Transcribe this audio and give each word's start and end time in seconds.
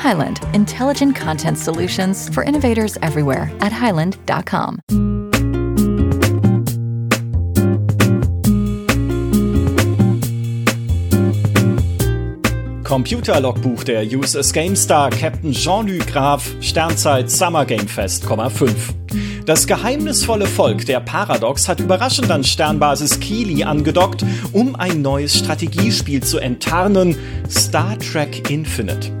Highland, 0.00 0.40
intelligent 0.54 1.14
content 1.14 1.58
solutions 1.58 2.28
for 2.34 2.42
innovators 2.42 2.96
everywhere 3.02 3.50
at 3.60 3.72
highland.com. 3.72 4.80
Computerlogbuch 12.90 13.84
der 13.84 14.02
USS 14.02 14.52
GameStar 14.52 15.10
Captain 15.10 15.52
Jean-Luc 15.52 16.08
Graf 16.08 16.56
Sternzeit 16.60 17.30
Summer 17.30 17.64
Game 17.64 17.86
Fest, 17.86 18.24
5. 18.26 18.94
Das 19.46 19.66
geheimnisvolle 19.66 20.46
Volk 20.46 20.86
der 20.86 20.98
Paradox 20.98 21.68
hat 21.68 21.78
überraschend 21.78 22.30
an 22.30 22.42
Sternbasis 22.42 23.20
Keely 23.20 23.62
angedockt, 23.62 24.24
um 24.52 24.74
ein 24.74 25.02
neues 25.02 25.38
Strategiespiel 25.38 26.22
zu 26.22 26.38
enttarnen, 26.38 27.16
Star 27.48 27.96
Trek 27.98 28.50
Infinite. 28.50 29.19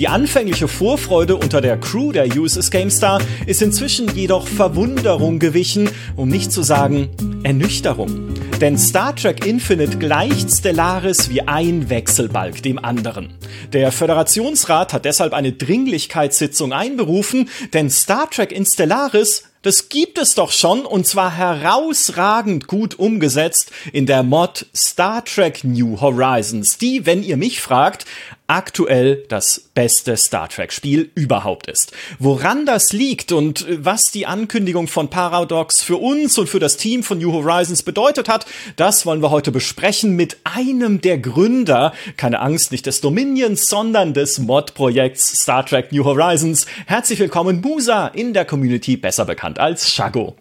Die 0.00 0.08
anfängliche 0.08 0.66
Vorfreude 0.66 1.36
unter 1.36 1.60
der 1.60 1.76
Crew 1.76 2.10
der 2.10 2.34
USS 2.34 2.70
GameStar 2.70 3.20
ist 3.44 3.60
inzwischen 3.60 4.08
jedoch 4.16 4.48
Verwunderung 4.48 5.38
gewichen, 5.38 5.90
um 6.16 6.30
nicht 6.30 6.52
zu 6.52 6.62
sagen 6.62 7.10
Ernüchterung. 7.42 8.34
Denn 8.62 8.78
Star 8.78 9.14
Trek 9.14 9.44
Infinite 9.44 9.98
gleicht 9.98 10.50
Stellaris 10.50 11.28
wie 11.28 11.42
ein 11.42 11.90
Wechselbalg 11.90 12.62
dem 12.62 12.82
anderen. 12.82 13.34
Der 13.74 13.92
Föderationsrat 13.92 14.94
hat 14.94 15.04
deshalb 15.04 15.34
eine 15.34 15.52
Dringlichkeitssitzung 15.52 16.72
einberufen, 16.72 17.50
denn 17.74 17.90
Star 17.90 18.30
Trek 18.30 18.52
in 18.52 18.64
Stellaris 18.64 19.49
das 19.62 19.90
gibt 19.90 20.16
es 20.18 20.34
doch 20.34 20.52
schon 20.52 20.86
und 20.86 21.06
zwar 21.06 21.36
herausragend 21.36 22.66
gut 22.66 22.98
umgesetzt 22.98 23.70
in 23.92 24.06
der 24.06 24.22
Mod 24.22 24.66
Star 24.74 25.24
Trek 25.24 25.64
New 25.64 26.00
Horizons, 26.00 26.78
die, 26.78 27.04
wenn 27.04 27.22
ihr 27.22 27.36
mich 27.36 27.60
fragt, 27.60 28.06
aktuell 28.50 29.24
das 29.28 29.70
beste 29.74 30.16
Star 30.16 30.48
Trek 30.48 30.72
Spiel 30.72 31.10
überhaupt 31.14 31.68
ist. 31.68 31.92
Woran 32.18 32.66
das 32.66 32.92
liegt 32.92 33.30
und 33.30 33.64
was 33.70 34.10
die 34.10 34.26
Ankündigung 34.26 34.88
von 34.88 35.08
Paradox 35.08 35.82
für 35.82 35.98
uns 35.98 36.36
und 36.36 36.48
für 36.48 36.58
das 36.58 36.76
Team 36.76 37.04
von 37.04 37.18
New 37.18 37.32
Horizons 37.32 37.84
bedeutet 37.84 38.28
hat, 38.28 38.46
das 38.74 39.06
wollen 39.06 39.22
wir 39.22 39.30
heute 39.30 39.52
besprechen 39.52 40.16
mit 40.16 40.38
einem 40.42 41.00
der 41.00 41.18
Gründer, 41.18 41.92
keine 42.16 42.40
Angst, 42.40 42.72
nicht 42.72 42.86
des 42.86 43.00
Dominions, 43.00 43.66
sondern 43.66 44.14
des 44.14 44.40
Mod-Projekts 44.40 45.42
Star 45.42 45.64
Trek 45.64 45.92
New 45.92 46.04
Horizons. 46.04 46.66
Herzlich 46.86 47.20
willkommen, 47.20 47.60
Musa, 47.60 48.08
in 48.08 48.34
der 48.34 48.46
Community 48.46 48.96
besser 48.96 49.26
bekannt 49.26 49.49
als 49.58 49.92
Shago. 49.92 50.36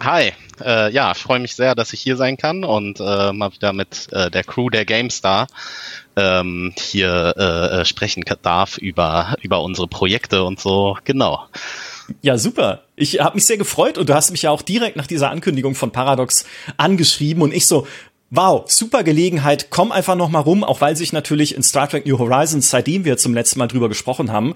Hi, 0.00 0.32
äh, 0.64 0.92
ja, 0.92 1.12
freue 1.14 1.40
mich 1.40 1.56
sehr, 1.56 1.74
dass 1.74 1.92
ich 1.92 2.00
hier 2.00 2.16
sein 2.16 2.36
kann 2.36 2.62
und 2.62 3.00
äh, 3.00 3.32
mal 3.32 3.52
wieder 3.52 3.72
mit 3.72 4.06
äh, 4.12 4.30
der 4.30 4.44
Crew 4.44 4.70
der 4.70 4.84
GameStar 4.84 5.48
ähm, 6.14 6.72
hier 6.78 7.34
äh, 7.36 7.80
äh, 7.80 7.84
sprechen 7.84 8.24
darf 8.42 8.78
über, 8.78 9.34
über 9.42 9.60
unsere 9.60 9.88
Projekte 9.88 10.44
und 10.44 10.60
so. 10.60 10.96
Genau. 11.04 11.46
Ja, 12.22 12.38
super. 12.38 12.84
Ich 12.94 13.20
habe 13.20 13.34
mich 13.34 13.44
sehr 13.44 13.58
gefreut 13.58 13.98
und 13.98 14.08
du 14.08 14.14
hast 14.14 14.30
mich 14.30 14.42
ja 14.42 14.50
auch 14.50 14.62
direkt 14.62 14.96
nach 14.96 15.08
dieser 15.08 15.30
Ankündigung 15.30 15.74
von 15.74 15.90
Paradox 15.90 16.46
angeschrieben 16.76 17.42
und 17.42 17.52
ich 17.52 17.66
so, 17.66 17.86
Wow, 18.30 18.70
super 18.70 19.04
Gelegenheit, 19.04 19.68
komm 19.70 19.90
einfach 19.90 20.14
noch 20.14 20.28
mal 20.28 20.40
rum, 20.40 20.62
auch 20.62 20.82
weil 20.82 20.94
sich 20.96 21.14
natürlich 21.14 21.54
in 21.54 21.62
Star 21.62 21.88
Trek 21.88 22.04
New 22.04 22.18
Horizons, 22.18 22.68
seitdem 22.68 23.06
wir 23.06 23.16
zum 23.16 23.32
letzten 23.32 23.58
Mal 23.58 23.68
drüber 23.68 23.88
gesprochen 23.88 24.30
haben, 24.30 24.54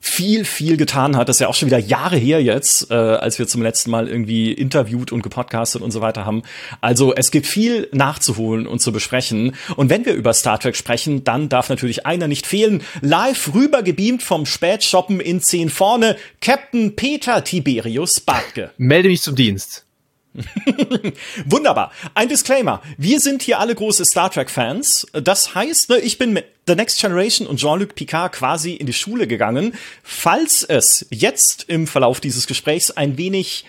viel, 0.00 0.46
viel 0.46 0.78
getan 0.78 1.16
hat. 1.16 1.28
Das 1.28 1.36
ist 1.36 1.40
ja 1.40 1.48
auch 1.48 1.54
schon 1.54 1.66
wieder 1.66 1.78
Jahre 1.78 2.16
her 2.16 2.42
jetzt, 2.42 2.90
äh, 2.90 2.94
als 2.94 3.38
wir 3.38 3.46
zum 3.46 3.62
letzten 3.62 3.90
Mal 3.90 4.08
irgendwie 4.08 4.50
interviewt 4.52 5.12
und 5.12 5.22
gepodcastet 5.22 5.82
und 5.82 5.90
so 5.90 6.00
weiter 6.00 6.24
haben. 6.24 6.42
Also 6.80 7.14
es 7.14 7.30
gibt 7.30 7.46
viel 7.46 7.88
nachzuholen 7.92 8.66
und 8.66 8.80
zu 8.80 8.92
besprechen. 8.92 9.54
Und 9.76 9.90
wenn 9.90 10.06
wir 10.06 10.14
über 10.14 10.32
Star 10.32 10.58
Trek 10.58 10.74
sprechen, 10.74 11.22
dann 11.22 11.50
darf 11.50 11.68
natürlich 11.68 12.06
einer 12.06 12.28
nicht 12.28 12.46
fehlen. 12.46 12.82
Live 13.02 13.52
rübergebeamt 13.54 14.22
vom 14.22 14.46
Spätshoppen 14.46 15.20
in 15.20 15.40
10 15.40 15.68
vorne, 15.68 16.16
Captain 16.40 16.96
Peter 16.96 17.44
Tiberius 17.44 18.20
Bartke. 18.20 18.70
Melde 18.78 19.10
mich 19.10 19.20
zum 19.20 19.36
Dienst. 19.36 19.84
Wunderbar. 21.46 21.92
Ein 22.14 22.28
Disclaimer. 22.28 22.82
Wir 22.96 23.20
sind 23.20 23.42
hier 23.42 23.58
alle 23.58 23.74
große 23.74 24.04
Star 24.04 24.30
Trek-Fans. 24.30 25.06
Das 25.12 25.54
heißt, 25.54 25.90
ne, 25.90 25.98
ich 25.98 26.18
bin 26.18 26.32
mit 26.32 26.46
The 26.66 26.74
Next 26.74 27.00
Generation 27.00 27.46
und 27.46 27.58
Jean-Luc 27.58 27.94
Picard 27.94 28.32
quasi 28.32 28.74
in 28.74 28.86
die 28.86 28.92
Schule 28.92 29.26
gegangen. 29.26 29.74
Falls 30.02 30.62
es 30.62 31.06
jetzt 31.10 31.64
im 31.68 31.86
Verlauf 31.86 32.20
dieses 32.20 32.46
Gesprächs 32.46 32.90
ein 32.90 33.18
wenig, 33.18 33.64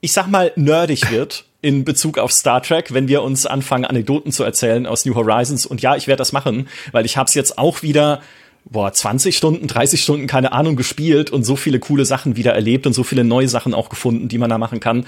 ich 0.00 0.12
sag 0.12 0.26
mal, 0.26 0.52
nerdig 0.56 1.10
wird, 1.10 1.44
in 1.62 1.84
Bezug 1.84 2.18
auf 2.18 2.32
Star 2.32 2.62
Trek, 2.62 2.94
wenn 2.94 3.06
wir 3.06 3.22
uns 3.22 3.46
anfangen, 3.46 3.84
Anekdoten 3.84 4.32
zu 4.32 4.42
erzählen 4.42 4.86
aus 4.86 5.04
New 5.04 5.14
Horizons. 5.14 5.66
Und 5.66 5.82
ja, 5.82 5.94
ich 5.94 6.06
werde 6.06 6.18
das 6.18 6.32
machen, 6.32 6.68
weil 6.92 7.04
ich 7.04 7.16
habe 7.16 7.28
es 7.28 7.34
jetzt 7.34 7.58
auch 7.58 7.82
wieder 7.82 8.22
boah, 8.70 8.92
20 8.92 9.36
Stunden, 9.36 9.66
30 9.66 10.00
Stunden, 10.00 10.26
keine 10.26 10.52
Ahnung, 10.52 10.76
gespielt 10.76 11.30
und 11.30 11.44
so 11.44 11.56
viele 11.56 11.80
coole 11.80 12.04
Sachen 12.04 12.36
wieder 12.36 12.52
erlebt 12.52 12.86
und 12.86 12.92
so 12.92 13.02
viele 13.02 13.24
neue 13.24 13.48
Sachen 13.48 13.74
auch 13.74 13.88
gefunden, 13.88 14.28
die 14.28 14.38
man 14.38 14.48
da 14.48 14.58
machen 14.58 14.80
kann. 14.80 15.06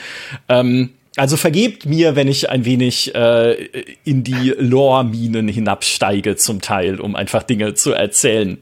Ähm, 0.49 0.91
also 1.17 1.37
vergebt 1.37 1.87
mir, 1.87 2.17
wenn 2.17 2.29
ich 2.29 2.51
ein 2.51 2.65
wenig 2.65 3.15
äh, 3.15 3.69
in 4.05 4.25
die 4.25 4.55
Lore-Minen 4.57 5.47
hinabsteige 5.47 6.37
zum 6.37 6.61
Teil, 6.61 7.01
um 7.01 7.17
einfach 7.17 7.43
Dinge 7.43 7.75
zu 7.75 7.93
erzählen. 7.93 8.59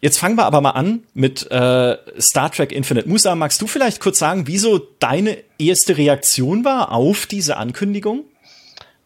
Jetzt 0.00 0.18
fangen 0.18 0.36
wir 0.36 0.46
aber 0.46 0.60
mal 0.60 0.70
an 0.70 1.00
mit 1.14 1.50
äh, 1.50 1.96
Star 2.20 2.50
Trek 2.52 2.72
Infinite. 2.72 3.08
Musa, 3.08 3.34
magst 3.34 3.60
du 3.60 3.66
vielleicht 3.66 4.00
kurz 4.00 4.18
sagen, 4.18 4.46
wieso 4.46 4.78
deine 4.78 5.38
erste 5.58 5.96
Reaktion 5.96 6.64
war 6.64 6.92
auf 6.92 7.26
diese 7.26 7.56
Ankündigung? 7.56 8.24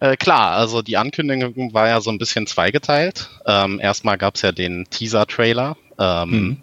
Äh, 0.00 0.16
klar, 0.16 0.52
also 0.52 0.80
die 0.80 0.96
Ankündigung 0.96 1.74
war 1.74 1.88
ja 1.88 2.00
so 2.00 2.10
ein 2.10 2.18
bisschen 2.18 2.46
zweigeteilt. 2.46 3.28
Ähm, 3.46 3.78
erstmal 3.80 4.16
gab 4.16 4.34
es 4.34 4.42
ja 4.42 4.50
den 4.50 4.86
Teaser-Trailer. 4.88 5.76
Ähm, 5.98 6.30
mhm. 6.30 6.56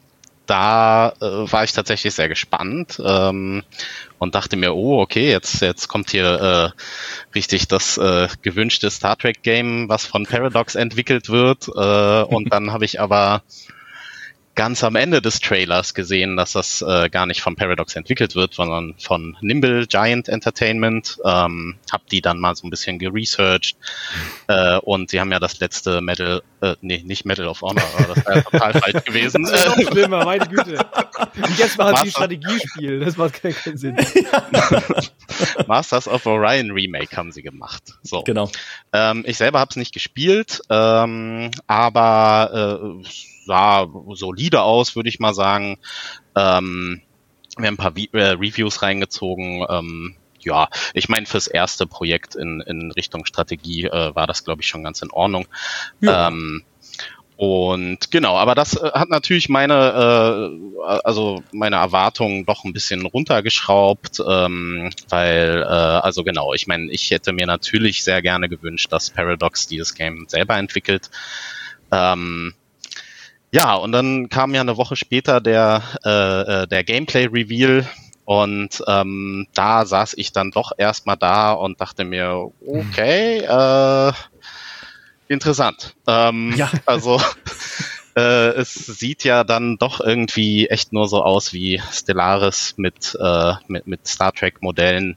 Da 0.48 1.14
äh, 1.22 1.52
war 1.52 1.64
ich 1.64 1.74
tatsächlich 1.74 2.16
sehr 2.16 2.30
gespannt 2.30 3.00
ähm, 3.06 3.64
und 4.18 4.34
dachte 4.34 4.56
mir, 4.56 4.74
oh, 4.74 5.02
okay, 5.02 5.30
jetzt, 5.30 5.62
jetzt 5.62 5.88
kommt 5.88 6.10
hier 6.10 6.74
äh, 6.76 6.82
richtig 7.36 7.68
das 7.68 7.98
äh, 7.98 8.30
gewünschte 8.42 8.90
Star 8.90 9.18
Trek-Game, 9.18 9.90
was 9.90 10.06
von 10.06 10.26
Paradox 10.26 10.76
entwickelt 10.76 11.30
wird. 11.30 11.68
Äh, 11.68 12.24
und 12.24 12.48
dann 12.52 12.72
habe 12.72 12.86
ich 12.86 13.00
aber 13.00 13.44
ganz 14.58 14.84
am 14.84 14.96
Ende 14.96 15.22
des 15.22 15.40
Trailers 15.40 15.94
gesehen, 15.94 16.36
dass 16.36 16.54
das 16.54 16.82
äh, 16.82 17.10
gar 17.10 17.28
nicht 17.28 17.42
von 17.42 17.56
Paradox 17.56 17.96
entwickelt 17.96 18.36
wird, 18.36 18.56
sondern 18.56 18.96
von 18.98 19.38
Nimble 19.40 19.86
Giant 19.86 20.28
Entertainment. 20.28 21.20
Ähm, 21.24 21.76
hab 21.92 22.08
die 22.08 22.22
dann 22.22 22.40
mal 22.40 22.56
so 22.56 22.66
ein 22.66 22.72
bisschen 22.72 22.98
geresearched 22.98 23.78
äh, 24.48 24.78
und 24.80 25.12
sie 25.12 25.20
haben 25.20 25.32
ja 25.32 25.40
das 25.40 25.60
letzte 25.60 26.02
Medal, 26.02 26.42
äh, 26.62 26.76
nee, 26.82 27.04
nicht 27.06 27.24
Medal 27.24 27.48
of 27.48 27.62
Honor, 27.62 27.84
aber 27.98 28.16
das 28.16 28.26
wäre 28.26 28.44
total 28.44 28.74
falsch 28.82 29.06
gewesen. 29.06 29.44
Das 29.44 29.52
ist 29.52 29.68
noch 29.68 29.92
schlimmer, 29.92 30.26
meine 30.26 30.48
Güte. 30.48 30.80
Und 31.36 31.60
jetzt 31.60 31.78
machen 31.78 32.06
sie 32.06 32.12
Strategiespiel, 32.12 33.00
das 33.00 33.16
macht 33.16 33.42
keinen, 33.42 33.54
keinen 33.54 33.78
Sinn. 33.78 33.96
Masters 35.68 36.08
of 36.08 36.26
Orion 36.26 36.72
Remake 36.72 37.16
haben 37.16 37.32
sie 37.32 37.44
gemacht. 37.44 37.84
So. 38.02 38.24
Genau. 38.24 38.50
Ähm, 38.92 39.24
ich 39.28 39.38
selber 39.38 39.60
habe 39.60 39.70
es 39.70 39.76
nicht 39.76 39.94
gespielt, 39.94 40.62
ähm, 40.72 41.52
aber 41.68 42.98
äh, 43.04 43.08
sah 43.48 43.88
solide 44.14 44.62
aus, 44.62 44.96
würde 44.96 45.10
ich 45.10 45.20
mal 45.20 45.34
sagen. 45.34 45.80
Ähm, 46.36 47.02
wir 47.58 47.68
haben 47.68 47.74
ein 47.74 47.78
paar 47.78 47.96
Vi 47.96 48.10
äh, 48.14 48.34
Reviews 48.34 48.84
reingezogen. 48.84 49.66
Ähm, 49.68 50.16
ja, 50.40 50.70
ich 50.94 51.10
meine, 51.10 51.26
fürs 51.26 51.48
erste 51.48 51.88
Projekt 51.88 52.36
in, 52.36 52.62
in 52.62 52.92
Richtung 52.92 53.26
Strategie 53.26 53.86
äh, 53.86 54.14
war 54.16 54.28
das, 54.28 54.44
glaube 54.44 54.62
ich, 54.62 54.68
schon 54.68 54.84
ganz 54.84 55.02
in 55.02 55.12
Ordnung. 55.12 55.48
Ja. 56.02 56.28
Ähm, 56.28 56.64
und 57.38 58.10
genau, 58.10 58.36
aber 58.36 58.56
das 58.56 58.76
äh, 58.76 58.92
hat 58.94 59.10
natürlich 59.10 59.48
meine, 59.48 59.74
äh, 59.74 60.80
also 61.04 61.44
meine 61.52 61.76
Erwartungen 61.76 62.48
doch 62.48 62.64
ein 62.64 62.74
bisschen 62.74 63.06
runtergeschraubt, 63.06 64.24
ähm, 64.28 64.90
weil, 65.10 65.62
äh, 65.62 65.66
also 65.66 66.24
genau, 66.24 66.56
ich 66.56 66.66
meine, 66.66 66.92
ich 66.92 67.12
hätte 67.12 67.34
mir 67.34 67.46
natürlich 67.46 68.04
sehr 68.04 68.24
gerne 68.24 68.50
gewünscht, 68.50 68.92
dass 68.92 69.12
Paradox 69.12 69.68
dieses 69.68 69.94
Game 69.94 70.26
selber 70.28 70.58
entwickelt. 70.58 71.12
Ähm, 71.92 72.56
ja, 73.52 73.76
und 73.76 73.92
dann 73.92 74.30
kam 74.30 74.54
ja 74.54 74.62
eine 74.62 74.78
Woche 74.78 74.96
später 74.96 75.42
der, 75.42 75.84
äh, 76.06 76.64
äh, 76.64 76.68
der 76.68 76.84
Gameplay-Reveal 76.84 77.88
und 78.26 78.84
ähm, 78.88 79.48
da 79.54 79.86
saß 79.86 80.16
ich 80.18 80.34
dann 80.34 80.52
doch 80.52 80.74
erstmal 80.78 81.16
da 81.16 81.54
und 81.54 81.80
dachte 81.80 82.04
mir, 82.04 82.52
okay, 82.66 83.38
äh, 83.40 84.12
interessant. 85.30 85.96
Ähm, 86.08 86.54
ja. 86.58 86.70
Also 86.86 87.22
äh, 88.18 88.50
es 88.50 88.74
sieht 88.74 89.24
ja 89.24 89.46
dann 89.46 89.78
doch 89.78 90.02
irgendwie 90.02 90.68
echt 90.68 90.92
nur 90.92 91.08
so 91.08 91.24
aus 91.24 91.54
wie 91.54 91.82
Stellaris 91.92 92.74
mit, 92.76 93.18
äh, 93.18 93.54
mit, 93.68 93.88
mit 93.88 94.08
Star 94.08 94.34
Trek-Modellen. 94.34 95.16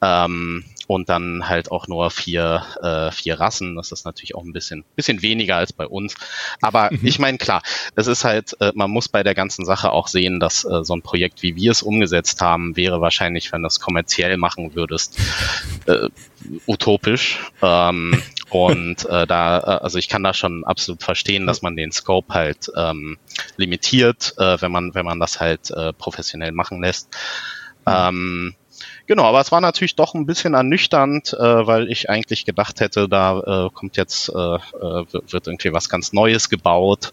Ähm, 0.00 0.64
und 0.92 1.08
dann 1.08 1.48
halt 1.48 1.70
auch 1.70 1.88
nur 1.88 2.10
vier, 2.10 2.66
äh, 2.82 3.10
vier 3.12 3.40
Rassen. 3.40 3.76
Das 3.76 3.92
ist 3.92 4.04
natürlich 4.04 4.34
auch 4.34 4.44
ein 4.44 4.52
bisschen, 4.52 4.84
bisschen 4.94 5.22
weniger 5.22 5.56
als 5.56 5.72
bei 5.72 5.86
uns. 5.86 6.14
Aber 6.60 6.90
mhm. 6.92 7.00
ich 7.02 7.18
meine, 7.18 7.38
klar, 7.38 7.62
es 7.96 8.08
ist 8.08 8.24
halt, 8.24 8.60
äh, 8.60 8.72
man 8.74 8.90
muss 8.90 9.08
bei 9.08 9.22
der 9.22 9.34
ganzen 9.34 9.64
Sache 9.64 9.90
auch 9.90 10.06
sehen, 10.06 10.38
dass 10.38 10.64
äh, 10.66 10.84
so 10.84 10.94
ein 10.94 11.00
Projekt, 11.00 11.42
wie 11.42 11.56
wir 11.56 11.70
es 11.70 11.82
umgesetzt 11.82 12.42
haben, 12.42 12.76
wäre 12.76 13.00
wahrscheinlich, 13.00 13.52
wenn 13.52 13.62
du 13.62 13.68
es 13.68 13.80
kommerziell 13.80 14.36
machen 14.36 14.74
würdest, 14.74 15.18
äh, 15.86 16.08
utopisch. 16.66 17.40
Ähm, 17.62 18.22
und 18.50 19.06
äh, 19.06 19.26
da, 19.26 19.58
äh, 19.60 19.82
also 19.82 19.96
ich 19.96 20.10
kann 20.10 20.22
da 20.22 20.34
schon 20.34 20.62
absolut 20.64 21.02
verstehen, 21.02 21.46
dass 21.46 21.62
man 21.62 21.74
den 21.74 21.90
Scope 21.90 22.34
halt 22.34 22.70
ähm, 22.76 23.16
limitiert, 23.56 24.34
äh, 24.36 24.60
wenn 24.60 24.70
man, 24.70 24.94
wenn 24.94 25.06
man 25.06 25.20
das 25.20 25.40
halt 25.40 25.70
äh, 25.70 25.94
professionell 25.94 26.52
machen 26.52 26.82
lässt. 26.82 27.08
Mhm. 27.86 27.92
Ähm, 27.94 28.54
Genau, 29.12 29.24
aber 29.24 29.42
es 29.42 29.52
war 29.52 29.60
natürlich 29.60 29.94
doch 29.94 30.14
ein 30.14 30.24
bisschen 30.24 30.54
ernüchternd, 30.54 31.34
äh, 31.34 31.66
weil 31.66 31.90
ich 31.90 32.08
eigentlich 32.08 32.46
gedacht 32.46 32.80
hätte, 32.80 33.10
da 33.10 33.66
äh, 33.66 33.70
kommt 33.70 33.98
jetzt, 33.98 34.30
äh, 34.30 34.32
äh 34.32 35.04
wird 35.12 35.46
irgendwie 35.48 35.74
was 35.74 35.90
ganz 35.90 36.14
Neues 36.14 36.48
gebaut. 36.48 37.12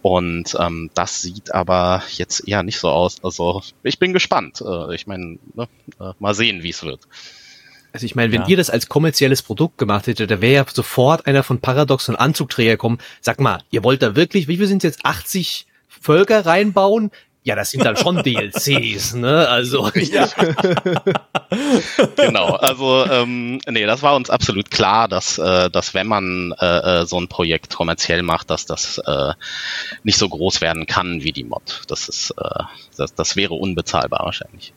Und 0.00 0.56
ähm, 0.58 0.88
das 0.94 1.20
sieht 1.20 1.52
aber 1.52 2.02
jetzt 2.12 2.48
eher 2.48 2.62
nicht 2.62 2.78
so 2.78 2.88
aus. 2.88 3.22
Also 3.22 3.60
ich 3.82 3.98
bin 3.98 4.14
gespannt. 4.14 4.64
Äh, 4.66 4.94
ich 4.94 5.06
meine, 5.06 5.38
ne, 5.52 5.68
äh, 6.00 6.12
mal 6.18 6.32
sehen, 6.34 6.62
wie 6.62 6.70
es 6.70 6.82
wird. 6.82 7.00
Also 7.92 8.06
ich 8.06 8.14
meine, 8.14 8.32
wenn 8.32 8.44
ja. 8.44 8.48
ihr 8.48 8.56
das 8.56 8.70
als 8.70 8.88
kommerzielles 8.88 9.42
Produkt 9.42 9.76
gemacht 9.76 10.06
hättet, 10.06 10.30
da 10.30 10.40
wäre 10.40 10.54
ja 10.54 10.66
sofort 10.72 11.26
einer 11.26 11.42
von 11.42 11.60
Paradox 11.60 12.08
und 12.08 12.16
Anzugträger 12.16 12.78
kommen. 12.78 12.96
Sag 13.20 13.38
mal, 13.38 13.60
ihr 13.70 13.84
wollt 13.84 14.00
da 14.00 14.16
wirklich, 14.16 14.48
wie 14.48 14.56
viel 14.56 14.66
sind 14.66 14.82
jetzt 14.82 15.04
80 15.04 15.66
Völker 15.88 16.46
reinbauen? 16.46 17.10
Ja, 17.46 17.54
das 17.54 17.70
sind 17.70 17.84
dann 17.84 17.96
schon 17.96 18.16
DLCs, 18.24 19.14
ne? 19.14 19.46
Also. 19.46 19.90
Ja. 19.94 20.26
genau, 22.16 22.54
also 22.54 23.04
ähm, 23.04 23.60
nee, 23.68 23.84
das 23.84 24.02
war 24.02 24.16
uns 24.16 24.30
absolut 24.30 24.70
klar, 24.70 25.08
dass, 25.08 25.36
äh, 25.36 25.68
dass 25.68 25.92
wenn 25.92 26.06
man 26.06 26.54
äh, 26.58 27.02
äh, 27.02 27.06
so 27.06 27.20
ein 27.20 27.28
Projekt 27.28 27.74
kommerziell 27.74 28.22
macht, 28.22 28.48
dass 28.48 28.64
das 28.64 28.96
äh, 28.98 29.34
nicht 30.04 30.16
so 30.16 30.28
groß 30.28 30.62
werden 30.62 30.86
kann 30.86 31.22
wie 31.22 31.32
die 31.32 31.44
Mod. 31.44 31.82
Das 31.88 32.08
ist, 32.08 32.30
äh, 32.30 32.62
das, 32.96 33.14
das 33.14 33.36
wäre 33.36 33.52
unbezahlbar 33.54 34.24
wahrscheinlich. 34.24 34.72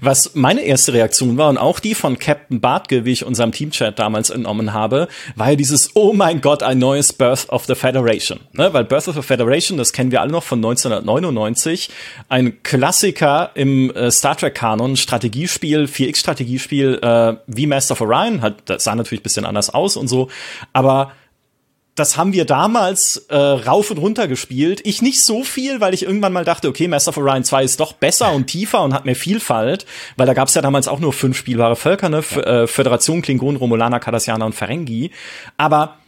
Was 0.00 0.34
meine 0.34 0.62
erste 0.62 0.92
Reaktion 0.92 1.36
war 1.36 1.48
und 1.48 1.58
auch 1.58 1.80
die 1.80 1.94
von 1.94 2.18
Captain 2.18 2.60
Bartke, 2.60 3.04
wie 3.04 3.12
ich 3.12 3.24
unserem 3.24 3.52
Teamchat 3.52 3.98
damals 3.98 4.30
entnommen 4.30 4.72
habe, 4.72 5.08
war 5.36 5.50
ja 5.50 5.56
dieses, 5.56 5.90
oh 5.94 6.12
mein 6.12 6.40
Gott, 6.40 6.62
ein 6.62 6.78
neues 6.78 7.12
Birth 7.12 7.48
of 7.48 7.64
the 7.66 7.74
Federation. 7.74 8.40
Ne? 8.52 8.72
Weil 8.72 8.84
Birth 8.84 9.08
of 9.08 9.16
the 9.16 9.22
Federation, 9.22 9.78
das 9.78 9.92
kennen 9.92 10.10
wir 10.10 10.20
alle 10.20 10.32
noch 10.32 10.44
von 10.44 10.58
1999, 10.58 11.90
ein 12.28 12.62
Klassiker 12.62 13.50
im 13.54 13.90
äh, 13.90 14.10
Star 14.10 14.36
Trek-Kanon, 14.36 14.96
Strategiespiel, 14.96 15.84
4X-Strategiespiel, 15.84 17.00
äh, 17.02 17.34
wie 17.46 17.66
Master 17.66 17.92
of 17.92 18.00
Orion, 18.00 18.42
hat, 18.42 18.62
das 18.66 18.84
sah 18.84 18.94
natürlich 18.94 19.20
ein 19.20 19.24
bisschen 19.24 19.46
anders 19.46 19.70
aus 19.70 19.96
und 19.96 20.08
so, 20.08 20.28
aber 20.72 21.12
das 21.94 22.16
haben 22.16 22.32
wir 22.32 22.44
damals 22.44 23.26
äh, 23.28 23.36
rauf 23.36 23.90
und 23.90 23.98
runter 23.98 24.26
gespielt. 24.26 24.80
Ich 24.84 25.00
nicht 25.00 25.20
so 25.22 25.44
viel, 25.44 25.80
weil 25.80 25.94
ich 25.94 26.02
irgendwann 26.02 26.32
mal 26.32 26.44
dachte, 26.44 26.68
okay, 26.68 26.88
Master 26.88 27.10
of 27.10 27.18
Orion 27.18 27.44
2 27.44 27.62
ist 27.62 27.80
doch 27.80 27.92
besser 27.92 28.32
und 28.32 28.46
tiefer 28.46 28.82
und 28.82 28.94
hat 28.94 29.04
mehr 29.04 29.14
Vielfalt, 29.14 29.86
weil 30.16 30.26
da 30.26 30.34
gab 30.34 30.48
es 30.48 30.54
ja 30.54 30.62
damals 30.62 30.88
auch 30.88 30.98
nur 30.98 31.12
fünf 31.12 31.36
spielbare 31.36 31.76
Völker, 31.76 32.08
ne? 32.08 32.18
F 32.18 32.36
äh, 32.36 32.66
Föderation, 32.66 33.22
Klingonen, 33.22 33.56
Romulaner, 33.56 34.00
Cardassianer 34.00 34.46
und 34.46 34.54
Ferengi. 34.54 35.12
Aber 35.56 35.98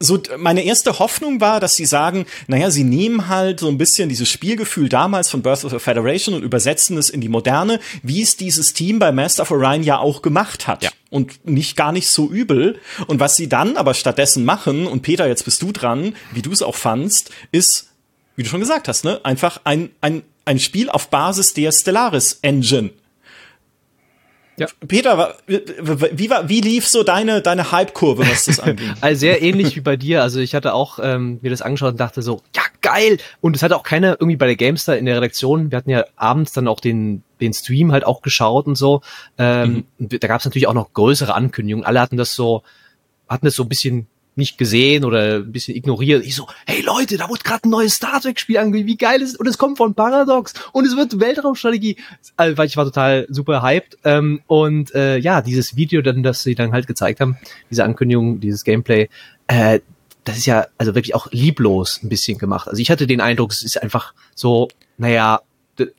so 0.00 0.20
meine 0.36 0.62
erste 0.62 0.98
Hoffnung 0.98 1.40
war, 1.40 1.60
dass 1.60 1.74
sie 1.74 1.86
sagen, 1.86 2.26
naja, 2.46 2.70
sie 2.70 2.84
nehmen 2.84 3.28
halt 3.28 3.60
so 3.60 3.68
ein 3.68 3.78
bisschen 3.78 4.08
dieses 4.08 4.28
Spielgefühl 4.28 4.88
damals 4.88 5.28
von 5.28 5.42
Birth 5.42 5.64
of 5.64 5.72
the 5.72 5.78
Federation 5.78 6.34
und 6.34 6.42
übersetzen 6.42 6.96
es 6.98 7.10
in 7.10 7.20
die 7.20 7.28
Moderne, 7.28 7.80
wie 8.02 8.22
es 8.22 8.36
dieses 8.36 8.74
Team 8.74 8.98
bei 8.98 9.10
Master 9.10 9.42
of 9.42 9.50
Orion 9.50 9.82
ja 9.82 9.98
auch 9.98 10.22
gemacht 10.22 10.66
hat. 10.66 10.82
Ja. 10.84 10.90
Und 11.10 11.46
nicht 11.46 11.76
gar 11.76 11.92
nicht 11.92 12.08
so 12.08 12.28
übel. 12.28 12.78
Und 13.06 13.18
was 13.18 13.34
sie 13.34 13.48
dann 13.48 13.76
aber 13.76 13.94
stattdessen 13.94 14.44
machen, 14.44 14.86
und 14.86 15.02
Peter, 15.02 15.26
jetzt 15.26 15.44
bist 15.44 15.62
du 15.62 15.72
dran, 15.72 16.14
wie 16.32 16.42
du 16.42 16.52
es 16.52 16.62
auch 16.62 16.74
fandst, 16.74 17.30
ist, 17.50 17.88
wie 18.36 18.42
du 18.42 18.48
schon 18.48 18.60
gesagt 18.60 18.88
hast, 18.88 19.04
ne, 19.04 19.20
einfach 19.24 19.60
ein, 19.64 19.90
ein, 20.00 20.22
ein 20.44 20.58
Spiel 20.58 20.90
auf 20.90 21.08
Basis 21.08 21.54
der 21.54 21.72
Stellaris 21.72 22.38
Engine. 22.42 22.90
Ja. 24.58 24.66
Peter, 24.86 25.36
wie, 25.46 26.30
war, 26.30 26.48
wie 26.48 26.60
lief 26.60 26.86
so 26.86 27.02
deine, 27.02 27.42
deine 27.42 27.70
Hype-Kurve, 27.70 28.28
was 28.28 28.46
das 28.46 28.60
angeht? 28.60 28.88
also 29.00 29.20
sehr 29.20 29.40
ähnlich 29.40 29.76
wie 29.76 29.80
bei 29.80 29.96
dir. 29.96 30.22
Also 30.22 30.40
ich 30.40 30.54
hatte 30.54 30.74
auch 30.74 30.98
ähm, 31.00 31.38
mir 31.42 31.50
das 31.50 31.62
angeschaut 31.62 31.92
und 31.92 32.00
dachte 32.00 32.22
so, 32.22 32.42
ja, 32.54 32.62
geil! 32.80 33.18
Und 33.40 33.54
es 33.54 33.62
hatte 33.62 33.76
auch 33.76 33.82
keiner 33.82 34.12
irgendwie 34.12 34.36
bei 34.36 34.46
der 34.46 34.56
Gamestar 34.56 34.96
in 34.96 35.06
der 35.06 35.16
Redaktion. 35.16 35.70
Wir 35.70 35.78
hatten 35.78 35.90
ja 35.90 36.04
abends 36.16 36.52
dann 36.52 36.66
auch 36.66 36.80
den, 36.80 37.22
den 37.40 37.52
Stream 37.52 37.92
halt 37.92 38.04
auch 38.04 38.20
geschaut 38.22 38.66
und 38.66 38.76
so. 38.76 39.00
Ähm, 39.38 39.84
mhm. 39.98 40.08
Da 40.08 40.28
gab 40.28 40.40
es 40.40 40.44
natürlich 40.44 40.66
auch 40.66 40.74
noch 40.74 40.92
größere 40.92 41.34
Ankündigungen. 41.34 41.86
Alle 41.86 42.00
hatten 42.00 42.16
das 42.16 42.34
so, 42.34 42.62
hatten 43.28 43.46
das 43.46 43.54
so 43.54 43.62
ein 43.62 43.68
bisschen 43.68 44.08
nicht 44.38 44.56
gesehen 44.56 45.04
oder 45.04 45.36
ein 45.36 45.52
bisschen 45.52 45.76
ignoriert. 45.76 46.24
Ich 46.24 46.34
so, 46.34 46.46
hey 46.66 46.80
Leute, 46.80 47.18
da 47.18 47.28
wurde 47.28 47.42
gerade 47.42 47.68
ein 47.68 47.70
neues 47.70 47.94
Star 47.94 48.20
Trek 48.20 48.40
Spiel 48.40 48.56
angekündigt, 48.56 48.88
wie 48.88 48.96
geil 48.96 49.20
ist 49.20 49.30
es? 49.30 49.36
Und 49.36 49.46
es 49.46 49.58
kommt 49.58 49.76
von 49.76 49.94
Paradox 49.94 50.54
und 50.72 50.86
es 50.86 50.96
wird 50.96 51.20
Weltraumstrategie. 51.20 51.96
Also, 52.36 52.56
weil 52.56 52.66
ich 52.66 52.76
war 52.76 52.84
total 52.84 53.26
super 53.28 53.62
hyped. 53.62 53.98
Ähm, 54.04 54.40
und 54.46 54.94
äh, 54.94 55.18
ja, 55.18 55.42
dieses 55.42 55.76
Video, 55.76 56.00
dann, 56.00 56.22
das 56.22 56.42
sie 56.42 56.54
dann 56.54 56.72
halt 56.72 56.86
gezeigt 56.86 57.20
haben, 57.20 57.36
diese 57.70 57.84
Ankündigung, 57.84 58.40
dieses 58.40 58.64
Gameplay, 58.64 59.08
äh, 59.48 59.80
das 60.24 60.36
ist 60.36 60.46
ja 60.46 60.66
also 60.78 60.94
wirklich 60.94 61.14
auch 61.14 61.30
lieblos 61.32 62.00
ein 62.02 62.08
bisschen 62.08 62.38
gemacht. 62.38 62.68
Also 62.68 62.80
ich 62.80 62.90
hatte 62.90 63.06
den 63.06 63.20
Eindruck, 63.20 63.50
es 63.52 63.62
ist 63.62 63.82
einfach 63.82 64.14
so, 64.34 64.68
naja, 64.98 65.40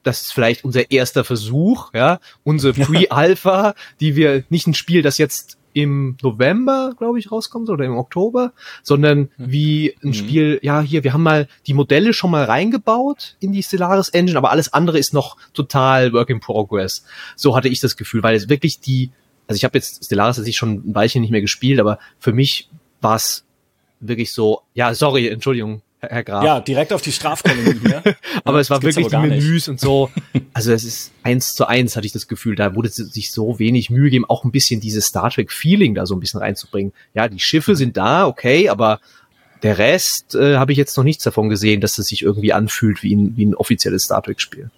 das 0.04 0.22
ist 0.22 0.34
vielleicht 0.34 0.64
unser 0.64 0.92
erster 0.92 1.24
Versuch, 1.24 1.94
ja, 1.94 2.20
unsere 2.44 2.74
Pre-Alpha, 2.86 3.76
die 4.00 4.16
wir 4.16 4.44
nicht 4.50 4.68
ein 4.68 4.74
Spiel, 4.74 5.02
das 5.02 5.18
jetzt 5.18 5.59
im 5.74 6.18
November, 6.22 6.94
glaube 6.98 7.20
ich, 7.20 7.32
rauskommt 7.32 7.70
oder 7.70 7.86
im 7.86 7.98
Oktober, 7.98 8.54
sondern 8.84 9.20
mhm. 9.20 9.30
wie 9.38 9.96
ein 10.04 10.10
mhm. 10.10 10.14
Spiel, 10.14 10.60
ja, 10.62 10.82
hier, 10.82 11.04
wir 11.04 11.14
haben 11.14 11.24
mal 11.24 11.48
die 11.68 11.74
Modelle 11.74 12.14
schon 12.14 12.32
mal 12.32 12.44
reingebaut 12.44 13.36
in 13.40 13.52
die 13.52 13.64
Stellaris 13.64 14.10
Engine, 14.10 14.38
aber 14.38 14.52
alles 14.52 14.74
andere 14.74 14.98
ist 14.98 15.14
noch 15.14 15.38
total 15.54 16.14
Work 16.14 16.30
in 16.30 16.40
Progress. 16.40 17.06
So 17.36 17.56
hatte 17.56 17.70
ich 17.70 17.80
das 17.80 17.98
Gefühl, 17.98 18.24
weil 18.24 18.36
es 18.36 18.50
wirklich 18.50 18.80
die, 18.80 19.12
also 19.48 19.58
ich 19.58 19.64
habe 19.64 19.78
jetzt 19.78 20.06
Stellaris 20.06 20.38
jetzt 20.38 20.56
schon 20.56 20.84
ein 20.90 20.96
Weilchen 20.96 21.22
nicht 21.22 21.32
mehr 21.32 21.42
gespielt, 21.42 21.80
aber 21.80 22.00
für 22.20 22.34
mich 22.34 22.70
war 23.02 23.16
es 23.16 23.46
wirklich 24.00 24.34
so, 24.34 24.62
ja, 24.74 24.94
sorry, 24.94 25.28
Entschuldigung, 25.28 25.82
Herr 26.02 26.24
Graf. 26.24 26.44
Ja, 26.46 26.60
direkt 26.62 26.94
auf 26.94 27.02
die 27.02 27.12
Strafkolonie 27.12 27.80
hier. 27.82 28.02
aber 28.46 28.58
ja, 28.58 28.62
es 28.62 28.70
war 28.70 28.82
wirklich 28.82 29.08
die 29.08 29.18
Menüs 29.18 29.68
und 29.68 29.80
so. 29.80 30.10
Also 30.54 30.74
es 30.74 30.84
ist 30.84 31.12
eins 31.24 31.56
zu 31.56 31.68
eins, 31.68 31.96
hatte 31.96 32.06
ich 32.06 32.12
das 32.12 32.28
Gefühl. 32.28 32.56
Da 32.56 32.76
wurde 32.76 32.90
sich 32.90 33.32
so 33.32 33.60
wenig 33.60 33.90
Mühe 33.90 34.06
gegeben, 34.06 34.26
auch 34.28 34.44
ein 34.44 34.52
bisschen 34.52 34.82
dieses 34.82 35.06
Star 35.06 35.30
Trek 35.30 35.52
Feeling 35.52 35.96
da 35.96 36.06
so 36.06 36.16
ein 36.16 36.20
bisschen 36.20 36.40
reinzubringen. 36.40 36.92
Ja, 37.14 37.30
die 37.30 37.40
Schiffe 37.40 37.76
sind 37.76 37.96
da, 37.96 38.28
okay, 38.28 38.68
aber 38.68 39.00
der 39.64 39.78
Rest 39.78 40.36
äh, 40.36 40.58
habe 40.58 40.72
ich 40.72 40.78
jetzt 40.78 40.98
noch 40.98 41.04
nichts 41.04 41.24
davon 41.24 41.50
gesehen, 41.50 41.82
dass 41.82 41.98
es 41.98 42.08
sich 42.08 42.24
irgendwie 42.24 42.52
anfühlt 42.52 43.04
wie 43.04 43.16
ein, 43.16 43.38
wie 43.38 43.46
ein 43.46 43.56
offizielles 43.56 44.04
Star 44.04 44.22
Trek 44.22 44.42
Spiel. 44.42 44.70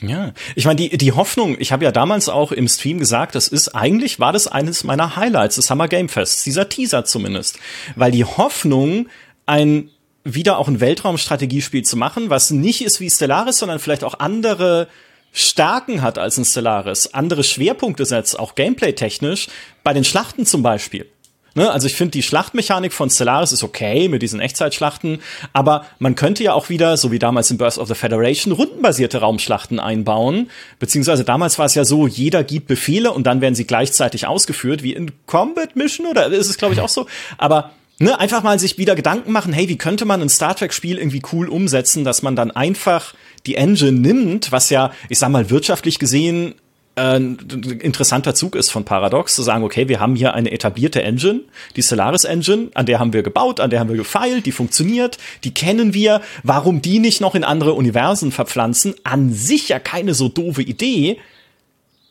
Ja, 0.00 0.32
ich 0.56 0.64
meine, 0.64 0.76
die, 0.76 0.96
die 0.96 1.12
Hoffnung, 1.12 1.56
ich 1.60 1.70
habe 1.70 1.84
ja 1.84 1.92
damals 1.92 2.28
auch 2.28 2.50
im 2.50 2.66
Stream 2.66 2.98
gesagt, 2.98 3.34
das 3.34 3.46
ist 3.46 3.68
eigentlich, 3.68 4.18
war 4.18 4.32
das 4.32 4.48
eines 4.48 4.82
meiner 4.82 5.14
Highlights 5.14 5.56
des 5.56 5.66
Summer 5.66 5.86
Game 5.86 6.08
Fests, 6.08 6.42
dieser 6.42 6.68
Teaser 6.68 7.04
zumindest. 7.04 7.58
Weil 7.94 8.10
die 8.10 8.24
Hoffnung, 8.24 9.08
ein 9.46 9.90
wieder 10.24 10.58
auch 10.58 10.68
ein 10.68 10.80
Weltraumstrategiespiel 10.80 11.82
zu 11.82 11.96
machen, 11.96 12.30
was 12.30 12.50
nicht 12.50 12.82
ist 12.82 13.00
wie 13.00 13.10
Stellaris, 13.10 13.58
sondern 13.58 13.78
vielleicht 13.78 14.04
auch 14.04 14.20
andere 14.20 14.88
Stärken 15.32 16.02
hat 16.02 16.18
als 16.18 16.36
ein 16.36 16.44
Stellaris, 16.44 17.14
andere 17.14 17.42
Schwerpunkte 17.42 18.04
setzt, 18.04 18.38
auch 18.38 18.54
gameplay-technisch, 18.54 19.48
bei 19.82 19.92
den 19.92 20.04
Schlachten 20.04 20.46
zum 20.46 20.62
Beispiel. 20.62 21.06
Ne, 21.54 21.70
also 21.70 21.86
ich 21.86 21.96
finde, 21.96 22.12
die 22.12 22.22
Schlachtmechanik 22.22 22.94
von 22.94 23.10
Stellaris 23.10 23.52
ist 23.52 23.62
okay 23.62 24.08
mit 24.08 24.22
diesen 24.22 24.40
Echtzeitschlachten, 24.40 25.20
aber 25.52 25.84
man 25.98 26.14
könnte 26.14 26.42
ja 26.42 26.54
auch 26.54 26.70
wieder, 26.70 26.96
so 26.96 27.12
wie 27.12 27.18
damals 27.18 27.50
in 27.50 27.58
Birth 27.58 27.76
of 27.76 27.88
the 27.88 27.94
Federation, 27.94 28.54
rundenbasierte 28.54 29.18
Raumschlachten 29.18 29.78
einbauen. 29.78 30.50
Beziehungsweise 30.78 31.24
damals 31.24 31.58
war 31.58 31.66
es 31.66 31.74
ja 31.74 31.84
so, 31.84 32.06
jeder 32.06 32.42
gibt 32.42 32.68
Befehle 32.68 33.12
und 33.12 33.26
dann 33.26 33.42
werden 33.42 33.54
sie 33.54 33.66
gleichzeitig 33.66 34.26
ausgeführt, 34.26 34.82
wie 34.82 34.94
in 34.94 35.12
Combat 35.26 35.76
Mission, 35.76 36.06
oder 36.06 36.26
ist 36.28 36.48
es, 36.48 36.56
glaube 36.56 36.72
ich, 36.72 36.80
auch 36.80 36.88
so. 36.88 37.06
Aber 37.36 37.72
ne, 38.02 38.18
einfach 38.18 38.42
mal 38.42 38.58
sich 38.58 38.78
wieder 38.78 38.94
Gedanken 38.94 39.32
machen, 39.32 39.52
hey, 39.52 39.68
wie 39.68 39.78
könnte 39.78 40.04
man 40.04 40.20
ein 40.20 40.28
Star 40.28 40.54
Trek-Spiel 40.54 40.98
irgendwie 40.98 41.22
cool 41.32 41.48
umsetzen, 41.48 42.04
dass 42.04 42.22
man 42.22 42.36
dann 42.36 42.50
einfach 42.50 43.14
die 43.46 43.54
Engine 43.54 43.92
nimmt, 43.92 44.52
was 44.52 44.70
ja, 44.70 44.92
ich 45.08 45.18
sag 45.18 45.30
mal, 45.30 45.50
wirtschaftlich 45.50 45.98
gesehen 45.98 46.54
äh, 46.96 47.16
ein 47.16 47.38
interessanter 47.80 48.34
Zug 48.34 48.56
ist 48.56 48.70
von 48.70 48.84
Paradox, 48.84 49.34
zu 49.34 49.42
sagen, 49.42 49.64
okay, 49.64 49.88
wir 49.88 50.00
haben 50.00 50.16
hier 50.16 50.34
eine 50.34 50.50
etablierte 50.50 51.02
Engine, 51.02 51.42
die 51.76 51.82
Solaris 51.82 52.24
Engine, 52.24 52.70
an 52.74 52.86
der 52.86 52.98
haben 52.98 53.12
wir 53.12 53.22
gebaut, 53.22 53.60
an 53.60 53.70
der 53.70 53.80
haben 53.80 53.88
wir 53.88 53.96
gefeilt, 53.96 54.46
die 54.46 54.52
funktioniert, 54.52 55.18
die 55.44 55.54
kennen 55.54 55.94
wir. 55.94 56.20
Warum 56.42 56.82
die 56.82 56.98
nicht 56.98 57.20
noch 57.20 57.34
in 57.34 57.44
andere 57.44 57.72
Universen 57.72 58.32
verpflanzen? 58.32 58.94
An 59.04 59.32
sich 59.32 59.68
ja 59.68 59.78
keine 59.78 60.14
so 60.14 60.28
doofe 60.28 60.62
Idee, 60.62 61.18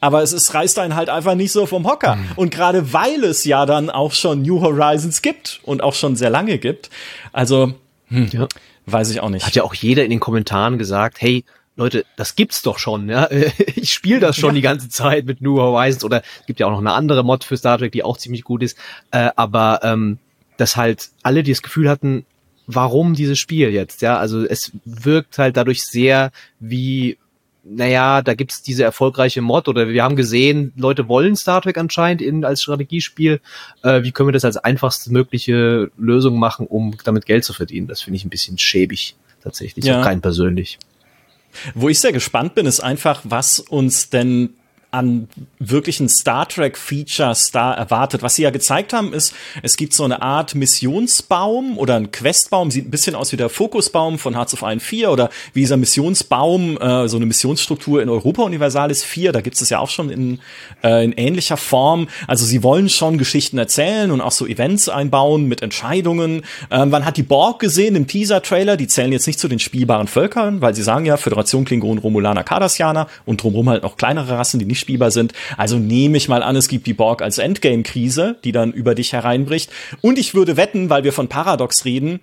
aber 0.01 0.21
es 0.21 0.33
ist, 0.33 0.53
reißt 0.53 0.77
einen 0.79 0.95
halt 0.95 1.09
einfach 1.09 1.35
nicht 1.35 1.53
so 1.53 1.65
vom 1.65 1.87
Hocker. 1.87 2.17
Mhm. 2.17 2.29
Und 2.35 2.51
gerade 2.51 2.91
weil 2.91 3.23
es 3.23 3.45
ja 3.45 3.65
dann 3.65 3.89
auch 3.89 4.11
schon 4.11 4.41
New 4.41 4.61
Horizons 4.61 5.21
gibt 5.21 5.61
und 5.63 5.81
auch 5.81 5.93
schon 5.93 6.17
sehr 6.17 6.29
lange 6.29 6.57
gibt, 6.57 6.89
also 7.31 7.73
Hm. 8.11 8.29
Ja. 8.31 8.47
Weiß 8.85 9.09
ich 9.09 9.21
auch 9.21 9.29
nicht. 9.29 9.45
Hat 9.45 9.55
ja 9.55 9.63
auch 9.63 9.73
jeder 9.73 10.03
in 10.03 10.09
den 10.09 10.19
Kommentaren 10.19 10.77
gesagt, 10.77 11.21
hey, 11.21 11.45
Leute, 11.77 12.05
das 12.17 12.35
gibt's 12.35 12.61
doch 12.61 12.77
schon, 12.77 13.09
ja. 13.09 13.29
Ich 13.75 13.93
spiele 13.93 14.19
das 14.19 14.35
schon 14.37 14.49
ja. 14.49 14.55
die 14.55 14.61
ganze 14.61 14.89
Zeit 14.89 15.25
mit 15.25 15.41
New 15.41 15.57
Horizons 15.57 16.03
oder 16.03 16.21
es 16.39 16.45
gibt 16.45 16.59
ja 16.59 16.67
auch 16.67 16.71
noch 16.71 16.79
eine 16.79 16.91
andere 16.91 17.23
Mod 17.23 17.43
für 17.43 17.57
Star 17.57 17.77
Trek, 17.77 17.93
die 17.93 18.03
auch 18.03 18.17
ziemlich 18.17 18.43
gut 18.43 18.61
ist. 18.61 18.77
Äh, 19.11 19.29
aber 19.35 19.79
ähm, 19.83 20.19
dass 20.57 20.75
halt 20.75 21.09
alle 21.23 21.41
die 21.41 21.51
das 21.51 21.61
Gefühl 21.61 21.89
hatten, 21.89 22.25
warum 22.67 23.13
dieses 23.13 23.39
Spiel 23.39 23.69
jetzt, 23.69 24.01
ja. 24.01 24.17
Also 24.17 24.45
es 24.45 24.71
wirkt 24.83 25.37
halt 25.37 25.55
dadurch 25.57 25.83
sehr 25.83 26.31
wie 26.59 27.17
naja, 27.63 28.21
da 28.21 28.33
gibt's 28.33 28.63
diese 28.63 28.83
erfolgreiche 28.83 29.41
Mod 29.41 29.67
oder 29.67 29.87
wir 29.87 30.03
haben 30.03 30.15
gesehen, 30.15 30.73
Leute 30.75 31.07
wollen 31.07 31.35
Star 31.35 31.61
Trek 31.61 31.77
anscheinend 31.77 32.21
in, 32.21 32.43
als 32.43 32.63
Strategiespiel. 32.63 33.39
Äh, 33.83 34.03
wie 34.03 34.11
können 34.11 34.29
wir 34.29 34.33
das 34.33 34.45
als 34.45 34.57
einfachste 34.57 35.11
mögliche 35.11 35.91
Lösung 35.97 36.39
machen, 36.39 36.65
um 36.65 36.95
damit 37.03 37.25
Geld 37.25 37.43
zu 37.43 37.53
verdienen? 37.53 37.87
Das 37.87 38.01
finde 38.01 38.17
ich 38.17 38.25
ein 38.25 38.29
bisschen 38.29 38.57
schäbig 38.57 39.15
tatsächlich, 39.43 39.85
ja. 39.85 40.01
rein 40.01 40.21
persönlich. 40.21 40.79
Wo 41.75 41.89
ich 41.89 41.99
sehr 41.99 42.13
gespannt 42.13 42.55
bin, 42.55 42.65
ist 42.65 42.79
einfach, 42.79 43.21
was 43.23 43.59
uns 43.59 44.09
denn 44.09 44.51
an 44.91 45.29
wirklichen 45.57 46.09
Star 46.09 46.47
Trek 46.47 46.77
Features 46.77 47.51
da 47.51 47.73
erwartet. 47.73 48.23
Was 48.23 48.35
sie 48.35 48.43
ja 48.43 48.49
gezeigt 48.49 48.91
haben, 48.91 49.13
ist, 49.13 49.33
es 49.63 49.77
gibt 49.77 49.93
so 49.93 50.03
eine 50.03 50.21
Art 50.21 50.53
Missionsbaum 50.53 51.77
oder 51.77 51.95
ein 51.95 52.11
Questbaum, 52.11 52.71
sieht 52.71 52.87
ein 52.87 52.91
bisschen 52.91 53.15
aus 53.15 53.31
wie 53.31 53.37
der 53.37 53.49
Fokusbaum 53.49 54.19
von 54.19 54.35
Hearts 54.35 54.53
of 54.53 54.63
Iron 54.63 54.81
4 54.81 55.09
oder 55.09 55.29
wie 55.53 55.61
dieser 55.61 55.77
Missionsbaum, 55.77 56.77
äh, 56.77 57.07
so 57.07 57.15
eine 57.15 57.25
Missionsstruktur 57.25 58.01
in 58.01 58.09
Europa 58.09 58.43
Universalis 58.43 59.03
4, 59.03 59.31
da 59.31 59.39
gibt 59.39 59.61
es 59.61 59.69
ja 59.69 59.79
auch 59.79 59.89
schon 59.89 60.09
in, 60.09 60.39
äh, 60.83 61.05
in 61.05 61.13
ähnlicher 61.13 61.57
Form. 61.57 62.09
Also 62.27 62.45
sie 62.45 62.61
wollen 62.61 62.89
schon 62.89 63.17
Geschichten 63.17 63.57
erzählen 63.57 64.11
und 64.11 64.19
auch 64.19 64.33
so 64.33 64.45
Events 64.45 64.89
einbauen 64.89 65.47
mit 65.47 65.61
Entscheidungen. 65.61 66.41
Ähm, 66.69 66.89
man 66.89 67.05
hat 67.05 67.15
die 67.15 67.23
Borg 67.23 67.59
gesehen 67.59 67.95
im 67.95 68.07
Teaser-Trailer, 68.07 68.75
die 68.75 68.87
zählen 68.87 69.13
jetzt 69.13 69.27
nicht 69.27 69.39
zu 69.39 69.47
den 69.47 69.59
spielbaren 69.59 70.07
Völkern, 70.07 70.59
weil 70.59 70.75
sie 70.75 70.83
sagen 70.83 71.05
ja, 71.05 71.15
Föderation 71.15 71.63
Klingonen, 71.63 71.99
Romulaner, 71.99 72.43
Cardassianer 72.43 73.07
und 73.25 73.41
drumherum 73.41 73.69
halt 73.69 73.83
noch 73.83 73.95
kleinere 73.95 74.37
Rassen, 74.37 74.59
die 74.59 74.65
nicht 74.65 74.80
spielbar 74.81 75.11
sind. 75.11 75.33
Also 75.57 75.77
nehme 75.77 76.17
ich 76.17 76.27
mal 76.27 76.43
an, 76.43 76.55
es 76.57 76.67
gibt 76.67 76.87
die 76.87 76.93
Borg 76.93 77.21
als 77.21 77.37
Endgame-Krise, 77.37 78.35
die 78.43 78.51
dann 78.51 78.73
über 78.73 78.95
dich 78.95 79.13
hereinbricht. 79.13 79.71
Und 80.01 80.19
ich 80.19 80.35
würde 80.35 80.57
wetten, 80.57 80.89
weil 80.89 81.05
wir 81.05 81.13
von 81.13 81.29
Paradox 81.29 81.85
reden, 81.85 82.19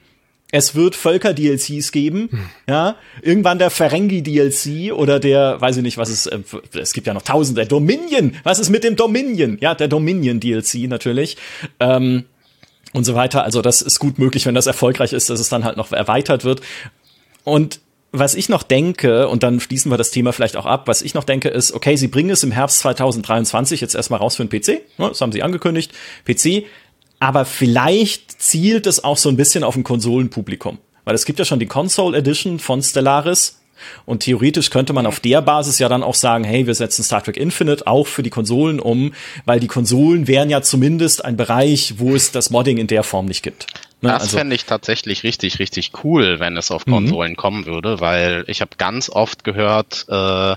es 0.50 0.75
wird 0.75 0.97
Völker-DLCs 0.97 1.93
geben, 1.93 2.29
hm. 2.31 2.41
ja, 2.69 2.97
irgendwann 3.21 3.59
der 3.59 3.71
Ferengi-DLC 3.71 4.93
oder 4.93 5.21
der, 5.21 5.61
weiß 5.61 5.77
ich 5.77 5.83
nicht, 5.83 5.99
was 5.99 6.09
es, 6.09 6.27
äh, 6.27 6.38
es 6.73 6.95
gibt 6.95 7.07
ja 7.07 7.12
noch 7.12 7.23
tausende, 7.23 7.67
Dominion, 7.67 8.35
was 8.45 8.59
ist 8.59 8.71
mit 8.71 8.83
dem 8.83 8.97
Dominion? 8.97 9.59
Ja, 9.61 9.75
der 9.75 9.88
Dominion-DLC 9.88 10.88
natürlich, 10.88 11.37
ähm, 11.81 12.25
und 12.93 13.05
so 13.05 13.15
weiter. 13.15 13.45
Also 13.45 13.62
das 13.62 13.83
ist 13.83 13.99
gut 13.99 14.19
möglich, 14.19 14.47
wenn 14.47 14.55
das 14.55 14.67
erfolgreich 14.67 15.12
ist, 15.12 15.29
dass 15.31 15.41
es 15.41 15.49
dann 15.49 15.65
halt 15.65 15.77
noch 15.77 15.93
erweitert 15.93 16.45
wird. 16.45 16.62
Und 17.45 17.81
was 18.12 18.35
ich 18.35 18.49
noch 18.49 18.62
denke, 18.62 19.29
und 19.29 19.43
dann 19.43 19.61
schließen 19.61 19.91
wir 19.91 19.99
das 19.99 20.11
Thema 20.11 20.33
vielleicht 20.33 20.57
auch 20.57 20.67
ab, 20.67 20.88
was 20.88 21.03
ich 21.03 21.15
noch 21.15 21.25
denke, 21.25 21.49
ist, 21.49 21.73
okay, 21.73 21.97
sie 21.97 22.09
bringen 22.09 22.31
es 22.31 22.43
im 22.43 22.53
Herbst 22.53 22.79
2023 22.81 23.81
jetzt 23.81 23.95
erstmal 23.95 24.21
raus 24.21 24.37
für 24.37 24.45
den 24.45 24.50
PC, 24.50 24.83
ne, 24.99 25.09
das 25.09 25.21
haben 25.21 25.33
sie 25.33 25.43
angekündigt, 25.43 25.93
PC, 26.25 26.65
aber 27.21 27.45
vielleicht 27.45 28.41
zielt 28.41 28.87
es 28.87 29.05
auch 29.05 29.17
so 29.17 29.29
ein 29.29 29.37
bisschen 29.37 29.65
auf 29.65 29.77
ein 29.77 29.85
Konsolenpublikum. 29.85 30.79
Weil 31.05 31.15
es 31.15 31.25
gibt 31.25 31.38
ja 31.38 31.45
schon 31.45 31.59
die 31.59 31.67
Console 31.67 32.17
Edition 32.17 32.59
von 32.59 32.83
Stellaris, 32.83 33.59
und 34.07 34.25
theoretisch 34.25 34.71
könnte 34.71 34.93
man 34.93 35.07
auf 35.07 35.21
der 35.21 35.43
Basis 35.43 35.79
ja 35.79 35.88
dann 35.88 36.03
auch 36.03 36.15
sagen, 36.15 36.45
hey, 36.45 36.67
wir 36.67 36.75
setzen 36.75 37.05
Star 37.05 37.23
Trek 37.23 37.37
Infinite 37.37 37.87
auch 37.87 38.07
für 38.07 38.23
die 38.23 38.31
Konsolen 38.31 38.81
um, 38.81 39.12
weil 39.45 39.61
die 39.61 39.69
Konsolen 39.69 40.27
wären 40.27 40.50
ja 40.50 40.62
zumindest 40.62 41.25
ein 41.25 41.37
Bereich, 41.37 41.95
wo 41.99 42.15
es 42.15 42.33
das 42.33 42.50
Modding 42.50 42.79
in 42.79 42.87
der 42.87 43.03
Form 43.03 43.27
nicht 43.27 43.43
gibt. 43.43 43.67
Ne? 44.00 44.11
Das 44.11 44.23
also, 44.23 44.38
fände 44.38 44.55
ich 44.55 44.64
tatsächlich 44.64 45.25
richtig, 45.25 45.59
richtig 45.59 45.93
cool, 46.05 46.38
wenn 46.38 46.57
es 46.57 46.71
auf 46.71 46.87
mhm. 46.87 46.93
Konsolen 46.93 47.33
mhm. 47.33 47.37
kommen 47.37 47.67
würde, 47.67 48.00
weil 48.00 48.45
ich 48.47 48.61
habe 48.61 48.73
ganz 48.78 49.11
oft 49.11 49.45
gehört, 49.45 50.07
äh, 50.09 50.57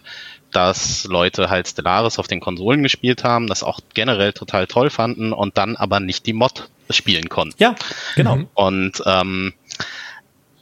dass 0.51 1.05
Leute 1.05 1.49
halt 1.49 1.67
Stellaris 1.67 2.19
auf 2.19 2.27
den 2.27 2.39
Konsolen 2.39 2.83
gespielt 2.83 3.23
haben, 3.23 3.47
das 3.47 3.63
auch 3.63 3.79
generell 3.93 4.33
total 4.33 4.67
toll 4.67 4.89
fanden 4.89 5.33
und 5.33 5.57
dann 5.57 5.75
aber 5.75 5.99
nicht 5.99 6.25
die 6.25 6.33
Mod 6.33 6.69
spielen 6.89 7.29
konnten. 7.29 7.55
Ja, 7.57 7.75
genau. 8.15 8.39
Und 8.53 9.01
ähm, 9.05 9.53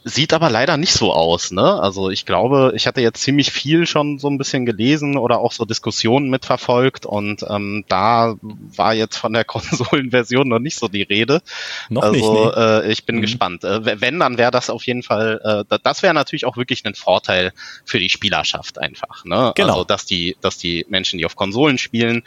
Sieht 0.02 0.32
aber 0.32 0.48
leider 0.48 0.78
nicht 0.78 0.94
so 0.94 1.12
aus, 1.12 1.50
ne? 1.50 1.78
Also 1.78 2.08
ich 2.08 2.24
glaube, 2.24 2.72
ich 2.74 2.86
hatte 2.86 3.02
jetzt 3.02 3.20
ziemlich 3.20 3.50
viel 3.50 3.86
schon 3.86 4.18
so 4.18 4.28
ein 4.28 4.38
bisschen 4.38 4.64
gelesen 4.64 5.18
oder 5.18 5.40
auch 5.40 5.52
so 5.52 5.66
Diskussionen 5.66 6.30
mitverfolgt 6.30 7.04
und 7.04 7.44
ähm, 7.48 7.84
da 7.86 8.34
war 8.40 8.94
jetzt 8.94 9.18
von 9.18 9.34
der 9.34 9.44
Konsolenversion 9.50 10.48
noch 10.48 10.58
nicht 10.58 10.78
so 10.78 10.88
die 10.88 11.02
Rede. 11.02 11.42
Noch 11.90 12.02
also, 12.02 12.14
nicht. 12.14 12.56
Nee. 12.56 12.62
Äh, 12.62 12.92
ich 12.92 13.04
bin 13.04 13.16
mhm. 13.16 13.20
gespannt. 13.20 13.64
Äh, 13.64 14.00
wenn, 14.00 14.18
dann 14.18 14.38
wäre 14.38 14.50
das 14.50 14.70
auf 14.70 14.86
jeden 14.86 15.02
Fall, 15.02 15.66
äh, 15.70 15.78
das 15.82 16.02
wäre 16.02 16.14
natürlich 16.14 16.46
auch 16.46 16.56
wirklich 16.56 16.86
ein 16.86 16.94
Vorteil 16.94 17.52
für 17.84 17.98
die 17.98 18.08
Spielerschaft 18.08 18.78
einfach, 18.78 19.26
ne? 19.26 19.52
Genau. 19.54 19.68
Also 19.72 19.84
dass 19.84 20.06
die, 20.06 20.34
dass 20.40 20.56
die 20.56 20.86
Menschen, 20.88 21.18
die 21.18 21.26
auf 21.26 21.36
Konsolen 21.36 21.76
spielen, 21.76 22.22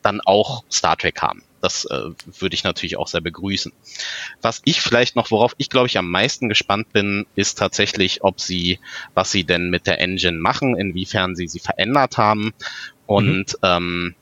dann 0.00 0.22
auch 0.22 0.64
Star 0.70 0.96
Trek 0.96 1.20
haben. 1.20 1.42
Das 1.60 1.84
äh, 1.86 2.10
würde 2.38 2.54
ich 2.54 2.64
natürlich 2.64 2.96
auch 2.96 3.08
sehr 3.08 3.20
begrüßen. 3.20 3.72
Was 4.42 4.62
ich 4.64 4.80
vielleicht 4.80 5.16
noch, 5.16 5.30
worauf 5.30 5.54
ich 5.58 5.70
glaube 5.70 5.86
ich 5.86 5.98
am 5.98 6.10
meisten 6.10 6.48
gespannt 6.48 6.92
bin, 6.92 7.26
ist 7.34 7.58
tatsächlich, 7.58 8.22
ob 8.22 8.40
sie, 8.40 8.78
was 9.14 9.30
sie 9.30 9.44
denn 9.44 9.70
mit 9.70 9.86
der 9.86 10.00
Engine 10.00 10.38
machen, 10.38 10.76
inwiefern 10.76 11.36
sie 11.36 11.48
sie 11.48 11.60
verändert 11.60 12.16
haben 12.18 12.52
und 13.06 13.52
mhm. 13.52 13.58
ähm, 13.62 14.14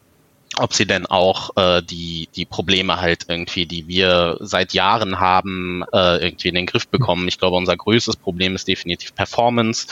ob 0.59 0.73
sie 0.73 0.87
denn 0.87 1.07
auch 1.07 1.51
äh, 1.57 1.83
die, 1.83 2.29
die 2.35 2.47
Probleme 2.47 3.01
halt 3.01 3.27
irgendwie, 3.29 3.67
die 3.67 3.89
wir 3.89 4.39
seit 4.41 4.73
Jahren 4.73 5.21
haben, 5.21 5.85
äh, 5.93 6.25
irgendwie 6.25 6.49
in 6.49 6.55
den 6.55 6.67
Griff 6.67 6.89
bekommen. 6.89 7.29
Ich 7.29 7.39
glaube, 7.39 7.57
unser 7.57 7.77
größtes 7.77 8.17
Problem 8.17 8.55
ist 8.55 8.67
definitiv 8.67 9.15
Performance. 9.15 9.87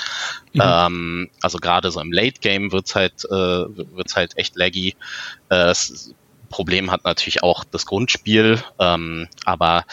Mhm. 0.55 0.63
Ähm, 0.63 1.31
also 1.43 1.59
gerade 1.59 1.91
so 1.91 2.01
im 2.01 2.13
Late 2.13 2.41
Game 2.41 2.73
wird's 2.73 2.95
halt, 2.95 3.25
äh, 3.27 3.31
wird's 3.31 4.17
halt 4.17 4.39
echt 4.39 4.57
laggy. 4.57 4.97
Äh, 5.51 5.71
es, 5.71 6.15
Problem 6.55 6.93
hat 6.93 7.03
natürlich 7.03 7.43
auch 7.43 7.65
das 7.65 7.85
Grundspiel, 7.85 8.63
ähm, 8.79 9.27
aber 9.45 9.85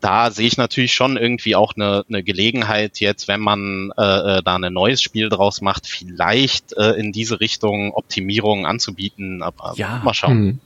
da 0.00 0.30
sehe 0.30 0.46
ich 0.46 0.56
natürlich 0.56 0.94
schon 0.94 1.18
irgendwie 1.18 1.54
auch 1.54 1.74
eine, 1.76 2.02
eine 2.08 2.22
Gelegenheit 2.22 2.98
jetzt, 2.98 3.28
wenn 3.28 3.40
man 3.40 3.92
äh, 3.98 4.38
äh 4.38 4.42
da 4.42 4.56
ein 4.56 4.72
neues 4.72 5.02
Spiel 5.02 5.28
draus 5.28 5.60
macht, 5.60 5.86
vielleicht 5.86 6.72
äh, 6.78 6.92
in 6.92 7.12
diese 7.12 7.40
Richtung 7.40 7.92
Optimierungen 7.92 8.64
anzubieten. 8.64 9.42
Aber 9.42 9.74
ja. 9.76 10.00
mal 10.02 10.14
schauen. 10.14 10.32
Hm. 10.32 10.58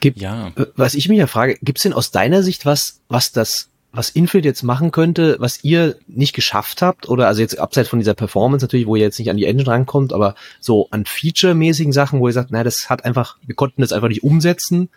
Gibt, 0.00 0.20
ja. 0.20 0.50
Was 0.74 0.94
ich 0.94 1.08
mich 1.08 1.18
ja 1.18 1.28
frage, 1.28 1.56
gibt 1.62 1.78
es 1.78 1.84
denn 1.84 1.92
aus 1.92 2.10
deiner 2.10 2.42
Sicht 2.42 2.66
was, 2.66 3.00
was 3.08 3.30
das 3.30 3.70
was 3.92 4.10
Infield 4.10 4.44
jetzt 4.44 4.62
machen 4.62 4.90
könnte, 4.90 5.36
was 5.38 5.62
ihr 5.64 5.96
nicht 6.06 6.32
geschafft 6.32 6.82
habt, 6.82 7.08
oder 7.08 7.26
also 7.28 7.42
jetzt 7.42 7.58
abseits 7.58 7.90
von 7.90 7.98
dieser 7.98 8.14
Performance 8.14 8.64
natürlich, 8.64 8.86
wo 8.86 8.96
ihr 8.96 9.02
jetzt 9.02 9.18
nicht 9.18 9.30
an 9.30 9.36
die 9.36 9.44
Engine 9.44 9.68
rankommt, 9.68 10.12
aber 10.12 10.34
so 10.60 10.88
an 10.90 11.04
Feature-mäßigen 11.04 11.92
Sachen, 11.92 12.20
wo 12.20 12.26
ihr 12.26 12.32
sagt, 12.32 12.50
naja, 12.50 12.64
das 12.64 12.88
hat 12.88 13.04
einfach, 13.04 13.36
wir 13.46 13.54
konnten 13.54 13.82
das 13.82 13.92
einfach 13.92 14.08
nicht 14.08 14.22
umsetzen. 14.22 14.88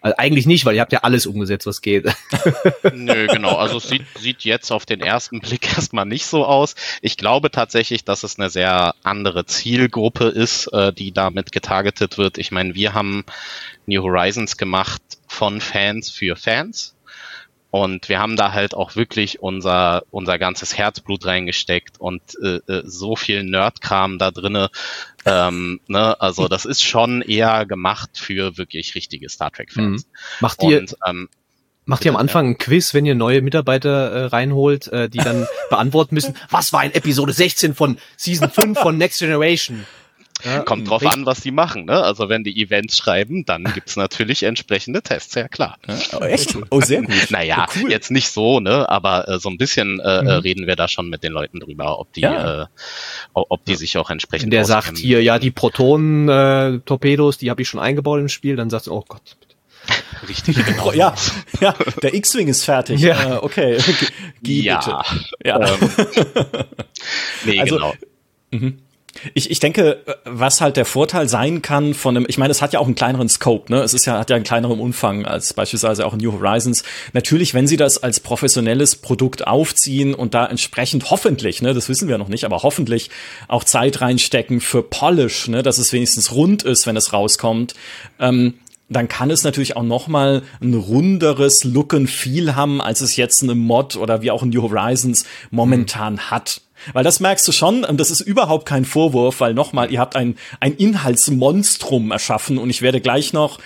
Also 0.00 0.16
eigentlich 0.18 0.46
nicht, 0.46 0.64
weil 0.64 0.74
ihr 0.74 0.80
habt 0.80 0.92
ja 0.92 1.00
alles 1.04 1.26
umgesetzt, 1.26 1.64
was 1.64 1.80
geht. 1.80 2.12
Nö, 2.92 3.28
genau. 3.28 3.54
Also 3.54 3.76
es 3.76 3.88
sieht, 3.88 4.02
sieht 4.18 4.42
jetzt 4.42 4.72
auf 4.72 4.84
den 4.84 5.00
ersten 5.00 5.38
Blick 5.38 5.68
erstmal 5.76 6.06
nicht 6.06 6.26
so 6.26 6.44
aus. 6.44 6.74
Ich 7.02 7.16
glaube 7.16 7.52
tatsächlich, 7.52 8.04
dass 8.04 8.24
es 8.24 8.36
eine 8.36 8.50
sehr 8.50 8.96
andere 9.04 9.46
Zielgruppe 9.46 10.24
ist, 10.24 10.66
äh, 10.72 10.92
die 10.92 11.12
damit 11.12 11.52
getargetet 11.52 12.18
wird. 12.18 12.36
Ich 12.38 12.50
meine, 12.50 12.74
wir 12.74 12.94
haben 12.94 13.24
New 13.86 14.02
Horizons 14.02 14.56
gemacht 14.56 15.02
von 15.28 15.60
Fans 15.60 16.10
für 16.10 16.34
Fans. 16.34 16.96
Und 17.72 18.10
wir 18.10 18.18
haben 18.18 18.36
da 18.36 18.52
halt 18.52 18.74
auch 18.74 18.96
wirklich 18.96 19.40
unser, 19.40 20.02
unser 20.10 20.38
ganzes 20.38 20.76
Herzblut 20.76 21.24
reingesteckt 21.24 21.98
und 21.98 22.20
äh, 22.42 22.56
äh, 22.70 22.82
so 22.84 23.16
viel 23.16 23.44
Nerdkram 23.44 24.18
da 24.18 24.30
drinne. 24.30 24.68
Ähm, 25.24 25.80
ne? 25.86 26.20
Also 26.20 26.48
das 26.48 26.66
ist 26.66 26.82
schon 26.82 27.22
eher 27.22 27.64
gemacht 27.64 28.10
für 28.12 28.58
wirklich 28.58 28.94
richtige 28.94 29.30
Star 29.30 29.50
Trek-Fans. 29.50 30.04
Mhm. 30.04 30.10
Macht 30.40 30.62
ihr, 30.62 30.80
und, 30.80 30.96
ähm, 31.06 31.30
Macht 31.86 32.04
ihr 32.04 32.10
am 32.10 32.18
Anfang 32.18 32.50
ein 32.50 32.58
Quiz, 32.58 32.92
wenn 32.92 33.06
ihr 33.06 33.14
neue 33.14 33.40
Mitarbeiter 33.40 34.10
äh, 34.10 34.24
reinholt, 34.26 34.88
äh, 34.88 35.08
die 35.08 35.18
dann 35.18 35.46
beantworten 35.70 36.14
müssen, 36.14 36.36
was 36.50 36.74
war 36.74 36.84
in 36.84 36.92
Episode 36.92 37.32
16 37.32 37.74
von 37.74 37.96
Season 38.18 38.50
5 38.50 38.78
von 38.78 38.98
Next 38.98 39.20
Generation? 39.20 39.86
Ja, 40.44 40.60
Kommt 40.60 40.88
drauf 40.88 41.06
an, 41.06 41.26
was 41.26 41.40
die 41.40 41.50
machen. 41.50 41.84
Ne? 41.86 42.02
Also 42.02 42.28
wenn 42.28 42.44
die 42.44 42.60
Events 42.62 42.96
schreiben, 42.96 43.44
dann 43.44 43.64
gibt's 43.74 43.96
natürlich 43.96 44.42
entsprechende 44.42 45.02
Tests, 45.02 45.34
ja 45.34 45.48
klar. 45.48 45.78
Ja, 45.86 45.96
oh, 46.20 46.24
echt? 46.24 46.56
Oh, 46.70 46.80
sehr 46.80 47.02
gut. 47.02 47.14
naja, 47.30 47.66
oh, 47.68 47.80
cool. 47.80 47.90
jetzt 47.90 48.10
nicht 48.10 48.30
so, 48.30 48.60
ne? 48.60 48.88
aber 48.88 49.28
äh, 49.28 49.38
so 49.38 49.48
ein 49.48 49.58
bisschen 49.58 50.00
äh, 50.00 50.18
äh, 50.18 50.22
mhm. 50.22 50.28
reden 50.28 50.66
wir 50.66 50.76
da 50.76 50.88
schon 50.88 51.08
mit 51.08 51.22
den 51.22 51.32
Leuten 51.32 51.60
drüber, 51.60 51.98
ob 51.98 52.12
die, 52.12 52.22
ja. 52.22 52.62
äh, 52.62 52.66
ob 53.32 53.64
die 53.64 53.76
sich 53.76 53.96
auch 53.98 54.10
entsprechend. 54.10 54.46
Wenn 54.46 54.50
der 54.50 54.64
sagt 54.64 54.98
hier, 54.98 55.22
ja, 55.22 55.38
die 55.38 55.50
Protonen-Torpedos, 55.50 57.36
äh, 57.36 57.38
die 57.40 57.50
habe 57.50 57.62
ich 57.62 57.68
schon 57.68 57.80
eingebaut 57.80 58.20
im 58.20 58.28
Spiel, 58.28 58.56
dann 58.56 58.70
sagst 58.70 58.86
du, 58.88 58.92
oh 58.92 59.04
Gott, 59.06 59.36
Richtig, 60.28 60.64
genau. 60.66 60.92
Ja, 60.92 61.14
ja, 61.60 61.74
der 62.02 62.14
X-Wing 62.14 62.48
ist 62.48 62.64
fertig. 62.64 63.00
Ja. 63.00 63.36
Äh, 63.36 63.38
okay. 63.38 63.78
G 64.42 64.60
ja. 64.62 64.78
Bitte. 64.78 65.26
Ja. 65.44 65.60
Ähm, 65.60 65.90
nee, 67.44 67.60
also, 67.60 67.76
genau. 67.76 67.94
Mhm. 68.50 68.78
Ich, 69.34 69.50
ich 69.50 69.60
denke, 69.60 70.02
was 70.24 70.60
halt 70.60 70.76
der 70.76 70.86
Vorteil 70.86 71.28
sein 71.28 71.60
kann 71.60 71.92
von 71.92 72.16
einem, 72.16 72.26
ich 72.28 72.38
meine, 72.38 72.50
es 72.50 72.62
hat 72.62 72.72
ja 72.72 72.80
auch 72.80 72.86
einen 72.86 72.94
kleineren 72.94 73.28
Scope, 73.28 73.70
ne? 73.70 73.82
Es 73.82 73.92
ist 73.92 74.06
ja, 74.06 74.18
hat 74.18 74.30
ja 74.30 74.36
einen 74.36 74.44
kleineren 74.44 74.80
Umfang 74.80 75.26
als 75.26 75.52
beispielsweise 75.52 76.06
auch 76.06 76.16
New 76.16 76.32
Horizons. 76.32 76.82
Natürlich, 77.12 77.52
wenn 77.52 77.66
sie 77.66 77.76
das 77.76 78.02
als 78.02 78.20
professionelles 78.20 78.96
Produkt 78.96 79.46
aufziehen 79.46 80.14
und 80.14 80.34
da 80.34 80.46
entsprechend 80.46 81.10
hoffentlich, 81.10 81.60
ne, 81.60 81.74
das 81.74 81.88
wissen 81.88 82.08
wir 82.08 82.16
noch 82.16 82.28
nicht, 82.28 82.44
aber 82.44 82.62
hoffentlich 82.62 83.10
auch 83.48 83.64
Zeit 83.64 84.00
reinstecken 84.00 84.60
für 84.60 84.82
Polish, 84.82 85.48
ne, 85.48 85.62
dass 85.62 85.78
es 85.78 85.92
wenigstens 85.92 86.32
rund 86.32 86.62
ist, 86.62 86.86
wenn 86.86 86.96
es 86.96 87.12
rauskommt, 87.12 87.74
ähm, 88.18 88.54
dann 88.88 89.08
kann 89.08 89.30
es 89.30 89.44
natürlich 89.44 89.76
auch 89.76 89.82
noch 89.82 90.08
mal 90.08 90.42
ein 90.60 90.74
runderes 90.74 91.64
Look 91.64 91.94
and 91.94 92.10
Feel 92.10 92.54
haben, 92.54 92.80
als 92.80 93.00
es 93.00 93.16
jetzt 93.16 93.42
eine 93.42 93.54
Mod 93.54 93.96
oder 93.96 94.22
wie 94.22 94.30
auch 94.30 94.42
in 94.42 94.50
New 94.50 94.62
Horizons 94.62 95.24
momentan 95.50 96.14
mhm. 96.14 96.30
hat. 96.30 96.62
Weil 96.92 97.04
das 97.04 97.20
merkst 97.20 97.46
du 97.46 97.52
schon, 97.52 97.84
und 97.84 97.98
das 97.98 98.10
ist 98.10 98.20
überhaupt 98.20 98.66
kein 98.66 98.84
Vorwurf, 98.84 99.40
weil 99.40 99.54
nochmal, 99.54 99.92
ihr 99.92 100.00
habt 100.00 100.16
ein, 100.16 100.36
ein 100.60 100.74
Inhaltsmonstrum 100.74 102.10
erschaffen 102.10 102.58
und 102.58 102.70
ich 102.70 102.82
werde 102.82 103.00
gleich 103.00 103.32
noch 103.32 103.58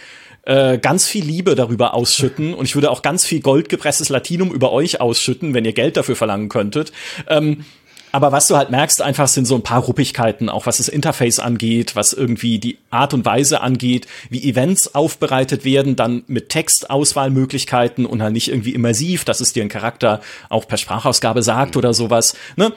äh, 0.46 0.78
ganz 0.78 1.06
viel 1.06 1.24
Liebe 1.24 1.54
darüber 1.54 1.94
ausschütten 1.94 2.54
und 2.54 2.64
ich 2.64 2.74
würde 2.74 2.90
auch 2.90 3.02
ganz 3.02 3.24
viel 3.24 3.40
goldgepresstes 3.40 4.08
Latinum 4.08 4.52
über 4.52 4.72
euch 4.72 5.00
ausschütten, 5.00 5.54
wenn 5.54 5.64
ihr 5.64 5.72
Geld 5.72 5.96
dafür 5.96 6.16
verlangen 6.16 6.48
könntet. 6.48 6.92
Ähm, 7.28 7.64
aber 8.12 8.32
was 8.32 8.48
du 8.48 8.56
halt 8.56 8.70
merkst, 8.70 9.02
einfach 9.02 9.28
sind 9.28 9.44
so 9.44 9.56
ein 9.56 9.62
paar 9.62 9.82
Ruppigkeiten, 9.82 10.48
auch 10.48 10.64
was 10.64 10.78
das 10.78 10.88
Interface 10.88 11.38
angeht, 11.38 11.96
was 11.96 12.14
irgendwie 12.14 12.58
die 12.58 12.78
Art 12.88 13.12
und 13.12 13.26
Weise 13.26 13.60
angeht, 13.60 14.06
wie 14.30 14.48
Events 14.48 14.94
aufbereitet 14.94 15.66
werden, 15.66 15.96
dann 15.96 16.22
mit 16.26 16.48
Textauswahlmöglichkeiten 16.48 18.06
und 18.06 18.22
halt 18.22 18.32
nicht 18.32 18.48
irgendwie 18.48 18.72
immersiv, 18.72 19.26
dass 19.26 19.40
es 19.40 19.52
dir 19.52 19.64
ein 19.64 19.68
Charakter 19.68 20.22
auch 20.48 20.66
per 20.66 20.78
Sprachausgabe 20.78 21.42
sagt 21.42 21.74
mhm. 21.74 21.78
oder 21.80 21.92
sowas. 21.92 22.34
Ne? 22.56 22.72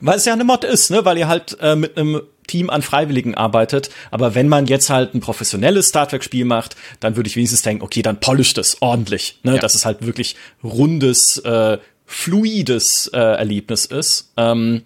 Weil 0.00 0.16
es 0.16 0.24
ja 0.24 0.32
eine 0.32 0.44
Mod 0.44 0.64
ist, 0.64 0.90
ne? 0.90 1.04
Weil 1.04 1.18
ihr 1.18 1.28
halt 1.28 1.56
äh, 1.60 1.76
mit 1.76 1.96
einem 1.96 2.22
Team 2.46 2.70
an 2.70 2.82
Freiwilligen 2.82 3.34
arbeitet. 3.34 3.90
Aber 4.10 4.34
wenn 4.34 4.48
man 4.48 4.66
jetzt 4.66 4.90
halt 4.90 5.14
ein 5.14 5.20
professionelles 5.20 5.88
Star 5.88 6.08
Trek-Spiel 6.08 6.44
macht, 6.44 6.76
dann 6.98 7.16
würde 7.16 7.28
ich 7.28 7.36
wenigstens 7.36 7.62
denken, 7.62 7.84
okay, 7.84 8.02
dann 8.02 8.18
polisht 8.18 8.58
es 8.58 8.80
ordentlich, 8.80 9.38
ne? 9.42 9.54
Ja. 9.54 9.60
Dass 9.60 9.74
es 9.74 9.84
halt 9.84 10.04
wirklich 10.04 10.36
rundes, 10.64 11.38
äh, 11.38 11.78
fluides 12.06 13.08
äh, 13.14 13.18
Erlebnis 13.18 13.84
ist. 13.84 14.32
Ähm, 14.36 14.82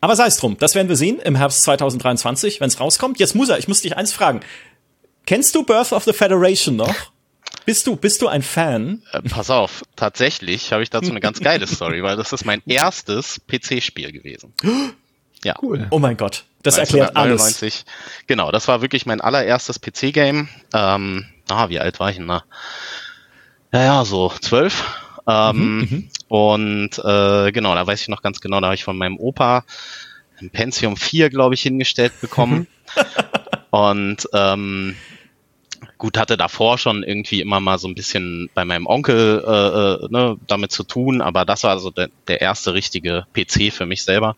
aber 0.00 0.16
sei 0.16 0.26
es 0.26 0.36
drum, 0.36 0.56
das 0.58 0.74
werden 0.74 0.88
wir 0.88 0.96
sehen 0.96 1.20
im 1.20 1.36
Herbst 1.36 1.62
2023, 1.62 2.60
wenn 2.60 2.68
es 2.68 2.80
rauskommt. 2.80 3.20
Jetzt 3.20 3.34
muss 3.34 3.50
er, 3.50 3.58
ich 3.58 3.68
muss 3.68 3.82
dich 3.82 3.96
eins 3.96 4.12
fragen. 4.12 4.40
Kennst 5.26 5.54
du 5.54 5.62
Birth 5.62 5.92
of 5.92 6.04
the 6.04 6.12
Federation 6.12 6.74
noch? 6.74 7.11
Bist 7.64 7.86
du, 7.86 7.96
bist 7.96 8.22
du 8.22 8.28
ein 8.28 8.42
Fan? 8.42 9.02
Äh, 9.12 9.22
pass 9.22 9.50
auf, 9.50 9.82
tatsächlich 9.96 10.72
habe 10.72 10.82
ich 10.82 10.90
dazu 10.90 11.10
eine 11.10 11.20
ganz 11.20 11.40
geile 11.40 11.66
Story, 11.66 12.02
weil 12.02 12.16
das 12.16 12.32
ist 12.32 12.44
mein 12.44 12.62
erstes 12.66 13.40
PC-Spiel 13.46 14.12
gewesen. 14.12 14.52
Ja. 15.44 15.56
Cool. 15.60 15.88
Oh 15.90 15.98
mein 15.98 16.16
Gott. 16.16 16.44
Das 16.62 16.78
erklärt 16.78 17.16
alles. 17.16 17.84
Genau, 18.28 18.52
das 18.52 18.68
war 18.68 18.80
wirklich 18.80 19.06
mein 19.06 19.20
allererstes 19.20 19.80
PC-Game. 19.80 20.48
Ähm, 20.72 21.26
ah, 21.48 21.68
wie 21.68 21.80
alt 21.80 21.98
war 21.98 22.10
ich 22.10 22.18
denn 22.18 22.28
da? 22.28 22.44
Ja, 23.72 23.82
ja, 23.82 24.04
so 24.04 24.32
zwölf. 24.40 24.84
Ähm, 25.26 25.56
mhm, 25.56 25.80
mhm, 25.80 26.08
und 26.28 26.98
äh, 26.98 27.52
genau, 27.52 27.74
da 27.74 27.86
weiß 27.86 28.02
ich 28.02 28.08
noch 28.08 28.22
ganz 28.22 28.40
genau, 28.40 28.60
da 28.60 28.66
habe 28.66 28.74
ich 28.74 28.84
von 28.84 28.96
meinem 28.96 29.18
Opa 29.18 29.64
ein 30.40 30.50
Pentium 30.50 30.96
4, 30.96 31.30
glaube 31.30 31.54
ich, 31.54 31.62
hingestellt 31.62 32.12
bekommen. 32.20 32.66
und 33.70 34.28
ähm, 34.32 34.96
gut, 35.98 36.18
hatte 36.18 36.36
davor 36.36 36.78
schon 36.78 37.02
irgendwie 37.02 37.40
immer 37.40 37.60
mal 37.60 37.78
so 37.78 37.88
ein 37.88 37.94
bisschen 37.94 38.50
bei 38.54 38.64
meinem 38.64 38.86
Onkel 38.86 39.42
äh, 39.46 40.04
äh, 40.04 40.08
ne, 40.10 40.36
damit 40.46 40.72
zu 40.72 40.84
tun, 40.84 41.20
aber 41.20 41.44
das 41.44 41.64
war 41.64 41.78
so 41.78 41.90
der, 41.90 42.08
der 42.28 42.40
erste 42.40 42.74
richtige 42.74 43.26
PC 43.34 43.72
für 43.72 43.86
mich 43.86 44.02
selber. 44.02 44.36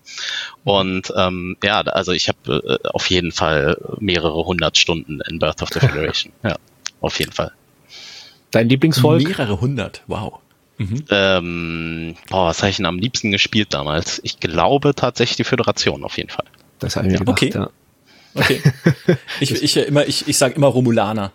Und 0.64 1.12
ähm, 1.16 1.56
ja, 1.62 1.80
also 1.80 2.12
ich 2.12 2.28
habe 2.28 2.80
äh, 2.82 2.88
auf 2.88 3.10
jeden 3.10 3.32
Fall 3.32 3.78
mehrere 3.98 4.44
hundert 4.44 4.76
Stunden 4.78 5.20
in 5.28 5.38
Birth 5.38 5.62
of 5.62 5.70
the 5.72 5.80
Federation. 5.86 6.32
ja, 6.42 6.56
auf 7.00 7.18
jeden 7.18 7.32
Fall. 7.32 7.52
Dein 8.50 8.68
Lieblingsvolk? 8.68 9.22
Mehrere 9.22 9.60
hundert, 9.60 10.02
wow. 10.06 10.40
Mhm. 10.78 11.04
Ähm, 11.10 12.14
boah, 12.30 12.46
was 12.48 12.62
habe 12.62 12.70
ich 12.70 12.76
denn 12.76 12.86
am 12.86 12.98
liebsten 12.98 13.30
gespielt 13.30 13.72
damals? 13.72 14.20
Ich 14.24 14.40
glaube 14.40 14.94
tatsächlich 14.94 15.36
die 15.36 15.44
Föderation 15.44 16.04
auf 16.04 16.16
jeden 16.16 16.30
Fall. 16.30 16.46
Das 16.78 16.96
habe 16.96 17.06
ich 17.06 17.12
mir 17.12 17.18
gedacht, 17.20 17.42
okay. 17.42 17.52
ja. 17.54 17.70
Okay. 18.34 18.60
ich, 19.40 19.62
ich, 19.62 19.76
immer, 19.76 20.06
ich, 20.06 20.28
ich 20.28 20.36
sage 20.36 20.54
immer 20.54 20.66
Romulaner. 20.68 21.32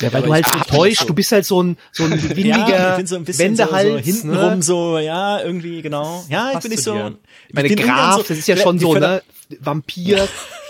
Ja, 0.00 0.12
weil 0.12 0.22
du 0.22 0.32
halt 0.32 0.46
so 0.46 0.76
täuscht, 0.76 1.00
so. 1.00 1.06
du 1.06 1.14
bist 1.14 1.30
halt 1.30 1.46
so 1.46 1.62
ein, 1.62 1.76
so 1.92 2.04
ein 2.04 2.10
windiger 2.36 2.98
ja, 2.98 3.06
so 3.06 3.16
ein 3.16 3.26
Wendehals. 3.26 3.84
So, 3.84 3.90
so 3.90 3.98
hintenrum 3.98 4.54
ne? 4.56 4.62
so, 4.62 4.98
ja, 4.98 5.40
irgendwie, 5.40 5.80
genau. 5.80 6.24
Ja, 6.28 6.52
ich 6.54 6.58
bin 6.58 6.70
nicht 6.72 6.82
so. 6.82 7.12
Ich 7.48 7.54
Meine 7.54 7.74
Graf, 7.74 8.16
so, 8.16 8.22
das 8.22 8.38
ist 8.38 8.48
ja 8.48 8.56
schon 8.56 8.78
so, 8.78 8.94
ne? 8.94 9.22
Vampir, 9.60 10.28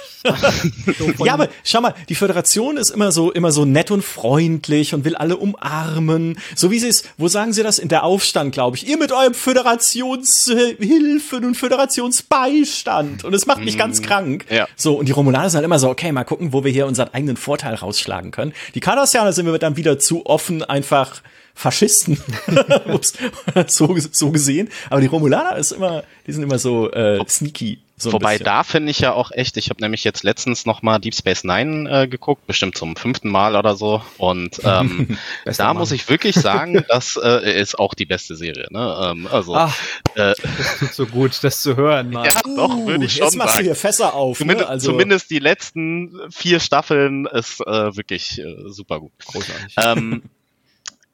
ja, 1.25 1.35
aber 1.35 1.49
schau 1.65 1.81
mal, 1.81 1.95
die 2.09 2.15
Föderation 2.15 2.77
ist 2.77 2.91
immer 2.91 3.13
so, 3.13 3.33
immer 3.33 3.53
so 3.53 3.65
nett 3.65 3.91
und 3.91 4.03
freundlich 4.03 4.95
und 4.95 5.05
will 5.05 5.17
alle 5.17 5.37
umarmen. 5.37 6.39
So 6.55 6.71
wie 6.71 6.79
sie 6.79 6.89
es, 6.89 7.05
wo 7.19 7.29
sagen 7.29 7.53
sie 7.53 7.63
das? 7.63 7.79
In 7.79 7.89
der 7.89 8.05
Aufstand, 8.05 8.53
glaube 8.53 8.77
ich. 8.77 8.87
Ihr 8.87 8.99
mit 8.99 9.13
eurem 9.13 9.35
Föderationshilfen 9.35 11.45
und 11.45 11.57
Föderationsbeistand. 11.57 13.25
Und 13.25 13.35
es 13.35 13.47
macht 13.47 13.65
mich 13.65 13.79
ganz 13.79 14.03
krank. 14.03 14.47
Ja. 14.51 14.69
So, 14.77 14.95
und 14.95 15.07
die 15.07 15.13
Romulaner 15.13 15.51
sind 15.51 15.59
halt 15.59 15.65
immer 15.65 15.79
so, 15.79 15.89
okay, 15.89 16.13
mal 16.13 16.25
gucken, 16.25 16.53
wo 16.53 16.65
wir 16.65 16.73
hier 16.73 16.87
unseren 16.87 17.09
eigenen 17.13 17.37
Vorteil 17.37 17.75
rausschlagen 17.75 18.31
können. 18.31 18.53
Die 18.75 18.81
Cardassianer 18.81 19.33
sind 19.33 19.47
wir 19.47 19.59
dann 19.59 19.77
wieder 19.77 19.99
zu 19.99 20.27
offen, 20.27 20.63
einfach 20.63 21.23
Faschisten, 21.55 22.19
so, 23.67 23.97
so 24.11 24.31
gesehen. 24.31 24.69
Aber 24.91 25.01
die 25.01 25.07
Romulaner 25.07 25.57
ist 25.57 25.73
immer, 25.73 26.05
die 26.27 26.33
sind 26.33 26.43
immer 26.43 26.59
so 26.59 26.91
äh, 26.91 27.23
sneaky. 27.29 27.79
So 28.03 28.13
Wobei 28.13 28.37
da 28.39 28.65
finde 28.65 28.91
ich 28.91 28.99
ja 28.99 29.13
auch 29.13 29.31
echt, 29.31 29.57
ich 29.57 29.71
habe 29.71 29.81
nämlich 29.81 30.03
jetzt 30.03 30.25
letztens 30.25 30.67
noch 30.67 30.83
mal 30.83 30.99
Deep 30.99 31.15
Space 31.15 31.45
Nine 31.45 31.89
äh, 31.89 32.09
geguckt, 32.09 32.49
bestimmt 32.49 32.77
zum 32.77 32.97
fünften 32.97 33.29
Mal 33.29 33.55
oder 33.55 33.77
so. 33.77 34.03
Und 34.19 34.61
ähm, 34.65 35.17
da 35.45 35.69
Mann. 35.69 35.77
muss 35.77 35.93
ich 35.93 36.09
wirklich 36.09 36.35
sagen, 36.35 36.85
das 36.89 37.17
äh, 37.23 37.61
ist 37.61 37.79
auch 37.79 37.95
die 37.95 38.05
beste 38.05 38.35
Serie. 38.35 38.67
Ne? 38.71 38.99
Ähm, 39.03 39.29
also 39.31 39.55
Ach, 39.55 39.79
äh, 40.17 40.35
das 40.35 40.79
tut 40.81 40.93
so 40.95 41.07
gut, 41.07 41.39
das 41.43 41.63
zu 41.63 41.77
hören. 41.77 42.11
Mann. 42.11 42.25
Ja, 42.25 42.41
uh, 42.45 42.57
doch 42.57 42.77
würde 42.87 43.05
ich 43.05 43.15
schon 43.15 43.27
jetzt 43.27 43.37
machst 43.37 43.55
sagen. 43.55 43.67
du 43.67 43.71
hier 43.71 43.77
Fässer 43.77 44.15
auf. 44.15 44.39
Zumindest, 44.39 44.69
ne? 44.69 44.73
also, 44.73 44.91
zumindest 44.91 45.31
die 45.31 45.39
letzten 45.39 46.19
vier 46.31 46.59
Staffeln 46.59 47.27
ist 47.27 47.61
äh, 47.61 47.97
wirklich 47.97 48.41
äh, 48.41 48.57
super 48.67 48.99
gut. 48.99 49.13
Großartig. 49.25 49.77
Ähm, 49.77 50.23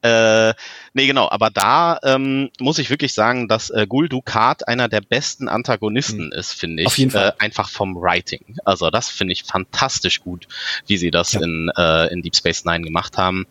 äh, 0.01 0.53
nee, 0.93 1.07
genau, 1.07 1.29
aber 1.29 1.49
da 1.49 1.99
ähm, 2.03 2.49
muss 2.59 2.79
ich 2.79 2.89
wirklich 2.89 3.13
sagen, 3.13 3.47
dass 3.47 3.69
äh, 3.69 3.85
Gul 3.87 4.07
Dukat 4.07 4.67
einer 4.67 4.87
der 4.87 5.01
besten 5.01 5.49
Antagonisten 5.49 6.27
mhm. 6.27 6.31
ist, 6.31 6.53
finde 6.53 6.83
ich. 6.83 6.87
Auf 6.87 6.97
jeden 6.97 7.11
Fall. 7.11 7.35
Äh, 7.37 7.43
einfach 7.43 7.69
vom 7.69 7.95
Writing. 7.95 8.57
Also 8.63 8.89
das 8.89 9.09
finde 9.09 9.33
ich 9.33 9.43
fantastisch 9.43 10.21
gut, 10.21 10.47
wie 10.87 10.97
sie 10.97 11.11
das 11.11 11.33
ja. 11.33 11.41
in, 11.41 11.69
äh, 11.75 12.07
in 12.13 12.21
Deep 12.21 12.35
Space 12.35 12.63
Nine 12.63 12.81
gemacht 12.81 13.17
haben. 13.17 13.45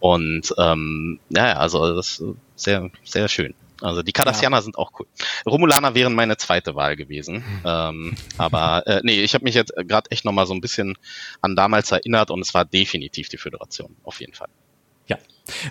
Und 0.00 0.52
ähm, 0.58 1.20
ja, 1.30 1.54
also 1.54 1.94
das 1.94 2.18
ist 2.18 2.24
sehr, 2.56 2.90
sehr 3.04 3.28
schön. 3.28 3.54
Also 3.80 4.02
die 4.02 4.12
Cardassianer 4.12 4.56
ja. 4.56 4.62
sind 4.62 4.78
auch 4.78 4.92
cool. 4.98 5.06
Romulaner 5.46 5.94
wären 5.94 6.14
meine 6.14 6.36
zweite 6.36 6.74
Wahl 6.74 6.96
gewesen. 6.96 7.36
Mhm. 7.36 7.60
Ähm, 7.64 8.14
aber 8.38 8.86
äh, 8.86 9.00
nee, 9.02 9.22
ich 9.22 9.34
habe 9.34 9.44
mich 9.44 9.54
jetzt 9.54 9.72
gerade 9.76 10.10
echt 10.10 10.24
nochmal 10.24 10.46
so 10.46 10.54
ein 10.54 10.60
bisschen 10.60 10.96
an 11.40 11.54
damals 11.54 11.92
erinnert 11.92 12.30
und 12.30 12.40
es 12.40 12.54
war 12.54 12.64
definitiv 12.64 13.28
die 13.28 13.36
Föderation, 13.36 13.96
auf 14.02 14.20
jeden 14.20 14.34
Fall. 14.34 14.48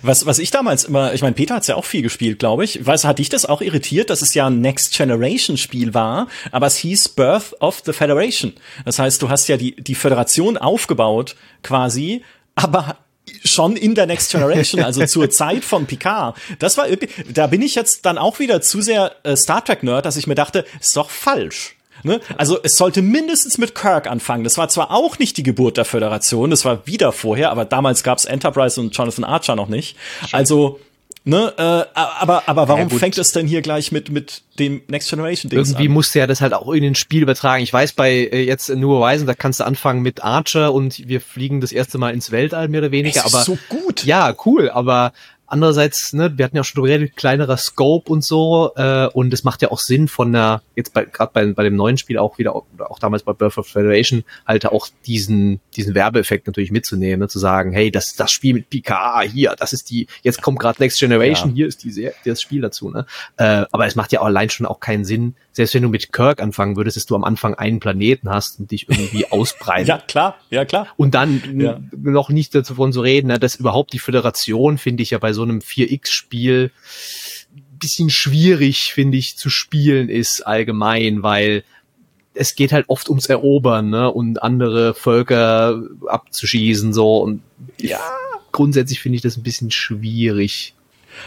Was, 0.02 0.24
was 0.24 0.38
ich 0.38 0.52
damals 0.52 0.84
immer, 0.84 1.14
ich 1.14 1.22
meine, 1.22 1.34
Peter 1.34 1.56
hat's 1.56 1.66
ja 1.66 1.74
auch 1.74 1.84
viel 1.84 2.02
gespielt, 2.02 2.38
glaube 2.38 2.64
ich. 2.64 2.86
Weißt, 2.86 3.04
hat 3.04 3.18
dich 3.18 3.28
das 3.28 3.44
auch 3.44 3.60
irritiert, 3.60 4.08
dass 4.08 4.22
es 4.22 4.32
ja 4.32 4.46
ein 4.46 4.60
Next 4.60 4.96
Generation 4.96 5.56
Spiel 5.56 5.94
war, 5.94 6.28
aber 6.52 6.68
es 6.68 6.76
hieß 6.76 7.08
Birth 7.10 7.60
of 7.60 7.82
the 7.84 7.92
Federation. 7.92 8.52
Das 8.84 9.00
heißt, 9.00 9.20
du 9.20 9.28
hast 9.28 9.48
ja 9.48 9.56
die, 9.56 9.74
die 9.74 9.96
Föderation 9.96 10.56
aufgebaut, 10.56 11.34
quasi, 11.62 12.22
aber 12.54 12.98
schon 13.44 13.76
in 13.76 13.96
der 13.96 14.06
Next 14.06 14.30
Generation, 14.30 14.82
also 14.82 15.04
zur 15.06 15.28
Zeit 15.30 15.64
von 15.64 15.86
Picard. 15.86 16.36
Das 16.60 16.76
war 16.76 16.88
irgendwie, 16.88 17.32
da 17.32 17.48
bin 17.48 17.60
ich 17.60 17.74
jetzt 17.74 18.06
dann 18.06 18.16
auch 18.16 18.38
wieder 18.38 18.60
zu 18.60 18.80
sehr 18.80 19.16
äh, 19.24 19.36
Star 19.36 19.64
Trek 19.64 19.82
Nerd, 19.82 20.06
dass 20.06 20.16
ich 20.16 20.28
mir 20.28 20.36
dachte, 20.36 20.64
ist 20.80 20.96
doch 20.96 21.10
falsch. 21.10 21.74
Ne? 22.04 22.20
Also 22.36 22.58
es 22.62 22.76
sollte 22.76 23.02
mindestens 23.02 23.58
mit 23.58 23.74
Kirk 23.74 24.06
anfangen. 24.06 24.44
Das 24.44 24.58
war 24.58 24.68
zwar 24.68 24.90
auch 24.90 25.18
nicht 25.18 25.36
die 25.36 25.42
Geburt 25.42 25.76
der 25.76 25.84
Föderation, 25.84 26.50
das 26.50 26.64
war 26.64 26.86
wieder 26.86 27.12
vorher, 27.12 27.50
aber 27.50 27.64
damals 27.64 28.02
gab's 28.02 28.24
Enterprise 28.24 28.80
und 28.80 28.96
Jonathan 28.96 29.24
Archer 29.24 29.56
noch 29.56 29.68
nicht. 29.68 29.96
Also 30.32 30.78
Ne, 31.26 31.54
äh, 31.56 31.62
aber 31.94 32.42
aber 32.46 32.68
warum 32.68 32.90
ja, 32.90 32.98
fängt 32.98 33.16
es 33.16 33.32
denn 33.32 33.46
hier 33.46 33.62
gleich 33.62 33.90
mit 33.90 34.10
mit 34.10 34.42
dem 34.58 34.82
Next 34.88 35.08
Generation 35.08 35.48
Ding 35.48 35.58
Irgendwie 35.58 35.86
an? 35.86 35.92
musste 35.92 36.18
ja 36.18 36.26
das 36.26 36.42
halt 36.42 36.52
auch 36.52 36.70
in 36.70 36.82
den 36.82 36.94
Spiel 36.94 37.22
übertragen. 37.22 37.62
Ich 37.62 37.72
weiß 37.72 37.94
bei 37.94 38.10
äh, 38.10 38.44
jetzt 38.44 38.68
New 38.68 38.90
Horizons, 38.90 39.26
da 39.26 39.32
kannst 39.32 39.60
du 39.60 39.64
anfangen 39.64 40.02
mit 40.02 40.22
Archer 40.22 40.74
und 40.74 41.08
wir 41.08 41.22
fliegen 41.22 41.62
das 41.62 41.72
erste 41.72 41.96
Mal 41.96 42.12
ins 42.12 42.30
Weltall 42.30 42.68
mehr 42.68 42.82
oder 42.82 42.90
weniger. 42.90 43.22
Das 43.22 43.28
ist 43.28 43.34
aber 43.34 43.44
so 43.44 43.58
gut. 43.70 44.04
Ja, 44.04 44.36
cool. 44.44 44.68
Aber 44.68 45.14
Andererseits, 45.46 46.12
ne, 46.14 46.36
wir 46.36 46.44
hatten 46.44 46.56
ja 46.56 46.64
schon 46.64 46.82
geredet, 46.82 47.16
kleinerer 47.16 47.56
Scope 47.56 48.10
und 48.10 48.24
so, 48.24 48.72
äh, 48.76 49.06
und 49.08 49.32
es 49.32 49.44
macht 49.44 49.62
ja 49.62 49.70
auch 49.70 49.78
Sinn 49.78 50.08
von 50.08 50.32
der, 50.32 50.62
jetzt 50.74 50.94
bei, 50.94 51.04
gerade 51.04 51.30
bei, 51.34 51.46
bei 51.52 51.64
dem 51.64 51.76
neuen 51.76 51.98
Spiel 51.98 52.18
auch 52.18 52.38
wieder, 52.38 52.56
oder 52.56 52.90
auch 52.90 52.98
damals 52.98 53.22
bei 53.24 53.32
Birth 53.34 53.58
of 53.58 53.66
Federation, 53.66 54.24
halt 54.46 54.66
auch 54.66 54.88
diesen, 55.06 55.60
diesen 55.76 55.94
Werbeeffekt 55.94 56.46
natürlich 56.46 56.70
mitzunehmen, 56.70 57.20
ne, 57.20 57.28
zu 57.28 57.38
sagen, 57.38 57.72
hey, 57.72 57.90
das, 57.90 58.14
das 58.14 58.32
Spiel 58.32 58.54
mit 58.54 58.70
PKA 58.70 59.20
hier, 59.20 59.54
das 59.58 59.72
ist 59.72 59.90
die, 59.90 60.06
jetzt 60.22 60.40
kommt 60.40 60.58
gerade 60.58 60.80
Next 60.80 60.98
Generation, 60.98 61.50
ja. 61.50 61.56
hier 61.56 61.66
ist 61.66 61.84
die, 61.84 62.10
das 62.24 62.40
Spiel 62.40 62.62
dazu, 62.62 62.90
ne. 62.90 63.06
Äh, 63.36 63.66
aber 63.70 63.86
es 63.86 63.96
macht 63.96 64.12
ja 64.12 64.20
auch 64.20 64.26
allein 64.26 64.48
schon 64.48 64.66
auch 64.66 64.80
keinen 64.80 65.04
Sinn, 65.04 65.34
selbst 65.54 65.74
wenn 65.74 65.82
du 65.82 65.88
mit 65.88 66.12
Kirk 66.12 66.42
anfangen 66.42 66.76
würdest, 66.76 66.96
dass 66.96 67.06
du 67.06 67.14
am 67.14 67.24
Anfang 67.24 67.54
einen 67.54 67.80
Planeten 67.80 68.28
hast 68.28 68.60
und 68.60 68.70
dich 68.70 68.88
irgendwie 68.88 69.26
ausbreiten. 69.30 69.86
ja, 69.88 69.98
klar, 69.98 70.36
ja, 70.50 70.64
klar. 70.64 70.88
Und 70.96 71.14
dann 71.14 71.60
ja. 71.60 71.80
noch 71.92 72.28
nicht 72.28 72.54
davon 72.54 72.92
zu 72.92 73.00
reden, 73.00 73.28
ne, 73.28 73.38
dass 73.38 73.54
überhaupt 73.54 73.92
die 73.92 73.98
Föderation, 73.98 74.78
finde 74.78 75.02
ich 75.02 75.10
ja 75.10 75.18
bei 75.18 75.32
so 75.32 75.42
einem 75.42 75.60
4X-Spiel 75.60 76.70
bisschen 77.78 78.10
schwierig, 78.10 78.92
finde 78.94 79.18
ich, 79.18 79.36
zu 79.36 79.50
spielen 79.50 80.08
ist 80.08 80.46
allgemein, 80.46 81.22
weil 81.22 81.64
es 82.32 82.54
geht 82.54 82.72
halt 82.72 82.88
oft 82.88 83.08
ums 83.08 83.26
Erobern, 83.26 83.90
ne, 83.90 84.10
und 84.10 84.42
andere 84.42 84.94
Völker 84.94 85.82
abzuschießen, 86.06 86.92
so, 86.92 87.18
und 87.18 87.42
ja, 87.78 88.00
grundsätzlich 88.52 89.00
finde 89.00 89.16
ich 89.16 89.22
das 89.22 89.36
ein 89.36 89.42
bisschen 89.42 89.70
schwierig. 89.70 90.73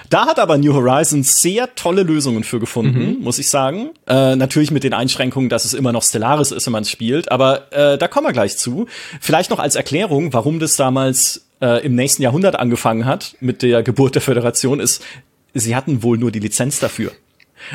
Da 0.09 0.25
hat 0.25 0.39
aber 0.39 0.57
New 0.57 0.73
Horizons 0.73 1.39
sehr 1.41 1.73
tolle 1.75 2.03
Lösungen 2.03 2.43
für 2.43 2.59
gefunden, 2.59 3.17
mhm. 3.17 3.23
muss 3.23 3.39
ich 3.39 3.49
sagen. 3.49 3.91
Äh, 4.07 4.35
natürlich 4.35 4.71
mit 4.71 4.83
den 4.83 4.93
Einschränkungen, 4.93 5.49
dass 5.49 5.65
es 5.65 5.73
immer 5.73 5.91
noch 5.91 6.03
Stellaris 6.03 6.51
ist, 6.51 6.65
wenn 6.65 6.73
man 6.73 6.83
es 6.83 6.89
spielt, 6.89 7.31
aber 7.31 7.71
äh, 7.71 7.97
da 7.97 8.07
kommen 8.07 8.27
wir 8.27 8.33
gleich 8.33 8.57
zu. 8.57 8.87
Vielleicht 9.21 9.49
noch 9.49 9.59
als 9.59 9.75
Erklärung, 9.75 10.33
warum 10.33 10.59
das 10.59 10.75
damals 10.75 11.47
äh, 11.61 11.85
im 11.85 11.95
nächsten 11.95 12.21
Jahrhundert 12.21 12.57
angefangen 12.57 13.05
hat 13.05 13.35
mit 13.39 13.61
der 13.61 13.83
Geburt 13.83 14.15
der 14.15 14.21
Föderation, 14.21 14.79
ist, 14.79 15.03
sie 15.53 15.75
hatten 15.75 16.03
wohl 16.03 16.17
nur 16.17 16.31
die 16.31 16.39
Lizenz 16.39 16.79
dafür. 16.79 17.11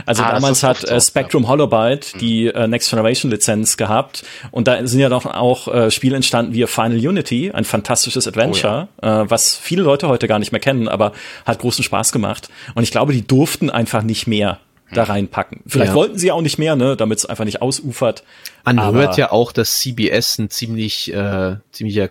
Also 0.07 0.23
ah, 0.23 0.33
damals 0.33 0.63
hat 0.63 0.85
äh, 0.85 1.01
Spectrum 1.01 1.49
Holobyte 1.49 2.15
mhm. 2.15 2.19
die 2.19 2.47
äh, 2.47 2.67
Next 2.67 2.91
Generation 2.91 3.31
Lizenz 3.31 3.77
gehabt 3.77 4.25
und 4.51 4.69
da 4.69 4.87
sind 4.87 5.01
ja 5.01 5.09
doch 5.09 5.27
auch 5.27 5.69
äh, 5.69 5.91
Spiele 5.91 6.17
entstanden 6.17 6.53
wie 6.53 6.67
Final 6.67 6.99
Unity, 6.99 7.51
ein 7.53 7.65
fantastisches 7.65 8.27
Adventure, 8.27 8.89
oh 9.03 9.07
ja. 9.07 9.23
äh, 9.23 9.31
was 9.31 9.55
viele 9.55 9.83
Leute 9.83 10.09
heute 10.09 10.29
gar 10.29 10.39
nicht 10.39 10.53
mehr 10.53 10.61
kennen, 10.61 10.89
aber 10.89 11.13
hat 11.45 11.59
großen 11.59 11.85
Spaß 11.85 12.13
gemacht. 12.13 12.49
Und 12.75 12.83
ich 12.83 12.91
glaube, 12.91 13.13
die 13.13 13.27
durften 13.27 13.71
einfach 13.71 14.03
nicht 14.03 14.27
mehr 14.27 14.59
da 14.93 15.05
mhm. 15.05 15.11
reinpacken. 15.11 15.61
Vielleicht 15.67 15.91
ja. 15.91 15.95
wollten 15.95 16.19
sie 16.19 16.33
auch 16.33 16.43
nicht 16.43 16.59
mehr, 16.59 16.77
ne, 16.77 16.97
damit 16.97 17.19
es 17.19 17.27
einfach 17.27 17.45
nicht 17.45 17.63
ausufert. 17.63 18.25
Man 18.65 18.93
hört 18.93 19.17
ja 19.17 19.33
auch, 19.33 19.53
dass 19.53 19.79
CBS 19.79 20.39
ein 20.39 20.51
ziemlich 20.51 21.13
äh, 21.13 21.57
ziemlicher 21.73 22.11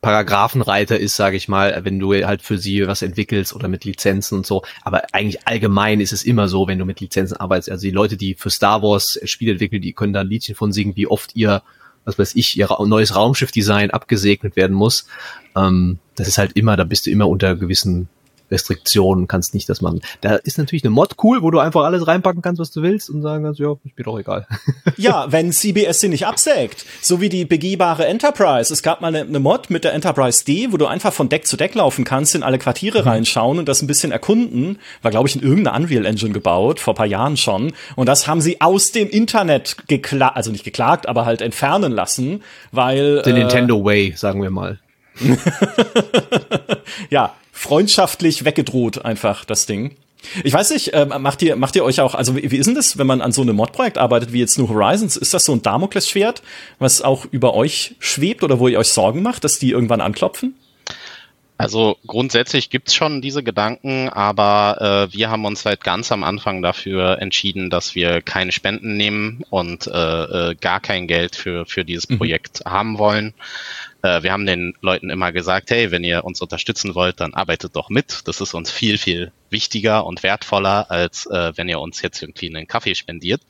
Paragraphenreiter 0.00 0.98
ist, 0.98 1.16
sage 1.16 1.36
ich 1.36 1.48
mal, 1.48 1.80
wenn 1.84 1.98
du 1.98 2.14
halt 2.14 2.42
für 2.42 2.58
sie 2.58 2.86
was 2.86 3.02
entwickelst 3.02 3.54
oder 3.54 3.68
mit 3.68 3.84
Lizenzen 3.84 4.36
und 4.38 4.46
so. 4.46 4.62
Aber 4.82 5.02
eigentlich 5.12 5.46
allgemein 5.46 6.00
ist 6.00 6.12
es 6.12 6.24
immer 6.24 6.48
so, 6.48 6.68
wenn 6.68 6.78
du 6.78 6.84
mit 6.84 7.00
Lizenzen 7.00 7.36
arbeitest. 7.36 7.70
Also 7.70 7.82
die 7.82 7.92
Leute, 7.92 8.16
die 8.16 8.34
für 8.34 8.50
Star 8.50 8.82
Wars 8.82 9.18
Spiele 9.24 9.52
entwickeln, 9.52 9.82
die 9.82 9.92
können 9.92 10.12
da 10.12 10.20
ein 10.20 10.28
Liedchen 10.28 10.54
von 10.54 10.72
singen, 10.72 10.96
wie 10.96 11.06
oft 11.06 11.34
ihr, 11.34 11.62
was 12.04 12.18
weiß 12.18 12.36
ich, 12.36 12.56
ihr 12.56 12.68
neues 12.86 13.14
Raumschiffdesign 13.14 13.90
abgesegnet 13.90 14.56
werden 14.56 14.76
muss. 14.76 15.06
Ähm, 15.56 15.98
das 16.14 16.28
ist 16.28 16.38
halt 16.38 16.52
immer, 16.52 16.76
da 16.76 16.84
bist 16.84 17.06
du 17.06 17.10
immer 17.10 17.28
unter 17.28 17.56
gewissen 17.56 18.08
Restriktionen, 18.50 19.26
kannst 19.26 19.54
nicht 19.54 19.68
das 19.68 19.80
machen. 19.80 20.00
Da 20.20 20.36
ist 20.36 20.58
natürlich 20.58 20.84
eine 20.84 20.90
Mod 20.90 21.16
cool, 21.22 21.42
wo 21.42 21.50
du 21.50 21.58
einfach 21.58 21.84
alles 21.84 22.06
reinpacken 22.06 22.42
kannst, 22.42 22.60
was 22.60 22.70
du 22.70 22.82
willst 22.82 23.10
und 23.10 23.22
sagen 23.22 23.44
kannst, 23.44 23.60
ja, 23.60 23.72
ist 23.84 23.96
mir 23.96 24.04
doch 24.04 24.18
egal. 24.18 24.46
ja, 24.96 25.30
wenn 25.30 25.52
CBS 25.52 26.00
sie 26.00 26.08
nicht 26.08 26.26
absägt. 26.26 26.86
So 27.00 27.20
wie 27.20 27.28
die 27.28 27.44
begehbare 27.44 28.06
Enterprise. 28.06 28.72
Es 28.72 28.82
gab 28.82 29.00
mal 29.00 29.08
eine, 29.08 29.22
eine, 29.22 29.40
Mod 29.40 29.70
mit 29.70 29.84
der 29.84 29.94
Enterprise 29.94 30.44
D, 30.44 30.72
wo 30.72 30.76
du 30.76 30.86
einfach 30.86 31.12
von 31.12 31.28
Deck 31.28 31.46
zu 31.46 31.56
Deck 31.56 31.74
laufen 31.74 32.04
kannst, 32.04 32.34
in 32.34 32.42
alle 32.42 32.58
Quartiere 32.58 33.02
mhm. 33.02 33.08
reinschauen 33.08 33.58
und 33.58 33.68
das 33.68 33.82
ein 33.82 33.86
bisschen 33.86 34.12
erkunden. 34.12 34.78
War, 35.02 35.10
glaube 35.10 35.28
ich, 35.28 35.36
in 35.36 35.42
irgendeiner 35.42 35.76
Unreal 35.76 36.06
Engine 36.06 36.32
gebaut, 36.32 36.80
vor 36.80 36.94
paar 36.94 37.06
Jahren 37.06 37.36
schon. 37.36 37.72
Und 37.96 38.08
das 38.08 38.26
haben 38.26 38.40
sie 38.40 38.60
aus 38.60 38.92
dem 38.92 39.08
Internet 39.08 39.76
geklagt, 39.88 40.36
also 40.36 40.50
nicht 40.50 40.64
geklagt, 40.64 41.08
aber 41.08 41.26
halt 41.26 41.40
entfernen 41.40 41.92
lassen, 41.92 42.42
weil. 42.72 43.22
Der 43.22 43.34
äh, 43.34 43.38
Nintendo 43.38 43.84
Way, 43.84 44.14
sagen 44.16 44.42
wir 44.42 44.50
mal. 44.50 44.78
ja, 47.10 47.34
freundschaftlich 47.56 48.44
weggedroht 48.44 49.04
einfach 49.04 49.44
das 49.44 49.64
Ding. 49.66 49.96
Ich 50.44 50.52
weiß 50.52 50.70
nicht, 50.70 50.92
äh, 50.92 51.06
macht 51.06 51.40
ihr 51.42 51.56
macht 51.56 51.74
ihr 51.76 51.84
euch 51.84 52.00
auch, 52.00 52.14
also 52.14 52.36
wie, 52.36 52.50
wie 52.50 52.56
ist 52.56 52.66
denn 52.66 52.74
das, 52.74 52.98
wenn 52.98 53.06
man 53.06 53.20
an 53.20 53.32
so 53.32 53.42
einem 53.42 53.56
Mod-Projekt 53.56 53.96
arbeitet 53.96 54.32
wie 54.32 54.40
jetzt 54.40 54.58
New 54.58 54.68
Horizons? 54.68 55.16
Ist 55.16 55.32
das 55.32 55.44
so 55.44 55.52
ein 55.52 55.62
Damoklesschwert, 55.62 56.42
was 56.78 57.00
auch 57.00 57.24
über 57.30 57.54
euch 57.54 57.94
schwebt 57.98 58.42
oder 58.42 58.58
wo 58.60 58.68
ihr 58.68 58.78
euch 58.78 58.88
Sorgen 58.88 59.22
macht, 59.22 59.44
dass 59.44 59.58
die 59.58 59.70
irgendwann 59.70 60.00
anklopfen? 60.00 60.54
Also 61.58 61.96
grundsätzlich 62.06 62.68
gibt's 62.68 62.94
schon 62.94 63.22
diese 63.22 63.42
Gedanken, 63.42 64.10
aber 64.10 65.08
äh, 65.08 65.16
wir 65.16 65.30
haben 65.30 65.46
uns 65.46 65.62
seit 65.62 65.82
ganz 65.82 66.12
am 66.12 66.22
Anfang 66.22 66.60
dafür 66.60 67.18
entschieden, 67.22 67.70
dass 67.70 67.94
wir 67.94 68.20
keine 68.20 68.52
Spenden 68.52 68.98
nehmen 68.98 69.42
und 69.48 69.86
äh, 69.86 69.90
äh, 70.50 70.54
gar 70.56 70.80
kein 70.80 71.06
Geld 71.06 71.34
für, 71.34 71.64
für 71.64 71.84
dieses 71.86 72.10
mhm. 72.10 72.18
Projekt 72.18 72.62
mhm. 72.64 72.70
haben 72.70 72.98
wollen. 72.98 73.32
Äh, 74.06 74.22
wir 74.22 74.32
haben 74.32 74.46
den 74.46 74.74
Leuten 74.80 75.10
immer 75.10 75.32
gesagt, 75.32 75.70
hey, 75.70 75.90
wenn 75.90 76.04
ihr 76.04 76.24
uns 76.24 76.40
unterstützen 76.40 76.94
wollt, 76.94 77.20
dann 77.20 77.34
arbeitet 77.34 77.74
doch 77.74 77.90
mit. 77.90 78.22
Das 78.26 78.40
ist 78.40 78.54
uns 78.54 78.70
viel, 78.70 78.98
viel 78.98 79.32
wichtiger 79.50 80.06
und 80.06 80.22
wertvoller, 80.22 80.90
als 80.90 81.26
äh, 81.26 81.52
wenn 81.56 81.68
ihr 81.68 81.80
uns 81.80 82.02
jetzt 82.02 82.22
irgendwie 82.22 82.54
einen 82.54 82.68
Kaffee 82.68 82.94
spendiert. 82.94 83.42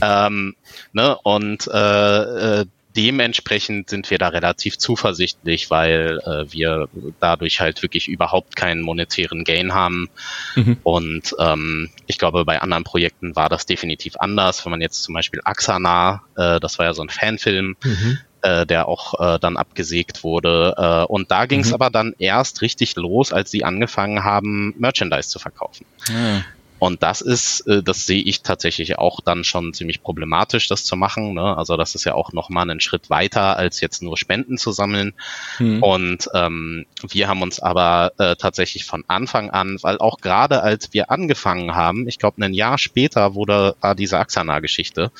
Ähm, 0.00 0.54
ne? 0.92 1.18
Und 1.22 1.68
äh, 1.72 2.60
äh, 2.60 2.66
dementsprechend 2.96 3.88
sind 3.88 4.10
wir 4.10 4.18
da 4.18 4.28
relativ 4.28 4.78
zuversichtlich, 4.78 5.70
weil 5.70 6.20
äh, 6.24 6.52
wir 6.52 6.88
dadurch 7.20 7.60
halt 7.60 7.82
wirklich 7.82 8.08
überhaupt 8.08 8.54
keinen 8.54 8.82
monetären 8.82 9.44
Gain 9.44 9.74
haben. 9.74 10.10
Mhm. 10.54 10.76
Und 10.82 11.34
ähm, 11.38 11.90
ich 12.06 12.18
glaube, 12.18 12.44
bei 12.44 12.60
anderen 12.60 12.84
Projekten 12.84 13.34
war 13.34 13.48
das 13.48 13.66
definitiv 13.66 14.16
anders. 14.18 14.64
Wenn 14.64 14.70
man 14.70 14.80
jetzt 14.80 15.02
zum 15.02 15.14
Beispiel 15.14 15.40
Axana, 15.44 16.22
äh, 16.36 16.60
das 16.60 16.78
war 16.78 16.86
ja 16.86 16.94
so 16.94 17.02
ein 17.02 17.08
Fanfilm, 17.08 17.76
mhm. 17.82 18.18
Äh, 18.42 18.66
der 18.66 18.88
auch 18.88 19.14
äh, 19.20 19.38
dann 19.38 19.56
abgesägt 19.56 20.24
wurde. 20.24 20.74
Äh, 20.76 21.04
und 21.04 21.30
da 21.30 21.46
ging 21.46 21.60
es 21.60 21.68
mhm. 21.68 21.74
aber 21.74 21.90
dann 21.90 22.14
erst 22.18 22.62
richtig 22.62 22.96
los, 22.96 23.32
als 23.32 23.50
sie 23.50 23.64
angefangen 23.64 24.24
haben, 24.24 24.74
Merchandise 24.78 25.28
zu 25.28 25.38
verkaufen. 25.38 25.86
Mhm. 26.08 26.44
Und 26.82 27.04
das 27.04 27.20
ist, 27.20 27.60
äh, 27.68 27.80
das 27.80 28.06
sehe 28.06 28.20
ich 28.20 28.42
tatsächlich 28.42 28.98
auch 28.98 29.20
dann 29.20 29.44
schon 29.44 29.72
ziemlich 29.72 30.02
problematisch, 30.02 30.66
das 30.66 30.82
zu 30.82 30.96
machen. 30.96 31.32
Ne? 31.32 31.56
Also 31.56 31.76
das 31.76 31.94
ist 31.94 32.02
ja 32.02 32.14
auch 32.14 32.32
nochmal 32.32 32.68
einen 32.68 32.80
Schritt 32.80 33.08
weiter, 33.08 33.56
als 33.56 33.80
jetzt 33.80 34.02
nur 34.02 34.18
Spenden 34.18 34.58
zu 34.58 34.72
sammeln. 34.72 35.14
Mhm. 35.60 35.80
Und 35.80 36.28
ähm, 36.34 36.86
wir 37.08 37.28
haben 37.28 37.42
uns 37.42 37.60
aber 37.60 38.14
äh, 38.18 38.34
tatsächlich 38.34 38.84
von 38.84 39.04
Anfang 39.06 39.50
an, 39.50 39.78
weil 39.82 39.98
auch 39.98 40.18
gerade 40.18 40.64
als 40.64 40.92
wir 40.92 41.12
angefangen 41.12 41.76
haben, 41.76 42.08
ich 42.08 42.18
glaube 42.18 42.44
ein 42.44 42.52
Jahr 42.52 42.78
später 42.78 43.36
wurde 43.36 43.76
war 43.80 43.94
diese 43.94 44.18
Axana-Geschichte. 44.18 45.12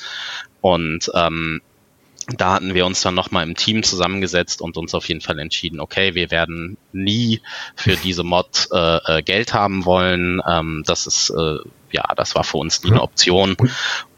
Und 0.59 1.11
ähm, 1.15 1.61
da 2.37 2.53
hatten 2.53 2.73
wir 2.73 2.85
uns 2.85 3.01
dann 3.01 3.15
nochmal 3.15 3.43
im 3.43 3.55
Team 3.55 3.83
zusammengesetzt 3.83 4.61
und 4.61 4.77
uns 4.77 4.93
auf 4.93 5.07
jeden 5.07 5.21
Fall 5.21 5.39
entschieden, 5.39 5.79
okay, 5.79 6.15
wir 6.15 6.31
werden 6.31 6.77
nie 6.91 7.41
für 7.75 7.95
diese 7.95 8.23
Mod 8.23 8.67
äh, 8.71 9.17
äh, 9.17 9.21
Geld 9.23 9.53
haben 9.53 9.85
wollen. 9.85 10.41
Ähm, 10.47 10.83
das 10.85 11.07
ist, 11.07 11.29
äh, 11.31 11.57
ja, 11.91 12.03
das 12.15 12.35
war 12.35 12.43
für 12.43 12.57
uns 12.57 12.83
nie 12.83 12.91
eine 12.91 13.01
Option 13.01 13.57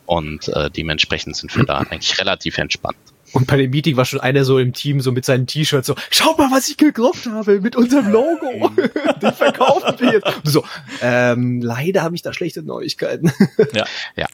und 0.06 0.48
äh, 0.50 0.70
dementsprechend 0.70 1.36
sind 1.36 1.56
wir 1.56 1.66
da 1.66 1.78
eigentlich 1.78 2.20
relativ 2.20 2.58
entspannt. 2.58 2.98
Und 3.34 3.48
bei 3.48 3.58
dem 3.58 3.72
Meeting 3.72 3.98
war 3.98 4.06
schon 4.06 4.22
einer 4.22 4.46
so 4.46 4.60
im 4.60 4.72
Team, 4.72 5.02
so 5.02 5.12
mit 5.12 5.26
seinem 5.26 5.46
T-Shirt, 5.46 5.84
so, 5.84 5.96
schaut 6.10 6.38
mal, 6.38 6.52
was 6.52 6.70
ich 6.70 6.78
gekauft 6.78 7.26
habe, 7.26 7.60
mit 7.60 7.76
unserem 7.76 8.10
Logo. 8.10 8.70
Den 9.22 9.34
verkaufen 9.34 10.00
wir 10.00 10.14
jetzt. 10.14 10.26
Und 10.26 10.48
so, 10.48 10.64
ähm, 11.02 11.62
leider 11.62 12.02
habe 12.02 12.16
ich 12.16 12.22
da 12.22 12.34
schlechte 12.34 12.64
Neuigkeiten. 12.64 13.34
ja, 13.74 13.86
ja. 14.16 14.28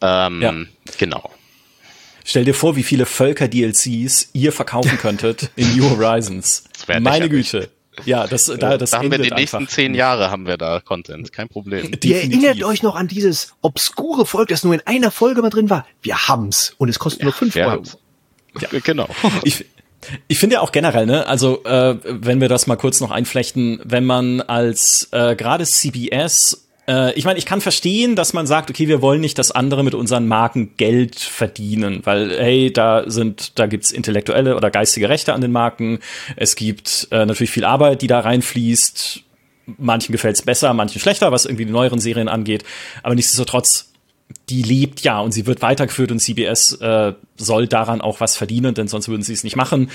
Ähm, 0.00 0.40
ja. 0.40 0.54
Genau. 0.98 1.30
Stell 2.26 2.46
dir 2.46 2.54
vor, 2.54 2.74
wie 2.74 2.82
viele 2.82 3.04
Völker-DLCs 3.04 4.30
ihr 4.32 4.50
verkaufen 4.50 4.96
könntet 4.98 5.50
in 5.56 5.76
New 5.76 5.90
Horizons. 5.90 6.64
Meine 7.00 7.28
Güte. 7.28 7.68
Ja, 8.06 8.26
das, 8.26 8.46
da, 8.46 8.76
das 8.76 8.90
da 8.90 8.98
haben 8.98 9.10
wir 9.10 9.18
die 9.18 9.30
nächsten 9.30 9.58
einfach. 9.58 9.72
zehn 9.72 9.94
Jahre 9.94 10.30
haben 10.30 10.46
wir 10.46 10.56
da 10.56 10.80
Content, 10.80 11.32
kein 11.32 11.48
Problem. 11.48 11.92
Ihr 12.02 12.16
erinnert 12.16 12.64
euch 12.64 12.82
noch 12.82 12.96
an 12.96 13.06
dieses 13.06 13.54
obskure 13.60 14.26
Volk, 14.26 14.48
das 14.48 14.64
nur 14.64 14.74
in 14.74 14.80
einer 14.84 15.10
Folge 15.10 15.42
mal 15.42 15.50
drin 15.50 15.70
war. 15.70 15.86
Wir 16.02 16.26
haben's 16.26 16.74
und 16.78 16.88
es 16.88 16.98
kostet 16.98 17.20
ja, 17.20 17.26
nur 17.26 17.34
fünf 17.34 17.54
Euro. 17.56 17.82
Ja, 18.58 18.68
genau. 18.82 19.08
Ich, 19.44 19.66
ich 20.28 20.38
finde 20.38 20.54
ja 20.54 20.60
auch 20.60 20.72
generell, 20.72 21.06
ne, 21.06 21.26
also 21.26 21.64
äh, 21.64 21.96
wenn 22.04 22.40
wir 22.40 22.48
das 22.48 22.66
mal 22.66 22.76
kurz 22.76 23.00
noch 23.00 23.10
einflechten, 23.10 23.80
wenn 23.84 24.04
man 24.04 24.42
als 24.42 25.08
äh, 25.12 25.34
gerade 25.34 25.64
CBS 25.64 26.66
ich 26.86 27.24
meine, 27.24 27.38
ich 27.38 27.46
kann 27.46 27.62
verstehen, 27.62 28.14
dass 28.14 28.34
man 28.34 28.46
sagt, 28.46 28.68
okay, 28.68 28.88
wir 28.88 29.00
wollen 29.00 29.20
nicht, 29.20 29.38
dass 29.38 29.50
andere 29.50 29.82
mit 29.82 29.94
unseren 29.94 30.28
Marken 30.28 30.76
Geld 30.76 31.18
verdienen, 31.18 32.00
weil 32.04 32.30
hey, 32.38 32.72
da 32.72 33.04
sind, 33.06 33.58
da 33.58 33.66
gibt's 33.66 33.90
intellektuelle 33.90 34.54
oder 34.54 34.70
geistige 34.70 35.08
Rechte 35.08 35.32
an 35.32 35.40
den 35.40 35.52
Marken. 35.52 36.00
Es 36.36 36.56
gibt 36.56 37.08
äh, 37.10 37.24
natürlich 37.24 37.50
viel 37.50 37.64
Arbeit, 37.64 38.02
die 38.02 38.06
da 38.06 38.20
reinfließt. 38.20 39.22
Manchen 39.78 40.12
gefällt's 40.12 40.42
besser, 40.42 40.74
manchen 40.74 41.00
schlechter, 41.00 41.32
was 41.32 41.46
irgendwie 41.46 41.64
die 41.64 41.72
neueren 41.72 42.00
Serien 42.00 42.28
angeht. 42.28 42.64
Aber 43.02 43.14
nichtsdestotrotz, 43.14 43.92
die 44.50 44.62
lebt 44.62 45.00
ja 45.00 45.20
und 45.20 45.32
sie 45.32 45.46
wird 45.46 45.62
weitergeführt 45.62 46.12
und 46.12 46.20
CBS 46.20 46.72
äh, 46.80 47.14
soll 47.36 47.66
daran 47.66 48.02
auch 48.02 48.20
was 48.20 48.36
verdienen, 48.36 48.74
denn 48.74 48.88
sonst 48.88 49.08
würden 49.08 49.22
sie 49.22 49.32
es 49.32 49.42
nicht 49.42 49.56
machen. 49.56 49.90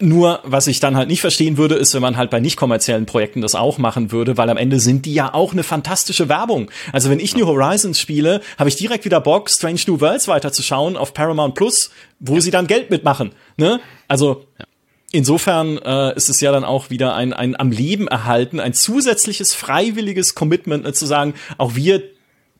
Nur, 0.00 0.40
was 0.44 0.68
ich 0.68 0.78
dann 0.78 0.96
halt 0.96 1.08
nicht 1.08 1.20
verstehen 1.20 1.56
würde, 1.56 1.74
ist, 1.74 1.92
wenn 1.92 2.02
man 2.02 2.16
halt 2.16 2.30
bei 2.30 2.38
nicht 2.38 2.56
kommerziellen 2.56 3.04
Projekten 3.04 3.40
das 3.40 3.56
auch 3.56 3.78
machen 3.78 4.12
würde, 4.12 4.36
weil 4.36 4.48
am 4.48 4.56
Ende 4.56 4.78
sind 4.78 5.06
die 5.06 5.14
ja 5.14 5.34
auch 5.34 5.52
eine 5.52 5.64
fantastische 5.64 6.28
Werbung. 6.28 6.70
Also 6.92 7.10
wenn 7.10 7.18
ich 7.18 7.36
New 7.36 7.46
Horizons 7.46 7.98
spiele, 7.98 8.40
habe 8.58 8.68
ich 8.68 8.76
direkt 8.76 9.04
wieder 9.04 9.20
Bock, 9.20 9.50
Strange 9.50 9.80
New 9.88 10.00
Worlds 10.00 10.28
weiterzuschauen 10.28 10.96
auf 10.96 11.14
Paramount 11.14 11.56
Plus, 11.56 11.90
wo 12.20 12.36
ja. 12.36 12.40
sie 12.40 12.52
dann 12.52 12.68
Geld 12.68 12.90
mitmachen. 12.90 13.32
Ne? 13.56 13.80
Also 14.06 14.46
ja. 14.56 14.66
insofern 15.10 15.78
äh, 15.78 16.14
ist 16.14 16.28
es 16.28 16.40
ja 16.40 16.52
dann 16.52 16.62
auch 16.62 16.90
wieder 16.90 17.16
ein, 17.16 17.32
ein 17.32 17.58
am 17.58 17.72
Leben 17.72 18.06
erhalten, 18.06 18.60
ein 18.60 18.74
zusätzliches 18.74 19.52
freiwilliges 19.52 20.36
Commitment, 20.36 20.84
ne, 20.84 20.92
zu 20.92 21.06
sagen, 21.06 21.34
auch 21.56 21.74
wir 21.74 22.04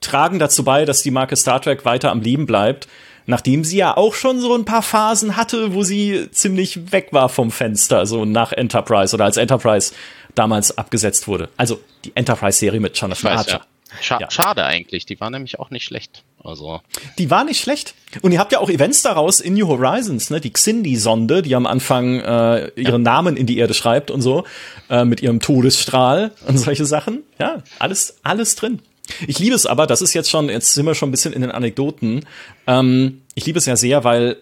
tragen 0.01 0.41
dazu 0.41 0.65
bei, 0.65 0.85
dass 0.85 1.03
die 1.03 1.13
Marke 1.13 1.37
Star 1.37 1.61
Trek 1.61 1.85
weiter 1.85 2.11
am 2.11 2.21
Leben 2.21 2.47
bleibt, 2.47 2.89
nachdem 3.29 3.63
sie 3.63 3.77
ja 3.77 3.97
auch 3.97 4.15
schon 4.15 4.41
so 4.41 4.55
ein 4.57 4.65
paar 4.65 4.83
Phasen 4.83 5.37
hatte, 5.37 5.75
wo 5.75 5.83
sie 5.83 6.31
ziemlich 6.33 6.93
weg 6.93 7.09
war 7.13 7.29
vom 7.29 7.51
Fenster, 7.51 8.07
so 8.07 8.25
nach 8.25 8.53
Enterprise 8.53 9.15
oder 9.15 9.27
als 9.27 9.37
Enterprise 9.37 9.93
damals 10.35 10.77
abgesetzt 10.77 11.29
wurde. 11.29 11.51
Also 11.57 11.79
die 12.05 12.13
Enterprise-Serie 12.15 12.81
mit 12.81 12.99
Jonathan 12.99 13.31
weiß, 13.31 13.39
Archer. 13.39 13.59
ja. 13.59 13.67
Scha 14.01 14.21
Ja. 14.21 14.31
Schade 14.31 14.65
eigentlich, 14.65 15.07
die 15.07 15.21
war 15.21 15.31
nämlich 15.31 15.59
auch 15.59 15.71
nicht 15.71 15.85
schlecht. 15.85 16.25
Also, 16.43 16.81
Die 17.19 17.31
war 17.31 17.45
nicht 17.45 17.61
schlecht. 17.61 17.95
Und 18.23 18.33
ihr 18.33 18.39
habt 18.39 18.53
ja 18.53 18.61
auch 18.61 18.71
Events 18.71 19.03
daraus 19.03 19.41
in 19.41 19.55
New 19.55 19.67
Horizons, 19.67 20.31
ne? 20.31 20.41
Die 20.41 20.53
Xindi-Sonde, 20.53 21.43
die 21.43 21.55
am 21.55 21.67
Anfang 21.67 22.21
äh, 22.21 22.69
ihren 22.77 23.03
Namen 23.03 23.37
in 23.37 23.47
die 23.47 23.59
Erde 23.59 23.75
schreibt 23.75 24.11
und 24.11 24.23
so, 24.23 24.45
äh, 24.89 25.05
mit 25.05 25.21
ihrem 25.21 25.41
Todesstrahl 25.41 26.33
und 26.47 26.57
solche 26.59 26.87
Sachen. 26.87 27.25
Ja, 27.39 27.63
alles, 27.79 28.19
alles 28.23 28.55
drin. 28.55 28.81
Ich 29.27 29.39
liebe 29.39 29.55
es 29.55 29.67
aber, 29.67 29.87
das 29.87 30.03
ist 30.03 30.15
jetzt 30.15 30.31
schon, 30.31 30.49
jetzt 30.49 30.75
sind 30.75 30.87
wir 30.87 30.95
schon 30.95 31.09
ein 31.09 31.13
bisschen 31.13 31.33
in 31.33 31.43
den 31.43 31.51
Anekdoten. 31.51 32.27
Ähm, 32.67 33.23
ich 33.35 33.47
liebe 33.47 33.59
es 33.59 33.67
ja 33.67 33.77
sehr, 33.77 34.05
weil 34.05 34.37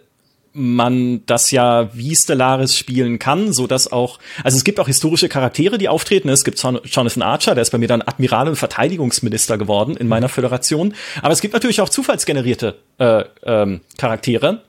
man 0.59 1.21
das 1.27 1.51
ja 1.51 1.91
wie 1.93 2.17
Stellaris 2.17 2.79
spielen 2.79 3.19
kann, 3.19 3.53
so 3.53 3.67
dass 3.67 3.93
auch, 3.93 4.19
also 4.43 4.57
es 4.57 4.65
gibt 4.65 4.81
auch 4.81 4.87
historische 4.87 5.29
Charaktere, 5.29 5.77
die 5.77 5.91
auftreten. 5.91 6.31
Es 6.31 6.45
gibt 6.45 6.59
Jon- 6.59 6.81
Jonathan 6.85 7.23
Archer, 7.23 7.55
der 7.55 7.61
ist 7.61 7.71
bei 7.73 7.79
mir 7.79 7.89
dann 7.89 8.01
Admiral 8.01 8.49
und 8.49 8.57
Verteidigungsminister 8.57 9.59
geworden 9.59 9.99
in 9.99 10.09
meiner 10.09 10.31
Föderation. 10.31 10.95
Aber 11.21 11.33
es 11.35 11.43
gibt 11.43 11.53
natürlich 11.53 11.83
auch 11.83 11.91
zufallsgenerierte 11.91 12.77
äh, 12.97 13.25
ähm, 13.45 13.83
Charaktere. 13.99 14.63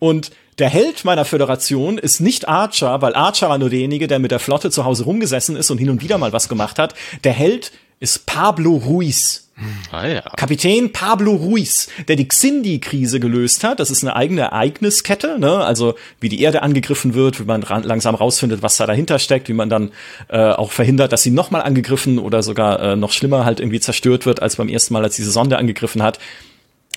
Und 0.00 0.32
der 0.58 0.70
Held 0.70 1.04
meiner 1.04 1.24
Föderation 1.24 1.98
ist 1.98 2.20
nicht 2.20 2.48
Archer, 2.48 3.00
weil 3.00 3.14
Archer 3.14 3.48
war 3.48 3.58
nur 3.58 3.70
derjenige, 3.70 4.08
der 4.08 4.18
mit 4.18 4.32
der 4.32 4.40
Flotte 4.40 4.72
zu 4.72 4.84
Hause 4.84 5.04
rumgesessen 5.04 5.54
ist 5.54 5.70
und 5.70 5.78
hin 5.78 5.88
und 5.88 6.02
wieder 6.02 6.18
mal 6.18 6.32
was 6.32 6.48
gemacht 6.48 6.80
hat. 6.80 6.96
Der 7.22 7.32
Held 7.32 7.70
ist 8.00 8.26
Pablo 8.26 8.76
Ruiz. 8.76 9.48
ah 9.90 10.06
ja. 10.06 10.22
Kapitän 10.36 10.92
Pablo 10.92 11.32
Ruiz, 11.34 11.88
der 12.06 12.16
die 12.16 12.28
Xindi-Krise 12.28 13.18
gelöst 13.18 13.64
hat. 13.64 13.80
Das 13.80 13.90
ist 13.90 14.04
eine 14.04 14.14
eigene 14.14 14.42
Ereigniskette, 14.42 15.38
ne? 15.38 15.64
also 15.64 15.96
wie 16.20 16.28
die 16.28 16.40
Erde 16.40 16.62
angegriffen 16.62 17.14
wird, 17.14 17.40
wie 17.40 17.44
man 17.44 17.62
ran, 17.64 17.82
langsam 17.82 18.14
rausfindet, 18.14 18.62
was 18.62 18.76
da 18.76 18.86
dahinter 18.86 19.18
steckt, 19.18 19.48
wie 19.48 19.54
man 19.54 19.68
dann 19.68 19.90
äh, 20.28 20.52
auch 20.52 20.70
verhindert, 20.70 21.12
dass 21.12 21.22
sie 21.22 21.32
nochmal 21.32 21.62
angegriffen 21.62 22.18
oder 22.18 22.42
sogar 22.42 22.80
äh, 22.80 22.96
noch 22.96 23.10
schlimmer 23.10 23.44
halt 23.44 23.58
irgendwie 23.58 23.80
zerstört 23.80 24.26
wird, 24.26 24.40
als 24.40 24.56
beim 24.56 24.68
ersten 24.68 24.94
Mal, 24.94 25.02
als 25.02 25.16
diese 25.16 25.32
Sonde 25.32 25.58
angegriffen 25.58 26.02
hat. 26.02 26.18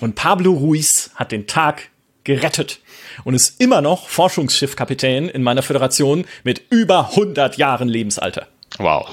Und 0.00 0.14
Pablo 0.14 0.52
Ruiz 0.52 1.10
hat 1.16 1.32
den 1.32 1.46
Tag 1.46 1.90
gerettet 2.24 2.78
und 3.24 3.34
ist 3.34 3.60
immer 3.60 3.80
noch 3.80 4.08
Forschungsschiffkapitän 4.08 5.28
in 5.28 5.42
meiner 5.42 5.62
Föderation 5.62 6.24
mit 6.44 6.62
über 6.70 7.10
100 7.10 7.56
Jahren 7.56 7.88
Lebensalter. 7.88 8.46
Wow. 8.78 9.08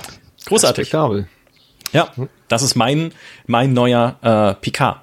Großartig. 0.45 0.83
Respektabel. 0.83 1.27
Ja, 1.93 2.11
das 2.47 2.63
ist 2.63 2.75
mein, 2.75 3.11
mein 3.47 3.73
neuer 3.73 4.17
äh, 4.21 4.61
Picard. 4.61 5.01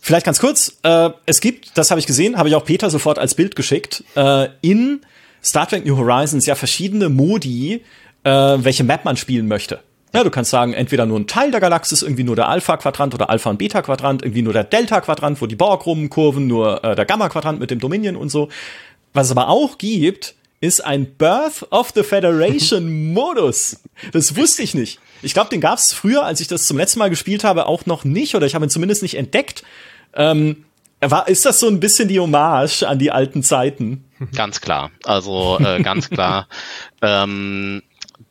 Vielleicht 0.00 0.26
ganz 0.26 0.40
kurz, 0.40 0.78
äh, 0.82 1.10
es 1.26 1.40
gibt, 1.40 1.76
das 1.76 1.90
habe 1.90 2.00
ich 2.00 2.06
gesehen, 2.06 2.36
habe 2.38 2.48
ich 2.48 2.54
auch 2.54 2.64
Peter 2.64 2.88
sofort 2.88 3.18
als 3.18 3.34
Bild 3.34 3.56
geschickt, 3.56 4.04
äh, 4.16 4.48
in 4.62 5.02
Star 5.42 5.68
Trek 5.68 5.84
New 5.84 5.96
Horizons 5.96 6.46
ja 6.46 6.54
verschiedene 6.54 7.08
Modi, 7.08 7.82
äh, 8.24 8.30
welche 8.30 8.84
Map 8.84 9.04
man 9.04 9.16
spielen 9.16 9.48
möchte. 9.48 9.80
Ja, 10.14 10.24
du 10.24 10.30
kannst 10.30 10.50
sagen, 10.50 10.72
entweder 10.72 11.04
nur 11.04 11.20
ein 11.20 11.26
Teil 11.26 11.50
der 11.50 11.60
Galaxis, 11.60 12.02
irgendwie 12.02 12.24
nur 12.24 12.36
der 12.36 12.48
Alpha-Quadrant 12.48 13.14
oder 13.14 13.28
Alpha- 13.28 13.50
und 13.50 13.58
Beta-Quadrant, 13.58 14.22
irgendwie 14.22 14.42
nur 14.42 14.54
der 14.54 14.64
Delta-Quadrant, 14.64 15.40
wo 15.42 15.46
die 15.46 15.56
Borg 15.56 15.84
rumkurven, 15.84 16.46
nur 16.46 16.82
äh, 16.82 16.96
der 16.96 17.04
Gamma-Quadrant 17.04 17.60
mit 17.60 17.70
dem 17.70 17.78
Dominion 17.78 18.16
und 18.16 18.30
so. 18.30 18.48
Was 19.12 19.26
es 19.26 19.32
aber 19.32 19.48
auch 19.48 19.76
gibt, 19.76 20.34
ist 20.60 20.84
ein 20.84 21.14
Birth 21.16 21.66
of 21.70 21.92
the 21.94 22.02
Federation 22.02 23.12
Modus. 23.12 23.80
Das 24.12 24.36
wusste 24.36 24.62
ich 24.62 24.74
nicht. 24.74 24.98
Ich 25.22 25.34
glaube, 25.34 25.50
den 25.50 25.60
gab 25.60 25.78
es 25.78 25.92
früher, 25.92 26.24
als 26.24 26.40
ich 26.40 26.48
das 26.48 26.66
zum 26.66 26.76
letzten 26.76 26.98
Mal 26.98 27.10
gespielt 27.10 27.44
habe, 27.44 27.66
auch 27.66 27.86
noch 27.86 28.04
nicht 28.04 28.34
oder 28.34 28.46
ich 28.46 28.54
habe 28.54 28.66
ihn 28.66 28.70
zumindest 28.70 29.02
nicht 29.02 29.16
entdeckt. 29.16 29.62
Ähm, 30.14 30.64
war, 31.00 31.28
ist 31.28 31.46
das 31.46 31.60
so 31.60 31.68
ein 31.68 31.80
bisschen 31.80 32.08
die 32.08 32.18
Hommage 32.18 32.82
an 32.82 32.98
die 32.98 33.12
alten 33.12 33.42
Zeiten? 33.42 34.04
Ganz 34.34 34.60
klar. 34.60 34.90
Also 35.04 35.58
äh, 35.60 35.82
ganz 35.82 36.10
klar. 36.10 36.48
Ähm, 37.02 37.82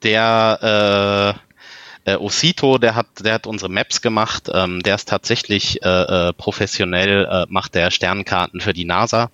der 0.03 1.37
äh, 2.05 2.11
äh, 2.11 2.15
Osito, 2.15 2.77
der 2.77 2.95
hat, 2.95 3.07
der 3.19 3.33
hat 3.35 3.47
unsere 3.47 3.71
Maps 3.71 4.01
gemacht. 4.01 4.49
Ähm, 4.53 4.81
der 4.81 4.95
ist 4.95 5.07
tatsächlich 5.07 5.83
äh, 5.83 5.89
äh, 6.29 6.33
professionell, 6.33 7.25
äh, 7.25 7.45
macht 7.49 7.75
der 7.75 7.91
Sternkarten 7.91 8.61
für 8.61 8.73
die 8.73 8.85
NASA. 8.85 9.29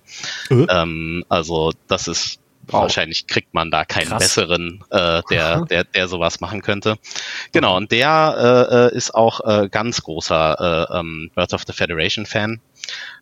Äh? 0.50 0.66
Ähm, 0.68 1.24
also 1.28 1.72
das 1.88 2.08
ist 2.08 2.40
Wow. 2.68 2.82
wahrscheinlich 2.82 3.26
kriegt 3.26 3.54
man 3.54 3.70
da 3.70 3.84
keinen 3.84 4.08
Krass. 4.08 4.22
besseren, 4.22 4.82
äh, 4.90 5.22
der, 5.30 5.64
der, 5.66 5.84
der 5.84 6.08
sowas 6.08 6.40
machen 6.40 6.62
könnte. 6.62 6.96
Genau. 7.52 7.76
Und 7.76 7.92
der 7.92 8.68
äh, 8.70 8.94
äh, 8.94 8.96
ist 8.96 9.14
auch 9.14 9.40
äh, 9.40 9.68
ganz 9.68 10.02
großer 10.02 10.88
äh, 10.90 10.98
ähm, 10.98 11.30
Birth 11.34 11.54
of 11.54 11.62
the 11.66 11.72
Federation 11.72 12.26
Fan. 12.26 12.60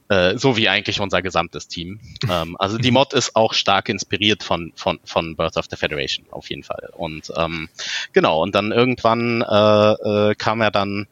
Äh, 0.09 0.37
so 0.37 0.57
wie 0.57 0.69
eigentlich 0.69 1.01
unser 1.01 1.23
gesamtes 1.23 1.69
Team. 1.69 2.01
Ähm, 2.29 2.57
also 2.59 2.77
die 2.77 2.91
Mod 2.91 3.15
ist 3.15 3.35
auch 3.35 3.55
stark 3.55 3.89
inspiriert 3.89 4.43
von, 4.43 4.73
von, 4.75 4.99
von 5.05 5.37
Birth 5.37 5.57
of 5.57 5.67
the 5.71 5.77
Federation, 5.77 6.27
auf 6.31 6.51
jeden 6.51 6.65
Fall. 6.65 6.91
Und 6.93 7.33
ähm, 7.37 7.69
genau, 8.13 8.43
und 8.43 8.55
dann 8.55 8.73
irgendwann 8.73 9.43
äh, 9.43 10.31
äh, 10.31 10.35
kam 10.35 10.61
er 10.61 10.71
dann 10.71 11.07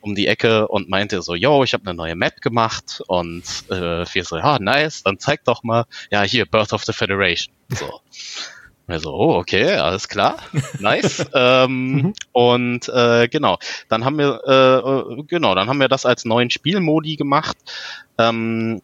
um 0.00 0.14
die 0.14 0.26
Ecke 0.26 0.68
und 0.68 0.88
meinte 0.88 1.22
so, 1.22 1.34
yo, 1.34 1.64
ich 1.64 1.72
habe 1.72 1.84
eine 1.86 1.94
neue 1.94 2.14
Map 2.14 2.40
gemacht 2.40 3.02
und 3.08 3.42
äh, 3.70 4.04
wir 4.12 4.24
so, 4.24 4.36
ja, 4.36 4.58
nice, 4.60 5.02
dann 5.02 5.18
zeig 5.18 5.44
doch 5.44 5.62
mal, 5.62 5.84
ja, 6.10 6.22
hier, 6.22 6.46
Birth 6.46 6.72
of 6.72 6.84
the 6.84 6.92
Federation. 6.92 7.54
So. 7.70 7.86
Und 7.86 8.92
wir 8.92 9.00
so, 9.00 9.12
oh, 9.14 9.34
okay, 9.36 9.74
alles 9.74 10.08
klar, 10.08 10.38
nice. 10.78 11.24
ähm, 11.34 12.14
und 12.32 12.88
äh, 12.88 13.26
genau, 13.28 13.58
dann 13.88 14.04
haben 14.04 14.18
wir, 14.18 14.40
äh, 14.46 15.22
genau, 15.26 15.54
dann 15.56 15.68
haben 15.68 15.80
wir 15.80 15.88
das 15.88 16.06
als 16.06 16.24
neuen 16.24 16.50
Spielmodi 16.50 17.16
gemacht. 17.16 17.56
Ähm, 18.18 18.80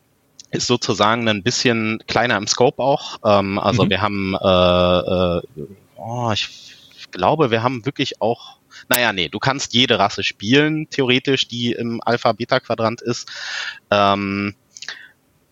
ist 0.51 0.67
sozusagen 0.67 1.29
ein 1.29 1.43
bisschen 1.43 2.03
kleiner 2.07 2.37
im 2.37 2.47
Scope 2.47 2.83
auch. 2.83 3.19
Ähm, 3.25 3.59
also 3.59 3.85
Mhm. 3.85 3.91
wir 3.91 4.01
haben, 4.03 4.35
äh, 4.35 5.39
äh, 5.61 5.67
oh, 5.97 6.31
ich 6.35 7.11
glaube, 7.11 7.51
wir 7.51 7.63
haben 7.63 7.87
wirklich 7.87 8.21
auch, 8.21 8.59
naja, 8.89 9.13
nee, 9.13 9.29
du 9.29 9.39
kannst 9.39 9.75
jede 9.75 9.99
Rasse 9.99 10.23
spielen, 10.23 10.89
theoretisch, 10.91 11.49
die 11.49 11.73
im 11.73 12.01
Alpha-Beta-Quadrant 12.05 13.01
ist. 13.01 13.29
Ähm, 13.91 14.55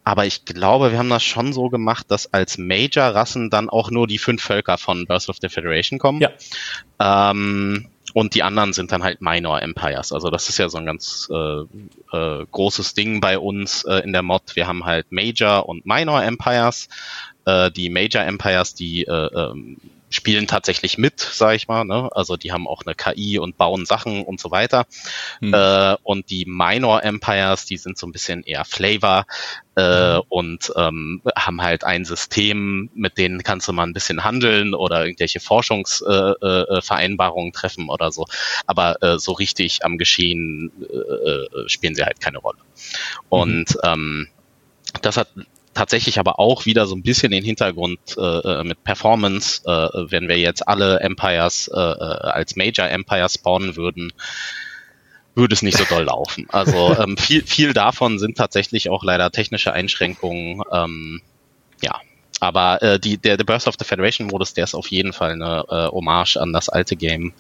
aber 0.03 0.27
ich 0.27 0.45
glaube, 0.45 0.93
wir 0.93 0.99
haben 0.99 1.11
das 1.11 1.23
schon 1.23 1.53
so 1.53 1.69
gemacht, 1.69 2.11
dass 2.11 2.33
als 2.33 2.59
Major-Rassen 2.59 3.51
dann 3.51 3.69
auch 3.69 3.91
nur 3.91 4.07
die 4.07 4.19
fünf 4.19 4.43
Völker 4.43 4.79
von 4.79 5.07
Birth 5.07 5.29
of 5.29 5.37
the 5.41 5.49
Federation 5.49 5.99
kommen. 5.99 6.21
Ja. 6.21 7.31
Ähm, 7.31 7.89
und 8.15 8.35
die 8.35 8.43
anderen 8.43 8.73
sind 8.73 8.93
dann 8.93 9.05
halt 9.05 9.21
Minor 9.21 9.63
Empires. 9.63 10.13
Also 10.13 10.31
das 10.31 10.49
ist 10.49 10.59
ja 10.59 10.69
so 10.69 10.79
ein 10.79 10.87
ganz 10.87 11.29
äh, 11.31 11.61
äh, 12.17 12.47
großes 12.51 12.95
Ding 12.95 13.21
bei 13.21 13.39
uns 13.39 13.85
äh, 13.85 13.99
in 13.99 14.13
der 14.13 14.23
Mod. 14.23 14.57
Wir 14.57 14.67
haben 14.67 14.85
halt 14.85 15.13
Major 15.13 15.69
und 15.69 15.87
Minor 15.87 16.23
Empires. 16.23 16.89
Äh, 17.45 17.71
die 17.71 17.91
Major 17.91 18.25
Empires, 18.25 18.75
die 18.75 19.05
äh, 19.05 19.13
ähm, 19.13 19.77
spielen 20.11 20.47
tatsächlich 20.47 20.99
mit, 20.99 21.21
sag 21.21 21.55
ich 21.55 21.69
mal. 21.69 21.85
Ne? 21.85 22.11
Also 22.13 22.37
die 22.37 22.53
haben 22.53 22.67
auch 22.67 22.83
eine 22.85 22.95
KI 22.95 23.39
und 23.39 23.57
bauen 23.57 23.87
Sachen 23.87 24.25
und 24.25 24.41
so 24.41 24.51
weiter. 24.51 24.87
Hm. 25.41 25.55
Äh, 25.55 25.97
und 26.03 26.31
die 26.31 26.45
Minor 26.47 27.03
Empires, 27.03 27.65
die 27.65 27.77
sind 27.77 27.97
so 27.97 28.07
ein 28.07 28.13
bisschen 28.13 28.43
eher 28.43 28.65
Flavor 28.65 29.27
äh, 29.77 30.17
Mhm. 30.17 30.23
und 30.29 30.73
ähm, 30.77 31.23
haben 31.37 31.63
halt 31.63 31.85
ein 31.85 32.05
System, 32.05 32.91
mit 32.95 33.19
denen 33.19 33.43
kannst 33.43 33.69
du 33.69 33.73
mal 33.73 33.85
ein 33.85 33.93
bisschen 33.93 34.25
handeln 34.25 34.75
oder 34.75 35.05
irgendwelche 35.05 35.41
Forschungsvereinbarungen 35.41 36.69
äh, 36.73 36.79
äh, 36.79 36.83
Vereinbarungen 36.83 37.53
treffen 37.53 37.89
oder 37.89 38.11
so. 38.13 38.27
Aber 38.67 39.03
äh, 39.03 39.19
so 39.19 39.33
richtig 39.33 39.85
am 39.85 39.99
Geschehen 39.99 40.73
äh, 40.81 40.97
äh, 40.97 41.69
spielen 41.69 41.95
sie 41.95 42.05
halt 42.05 42.21
keine 42.21 42.39
Rolle. 42.39 42.59
Und 43.29 43.79
ähm, 43.85 44.29
das 45.03 45.17
hat 45.17 45.29
tatsächlich 45.75 46.19
aber 46.19 46.39
auch 46.39 46.67
wieder 46.67 46.87
so 46.87 46.95
ein 46.95 47.03
bisschen 47.03 47.31
den 47.31 47.45
Hintergrund 47.45 47.99
äh, 48.17 48.21
äh, 48.21 48.65
mit 48.65 48.83
Performance, 48.85 49.63
äh, 49.65 50.11
wenn 50.11 50.29
wir 50.29 50.39
jetzt 50.39 50.67
alle 50.67 51.01
Empires 51.01 51.69
äh, 51.73 51.79
äh, 51.79 52.05
als 52.31 52.57
Major 52.57 52.89
Empires 52.89 53.35
spawnen 53.35 53.77
würden, 53.77 54.13
würde 55.35 55.55
es 55.55 55.63
nicht 55.63 55.79
so 55.79 55.85
doll 55.85 56.05
laufen. 56.05 56.47
Also 56.51 56.97
ähm, 57.01 57.17
viel, 57.17 57.45
viel 57.45 57.73
davon 57.73 58.19
sind 58.19 58.37
tatsächlich 58.37 58.91
auch 58.91 59.05
leider 59.05 59.31
technische 59.31 59.73
Einschränkungen. 59.73 60.63
Ähm, 60.73 61.23
ja, 61.83 62.01
aber 62.41 62.83
äh, 62.83 62.99
die, 62.99 63.19
der, 63.19 63.37
der 63.37 63.45
Burst 63.45 63.69
of 63.69 63.77
the 63.79 63.85
Federation 63.85 64.27
Modus, 64.27 64.55
der 64.55 64.65
ist 64.65 64.75
auf 64.75 64.89
jeden 64.89 65.13
Fall 65.13 65.33
eine 65.33 65.65
äh, 65.69 65.89
Hommage 65.93 66.37
an 66.37 66.53
das 66.53 66.69
alte 66.69 66.97
Game, 66.97 67.33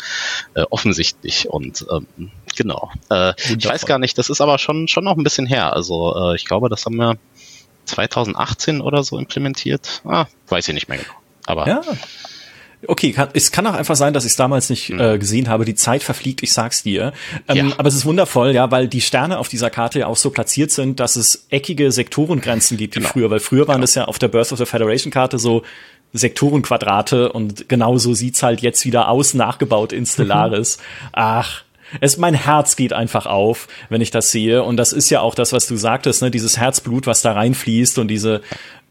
äh, 0.54 0.62
offensichtlich. 0.70 1.48
Und 1.48 1.86
ähm, 1.90 2.30
genau. 2.56 2.90
Äh, 3.10 3.32
ich 3.38 3.66
weiß 3.66 3.86
gar 3.86 3.98
nicht, 3.98 4.18
das 4.18 4.30
ist 4.30 4.40
aber 4.40 4.58
schon, 4.58 4.88
schon 4.88 5.04
noch 5.04 5.16
ein 5.16 5.24
bisschen 5.24 5.46
her. 5.46 5.72
Also 5.72 6.14
äh, 6.32 6.36
ich 6.36 6.44
glaube, 6.44 6.68
das 6.68 6.84
haben 6.84 6.96
wir 6.96 7.16
2018 7.86 8.80
oder 8.80 9.02
so 9.02 9.18
implementiert. 9.18 10.02
Ah, 10.04 10.26
weiß 10.48 10.68
ich 10.68 10.74
nicht 10.74 10.88
mehr 10.88 10.98
genau. 10.98 11.12
Aber 11.46 11.66
Ja. 11.68 11.80
Okay, 12.88 13.12
kann, 13.12 13.28
es 13.34 13.52
kann 13.52 13.66
auch 13.66 13.74
einfach 13.74 13.94
sein, 13.96 14.14
dass 14.14 14.24
ich 14.24 14.30
es 14.30 14.36
damals 14.36 14.70
nicht 14.70 14.88
Mhm. 14.88 15.00
äh, 15.00 15.18
gesehen 15.18 15.50
habe. 15.50 15.66
Die 15.66 15.74
Zeit 15.74 16.02
verfliegt, 16.02 16.42
ich 16.42 16.54
sag's 16.54 16.82
dir. 16.82 17.12
Ähm, 17.46 17.68
Ja. 17.68 17.74
Aber 17.76 17.88
es 17.88 17.94
ist 17.94 18.06
wundervoll, 18.06 18.52
ja, 18.54 18.70
weil 18.70 18.88
die 18.88 19.02
Sterne 19.02 19.38
auf 19.38 19.48
dieser 19.48 19.68
Karte 19.68 19.98
ja 19.98 20.06
auch 20.06 20.16
so 20.16 20.30
platziert 20.30 20.70
sind, 20.70 20.98
dass 20.98 21.16
es 21.16 21.44
eckige 21.50 21.92
Sektorengrenzen 21.92 22.78
gibt 22.78 22.94
wie 22.96 23.00
Genau. 23.00 23.10
früher. 23.12 23.30
Weil 23.30 23.40
früher 23.40 23.68
waren 23.68 23.82
das 23.82 23.94
ja 23.96 24.06
auf 24.06 24.18
der 24.18 24.28
Birth 24.28 24.52
of 24.52 24.58
the 24.58 24.64
Federation 24.64 25.12
Karte 25.12 25.38
so 25.38 25.62
Sektorenquadrate 26.14 27.32
und 27.32 27.68
genau 27.68 27.98
so 27.98 28.14
sieht's 28.14 28.42
halt 28.42 28.62
jetzt 28.62 28.84
wieder 28.86 29.08
aus, 29.08 29.34
nachgebaut 29.34 29.92
in 29.92 30.06
Stellaris. 30.06 30.78
Ach. 31.12 31.62
Es, 32.00 32.16
mein 32.16 32.34
Herz 32.34 32.76
geht 32.76 32.92
einfach 32.92 33.26
auf, 33.26 33.68
wenn 33.88 34.00
ich 34.00 34.10
das 34.10 34.30
sehe. 34.30 34.62
Und 34.62 34.76
das 34.76 34.92
ist 34.92 35.10
ja 35.10 35.20
auch 35.20 35.34
das, 35.34 35.52
was 35.52 35.66
du 35.66 35.76
sagtest, 35.76 36.22
ne? 36.22 36.30
dieses 36.30 36.58
Herzblut, 36.58 37.06
was 37.06 37.22
da 37.22 37.32
reinfließt 37.32 37.98
und 37.98 38.08
diese 38.08 38.42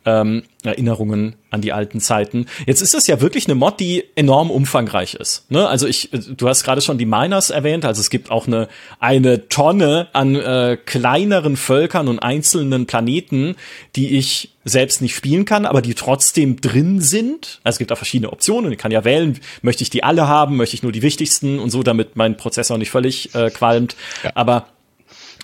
ähm, 0.05 0.43
Erinnerungen 0.63 1.35
an 1.51 1.62
die 1.62 1.73
alten 1.73 1.99
Zeiten. 1.99 2.45
Jetzt 2.65 2.81
ist 2.81 2.93
es 2.93 3.07
ja 3.07 3.21
wirklich 3.21 3.47
eine 3.47 3.55
Mod, 3.55 3.79
die 3.79 4.05
enorm 4.15 4.51
umfangreich 4.51 5.13
ist. 5.13 5.49
Ne? 5.51 5.67
Also 5.67 5.88
ich, 5.88 6.09
du 6.12 6.47
hast 6.47 6.63
gerade 6.63 6.81
schon 6.81 6.97
die 6.97 7.05
Miners 7.05 7.49
erwähnt, 7.49 7.85
also 7.85 7.99
es 8.01 8.09
gibt 8.09 8.31
auch 8.31 8.47
eine 8.47 8.67
eine 8.99 9.49
Tonne 9.49 10.07
an 10.13 10.35
äh, 10.35 10.77
kleineren 10.83 11.57
Völkern 11.57 12.07
und 12.07 12.19
einzelnen 12.19 12.85
Planeten, 12.85 13.55
die 13.95 14.17
ich 14.17 14.51
selbst 14.65 15.01
nicht 15.01 15.15
spielen 15.15 15.45
kann, 15.45 15.65
aber 15.65 15.81
die 15.81 15.95
trotzdem 15.95 16.62
drin 16.62 17.01
sind. 17.01 17.59
Also 17.63 17.75
es 17.75 17.77
gibt 17.79 17.91
da 17.91 17.95
verschiedene 17.95 18.31
Optionen. 18.31 18.71
Ich 18.71 18.77
kann 18.77 18.91
ja 18.91 19.03
wählen, 19.03 19.39
möchte 19.62 19.83
ich 19.83 19.89
die 19.89 20.03
alle 20.03 20.27
haben, 20.27 20.57
möchte 20.57 20.75
ich 20.75 20.83
nur 20.83 20.91
die 20.91 21.01
wichtigsten 21.01 21.59
und 21.59 21.71
so, 21.71 21.83
damit 21.83 22.15
mein 22.15 22.38
Prozessor 22.38 22.77
nicht 22.77 22.91
völlig 22.91 23.33
äh, 23.35 23.49
qualmt. 23.49 23.95
Ja. 24.23 24.31
Aber 24.35 24.67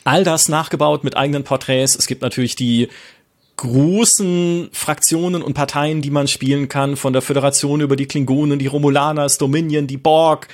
all 0.06 0.24
das 0.24 0.48
nachgebaut 0.50 1.04
mit 1.04 1.18
eigenen 1.18 1.44
Porträts. 1.44 1.96
Es 1.96 2.08
gibt 2.08 2.22
natürlich 2.22 2.56
die 2.56 2.90
großen 3.58 4.70
Fraktionen 4.74 5.42
und 5.42 5.54
Parteien, 5.54 6.02
die 6.02 6.10
man 6.10 6.28
spielen 6.28 6.68
kann, 6.68 6.98
von 6.98 7.14
der 7.14 7.22
Föderation 7.22 7.80
über 7.80 7.96
die 7.96 8.06
Klingonen, 8.06 8.60
die 8.60 8.68
Romulaners, 8.68 9.38
Dominion, 9.38 9.88
die 9.88 9.98
Borg, 9.98 10.48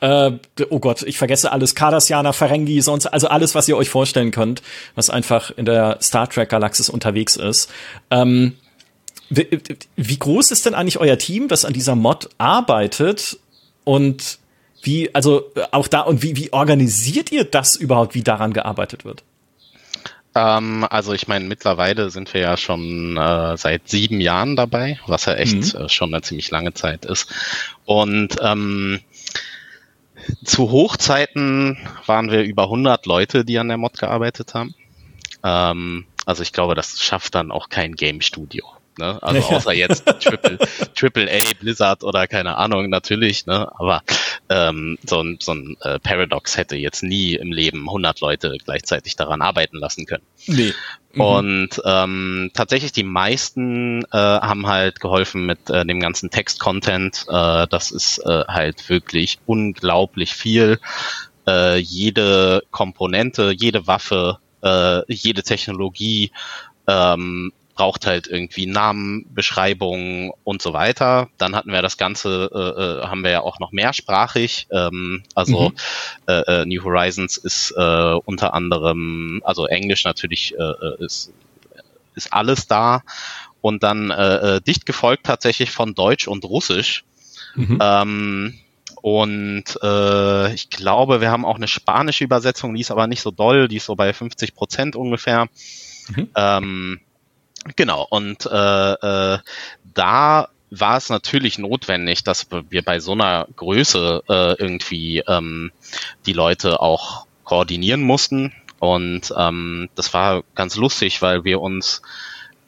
äh, 0.00 0.32
oh 0.68 0.80
Gott, 0.80 1.02
ich 1.02 1.18
vergesse 1.18 1.52
alles, 1.52 1.74
Cardassianer, 1.74 2.32
Ferengi, 2.32 2.80
sonst, 2.80 3.06
also 3.06 3.28
alles, 3.28 3.54
was 3.54 3.68
ihr 3.68 3.76
euch 3.76 3.90
vorstellen 3.90 4.32
könnt, 4.32 4.62
was 4.96 5.08
einfach 5.08 5.52
in 5.56 5.66
der 5.66 5.98
Star 6.02 6.28
Trek 6.28 6.48
Galaxis 6.48 6.88
unterwegs 6.88 7.36
ist. 7.36 7.70
Ähm, 8.10 8.54
wie, 9.30 10.18
groß 10.18 10.50
ist 10.50 10.66
denn 10.66 10.74
eigentlich 10.74 10.98
euer 10.98 11.18
Team, 11.18 11.48
das 11.48 11.64
an 11.64 11.74
dieser 11.74 11.94
Mod 11.94 12.30
arbeitet 12.38 13.38
und 13.84 14.38
wie, 14.82 15.14
also 15.14 15.44
auch 15.70 15.86
da, 15.86 16.00
und 16.00 16.22
wie, 16.22 16.36
wie 16.36 16.52
organisiert 16.52 17.30
ihr 17.30 17.44
das 17.44 17.76
überhaupt, 17.76 18.14
wie 18.14 18.22
daran 18.22 18.52
gearbeitet 18.52 19.04
wird? 19.04 19.22
Ähm, 20.38 20.86
also 20.88 21.12
ich 21.14 21.26
meine, 21.26 21.44
mittlerweile 21.46 22.10
sind 22.10 22.32
wir 22.32 22.40
ja 22.40 22.56
schon 22.56 23.16
äh, 23.16 23.56
seit 23.56 23.88
sieben 23.88 24.20
Jahren 24.20 24.54
dabei, 24.54 25.00
was 25.06 25.24
ja 25.24 25.34
echt 25.34 25.74
mhm. 25.74 25.80
äh, 25.80 25.88
schon 25.88 26.14
eine 26.14 26.22
ziemlich 26.22 26.50
lange 26.52 26.74
Zeit 26.74 27.04
ist. 27.04 27.32
Und 27.84 28.36
ähm, 28.40 29.00
zu 30.44 30.70
Hochzeiten 30.70 31.78
waren 32.06 32.30
wir 32.30 32.42
über 32.42 32.64
100 32.64 33.06
Leute, 33.06 33.44
die 33.44 33.58
an 33.58 33.68
der 33.68 33.78
Mod 33.78 33.98
gearbeitet 33.98 34.54
haben. 34.54 34.74
Ähm, 35.42 36.06
also 36.24 36.42
ich 36.42 36.52
glaube, 36.52 36.76
das 36.76 37.02
schafft 37.02 37.34
dann 37.34 37.50
auch 37.50 37.68
kein 37.68 37.96
Game 37.96 38.20
Studio. 38.20 38.64
Ne? 38.98 39.22
Also 39.22 39.40
außer 39.54 39.72
jetzt 39.72 40.04
Triple, 40.20 40.58
Triple 40.94 41.30
A, 41.30 41.52
Blizzard 41.60 42.04
oder 42.04 42.26
keine 42.26 42.56
Ahnung, 42.56 42.90
natürlich, 42.90 43.46
ne? 43.46 43.70
Aber 43.78 44.02
ähm, 44.48 44.98
so 45.04 45.20
ein, 45.20 45.38
so 45.40 45.52
ein 45.52 45.76
äh, 45.82 45.98
Paradox 45.98 46.56
hätte 46.56 46.76
jetzt 46.76 47.02
nie 47.02 47.34
im 47.34 47.52
Leben 47.52 47.86
100 47.88 48.20
Leute 48.20 48.56
gleichzeitig 48.64 49.16
daran 49.16 49.42
arbeiten 49.42 49.76
lassen 49.76 50.06
können. 50.06 50.24
Nee. 50.46 50.72
Mhm. 51.12 51.20
Und 51.20 51.82
ähm, 51.84 52.50
tatsächlich 52.54 52.92
die 52.92 53.04
meisten 53.04 54.04
äh, 54.04 54.16
haben 54.16 54.66
halt 54.66 55.00
geholfen 55.00 55.46
mit 55.46 55.70
äh, 55.70 55.84
dem 55.84 56.00
ganzen 56.00 56.30
Text-Content. 56.30 57.26
Äh, 57.28 57.66
das 57.68 57.90
ist 57.90 58.18
äh, 58.18 58.44
halt 58.46 58.88
wirklich 58.88 59.38
unglaublich 59.46 60.34
viel. 60.34 60.78
Äh, 61.46 61.78
jede 61.78 62.62
Komponente, 62.70 63.52
jede 63.56 63.86
Waffe, 63.86 64.38
äh, 64.62 65.02
jede 65.12 65.42
Technologie 65.42 66.30
ähm, 66.86 67.52
braucht 67.78 68.06
halt 68.06 68.26
irgendwie 68.26 68.66
Namen, 68.66 69.24
Beschreibungen 69.32 70.32
und 70.42 70.60
so 70.60 70.72
weiter. 70.72 71.28
Dann 71.38 71.54
hatten 71.54 71.70
wir 71.70 71.80
das 71.80 71.96
Ganze, 71.96 72.50
äh, 72.52 72.58
äh, 72.58 73.06
haben 73.06 73.22
wir 73.22 73.30
ja 73.30 73.40
auch 73.42 73.60
noch 73.60 73.70
mehrsprachig. 73.70 74.66
Ähm, 74.72 75.22
also 75.36 75.68
mhm. 75.68 75.76
äh, 76.26 76.62
äh 76.62 76.66
New 76.66 76.82
Horizons 76.82 77.36
ist 77.36 77.72
äh, 77.76 78.14
unter 78.24 78.52
anderem, 78.52 79.42
also 79.44 79.66
Englisch 79.66 80.02
natürlich 80.02 80.54
ist, 80.98 81.32
ist 82.16 82.32
alles 82.32 82.66
da. 82.66 83.02
Und 83.60 83.84
dann 83.84 84.12
dicht 84.66 84.84
gefolgt 84.84 85.26
tatsächlich 85.26 85.70
von 85.70 85.94
Deutsch 85.94 86.26
und 86.26 86.44
Russisch. 86.44 87.04
Mhm. 87.54 87.78
Ähm, 87.80 88.58
und 89.02 89.64
äh, 89.82 90.52
ich 90.52 90.70
glaube, 90.70 91.20
wir 91.20 91.30
haben 91.30 91.44
auch 91.44 91.56
eine 91.56 91.68
spanische 91.68 92.24
Übersetzung, 92.24 92.74
die 92.74 92.80
ist 92.80 92.90
aber 92.90 93.06
nicht 93.06 93.20
so 93.20 93.30
doll, 93.30 93.68
die 93.68 93.76
ist 93.76 93.86
so 93.86 93.94
bei 93.94 94.12
50 94.12 94.54
Prozent 94.54 94.96
ungefähr. 94.96 95.48
Mhm. 96.08 96.28
Ähm, 96.34 97.00
Genau, 97.76 98.06
und 98.08 98.46
äh, 98.46 98.92
äh, 98.92 99.38
da 99.94 100.48
war 100.70 100.96
es 100.96 101.08
natürlich 101.08 101.58
notwendig, 101.58 102.24
dass 102.24 102.48
wir 102.50 102.82
bei 102.82 103.00
so 103.00 103.12
einer 103.12 103.46
Größe 103.56 104.22
äh, 104.28 104.52
irgendwie 104.60 105.22
ähm, 105.26 105.72
die 106.26 106.32
Leute 106.32 106.80
auch 106.80 107.26
koordinieren 107.44 108.02
mussten. 108.02 108.52
Und 108.78 109.32
ähm, 109.36 109.88
das 109.94 110.12
war 110.14 110.44
ganz 110.54 110.76
lustig, 110.76 111.22
weil 111.22 111.44
wir 111.44 111.60
uns 111.60 112.02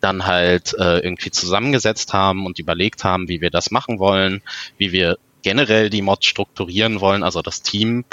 dann 0.01 0.27
halt 0.27 0.75
äh, 0.79 0.99
irgendwie 1.01 1.31
zusammengesetzt 1.31 2.15
haben 2.15 2.47
und 2.47 2.59
überlegt 2.59 3.05
haben, 3.05 3.29
wie 3.29 3.41
wir 3.41 3.51
das 3.51 3.71
machen 3.71 3.99
wollen, 3.99 4.43
wie 4.79 4.93
wir 4.93 5.19
generell 5.43 5.91
die 5.91 6.03
Mod 6.03 6.25
strukturieren 6.25 7.01
wollen, 7.01 7.23
also 7.23 7.43
das 7.43 7.63
Team, 7.63 8.05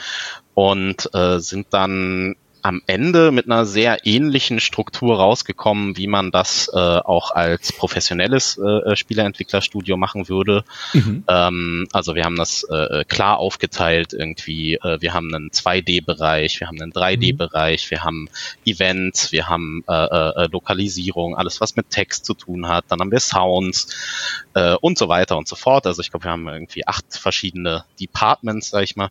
und 0.54 1.10
äh, 1.14 1.40
sind 1.40 1.68
dann 1.72 2.36
am 2.68 2.82
Ende 2.86 3.32
mit 3.32 3.46
einer 3.46 3.66
sehr 3.66 4.06
ähnlichen 4.06 4.60
Struktur 4.60 5.18
rausgekommen, 5.18 5.96
wie 5.96 6.08
man 6.08 6.32
das 6.32 6.70
äh, 6.74 6.78
auch 6.78 7.32
als 7.32 7.72
professionelles 7.72 8.58
äh, 8.58 8.94
Spieleentwicklerstudio 8.94 9.96
machen 9.96 10.28
würde. 10.28 10.66
Mhm. 10.92 11.24
Ähm, 11.30 11.88
also 11.94 12.14
wir 12.14 12.26
haben 12.26 12.36
das 12.36 12.64
äh, 12.64 13.06
klar 13.06 13.38
aufgeteilt 13.38 14.12
irgendwie. 14.12 14.74
Äh, 14.76 15.00
wir 15.00 15.14
haben 15.14 15.34
einen 15.34 15.50
2D-Bereich, 15.50 16.60
wir 16.60 16.68
haben 16.68 16.82
einen 16.82 16.92
3D-Bereich, 16.92 17.86
mhm. 17.86 17.90
wir 17.92 18.04
haben 18.04 18.30
Events, 18.66 19.32
wir 19.32 19.48
haben 19.48 19.86
äh, 19.88 19.94
äh, 19.94 20.48
Lokalisierung, 20.52 21.38
alles 21.38 21.62
was 21.62 21.78
mit 21.78 21.90
Text 21.90 22.26
zu 22.26 22.34
tun 22.34 22.68
hat. 22.68 22.84
Dann 22.90 23.00
haben 23.00 23.12
wir 23.12 23.22
Sounds 23.22 24.44
äh, 24.56 24.76
und 24.82 24.98
so 24.98 25.08
weiter 25.08 25.38
und 25.38 25.48
so 25.48 25.56
fort. 25.56 25.88
Also 25.88 26.02
ich 26.02 26.12
glaube, 26.12 26.26
wir 26.26 26.32
haben 26.32 26.50
irgendwie 26.50 26.86
acht 26.86 27.18
verschiedene 27.18 27.86
Departments, 27.98 28.72
sag 28.72 28.84
ich 28.84 28.98
mal. 28.98 29.10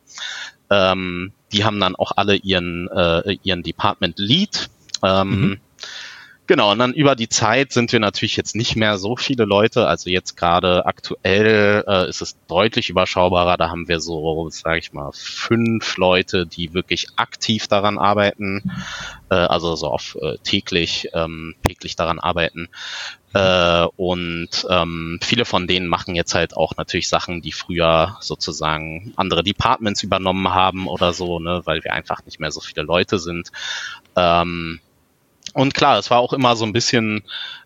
Ähm, 0.70 1.32
die 1.52 1.64
haben 1.64 1.80
dann 1.80 1.96
auch 1.96 2.12
alle 2.16 2.36
ihren, 2.36 2.88
äh, 2.88 3.38
ihren 3.42 3.62
Department 3.62 4.18
Lead. 4.18 4.68
Ähm, 5.02 5.40
mhm. 5.40 5.60
Genau, 6.48 6.70
und 6.70 6.78
dann 6.78 6.92
über 6.92 7.16
die 7.16 7.28
Zeit 7.28 7.72
sind 7.72 7.92
wir 7.92 7.98
natürlich 7.98 8.36
jetzt 8.36 8.54
nicht 8.54 8.76
mehr 8.76 8.98
so 8.98 9.16
viele 9.16 9.44
Leute. 9.44 9.88
Also 9.88 10.10
jetzt 10.10 10.36
gerade 10.36 10.86
aktuell 10.86 11.82
äh, 11.88 12.08
ist 12.08 12.22
es 12.22 12.36
deutlich 12.46 12.88
überschaubarer. 12.88 13.56
Da 13.56 13.68
haben 13.68 13.88
wir 13.88 13.98
so, 13.98 14.48
sage 14.50 14.78
ich 14.78 14.92
mal, 14.92 15.10
fünf 15.12 15.96
Leute, 15.96 16.46
die 16.46 16.72
wirklich 16.72 17.08
aktiv 17.16 17.66
daran 17.66 17.98
arbeiten, 17.98 18.62
äh, 19.28 19.34
also 19.34 19.74
so 19.74 19.88
auf 19.88 20.16
äh, 20.20 20.36
täglich, 20.44 21.08
ähm, 21.14 21.56
täglich 21.66 21.96
daran 21.96 22.20
arbeiten. 22.20 22.68
Äh, 23.34 23.86
und 23.96 24.48
ähm, 24.70 25.18
viele 25.22 25.44
von 25.46 25.66
denen 25.66 25.88
machen 25.88 26.14
jetzt 26.14 26.36
halt 26.36 26.56
auch 26.56 26.76
natürlich 26.76 27.08
Sachen, 27.08 27.42
die 27.42 27.52
früher 27.52 28.18
sozusagen 28.20 29.12
andere 29.16 29.42
Departments 29.42 30.04
übernommen 30.04 30.54
haben 30.54 30.86
oder 30.86 31.12
so, 31.12 31.40
ne, 31.40 31.62
weil 31.64 31.82
wir 31.82 31.92
einfach 31.92 32.24
nicht 32.24 32.38
mehr 32.38 32.52
so 32.52 32.60
viele 32.60 32.82
Leute 32.82 33.18
sind. 33.18 33.50
Ähm, 34.14 34.78
und 35.56 35.72
klar, 35.72 35.98
es 35.98 36.10
war 36.10 36.18
auch 36.18 36.34
immer 36.34 36.54
so 36.54 36.66
ein 36.66 36.74
bisschen 36.74 37.22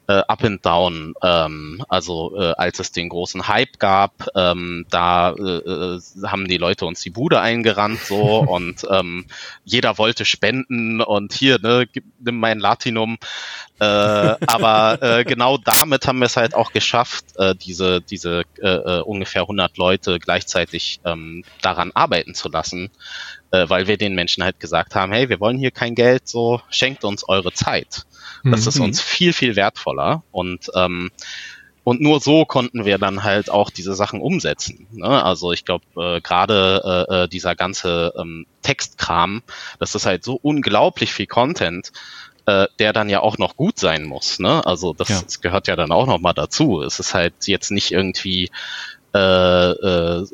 äh, 0.07 0.23
up 0.29 0.45
and 0.45 0.65
down. 0.65 1.15
Ähm, 1.23 1.85
also 1.89 2.37
äh, 2.41 2.53
als 2.57 2.79
es 2.79 2.93
den 2.93 3.09
großen 3.09 3.49
Hype 3.49 3.81
gab, 3.81 4.29
ähm, 4.37 4.87
da 4.91 5.33
äh, 5.33 5.43
äh 5.43 6.01
haben 6.25 6.47
die 6.47 6.57
Leute 6.57 6.87
uns 6.87 7.01
die 7.01 7.11
Bude 7.11 7.41
eingerannt 7.41 7.99
so 7.99 8.17
und 8.49 8.87
ähm, 8.89 9.27
jeder 9.65 9.99
wollte 9.99 10.25
spenden 10.25 11.01
und 11.01 11.33
hier, 11.33 11.59
ne, 11.61 11.89
gib, 11.93 12.05
nimm 12.21 12.39
mein 12.39 12.61
Latinum. 12.61 13.19
Äh, 13.81 13.85
aber 14.47 15.03
äh, 15.03 15.25
genau 15.25 15.59
damit 15.59 16.07
haben 16.07 16.21
wir 16.21 16.27
es 16.27 16.37
halt 16.37 16.55
auch 16.55 16.71
geschafft, 16.73 17.25
äh, 17.39 17.57
diese, 17.57 18.01
diese 18.01 18.43
äh, 18.63 18.69
äh 18.69 19.01
ungefähr 19.01 19.43
100 19.43 19.77
Leute 19.79 20.21
gleichzeitig 20.21 21.01
ähm, 21.05 21.43
daran 21.61 21.91
arbeiten 21.93 22.35
zu 22.35 22.49
lassen 22.49 22.91
äh, 23.51 23.69
weil 23.69 23.87
wir 23.87 23.97
den 23.97 24.15
Menschen 24.15 24.43
halt 24.45 24.61
gesagt 24.61 24.95
haben, 24.95 25.13
hey, 25.13 25.29
wir 25.29 25.41
wollen 25.41 25.59
hier 25.59 25.71
kein 25.71 25.95
Geld, 25.95 26.29
so 26.29 26.61
schenkt 26.71 27.05
uns 27.05 27.29
eure 27.29 27.53
Zeit. 27.53 28.07
Das 28.45 28.63
mhm. 28.63 28.69
ist 28.69 28.81
uns 28.81 29.01
viel, 29.01 29.33
viel 29.33 29.57
wertvoller 29.57 30.23
und 30.31 30.71
ähm, 30.75 31.11
und 31.83 32.01
nur 32.01 32.21
so 32.21 32.45
konnten 32.45 32.85
wir 32.85 32.99
dann 32.99 33.25
halt 33.25 33.51
auch 33.51 33.71
diese 33.71 33.95
Sachen 33.95 34.21
umsetzen. 34.21 34.87
Ne? 34.93 35.25
Also 35.25 35.53
ich 35.53 35.65
glaube, 35.65 35.85
äh, 35.97 36.21
gerade 36.21 37.07
äh, 37.09 37.23
äh, 37.23 37.29
dieser 37.29 37.57
ganze 37.57 38.13
ähm, 38.19 38.47
Textkram, 38.63 39.43
das 39.79 39.95
ist 39.95 40.07
halt 40.07 40.23
so 40.23 40.39
unglaublich 40.41 41.13
viel 41.13 41.27
Content, 41.27 41.91
äh, 42.47 42.67
der 42.79 42.93
dann 42.93 43.09
ja 43.09 43.21
auch 43.21 43.39
noch 43.39 43.57
gut 43.57 43.79
sein 43.79 44.05
muss. 44.05 44.39
Ne? 44.39 44.65
Also 44.67 44.93
das, 44.93 45.09
ja. 45.09 45.21
das 45.23 45.41
gehört 45.41 45.69
ja 45.69 45.77
dann 45.77 45.91
auch 45.91 46.07
noch 46.07 46.21
mal 46.21 46.35
dazu. 46.35 46.83
Es 46.83 47.01
ist 47.01 47.15
halt 47.15 47.47
jetzt 47.47 47.71
nicht 47.71 47.93
irgendwie 47.93 48.51
äh, 49.15 49.19
äh, 49.19 50.27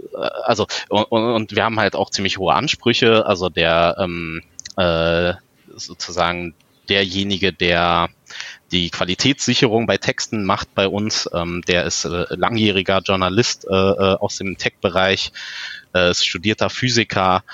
also 0.44 0.66
und, 0.88 1.04
und 1.10 1.56
wir 1.56 1.64
haben 1.64 1.80
halt 1.80 1.96
auch 1.96 2.10
ziemlich 2.10 2.38
hohe 2.38 2.54
Ansprüche. 2.54 3.26
Also 3.26 3.48
der 3.48 3.96
ähm, 3.98 4.42
äh, 4.76 5.34
sozusagen 5.74 6.54
derjenige, 6.88 7.52
der 7.52 8.08
die 8.72 8.90
Qualitätssicherung 8.90 9.86
bei 9.86 9.96
Texten 9.96 10.44
macht 10.44 10.74
bei 10.74 10.88
uns. 10.88 11.28
Ähm, 11.32 11.62
der 11.66 11.84
ist 11.84 12.04
äh, 12.04 12.26
langjähriger 12.30 13.00
Journalist 13.04 13.66
äh, 13.68 13.74
äh 13.74 14.16
aus 14.16 14.36
dem 14.36 14.58
Tech-Bereich, 14.58 15.32
äh, 15.94 16.10
ist 16.10 16.26
studierter 16.26 16.70
Physiker 16.70 17.44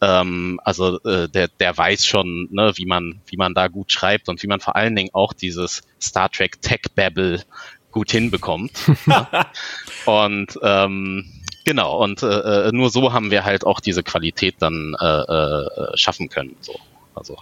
Ähm, 0.00 0.58
also 0.64 0.98
äh, 1.02 1.28
der, 1.28 1.46
der 1.46 1.78
weiß 1.78 2.04
schon, 2.04 2.48
ne, 2.50 2.72
wie 2.74 2.86
man, 2.86 3.20
wie 3.26 3.36
man 3.36 3.54
da 3.54 3.68
gut 3.68 3.92
schreibt 3.92 4.28
und 4.28 4.42
wie 4.42 4.48
man 4.48 4.58
vor 4.58 4.74
allen 4.74 4.96
Dingen 4.96 5.10
auch 5.12 5.32
dieses 5.32 5.82
Star 6.00 6.28
Trek 6.28 6.60
Tech 6.60 6.80
Babble 6.96 7.44
gut 7.92 8.10
hinbekommt. 8.10 8.72
und 10.06 10.58
ähm, 10.62 11.24
genau, 11.64 12.02
und 12.02 12.22
äh, 12.22 12.68
äh, 12.68 12.72
nur 12.72 12.90
so 12.90 13.12
haben 13.12 13.30
wir 13.30 13.44
halt 13.44 13.64
auch 13.64 13.80
diese 13.80 14.02
Qualität 14.02 14.56
dann 14.58 14.94
äh, 15.00 15.04
äh, 15.04 15.96
schaffen 15.96 16.28
können. 16.28 16.56
So. 16.60 16.78
Also 17.14 17.36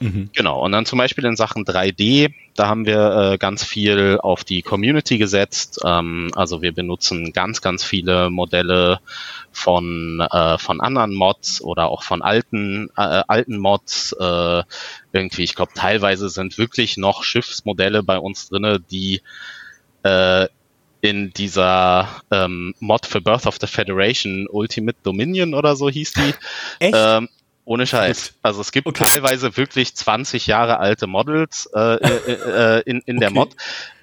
Mhm. 0.00 0.30
Genau, 0.32 0.64
und 0.64 0.72
dann 0.72 0.86
zum 0.86 0.98
Beispiel 0.98 1.24
in 1.24 1.36
Sachen 1.36 1.64
3D, 1.64 2.32
da 2.54 2.68
haben 2.68 2.86
wir 2.86 3.32
äh, 3.32 3.38
ganz 3.38 3.64
viel 3.64 4.18
auf 4.22 4.44
die 4.44 4.62
Community 4.62 5.18
gesetzt. 5.18 5.80
Ähm, 5.84 6.30
also 6.34 6.62
wir 6.62 6.72
benutzen 6.72 7.32
ganz, 7.32 7.60
ganz 7.60 7.82
viele 7.84 8.30
Modelle 8.30 9.00
von, 9.50 10.20
äh, 10.20 10.58
von 10.58 10.80
anderen 10.80 11.14
Mods 11.14 11.60
oder 11.60 11.88
auch 11.88 12.04
von 12.04 12.22
alten, 12.22 12.90
äh, 12.96 13.22
alten 13.26 13.58
Mods. 13.58 14.12
Äh, 14.12 14.62
irgendwie, 15.12 15.42
ich 15.42 15.56
glaube, 15.56 15.72
teilweise 15.74 16.28
sind 16.28 16.58
wirklich 16.58 16.96
noch 16.96 17.24
Schiffsmodelle 17.24 18.04
bei 18.04 18.18
uns 18.18 18.48
drinne, 18.48 18.78
die 18.78 19.20
äh, 20.04 20.46
in 21.00 21.32
dieser 21.32 22.08
ähm, 22.30 22.74
Mod 22.80 23.06
für 23.06 23.20
Birth 23.20 23.46
of 23.46 23.58
the 23.60 23.66
Federation 23.66 24.46
Ultimate 24.50 24.98
Dominion 25.02 25.54
oder 25.54 25.76
so 25.76 25.88
hieß 25.88 26.12
die. 26.14 26.34
Echt? 26.80 26.94
Ähm, 26.96 27.28
ohne 27.68 27.86
Scheiß. 27.86 28.32
Also 28.40 28.62
es 28.62 28.72
gibt 28.72 28.86
okay. 28.86 29.04
teilweise 29.04 29.58
wirklich 29.58 29.94
20 29.94 30.46
Jahre 30.46 30.78
alte 30.78 31.06
Models 31.06 31.68
äh, 31.74 31.96
äh, 31.96 32.78
äh, 32.78 32.82
in, 32.86 33.02
in 33.04 33.20
der 33.20 33.30
Mod, 33.30 33.54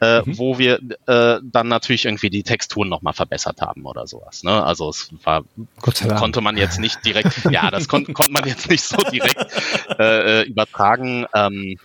äh, 0.01 0.19
mhm. 0.19 0.37
wo 0.37 0.59
wir 0.59 0.79
äh, 1.07 1.39
dann 1.41 1.67
natürlich 1.67 2.05
irgendwie 2.05 2.29
die 2.29 2.43
Texturen 2.43 2.89
nochmal 2.89 3.13
verbessert 3.13 3.61
haben 3.61 3.87
oder 3.87 4.05
sowas. 4.05 4.43
Ne? 4.43 4.63
Also 4.63 4.89
es 4.89 5.09
war, 5.23 5.45
konnte 5.81 6.41
man 6.41 6.57
jetzt 6.57 6.79
nicht 6.79 7.03
direkt, 7.03 7.43
ja, 7.49 7.71
das 7.71 7.87
kon 7.87 8.05
konnte 8.13 8.31
man 8.31 8.47
jetzt 8.47 8.69
nicht 8.69 8.83
so 8.83 8.97
direkt 8.97 9.47
äh, 9.99 10.41
äh, 10.41 10.43
übertragen. 10.43 11.25
Ähm, 11.33 11.79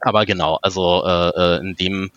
aber 0.00 0.26
genau, 0.26 0.58
also 0.62 1.04
äh, 1.06 1.28
äh, 1.28 1.60
in 1.60 1.76
dem 1.76 2.10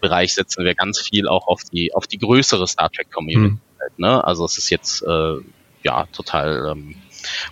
Bereich 0.00 0.34
setzen 0.34 0.64
wir 0.64 0.74
ganz 0.74 1.00
viel 1.00 1.28
auch 1.28 1.46
auf 1.46 1.64
die 1.64 1.94
auf 1.94 2.06
die 2.06 2.18
größere 2.18 2.66
Star 2.66 2.90
Trek 2.90 3.10
Community. 3.10 3.54
Mhm. 3.54 3.60
Ne? 3.96 4.24
Also 4.24 4.44
es 4.44 4.58
ist 4.58 4.70
jetzt 4.70 5.02
äh, 5.02 5.36
ja 5.82 6.06
total 6.12 6.72
ähm, 6.72 6.96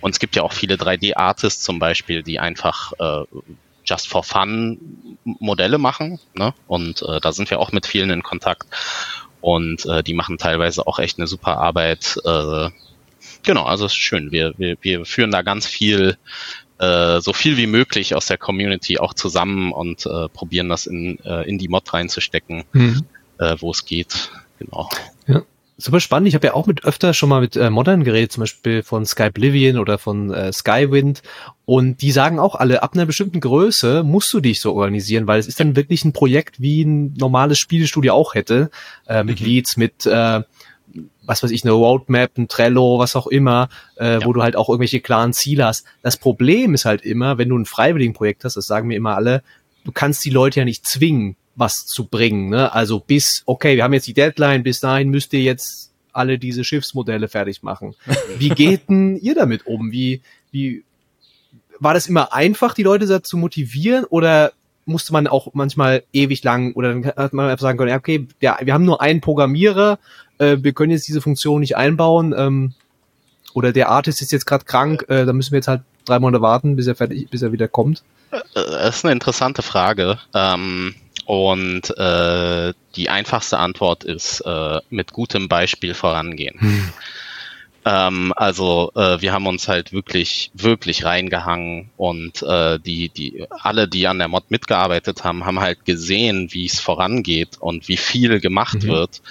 und 0.01 0.11
es 0.11 0.19
gibt 0.19 0.35
ja 0.35 0.43
auch 0.43 0.53
viele 0.53 0.75
3D-Artists 0.75 1.63
zum 1.63 1.79
Beispiel, 1.79 2.23
die 2.23 2.39
einfach 2.39 2.93
äh, 2.99 3.25
just 3.85 4.07
for 4.07 4.23
fun 4.23 5.17
Modelle 5.23 5.77
machen. 5.77 6.19
Ne? 6.33 6.53
Und 6.67 7.01
äh, 7.01 7.19
da 7.19 7.31
sind 7.31 7.49
wir 7.49 7.59
auch 7.59 7.71
mit 7.71 7.85
vielen 7.85 8.09
in 8.09 8.23
Kontakt. 8.23 8.67
Und 9.41 9.85
äh, 9.85 10.01
die 10.01 10.13
machen 10.13 10.37
teilweise 10.37 10.87
auch 10.87 10.99
echt 10.99 11.19
eine 11.19 11.27
super 11.27 11.57
Arbeit. 11.57 12.17
Äh, 12.25 12.69
genau, 13.43 13.63
also 13.65 13.85
es 13.85 13.91
ist 13.91 13.97
schön. 13.97 14.31
Wir, 14.31 14.53
wir, 14.57 14.77
wir 14.81 15.05
führen 15.05 15.31
da 15.31 15.43
ganz 15.43 15.67
viel 15.67 16.17
äh, 16.79 17.19
so 17.21 17.33
viel 17.33 17.57
wie 17.57 17.67
möglich 17.67 18.15
aus 18.15 18.25
der 18.25 18.37
Community 18.37 18.97
auch 18.97 19.13
zusammen 19.13 19.71
und 19.71 20.05
äh, 20.05 20.29
probieren 20.29 20.69
das 20.69 20.87
in, 20.87 21.19
äh, 21.23 21.47
in 21.47 21.57
die 21.57 21.67
Mod 21.67 21.93
reinzustecken, 21.93 22.63
mhm. 22.73 23.03
äh, 23.39 23.55
wo 23.59 23.71
es 23.71 23.85
geht. 23.85 24.31
Genau. 24.59 24.89
Ja 25.27 25.43
super 25.77 25.99
spannend. 25.99 26.27
Ich 26.27 26.35
habe 26.35 26.47
ja 26.47 26.53
auch 26.53 26.67
mit 26.67 26.85
öfter 26.85 27.13
schon 27.13 27.29
mal 27.29 27.41
mit 27.41 27.55
äh, 27.55 27.69
Modern 27.69 28.03
geredet, 28.03 28.31
zum 28.31 28.41
Beispiel 28.41 28.83
von 28.83 29.05
Skyblivion 29.05 29.77
oder 29.77 29.97
von 29.97 30.31
äh, 30.31 30.51
Skywind. 30.51 31.21
Und 31.65 32.01
die 32.01 32.11
sagen 32.11 32.39
auch 32.39 32.55
alle, 32.55 32.83
ab 32.83 32.93
einer 32.93 33.05
bestimmten 33.05 33.39
Größe 33.39 34.03
musst 34.03 34.31
du 34.33 34.39
dich 34.39 34.61
so 34.61 34.73
organisieren, 34.73 35.27
weil 35.27 35.39
es 35.39 35.47
ist 35.47 35.59
dann 35.59 35.75
wirklich 35.75 36.05
ein 36.05 36.13
Projekt, 36.13 36.61
wie 36.61 36.83
ein 36.83 37.13
normales 37.17 37.59
Spielestudio 37.59 38.13
auch 38.13 38.35
hätte, 38.35 38.69
äh, 39.07 39.23
mit 39.23 39.41
mhm. 39.41 39.45
Leads, 39.45 39.77
mit 39.77 40.05
äh, 40.05 40.41
was 41.25 41.43
weiß 41.43 41.51
ich, 41.51 41.63
eine 41.63 41.73
Roadmap, 41.73 42.37
ein 42.37 42.47
Trello, 42.47 42.99
was 42.99 43.15
auch 43.15 43.27
immer, 43.27 43.69
äh, 43.97 44.13
ja. 44.13 44.25
wo 44.25 44.33
du 44.33 44.43
halt 44.43 44.55
auch 44.55 44.69
irgendwelche 44.69 45.01
klaren 45.01 45.33
Ziele 45.33 45.65
hast. 45.65 45.85
Das 46.01 46.17
Problem 46.17 46.73
ist 46.73 46.85
halt 46.85 47.01
immer, 47.03 47.37
wenn 47.37 47.49
du 47.49 47.57
ein 47.57 47.65
freiwilligen 47.65 48.13
Projekt 48.13 48.43
hast, 48.43 48.57
das 48.57 48.67
sagen 48.67 48.87
mir 48.87 48.95
immer 48.95 49.15
alle, 49.15 49.43
du 49.83 49.91
kannst 49.91 50.23
die 50.25 50.29
Leute 50.29 50.59
ja 50.59 50.65
nicht 50.65 50.85
zwingen, 50.85 51.35
was 51.55 51.85
zu 51.85 52.05
bringen. 52.05 52.49
Ne? 52.49 52.73
Also 52.73 52.99
bis, 52.99 53.43
okay, 53.45 53.75
wir 53.75 53.83
haben 53.83 53.93
jetzt 53.93 54.07
die 54.07 54.13
Deadline, 54.13 54.63
bis 54.63 54.79
dahin 54.79 55.09
müsst 55.09 55.33
ihr 55.33 55.41
jetzt 55.41 55.91
alle 56.11 56.39
diese 56.39 56.63
Schiffsmodelle 56.63 57.27
fertig 57.27 57.63
machen. 57.63 57.95
Wie 58.37 58.49
geht 58.49 58.89
denn 58.89 59.17
ihr 59.17 59.35
damit 59.35 59.65
um? 59.65 59.91
Wie, 59.91 60.21
wie, 60.51 60.83
war 61.79 61.93
das 61.93 62.07
immer 62.07 62.33
einfach, 62.33 62.73
die 62.73 62.83
Leute 62.83 63.05
dazu 63.05 63.31
zu 63.31 63.37
motivieren 63.37 64.05
oder 64.05 64.53
musste 64.85 65.13
man 65.13 65.27
auch 65.27 65.53
manchmal 65.53 66.03
ewig 66.13 66.43
lang 66.43 66.73
oder 66.73 66.93
dann 66.93 67.05
hat 67.05 67.33
man 67.33 67.49
einfach 67.49 67.63
sagen 67.63 67.77
können, 67.77 67.89
ja, 67.89 67.97
okay, 67.97 68.27
ja, 68.39 68.57
wir 68.61 68.73
haben 68.73 68.85
nur 68.85 69.01
einen 69.01 69.19
Programmierer, 69.19 69.99
äh, 70.37 70.57
wir 70.59 70.73
können 70.73 70.91
jetzt 70.91 71.07
diese 71.07 71.21
Funktion 71.21 71.59
nicht 71.59 71.77
einbauen, 71.77 72.33
ähm, 72.37 72.73
oder 73.53 73.71
der 73.71 73.89
Artist 73.89 74.21
ist 74.21 74.31
jetzt 74.31 74.45
gerade 74.45 74.65
krank, 74.65 75.05
äh, 75.07 75.25
da 75.25 75.33
müssen 75.33 75.51
wir 75.51 75.57
jetzt 75.57 75.67
halt 75.67 75.81
drei 76.03 76.19
Monate 76.19 76.41
warten, 76.41 76.75
bis 76.75 76.87
er 76.87 76.95
fertig, 76.95 77.29
bis 77.29 77.41
er 77.41 77.51
wieder 77.51 77.67
kommt. 77.67 78.03
Äh, 78.31 78.39
das 78.53 78.97
ist 78.97 79.05
eine 79.05 79.13
interessante 79.13 79.61
Frage. 79.61 80.19
Ähm, 80.33 80.95
und 81.25 81.97
äh, 81.97 82.73
die 82.95 83.09
einfachste 83.09 83.57
Antwort 83.57 84.03
ist 84.03 84.41
äh, 84.41 84.79
mit 84.89 85.13
gutem 85.13 85.47
Beispiel 85.47 85.93
vorangehen. 85.93 86.59
Hm. 86.59 86.89
Ähm, 87.85 88.33
also 88.35 88.91
äh, 88.95 89.21
wir 89.21 89.31
haben 89.31 89.45
uns 89.45 89.67
halt 89.67 89.93
wirklich, 89.93 90.49
wirklich 90.55 91.05
reingehangen 91.05 91.91
und 91.97 92.41
äh, 92.41 92.79
die, 92.79 93.09
die, 93.09 93.45
alle, 93.51 93.87
die 93.87 94.07
an 94.07 94.17
der 94.17 94.27
Mod 94.27 94.49
mitgearbeitet 94.49 95.23
haben, 95.23 95.45
haben 95.45 95.59
halt 95.59 95.85
gesehen, 95.85 96.49
wie 96.51 96.65
es 96.65 96.79
vorangeht 96.79 97.57
und 97.59 97.87
wie 97.87 97.97
viel 97.97 98.39
gemacht 98.39 98.83
mhm. 98.83 98.87
wird. 98.87 99.21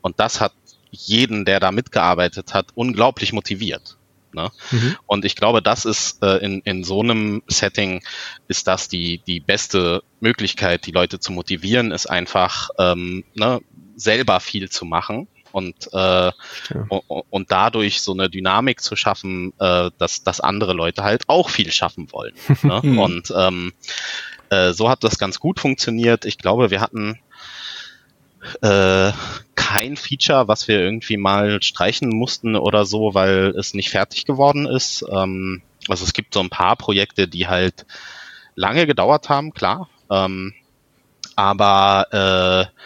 Und 0.00 0.20
das 0.20 0.40
hat 0.40 0.52
jeden, 0.92 1.44
der 1.44 1.58
da 1.58 1.72
mitgearbeitet 1.72 2.54
hat, 2.54 2.68
unglaublich 2.76 3.32
motiviert. 3.32 3.96
Ne? 4.32 4.50
Mhm. 4.70 4.96
Und 5.06 5.24
ich 5.24 5.34
glaube, 5.34 5.60
das 5.60 5.84
ist 5.84 6.22
äh, 6.22 6.36
in, 6.36 6.60
in 6.60 6.84
so 6.84 7.00
einem 7.00 7.42
Setting 7.48 8.00
ist 8.46 8.68
das 8.68 8.88
die, 8.88 9.18
die 9.26 9.40
beste 9.40 10.04
Möglichkeit, 10.20 10.86
die 10.86 10.92
Leute 10.92 11.18
zu 11.18 11.32
motivieren, 11.32 11.90
ist 11.90 12.06
einfach 12.06 12.70
ähm, 12.78 13.24
ne, 13.34 13.60
selber 13.96 14.38
viel 14.38 14.70
zu 14.70 14.84
machen 14.84 15.26
und, 15.54 15.88
äh, 15.92 15.96
ja. 15.96 16.32
und 17.30 17.52
dadurch 17.52 18.02
so 18.02 18.12
eine 18.12 18.28
Dynamik 18.28 18.80
zu 18.80 18.96
schaffen, 18.96 19.52
äh, 19.60 19.90
dass, 19.98 20.24
dass 20.24 20.40
andere 20.40 20.72
Leute 20.72 21.04
halt 21.04 21.28
auch 21.28 21.48
viel 21.48 21.70
schaffen 21.70 22.10
wollen. 22.10 22.34
ne? 22.62 22.80
Und 23.00 23.32
ähm, 23.36 23.72
äh, 24.50 24.72
so 24.72 24.90
hat 24.90 25.04
das 25.04 25.16
ganz 25.16 25.38
gut 25.38 25.60
funktioniert. 25.60 26.24
Ich 26.24 26.38
glaube, 26.38 26.72
wir 26.72 26.80
hatten 26.80 27.20
äh, 28.62 29.12
kein 29.54 29.96
Feature, 29.96 30.48
was 30.48 30.66
wir 30.66 30.80
irgendwie 30.80 31.18
mal 31.18 31.62
streichen 31.62 32.08
mussten 32.08 32.56
oder 32.56 32.84
so, 32.84 33.14
weil 33.14 33.54
es 33.56 33.74
nicht 33.74 33.90
fertig 33.90 34.24
geworden 34.24 34.66
ist. 34.66 35.04
Ähm, 35.08 35.62
also 35.86 36.04
es 36.04 36.14
gibt 36.14 36.34
so 36.34 36.40
ein 36.40 36.50
paar 36.50 36.74
Projekte, 36.74 37.28
die 37.28 37.46
halt 37.46 37.86
lange 38.56 38.88
gedauert 38.88 39.28
haben, 39.28 39.54
klar. 39.54 39.88
Ähm, 40.10 40.52
aber 41.36 42.70
äh, 42.72 42.80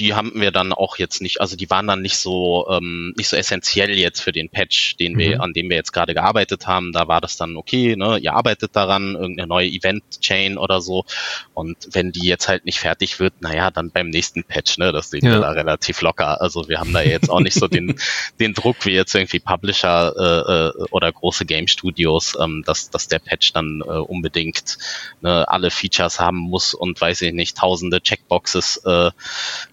die 0.00 0.14
haben 0.14 0.32
wir 0.34 0.50
dann 0.50 0.72
auch 0.72 0.96
jetzt 0.96 1.20
nicht, 1.20 1.42
also 1.42 1.56
die 1.56 1.68
waren 1.68 1.86
dann 1.86 2.00
nicht 2.00 2.16
so 2.16 2.66
ähm, 2.70 3.12
nicht 3.18 3.28
so 3.28 3.36
essentiell 3.36 3.98
jetzt 3.98 4.20
für 4.20 4.32
den 4.32 4.48
Patch, 4.48 4.96
den 4.96 5.18
wir, 5.18 5.36
mhm. 5.36 5.40
an 5.42 5.52
dem 5.52 5.68
wir 5.68 5.76
jetzt 5.76 5.92
gerade 5.92 6.14
gearbeitet 6.14 6.66
haben. 6.66 6.92
Da 6.92 7.06
war 7.06 7.20
das 7.20 7.36
dann 7.36 7.56
okay, 7.56 7.96
ne, 7.96 8.18
ihr 8.18 8.32
arbeitet 8.32 8.74
daran, 8.74 9.14
irgendeine 9.14 9.46
neue 9.46 9.68
Event-Chain 9.68 10.56
oder 10.56 10.80
so. 10.80 11.04
Und 11.52 11.76
wenn 11.92 12.12
die 12.12 12.26
jetzt 12.26 12.48
halt 12.48 12.64
nicht 12.64 12.78
fertig 12.78 13.20
wird, 13.20 13.42
naja, 13.42 13.70
dann 13.70 13.90
beim 13.90 14.08
nächsten 14.08 14.42
Patch, 14.42 14.78
ne, 14.78 14.90
das 14.90 15.10
sehen 15.10 15.26
ja. 15.26 15.32
wir 15.32 15.40
da 15.40 15.50
relativ 15.50 16.00
locker. 16.00 16.40
Also 16.40 16.66
wir 16.68 16.80
haben 16.80 16.94
da 16.94 17.02
jetzt 17.02 17.28
auch 17.28 17.40
nicht 17.40 17.54
so 17.54 17.68
den, 17.68 17.94
den 18.40 18.54
Druck 18.54 18.86
wie 18.86 18.92
jetzt 18.92 19.14
irgendwie 19.14 19.40
Publisher 19.40 20.14
äh, 20.16 20.80
äh, 20.80 20.84
oder 20.92 21.12
große 21.12 21.44
Game 21.44 21.68
Studios, 21.68 22.38
ähm, 22.40 22.62
dass, 22.64 22.88
dass 22.88 23.06
der 23.06 23.18
Patch 23.18 23.52
dann 23.52 23.82
äh, 23.82 23.90
unbedingt 23.90 24.78
ne, 25.20 25.46
alle 25.46 25.70
Features 25.70 26.18
haben 26.18 26.38
muss 26.38 26.72
und 26.72 26.98
weiß 26.98 27.20
ich 27.20 27.34
nicht, 27.34 27.58
tausende 27.58 28.00
Checkboxes 28.00 28.78
äh, 28.86 29.10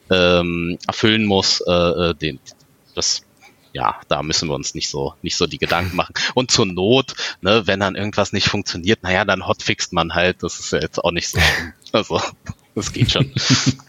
ähm, 0.09 0.77
erfüllen 0.87 1.25
muss, 1.25 1.61
äh, 1.61 1.71
äh, 1.71 2.13
den, 2.13 2.39
das 2.95 3.23
ja, 3.73 3.99
da 4.07 4.23
müssen 4.23 4.49
wir 4.49 4.55
uns 4.55 4.73
nicht 4.73 4.89
so, 4.89 5.13
nicht 5.21 5.35
so 5.35 5.45
die 5.45 5.59
Gedanken 5.59 5.95
machen. 5.95 6.13
Und 6.33 6.49
zur 6.49 6.65
Not, 6.65 7.13
ne, 7.41 7.67
wenn 7.67 7.79
dann 7.79 7.95
irgendwas 7.95 8.33
nicht 8.33 8.49
funktioniert, 8.49 9.03
naja, 9.03 9.23
dann 9.23 9.45
hotfixt 9.45 9.93
man 9.93 10.15
halt. 10.15 10.41
Das 10.41 10.59
ist 10.59 10.71
ja 10.71 10.79
jetzt 10.79 11.03
auch 11.03 11.11
nicht 11.11 11.29
so. 11.29 11.39
Also, 11.91 12.19
das 12.75 12.91
geht 12.91 13.11
schon. 13.11 13.31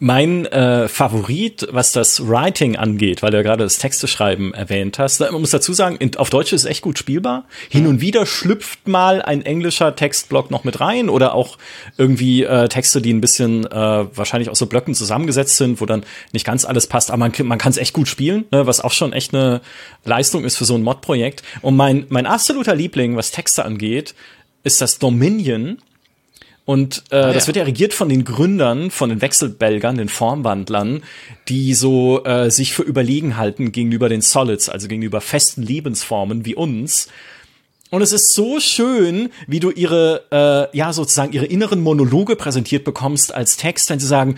Mein 0.00 0.46
äh, 0.46 0.86
Favorit, 0.86 1.66
was 1.72 1.90
das 1.90 2.28
Writing 2.28 2.76
angeht, 2.76 3.20
weil 3.20 3.32
du 3.32 3.38
ja 3.38 3.42
gerade 3.42 3.64
das 3.64 3.78
Texteschreiben 3.78 4.54
erwähnt 4.54 4.96
hast, 5.00 5.18
man 5.18 5.32
muss 5.40 5.50
dazu 5.50 5.72
sagen, 5.72 5.96
in, 5.96 6.14
auf 6.16 6.30
Deutsch 6.30 6.52
ist 6.52 6.62
es 6.62 6.70
echt 6.70 6.82
gut 6.82 6.98
spielbar. 6.98 7.46
Hin 7.68 7.88
und 7.88 8.00
wieder 8.00 8.24
schlüpft 8.24 8.86
mal 8.86 9.20
ein 9.22 9.42
englischer 9.42 9.96
Textblock 9.96 10.52
noch 10.52 10.62
mit 10.62 10.78
rein 10.78 11.08
oder 11.08 11.34
auch 11.34 11.58
irgendwie 11.96 12.44
äh, 12.44 12.68
Texte, 12.68 13.02
die 13.02 13.12
ein 13.12 13.20
bisschen 13.20 13.66
äh, 13.66 13.70
wahrscheinlich 14.16 14.50
aus 14.50 14.60
so 14.60 14.66
Blöcken 14.66 14.94
zusammengesetzt 14.94 15.56
sind, 15.56 15.80
wo 15.80 15.86
dann 15.86 16.04
nicht 16.32 16.46
ganz 16.46 16.64
alles 16.64 16.86
passt, 16.86 17.10
aber 17.10 17.18
man, 17.18 17.32
man 17.42 17.58
kann 17.58 17.70
es 17.70 17.76
echt 17.76 17.92
gut 17.92 18.06
spielen, 18.06 18.44
ne, 18.52 18.68
was 18.68 18.80
auch 18.80 18.92
schon 18.92 19.12
echt 19.12 19.34
eine 19.34 19.60
Leistung 20.04 20.44
ist 20.44 20.56
für 20.56 20.64
so 20.64 20.76
ein 20.76 20.82
Mod-Projekt. 20.84 21.42
Und 21.60 21.74
mein, 21.74 22.06
mein 22.08 22.26
absoluter 22.26 22.76
Liebling, 22.76 23.16
was 23.16 23.32
Texte 23.32 23.64
angeht, 23.64 24.14
ist 24.62 24.80
das 24.80 24.98
Dominion 24.98 25.78
Und 26.68 27.04
äh, 27.08 27.16
ah, 27.16 27.32
das 27.32 27.46
wird 27.46 27.56
ja 27.56 27.62
regiert 27.62 27.94
von 27.94 28.10
den 28.10 28.26
Gründern, 28.26 28.90
von 28.90 29.08
den 29.08 29.22
Wechselbelgern, 29.22 29.96
den 29.96 30.10
Formwandlern, 30.10 31.02
die 31.48 31.72
so 31.72 32.22
äh, 32.24 32.50
sich 32.50 32.74
für 32.74 32.82
überlegen 32.82 33.38
halten 33.38 33.72
gegenüber 33.72 34.10
den 34.10 34.20
Solids, 34.20 34.68
also 34.68 34.86
gegenüber 34.86 35.22
festen 35.22 35.62
Lebensformen 35.62 36.44
wie 36.44 36.54
uns. 36.54 37.08
Und 37.88 38.02
es 38.02 38.12
ist 38.12 38.34
so 38.34 38.60
schön, 38.60 39.30
wie 39.46 39.60
du 39.60 39.70
ihre, 39.70 40.24
äh, 40.30 40.76
ja, 40.76 40.92
sozusagen 40.92 41.32
ihre 41.32 41.46
inneren 41.46 41.80
Monologe 41.80 42.36
präsentiert 42.36 42.84
bekommst 42.84 43.34
als 43.34 43.56
Text, 43.56 43.88
wenn 43.88 43.98
sie 43.98 44.06
sagen, 44.06 44.36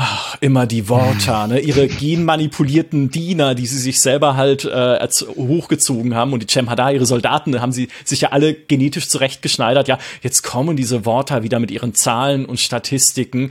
Ach, 0.00 0.36
immer 0.40 0.68
die 0.68 0.88
Worte, 0.88 1.48
ne? 1.48 1.58
ihre 1.58 1.88
genmanipulierten 1.88 3.10
Diener, 3.10 3.56
die 3.56 3.66
sie 3.66 3.78
sich 3.78 4.00
selber 4.00 4.36
halt 4.36 4.64
äh, 4.64 5.08
hochgezogen 5.36 6.14
haben 6.14 6.32
und 6.32 6.40
die 6.40 6.46
Cemhada, 6.46 6.92
ihre 6.92 7.04
Soldaten, 7.04 7.60
haben 7.60 7.72
sie 7.72 7.88
sich 8.04 8.20
ja 8.20 8.28
alle 8.28 8.54
genetisch 8.54 9.08
zurechtgeschneidert. 9.08 9.88
Ja, 9.88 9.98
jetzt 10.22 10.42
kommen 10.42 10.76
diese 10.76 11.04
Worte 11.04 11.42
wieder 11.42 11.58
mit 11.58 11.72
ihren 11.72 11.96
Zahlen 11.96 12.46
und 12.46 12.60
Statistiken. 12.60 13.50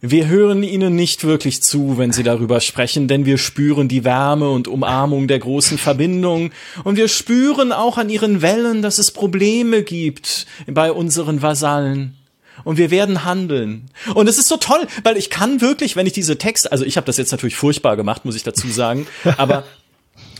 Wir 0.00 0.28
hören 0.28 0.62
ihnen 0.62 0.94
nicht 0.94 1.24
wirklich 1.24 1.62
zu, 1.62 1.98
wenn 1.98 2.10
sie 2.10 2.22
darüber 2.22 2.60
sprechen, 2.60 3.06
denn 3.06 3.26
wir 3.26 3.36
spüren 3.36 3.86
die 3.86 4.02
Wärme 4.02 4.48
und 4.48 4.68
Umarmung 4.68 5.28
der 5.28 5.40
großen 5.40 5.76
Verbindung 5.76 6.52
und 6.84 6.96
wir 6.96 7.08
spüren 7.08 7.72
auch 7.72 7.98
an 7.98 8.08
ihren 8.08 8.40
Wellen, 8.40 8.80
dass 8.80 8.96
es 8.96 9.10
Probleme 9.10 9.82
gibt 9.82 10.46
bei 10.66 10.90
unseren 10.90 11.42
Vasallen 11.42 12.15
und 12.64 12.78
wir 12.78 12.90
werden 12.90 13.24
handeln. 13.24 13.90
Und 14.14 14.28
es 14.28 14.38
ist 14.38 14.48
so 14.48 14.56
toll, 14.56 14.86
weil 15.02 15.16
ich 15.16 15.30
kann 15.30 15.60
wirklich, 15.60 15.96
wenn 15.96 16.06
ich 16.06 16.12
diese 16.12 16.38
Texte, 16.38 16.72
also 16.72 16.84
ich 16.84 16.96
habe 16.96 17.06
das 17.06 17.16
jetzt 17.16 17.32
natürlich 17.32 17.56
furchtbar 17.56 17.96
gemacht, 17.96 18.24
muss 18.24 18.36
ich 18.36 18.42
dazu 18.42 18.68
sagen, 18.68 19.06
aber 19.36 19.64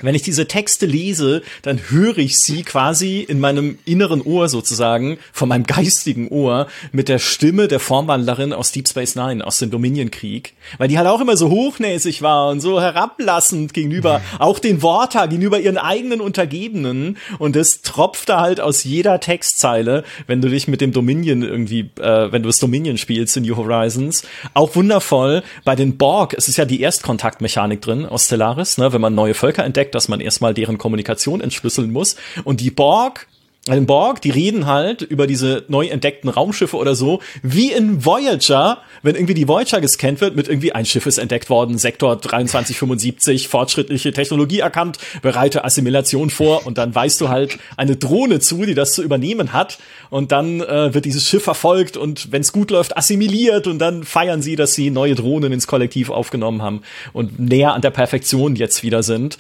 wenn 0.03 0.15
ich 0.15 0.23
diese 0.23 0.47
Texte 0.47 0.87
lese, 0.87 1.43
dann 1.63 1.81
höre 1.89 2.19
ich 2.19 2.39
sie 2.39 2.63
quasi 2.63 3.21
in 3.21 3.41
meinem 3.41 3.79
inneren 3.85 4.21
Ohr 4.23 4.49
sozusagen, 4.49 5.19
von 5.33 5.49
meinem 5.49 5.65
geistigen 5.65 6.29
Ohr, 6.29 6.67
mit 6.93 7.09
der 7.09 7.19
Stimme 7.19 7.69
der 7.69 7.81
Formwandlerin 7.81 8.53
aus 8.53 8.73
Deep 8.73 8.89
Space 8.89 9.15
Nine, 9.15 9.47
aus 9.47 9.59
dem 9.59 9.71
Dominion-Krieg. 9.71 10.55
Weil 10.79 10.89
die 10.89 10.99
halt 10.99 11.09
auch 11.09 11.21
immer 11.21 11.37
so 11.37 11.51
hochnäsig 11.51 12.23
war 12.23 12.51
und 12.51 12.61
so 12.61 12.81
herablassend 12.81 13.73
gegenüber 13.73 14.21
auch 14.39 14.59
den 14.59 14.83
Worten, 14.83 15.31
gegenüber 15.31 15.61
ihren 15.61 15.79
eigenen 15.79 16.21
Untergebenen. 16.21 17.17
Und 17.39 17.57
das 17.57 17.83
tropfte 17.83 18.39
halt 18.39 18.61
aus 18.61 18.85
jeder 18.85 19.21
Textzeile, 19.21 20.05
wenn 20.27 20.41
du 20.41 20.49
dich 20.49 20.69
mit 20.69 20.81
dem 20.81 20.93
Dominion 20.93 21.43
irgendwie, 21.43 21.91
äh, 22.01 22.33
wenn 22.33 22.43
du 22.43 22.49
das 22.49 22.59
Dominion 22.59 22.99
spielst 22.99 23.37
in 23.37 23.45
New 23.45 23.57
Horizons. 23.57 24.25
Auch 24.55 24.75
wundervoll 24.75 25.43
bei 25.65 25.77
den 25.77 25.97
Borg, 25.97 26.35
es 26.37 26.49
ist 26.49 26.57
ja 26.57 26.65
die 26.65 26.81
Erstkontaktmechanik 26.81 27.81
drin 27.81 28.05
aus 28.05 28.27
Stellaris, 28.27 28.79
ne, 28.79 28.93
wenn 28.93 29.01
man 29.01 29.15
neue 29.15 29.35
Völker 29.35 29.65
entdeckt, 29.65 29.86
dass 29.95 30.09
man 30.09 30.21
erstmal 30.21 30.55
deren 30.55 30.79
Kommunikation 30.79 31.41
entschlüsseln 31.41 31.93
muss. 31.93 32.17
Und 32.45 32.61
die 32.61 32.71
Borg 32.71 33.27
den 33.75 33.87
Borg, 33.87 34.23
die 34.23 34.31
reden 34.31 34.67
halt 34.67 35.03
über 35.03 35.27
diese 35.27 35.65
neu 35.67 35.89
entdeckten 35.89 36.31
Raumschiffe 36.31 36.77
oder 36.77 36.95
so, 36.95 37.21
wie 37.43 37.73
in 37.73 38.05
Voyager, 38.05 38.79
wenn 39.03 39.17
irgendwie 39.17 39.35
die 39.35 39.49
Voyager 39.49 39.81
gescannt 39.81 40.21
wird, 40.21 40.37
mit 40.37 40.47
irgendwie 40.47 40.71
ein 40.71 40.87
Schiff 40.87 41.05
ist 41.07 41.19
entdeckt 41.19 41.51
worden, 41.51 41.77
Sektor 41.77 42.23
2375, 42.23 43.49
fortschrittliche 43.49 44.13
Technologie 44.13 44.61
erkannt, 44.61 44.99
bereite 45.21 45.65
Assimilation 45.65 46.31
vor 46.31 46.65
und 46.65 46.79
dann 46.79 46.95
weißt 46.95 47.21
du 47.21 47.29
halt 47.29 47.59
eine 47.77 47.97
Drohne 47.97 48.39
zu, 48.39 48.65
die 48.65 48.75
das 48.75 48.93
zu 48.93 49.03
übernehmen 49.03 49.53
hat 49.53 49.79
und 50.11 50.31
dann 50.31 50.61
äh, 50.61 50.95
wird 50.95 51.05
dieses 51.05 51.29
Schiff 51.29 51.43
verfolgt 51.43 51.97
und 51.97 52.31
wenn 52.31 52.43
es 52.43 52.53
gut 52.53 52.71
läuft, 52.71 52.97
assimiliert 52.97 53.67
und 53.67 53.81
dann 53.81 54.05
feiern 54.05 54.43
sie, 54.43 54.55
dass 54.55 54.75
sie 54.75 54.91
neue 54.91 55.17
Drohnen 55.17 55.53
ins 55.53 55.67
Kollektiv 55.67 56.11
aufgenommen 56.11 56.63
haben 56.63 56.83
und 57.13 57.41
näher 57.41 57.75
an 57.75 57.83
der 57.83 57.91
Perfektion 57.91 58.55
jetzt 58.55 58.85
wieder 58.85 59.03
sind. 59.03 59.39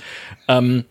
Ähm, 0.49 0.85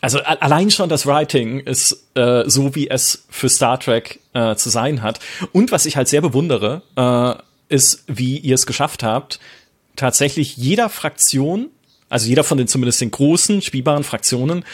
also 0.00 0.20
allein 0.20 0.70
schon 0.70 0.88
das 0.88 1.06
Writing 1.06 1.60
ist 1.60 2.06
äh, 2.14 2.44
so, 2.46 2.74
wie 2.74 2.88
es 2.88 3.24
für 3.30 3.48
Star 3.48 3.80
Trek 3.80 4.20
äh, 4.34 4.54
zu 4.56 4.68
sein 4.68 5.02
hat. 5.02 5.20
Und 5.52 5.72
was 5.72 5.86
ich 5.86 5.96
halt 5.96 6.08
sehr 6.08 6.20
bewundere, 6.20 6.82
äh, 6.96 7.74
ist, 7.74 8.04
wie 8.06 8.38
ihr 8.38 8.54
es 8.54 8.66
geschafft 8.66 9.02
habt, 9.02 9.40
tatsächlich 9.96 10.56
jeder 10.56 10.88
Fraktion, 10.88 11.70
also 12.08 12.28
jeder 12.28 12.44
von 12.44 12.58
den 12.58 12.68
zumindest 12.68 13.00
den 13.00 13.10
großen 13.10 13.62
spielbaren 13.62 14.04
Fraktionen, 14.04 14.64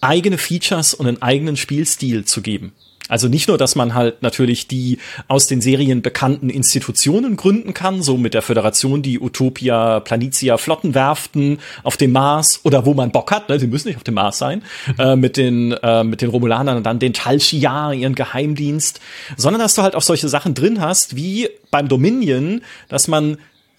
eigene 0.00 0.38
Features 0.38 0.94
und 0.94 1.06
einen 1.06 1.20
eigenen 1.20 1.56
Spielstil 1.56 2.24
zu 2.24 2.40
geben. 2.40 2.72
Also 3.10 3.28
nicht 3.28 3.48
nur, 3.48 3.58
dass 3.58 3.74
man 3.74 3.94
halt 3.94 4.22
natürlich 4.22 4.68
die 4.68 4.98
aus 5.28 5.46
den 5.46 5.60
Serien 5.60 6.00
bekannten 6.00 6.48
Institutionen 6.48 7.36
gründen 7.36 7.74
kann, 7.74 8.02
so 8.02 8.16
mit 8.16 8.32
der 8.32 8.42
Föderation, 8.42 9.02
die 9.02 9.20
Utopia, 9.20 10.00
Planitia, 10.00 10.56
Flottenwerften 10.56 11.58
auf 11.82 11.96
dem 11.96 12.12
Mars 12.12 12.60
oder 12.62 12.86
wo 12.86 12.94
man 12.94 13.10
Bock 13.10 13.30
hat, 13.32 13.48
ne, 13.48 13.58
die 13.58 13.66
müssen 13.66 13.88
nicht 13.88 13.96
auf 13.96 14.04
dem 14.04 14.14
Mars 14.14 14.38
sein, 14.38 14.62
äh, 14.98 15.16
mit 15.16 15.36
den 15.36 15.72
äh, 15.72 16.04
mit 16.04 16.22
den 16.22 16.30
Romulanern 16.30 16.78
und 16.78 16.86
dann 16.86 16.98
den 16.98 17.12
Tal 17.12 17.40
Shiar, 17.40 17.92
ihren 17.92 18.14
Geheimdienst, 18.14 19.00
sondern 19.36 19.60
dass 19.60 19.74
du 19.74 19.82
halt 19.82 19.94
auch 19.94 20.02
solche 20.02 20.28
Sachen 20.28 20.54
drin 20.54 20.80
hast, 20.80 21.16
wie 21.16 21.48
beim 21.70 21.88
Dominion, 21.88 22.62
dass 22.88 23.08
man 23.08 23.38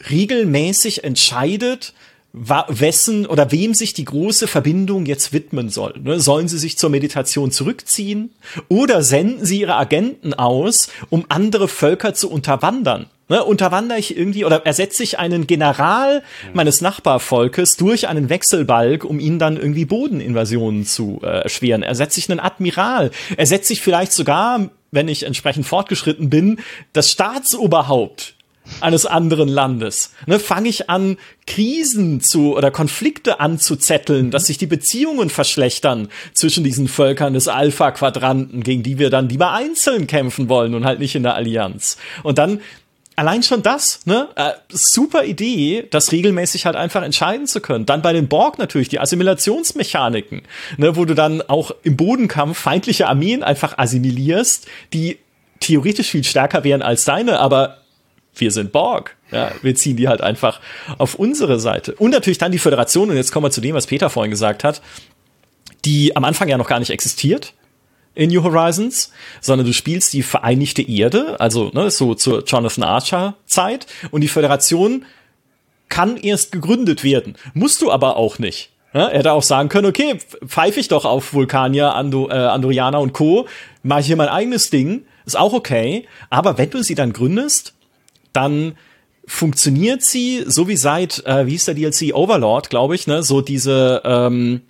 regelmäßig 0.10 1.04
entscheidet, 1.04 1.94
wessen 2.34 3.26
oder 3.26 3.52
wem 3.52 3.74
sich 3.74 3.94
die 3.94 4.06
große 4.06 4.48
Verbindung 4.48 5.06
jetzt 5.06 5.34
widmen 5.34 5.70
soll. 5.70 5.96
Ne? 6.02 6.20
Sollen 6.20 6.48
sie 6.48 6.60
sich 6.60 6.78
zur 6.78 6.90
Meditation 6.90 7.52
zurückziehen 7.52 8.32
oder 8.70 9.04
senden 9.04 9.46
sie 9.46 9.62
ihre 9.62 9.76
Agenten 9.76 10.34
aus, 10.34 10.90
um 11.10 11.26
andere 11.28 11.68
Völker 11.68 12.14
zu 12.14 12.30
unterwandern? 12.32 13.08
Ne, 13.28 13.46
unterwandere 13.46 13.98
ich 13.98 14.18
irgendwie 14.18 14.44
oder 14.44 14.66
ersetze 14.66 15.04
ich 15.04 15.18
einen 15.18 15.48
General 15.48 16.22
meines 16.54 16.82
Nachbarvolkes 16.82 17.78
durch 17.78 18.10
einen 18.10 18.28
Wechselbalg, 18.28 19.06
um 19.06 19.22
ihnen 19.22 19.40
dann 19.40 19.56
irgendwie 19.56 19.86
Bodeninvasionen 19.86 20.86
zu 20.86 21.22
äh, 21.24 21.44
erschweren? 21.44 21.82
Ersetze 21.82 22.20
ich 22.20 22.30
einen 22.30 22.42
Admiral? 22.42 23.12
Ersetze 23.38 23.72
ich 23.72 23.80
vielleicht 23.80 24.12
sogar, 24.12 24.70
wenn 24.92 25.08
ich 25.08 25.24
entsprechend 25.24 25.66
fortgeschritten 25.66 26.30
bin, 26.30 26.60
das 26.92 27.10
Staatsoberhaupt 27.10 28.36
eines 28.80 29.06
anderen 29.06 29.50
Landes. 29.50 30.14
Ne, 30.26 30.40
Fange 30.40 30.70
ich 30.70 30.90
an, 30.90 31.18
Krisen 31.48 32.22
zu 32.22 32.56
oder 32.56 32.72
Konflikte 32.72 33.40
anzuzetteln, 33.40 34.32
dass 34.32 34.46
sich 34.46 34.58
die 34.58 34.68
Beziehungen 34.68 35.30
verschlechtern 35.30 36.10
zwischen 36.34 36.64
diesen 36.64 36.88
Völkern 36.88 37.34
des 37.34 37.48
Alpha-Quadranten, 37.48 38.64
gegen 38.64 38.84
die 38.84 39.00
wir 39.00 39.10
dann 39.10 39.30
lieber 39.30 39.52
einzeln 39.52 40.08
kämpfen 40.08 40.50
wollen 40.50 40.76
und 40.76 40.86
halt 40.86 41.00
nicht 41.00 41.16
in 41.16 41.24
der 41.24 41.36
Allianz. 41.36 41.98
Und 42.24 42.38
dann 42.38 42.62
allein 43.16 43.44
schon 43.44 43.62
das, 43.62 44.06
ne? 44.06 44.30
Äh, 44.36 44.52
super 44.70 45.26
Idee, 45.26 45.88
das 45.90 46.12
regelmäßig 46.12 46.66
halt 46.66 46.76
einfach 46.76 47.04
entscheiden 47.04 47.48
zu 47.48 47.62
können. 47.62 47.86
Dann 47.86 48.02
bei 48.02 48.14
den 48.14 48.28
Borg 48.28 48.58
natürlich 48.58 48.90
die 48.90 49.00
Assimilationsmechaniken, 49.00 50.42
ne, 50.78 50.96
wo 50.96 51.06
du 51.06 51.14
dann 51.14 51.42
auch 51.42 51.72
im 51.84 51.98
Bodenkampf 51.98 52.58
feindliche 52.58 53.08
Armeen 53.08 53.44
einfach 53.44 53.78
assimilierst, 53.78 54.68
die 54.94 55.20
theoretisch 55.60 56.10
viel 56.10 56.24
stärker 56.24 56.64
wären 56.64 56.82
als 56.82 57.06
deine, 57.06 57.40
aber 57.40 57.81
wir 58.36 58.52
sind 58.52 58.72
Borg. 58.72 59.18
Ja, 59.32 59.52
wir 59.62 59.76
ziehen 59.76 59.98
die 59.98 60.08
halt 60.08 60.22
einfach 60.22 60.60
auf 60.98 61.16
unsere 61.16 61.60
Seite. 61.60 61.96
Und 61.96 62.12
natürlich 62.12 62.38
dann 62.38 62.52
die 62.52 62.60
Föderation, 62.60 63.10
und 63.10 63.16
jetzt 63.16 63.32
kommen 63.32 63.46
wir 63.46 63.52
zu 63.52 63.62
dem, 63.62 63.76
was 63.76 63.88
Peter 63.88 64.10
vorhin 64.10 64.32
gesagt 64.32 64.64
hat, 64.64 64.82
die 65.86 66.16
am 66.16 66.24
Anfang 66.24 66.48
ja 66.50 66.58
noch 66.58 66.68
gar 66.68 66.80
nicht 66.80 66.92
existiert 66.92 67.54
in 68.14 68.30
New 68.30 68.44
Horizons, 68.44 69.12
sondern 69.40 69.66
du 69.66 69.74
spielst 69.74 70.14
die 70.14 70.22
Vereinigte 70.22 70.82
Erde, 70.82 71.40
also 71.40 71.72
ne, 71.74 71.90
so 71.90 72.14
zur 72.14 72.44
Jonathan 72.44 72.84
Archer 72.84 73.36
Zeit, 73.46 73.88
und 74.12 74.22
die 74.22 74.28
Föderation 74.28 75.06
kann 75.88 76.18
erst 76.18 76.52
gegründet 76.52 77.04
werden. 77.04 77.36
Musst 77.54 77.82
du 77.82 77.92
aber 77.92 78.18
auch 78.18 78.40
nicht. 78.40 78.72
Ja, 78.94 79.08
er 79.08 79.20
hätte 79.20 79.32
auch 79.32 79.44
sagen 79.44 79.70
können, 79.70 79.88
okay, 79.88 80.18
pfeife 80.46 80.80
ich 80.80 80.90
doch 80.90 81.06
auf 81.06 81.34
Vulkanier, 81.34 81.96
Ando, 81.96 82.30
äh, 82.30 82.34
Andorianer 82.34 83.00
und 83.00 83.14
Co., 83.14 83.48
mache 83.84 84.02
ich 84.02 84.08
hier 84.08 84.18
mein 84.18 84.28
eigenes 84.28 84.70
Ding, 84.70 85.06
ist 85.26 85.38
auch 85.38 85.54
okay, 85.54 86.06
aber 86.30 86.58
wenn 86.58 86.70
du 86.70 86.84
sie 86.84 86.96
dann 86.96 87.14
gründest, 87.14 87.74
dann 88.34 88.76
funktioniert 89.26 90.02
sie 90.04 90.44
so 90.46 90.68
wie 90.68 90.78
seit, 90.78 91.26
äh, 91.26 91.46
wie 91.46 91.52
hieß 91.52 91.66
der 91.66 91.76
DLC, 91.76 92.14
Overlord, 92.14 92.70
glaube 92.70 92.96
ich, 92.96 93.08
ne, 93.08 93.24
so 93.24 93.42
diese, 93.42 94.02
ähm, 94.04 94.62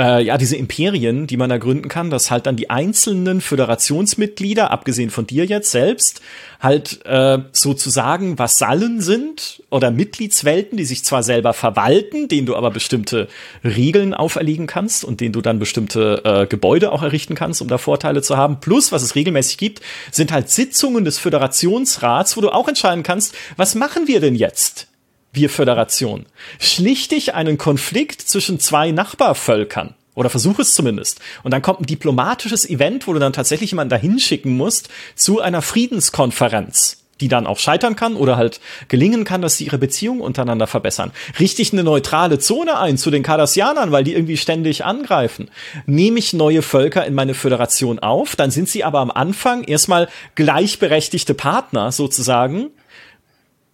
äh, 0.00 0.22
ja, 0.22 0.38
diese 0.38 0.56
Imperien, 0.56 1.26
die 1.26 1.36
man 1.36 1.50
da 1.50 1.58
gründen 1.58 1.88
kann, 1.88 2.10
dass 2.10 2.30
halt 2.30 2.46
dann 2.46 2.56
die 2.56 2.70
einzelnen 2.70 3.42
Föderationsmitglieder, 3.42 4.70
abgesehen 4.70 5.10
von 5.10 5.26
dir 5.26 5.44
jetzt 5.44 5.70
selbst, 5.70 6.22
halt 6.58 7.04
äh, 7.04 7.38
sozusagen 7.52 8.38
Vasallen 8.38 9.02
sind 9.02 9.62
oder 9.68 9.90
Mitgliedswelten, 9.90 10.78
die 10.78 10.84
sich 10.84 11.04
zwar 11.04 11.22
selber 11.22 11.52
verwalten, 11.52 12.28
denen 12.28 12.46
du 12.46 12.56
aber 12.56 12.70
bestimmte 12.70 13.28
Regeln 13.62 14.14
auferlegen 14.14 14.66
kannst 14.66 15.04
und 15.04 15.20
denen 15.20 15.32
du 15.32 15.42
dann 15.42 15.58
bestimmte 15.58 16.22
äh, 16.24 16.46
Gebäude 16.46 16.92
auch 16.92 17.02
errichten 17.02 17.34
kannst, 17.34 17.60
um 17.60 17.68
da 17.68 17.76
Vorteile 17.76 18.22
zu 18.22 18.38
haben. 18.38 18.60
Plus, 18.60 18.92
was 18.92 19.02
es 19.02 19.14
regelmäßig 19.14 19.58
gibt, 19.58 19.80
sind 20.10 20.32
halt 20.32 20.48
Sitzungen 20.48 21.04
des 21.04 21.18
Föderationsrats, 21.18 22.36
wo 22.36 22.40
du 22.40 22.48
auch 22.50 22.68
entscheiden 22.68 23.02
kannst, 23.02 23.34
was 23.56 23.74
machen 23.74 24.06
wir 24.06 24.20
denn 24.20 24.34
jetzt? 24.34 24.89
Wir 25.32 25.50
Föderation. 25.50 26.26
Schlichte 26.58 27.14
ich 27.14 27.34
einen 27.34 27.58
Konflikt 27.58 28.20
zwischen 28.20 28.60
zwei 28.60 28.90
Nachbarvölkern. 28.90 29.94
Oder 30.14 30.28
versuche 30.28 30.62
es 30.62 30.74
zumindest. 30.74 31.20
Und 31.44 31.52
dann 31.52 31.62
kommt 31.62 31.80
ein 31.80 31.86
diplomatisches 31.86 32.68
Event, 32.68 33.06
wo 33.06 33.12
du 33.12 33.20
dann 33.20 33.32
tatsächlich 33.32 33.70
jemanden 33.70 33.90
dahin 33.90 34.18
schicken 34.18 34.56
musst 34.56 34.88
zu 35.14 35.40
einer 35.40 35.62
Friedenskonferenz. 35.62 36.96
die 37.20 37.28
dann 37.28 37.46
auch 37.46 37.58
scheitern 37.58 37.96
kann 37.96 38.16
oder 38.16 38.36
halt 38.36 38.60
gelingen 38.88 39.24
kann, 39.24 39.42
dass 39.42 39.58
sie 39.58 39.66
ihre 39.66 39.76
Beziehungen 39.76 40.22
untereinander 40.22 40.66
verbessern. 40.66 41.12
Richtig 41.38 41.72
eine 41.72 41.84
neutrale 41.84 42.38
Zone 42.38 42.78
ein 42.78 42.96
zu 42.96 43.10
den 43.10 43.22
Cardassianern, 43.22 43.92
weil 43.92 44.04
die 44.04 44.14
irgendwie 44.14 44.38
ständig 44.38 44.86
angreifen. 44.86 45.50
Nehme 45.84 46.18
ich 46.18 46.32
neue 46.32 46.62
Völker 46.62 47.06
in 47.06 47.14
meine 47.14 47.34
Föderation 47.34 47.98
auf, 47.98 48.36
dann 48.36 48.50
sind 48.50 48.70
sie 48.70 48.84
aber 48.84 49.00
am 49.00 49.10
Anfang 49.10 49.64
erstmal 49.64 50.08
gleichberechtigte 50.34 51.34
Partner 51.34 51.92
sozusagen. 51.92 52.70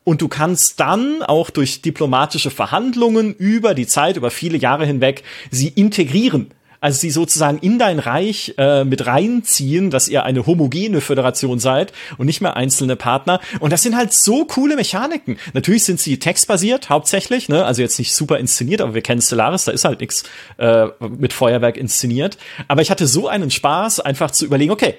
Und 0.06 0.22
du 0.22 0.28
kannst 0.28 0.78
dann 0.78 1.24
auch 1.24 1.50
durch 1.50 1.82
diplomatische 1.82 2.52
Verhandlungen 2.52 3.34
über 3.34 3.74
die 3.74 3.88
Zeit, 3.88 4.16
über 4.16 4.30
viele 4.30 4.56
Jahre 4.56 4.86
hinweg, 4.86 5.24
sie 5.50 5.66
integrieren 5.66 6.52
also 6.78 7.00
sie 7.00 7.10
sozusagen 7.10 7.58
in 7.58 7.80
dein 7.80 7.98
Reich 7.98 8.54
äh, 8.58 8.84
mit 8.84 9.06
reinziehen, 9.06 9.90
dass 9.90 10.06
ihr 10.06 10.22
eine 10.22 10.46
homogene 10.46 11.00
Föderation 11.00 11.58
seid 11.58 11.92
und 12.16 12.26
nicht 12.26 12.40
mehr 12.40 12.56
einzelne 12.56 12.94
Partner. 12.94 13.40
Und 13.58 13.72
das 13.72 13.82
sind 13.82 13.96
halt 13.96 14.12
so 14.12 14.44
coole 14.44 14.76
Mechaniken. 14.76 15.36
Natürlich 15.52 15.82
sind 15.82 15.98
sie 15.98 16.20
textbasiert 16.20 16.88
hauptsächlich, 16.88 17.48
ne? 17.48 17.64
also 17.64 17.82
jetzt 17.82 17.98
nicht 17.98 18.14
super 18.14 18.38
inszeniert, 18.38 18.80
aber 18.82 18.94
wir 18.94 19.02
kennen 19.02 19.20
Stellaris, 19.20 19.64
da 19.64 19.72
ist 19.72 19.84
halt 19.84 20.00
nichts 20.00 20.24
äh, 20.58 20.86
mit 21.18 21.32
Feuerwerk 21.32 21.76
inszeniert. 21.76 22.38
Aber 22.68 22.82
ich 22.82 22.90
hatte 22.92 23.08
so 23.08 23.26
einen 23.26 23.50
Spaß, 23.50 23.98
einfach 23.98 24.30
zu 24.30 24.44
überlegen, 24.44 24.70
okay, 24.70 24.94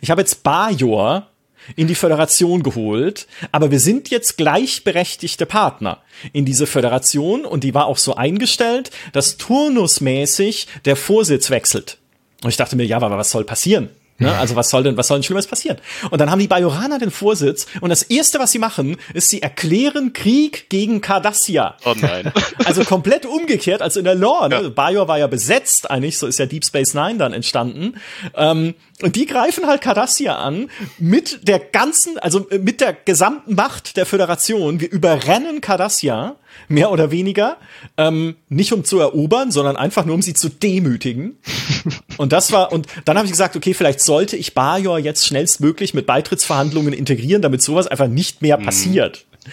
ich 0.00 0.10
habe 0.10 0.20
jetzt 0.20 0.42
Bajor 0.42 1.30
in 1.74 1.88
die 1.88 1.94
Föderation 1.94 2.62
geholt, 2.62 3.26
aber 3.50 3.70
wir 3.70 3.80
sind 3.80 4.10
jetzt 4.10 4.36
gleichberechtigte 4.36 5.46
Partner 5.46 6.02
in 6.32 6.44
diese 6.44 6.66
Föderation 6.66 7.44
und 7.44 7.64
die 7.64 7.74
war 7.74 7.86
auch 7.86 7.98
so 7.98 8.14
eingestellt, 8.14 8.90
dass 9.12 9.36
turnusmäßig 9.36 10.68
der 10.84 10.96
Vorsitz 10.96 11.50
wechselt. 11.50 11.98
Und 12.44 12.50
ich 12.50 12.56
dachte 12.56 12.76
mir, 12.76 12.84
ja, 12.84 12.98
aber 12.98 13.10
was 13.16 13.30
soll 13.30 13.44
passieren? 13.44 13.90
Ne? 14.18 14.34
Also 14.36 14.56
was 14.56 14.70
soll 14.70 14.82
denn, 14.82 14.96
was 14.96 15.08
soll 15.08 15.18
denn 15.18 15.24
Schlimmes 15.24 15.46
passieren? 15.46 15.78
Und 16.10 16.20
dann 16.20 16.30
haben 16.30 16.38
die 16.38 16.46
Bajoraner 16.46 16.98
den 16.98 17.10
Vorsitz 17.10 17.66
und 17.80 17.90
das 17.90 18.02
erste, 18.02 18.38
was 18.38 18.52
sie 18.52 18.58
machen, 18.58 18.96
ist, 19.12 19.28
sie 19.28 19.42
erklären 19.42 20.12
Krieg 20.14 20.70
gegen 20.70 21.00
Cardassia. 21.00 21.76
Oh 21.84 21.94
nein. 21.96 22.32
Also 22.64 22.84
komplett 22.84 23.26
umgekehrt 23.26 23.80
als 23.80 23.96
in 23.96 24.04
der 24.04 24.14
Lore. 24.14 24.48
Ne? 24.48 24.62
Ja. 24.62 24.68
Bajor 24.68 25.06
war 25.08 25.18
ja 25.18 25.26
besetzt 25.26 25.88
eigentlich, 25.88 26.18
so 26.18 26.26
ist 26.26 26.38
ja 26.38 26.46
Deep 26.46 26.64
Space 26.64 26.94
Nine 26.94 27.18
dann 27.18 27.32
entstanden. 27.32 27.94
Ähm, 28.34 28.74
und 29.02 29.14
die 29.14 29.26
greifen 29.26 29.66
halt 29.66 29.82
Cardassia 29.82 30.36
an 30.36 30.70
mit 30.98 31.46
der 31.46 31.58
ganzen, 31.58 32.18
also 32.18 32.46
mit 32.50 32.80
der 32.80 32.94
gesamten 32.94 33.54
Macht 33.54 33.96
der 33.96 34.06
Föderation. 34.06 34.80
Wir 34.80 34.90
überrennen 34.90 35.60
Cardassia 35.60 36.36
mehr 36.68 36.90
oder 36.90 37.10
weniger, 37.10 37.56
ähm, 37.96 38.36
nicht 38.48 38.72
um 38.72 38.84
zu 38.84 38.98
erobern, 38.98 39.50
sondern 39.50 39.76
einfach 39.76 40.04
nur 40.04 40.14
um 40.14 40.22
sie 40.22 40.34
zu 40.34 40.48
demütigen. 40.48 41.36
und 42.16 42.32
das 42.32 42.52
war, 42.52 42.72
und 42.72 42.86
dann 43.04 43.16
habe 43.16 43.26
ich 43.26 43.32
gesagt, 43.32 43.56
okay, 43.56 43.74
vielleicht 43.74 44.00
sollte 44.00 44.36
ich 44.36 44.54
Bajor 44.54 44.98
jetzt 44.98 45.26
schnellstmöglich 45.26 45.94
mit 45.94 46.06
Beitrittsverhandlungen 46.06 46.92
integrieren, 46.92 47.42
damit 47.42 47.62
sowas 47.62 47.86
einfach 47.86 48.08
nicht 48.08 48.42
mehr 48.42 48.58
mhm. 48.58 48.64
passiert. 48.64 49.26
Mhm. 49.32 49.50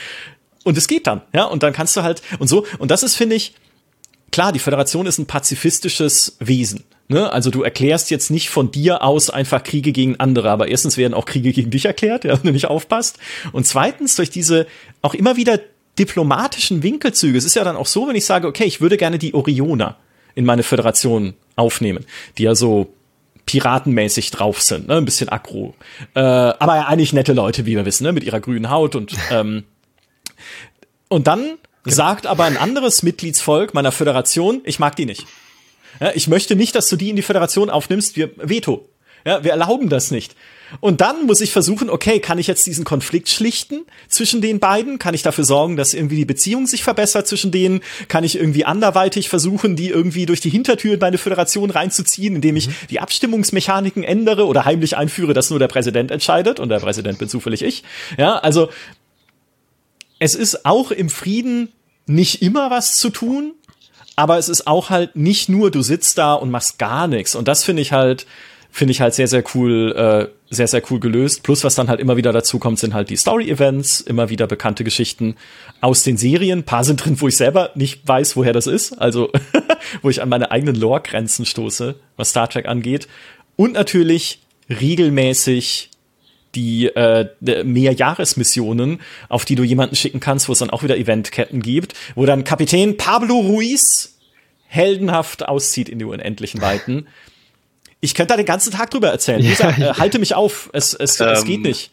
Und 0.63 0.77
es 0.77 0.87
geht 0.87 1.07
dann, 1.07 1.21
ja, 1.33 1.45
und 1.45 1.63
dann 1.63 1.73
kannst 1.73 1.95
du 1.97 2.03
halt, 2.03 2.21
und 2.39 2.47
so, 2.47 2.65
und 2.79 2.89
das 2.89 3.03
ist, 3.03 3.15
finde 3.15 3.35
ich, 3.35 3.53
klar, 4.31 4.51
die 4.51 4.59
Föderation 4.59 5.05
ist 5.05 5.19
ein 5.19 5.25
pazifistisches 5.25 6.37
Wesen. 6.39 6.83
Ne? 7.09 7.31
Also 7.31 7.51
du 7.51 7.63
erklärst 7.63 8.09
jetzt 8.11 8.31
nicht 8.31 8.49
von 8.49 8.71
dir 8.71 9.03
aus 9.03 9.29
einfach 9.29 9.63
Kriege 9.63 9.91
gegen 9.91 10.19
andere, 10.19 10.49
aber 10.49 10.69
erstens 10.69 10.97
werden 10.97 11.13
auch 11.13 11.25
Kriege 11.25 11.51
gegen 11.51 11.69
dich 11.69 11.85
erklärt, 11.85 12.23
ja, 12.23 12.31
wenn 12.37 12.47
du 12.47 12.51
nicht 12.51 12.67
aufpasst. 12.67 13.19
Und 13.51 13.67
zweitens 13.67 14.15
durch 14.15 14.29
diese 14.29 14.67
auch 15.01 15.13
immer 15.13 15.35
wieder 15.35 15.59
diplomatischen 15.99 16.83
Winkelzüge. 16.83 17.37
Es 17.37 17.45
ist 17.45 17.55
ja 17.55 17.63
dann 17.63 17.75
auch 17.75 17.87
so, 17.87 18.07
wenn 18.07 18.15
ich 18.15 18.25
sage, 18.25 18.47
okay, 18.47 18.65
ich 18.65 18.81
würde 18.81 18.97
gerne 18.97 19.19
die 19.19 19.33
Orioner 19.33 19.97
in 20.35 20.45
meine 20.45 20.63
Föderation 20.63 21.33
aufnehmen, 21.55 22.05
die 22.37 22.43
ja 22.43 22.55
so 22.55 22.93
piratenmäßig 23.45 24.31
drauf 24.31 24.61
sind, 24.61 24.87
ne? 24.87 24.95
ein 24.95 25.05
bisschen 25.05 25.29
aggro. 25.29 25.75
Äh, 26.15 26.19
aber 26.19 26.75
ja 26.77 26.87
eigentlich 26.87 27.13
nette 27.13 27.33
Leute, 27.33 27.65
wie 27.65 27.75
wir 27.75 27.85
wissen, 27.85 28.03
ne? 28.03 28.13
mit 28.13 28.23
ihrer 28.23 28.39
grünen 28.39 28.69
Haut 28.69 28.95
und 28.95 29.13
ähm, 29.31 29.63
und 31.09 31.27
dann 31.27 31.57
genau. 31.83 31.95
sagt 31.95 32.25
aber 32.25 32.45
ein 32.45 32.57
anderes 32.57 33.03
Mitgliedsvolk 33.03 33.73
meiner 33.73 33.91
Föderation, 33.91 34.61
ich 34.63 34.79
mag 34.79 34.95
die 34.95 35.05
nicht. 35.05 35.27
Ja, 35.99 36.11
ich 36.15 36.27
möchte 36.27 36.55
nicht, 36.55 36.73
dass 36.73 36.89
du 36.89 36.95
die 36.95 37.09
in 37.09 37.15
die 37.15 37.21
Föderation 37.21 37.69
aufnimmst, 37.69 38.15
wir 38.15 38.31
Veto. 38.37 38.89
Ja, 39.25 39.43
wir 39.43 39.51
erlauben 39.51 39.89
das 39.89 40.09
nicht. 40.09 40.35
Und 40.79 41.01
dann 41.01 41.25
muss 41.25 41.41
ich 41.41 41.51
versuchen, 41.51 41.89
okay, 41.89 42.19
kann 42.19 42.39
ich 42.39 42.47
jetzt 42.47 42.65
diesen 42.65 42.83
Konflikt 42.83 43.29
schlichten 43.29 43.81
zwischen 44.07 44.41
den 44.41 44.59
beiden? 44.59 44.99
Kann 44.99 45.13
ich 45.13 45.21
dafür 45.21 45.43
sorgen, 45.43 45.75
dass 45.75 45.93
irgendwie 45.93 46.15
die 46.15 46.25
Beziehung 46.25 46.67
sich 46.67 46.83
verbessert 46.83 47.27
zwischen 47.27 47.51
denen? 47.51 47.81
Kann 48.07 48.23
ich 48.23 48.37
irgendwie 48.37 48.65
anderweitig 48.65 49.29
versuchen, 49.29 49.75
die 49.75 49.89
irgendwie 49.89 50.25
durch 50.25 50.41
die 50.41 50.49
Hintertür 50.49 50.95
in 50.95 50.99
meine 50.99 51.17
Föderation 51.17 51.69
reinzuziehen, 51.69 52.35
indem 52.35 52.55
ich 52.55 52.67
mhm. 52.67 52.73
die 52.89 52.99
Abstimmungsmechaniken 52.99 54.03
ändere 54.03 54.45
oder 54.45 54.65
heimlich 54.65 54.97
einführe, 54.97 55.33
dass 55.33 55.49
nur 55.49 55.59
der 55.59 55.67
Präsident 55.67 56.11
entscheidet 56.11 56.59
und 56.59 56.69
der 56.69 56.79
Präsident 56.79 57.19
bin 57.19 57.29
zufällig 57.29 57.61
ich? 57.61 57.83
Ja, 58.17 58.37
also 58.37 58.69
es 60.19 60.35
ist 60.35 60.65
auch 60.65 60.91
im 60.91 61.09
Frieden 61.09 61.69
nicht 62.05 62.41
immer 62.41 62.71
was 62.71 62.95
zu 62.95 63.09
tun, 63.09 63.53
aber 64.15 64.37
es 64.37 64.49
ist 64.49 64.67
auch 64.67 64.89
halt 64.89 65.15
nicht 65.15 65.49
nur, 65.49 65.71
du 65.71 65.81
sitzt 65.81 66.17
da 66.17 66.33
und 66.33 66.51
machst 66.51 66.77
gar 66.79 67.07
nichts. 67.07 67.35
Und 67.35 67.47
das 67.47 67.63
finde 67.63 67.81
ich 67.81 67.91
halt, 67.91 68.25
finde 68.71 68.91
ich 68.91 69.01
halt 69.01 69.13
sehr, 69.13 69.27
sehr 69.27 69.43
cool, 69.53 69.93
äh, 69.95 70.27
sehr, 70.53 70.67
sehr 70.67 70.81
cool 70.89 70.99
gelöst. 70.99 71.43
Plus, 71.43 71.63
was 71.63 71.75
dann 71.75 71.87
halt 71.87 71.99
immer 71.99 72.17
wieder 72.17 72.31
dazu 72.31 72.59
kommt, 72.59 72.79
sind 72.79 72.93
halt 72.93 73.09
die 73.09 73.15
Story-Events, 73.15 74.01
immer 74.01 74.29
wieder 74.29 74.47
bekannte 74.47 74.83
Geschichten 74.83 75.35
aus 75.81 76.03
den 76.03 76.17
Serien. 76.17 76.59
Ein 76.59 76.63
paar 76.63 76.83
sind 76.83 77.03
drin, 77.03 77.19
wo 77.19 77.27
ich 77.27 77.37
selber 77.37 77.71
nicht 77.75 78.07
weiß, 78.07 78.35
woher 78.35 78.53
das 78.53 78.67
ist. 78.67 78.93
Also, 78.93 79.31
wo 80.01 80.09
ich 80.09 80.21
an 80.21 80.29
meine 80.29 80.51
eigenen 80.51 80.75
Lore-Grenzen 80.75 81.45
stoße, 81.45 81.95
was 82.17 82.29
Star 82.29 82.49
Trek 82.49 82.67
angeht. 82.67 83.07
Und 83.55 83.73
natürlich 83.73 84.41
regelmäßig 84.69 85.89
die 86.55 86.85
äh, 86.87 87.29
Mehrjahresmissionen, 87.63 89.01
auf 89.29 89.45
die 89.45 89.55
du 89.55 89.63
jemanden 89.63 89.95
schicken 89.95 90.19
kannst, 90.19 90.47
wo 90.47 90.53
es 90.53 90.59
dann 90.59 90.69
auch 90.69 90.83
wieder 90.83 90.97
Eventketten 90.97 91.61
gibt, 91.61 91.93
wo 92.15 92.25
dann 92.25 92.43
Kapitän 92.43 92.97
Pablo 92.97 93.39
Ruiz 93.39 94.19
heldenhaft 94.67 95.47
auszieht 95.47 95.89
in 95.89 95.99
die 95.99 96.05
unendlichen 96.05 96.61
Weiten. 96.61 97.07
Ich 98.03 98.13
könnte 98.13 98.33
da 98.33 98.37
den 98.37 98.45
ganzen 98.45 98.73
Tag 98.73 98.91
drüber 98.91 99.09
erzählen. 99.09 99.41
Ja. 99.43 99.49
Gesagt, 99.49 99.79
äh, 99.79 99.93
halte 99.93 100.19
mich 100.19 100.35
auf, 100.35 100.69
es, 100.73 100.93
es, 100.93 101.21
ähm, 101.21 101.29
es 101.29 101.45
geht 101.45 101.61
nicht. 101.61 101.91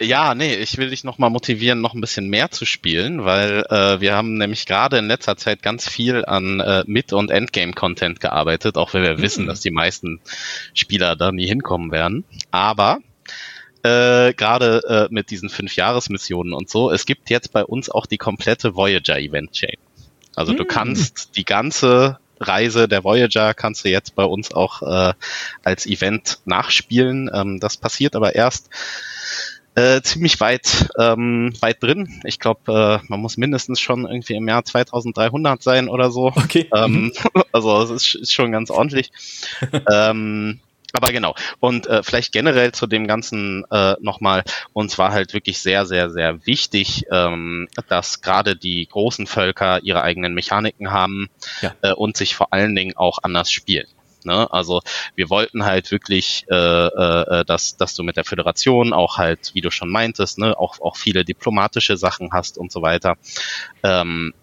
Ja, 0.00 0.34
nee, 0.34 0.56
ich 0.56 0.78
will 0.78 0.90
dich 0.90 1.04
nochmal 1.04 1.30
motivieren, 1.30 1.80
noch 1.80 1.94
ein 1.94 2.00
bisschen 2.00 2.28
mehr 2.28 2.50
zu 2.50 2.64
spielen, 2.64 3.24
weil 3.24 3.64
äh, 3.70 4.00
wir 4.00 4.14
haben 4.14 4.36
nämlich 4.36 4.66
gerade 4.66 4.98
in 4.98 5.06
letzter 5.06 5.36
Zeit 5.36 5.62
ganz 5.62 5.88
viel 5.88 6.24
an 6.24 6.58
äh, 6.58 6.82
Mid- 6.86 7.12
und 7.12 7.30
Endgame-Content 7.30 8.18
gearbeitet, 8.18 8.76
auch 8.76 8.92
wenn 8.92 9.02
wir 9.02 9.18
mhm. 9.18 9.22
wissen, 9.22 9.46
dass 9.46 9.60
die 9.60 9.70
meisten 9.70 10.20
Spieler 10.74 11.14
da 11.14 11.30
nie 11.30 11.46
hinkommen 11.46 11.92
werden. 11.92 12.24
Aber 12.50 12.98
äh, 13.84 14.32
gerade 14.32 14.82
äh, 14.88 15.14
mit 15.14 15.30
diesen 15.30 15.50
fünf 15.50 15.76
Jahresmissionen 15.76 16.52
und 16.52 16.68
so, 16.68 16.90
es 16.90 17.06
gibt 17.06 17.30
jetzt 17.30 17.52
bei 17.52 17.64
uns 17.64 17.90
auch 17.90 18.06
die 18.06 18.18
komplette 18.18 18.74
Voyager 18.74 19.18
Event 19.18 19.52
Chain. 19.52 19.76
Also 20.34 20.52
mhm. 20.52 20.56
du 20.56 20.64
kannst 20.64 21.36
die 21.36 21.44
ganze 21.44 22.18
Reise 22.40 22.88
der 22.88 23.04
Voyager 23.04 23.54
kannst 23.54 23.84
du 23.84 23.90
jetzt 23.90 24.14
bei 24.14 24.24
uns 24.24 24.52
auch 24.52 24.82
äh, 24.82 25.12
als 25.62 25.86
Event 25.86 26.38
nachspielen. 26.44 27.30
Ähm, 27.32 27.60
das 27.60 27.76
passiert 27.76 28.16
aber 28.16 28.34
erst 28.34 28.70
äh, 29.74 30.02
ziemlich 30.02 30.40
weit 30.40 30.88
ähm, 30.98 31.52
weit 31.60 31.82
drin. 31.82 32.20
Ich 32.24 32.38
glaube, 32.38 33.00
äh, 33.02 33.06
man 33.08 33.20
muss 33.20 33.36
mindestens 33.36 33.80
schon 33.80 34.04
irgendwie 34.04 34.34
im 34.34 34.48
Jahr 34.48 34.64
2300 34.64 35.62
sein 35.62 35.88
oder 35.88 36.10
so. 36.10 36.26
Okay. 36.28 36.68
Ähm, 36.74 37.12
also 37.52 37.82
es 37.82 37.90
ist, 37.90 38.14
ist 38.14 38.32
schon 38.32 38.52
ganz 38.52 38.70
ordentlich. 38.70 39.12
ähm, 39.90 40.60
aber 40.92 41.12
genau. 41.12 41.34
Und 41.58 41.86
äh, 41.86 42.02
vielleicht 42.02 42.32
generell 42.32 42.72
zu 42.72 42.86
dem 42.86 43.06
Ganzen 43.06 43.64
äh, 43.70 43.94
nochmal. 44.00 44.44
Uns 44.72 44.98
war 44.98 45.12
halt 45.12 45.34
wirklich 45.34 45.58
sehr, 45.58 45.86
sehr, 45.86 46.10
sehr 46.10 46.46
wichtig, 46.46 47.04
ähm, 47.10 47.68
dass 47.88 48.20
gerade 48.20 48.56
die 48.56 48.86
großen 48.86 49.26
Völker 49.26 49.80
ihre 49.82 50.02
eigenen 50.02 50.34
Mechaniken 50.34 50.90
haben 50.90 51.28
ja. 51.62 51.74
äh, 51.82 51.92
und 51.92 52.16
sich 52.16 52.34
vor 52.34 52.52
allen 52.52 52.74
Dingen 52.74 52.96
auch 52.96 53.18
anders 53.22 53.50
spielen. 53.50 53.86
Ne? 54.24 54.52
Also 54.52 54.82
wir 55.14 55.30
wollten 55.30 55.64
halt 55.64 55.90
wirklich, 55.90 56.44
äh, 56.50 56.54
äh, 56.54 57.44
dass, 57.44 57.76
dass 57.76 57.94
du 57.94 58.02
mit 58.02 58.16
der 58.16 58.24
Föderation 58.24 58.92
auch 58.92 59.18
halt, 59.18 59.52
wie 59.54 59.60
du 59.60 59.70
schon 59.70 59.88
meintest, 59.88 60.38
ne, 60.38 60.58
auch, 60.58 60.80
auch 60.80 60.96
viele 60.96 61.24
diplomatische 61.24 61.96
Sachen 61.96 62.32
hast 62.32 62.58
und 62.58 62.70
so 62.70 62.82
weiter. 62.82 63.16
Ähm, 63.82 64.34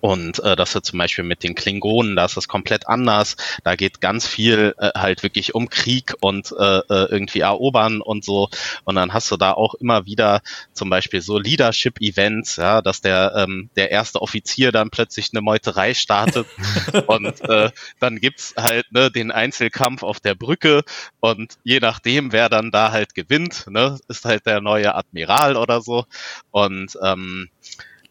und 0.00 0.38
äh, 0.40 0.56
dass 0.56 0.72
du 0.72 0.80
zum 0.80 0.98
Beispiel 0.98 1.24
mit 1.24 1.42
den 1.42 1.54
Klingonen, 1.54 2.16
da 2.16 2.24
ist 2.24 2.36
das 2.36 2.48
komplett 2.48 2.88
anders. 2.88 3.36
Da 3.64 3.76
geht 3.76 4.00
ganz 4.00 4.26
viel 4.26 4.74
äh, 4.78 4.90
halt 4.96 5.22
wirklich 5.22 5.54
um 5.54 5.68
Krieg 5.68 6.14
und 6.20 6.52
äh, 6.58 6.78
äh, 6.78 7.10
irgendwie 7.10 7.40
erobern 7.40 8.00
und 8.00 8.24
so. 8.24 8.48
Und 8.84 8.94
dann 8.94 9.12
hast 9.12 9.30
du 9.30 9.36
da 9.36 9.52
auch 9.52 9.74
immer 9.74 10.06
wieder 10.06 10.40
zum 10.72 10.88
Beispiel 10.88 11.20
so 11.20 11.38
Leadership-Events, 11.38 12.56
ja, 12.56 12.80
dass 12.80 13.02
der 13.02 13.34
ähm, 13.36 13.68
der 13.76 13.90
erste 13.90 14.22
Offizier 14.22 14.72
dann 14.72 14.90
plötzlich 14.90 15.30
eine 15.32 15.42
Meuterei 15.42 15.92
startet 15.94 16.46
und 17.06 17.40
äh, 17.42 17.70
dann 18.00 18.20
gibt's 18.20 18.54
halt 18.56 18.90
ne, 18.90 19.10
den 19.10 19.30
Einzelkampf 19.30 20.02
auf 20.02 20.18
der 20.20 20.34
Brücke 20.34 20.82
und 21.20 21.54
je 21.62 21.80
nachdem, 21.80 22.32
wer 22.32 22.48
dann 22.48 22.70
da 22.70 22.90
halt 22.90 23.14
gewinnt, 23.14 23.66
ne, 23.68 23.98
ist 24.08 24.24
halt 24.24 24.46
der 24.46 24.60
neue 24.60 24.94
Admiral 24.94 25.56
oder 25.56 25.82
so. 25.82 26.06
Und 26.50 26.98
ähm, 27.02 27.50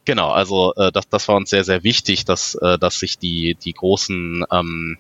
Genau, 0.06 0.32
also 0.32 0.74
äh, 0.76 0.92
das, 0.92 1.08
das 1.10 1.28
war 1.28 1.36
uns 1.36 1.50
sehr, 1.50 1.64
sehr 1.64 1.84
wichtig, 1.84 2.26
dass, 2.26 2.56
äh, 2.56 2.78
dass 2.78 3.00
sich 3.00 3.18
die, 3.18 3.56
die 3.56 3.74
großen 3.74 4.46
ähm, 4.52 4.98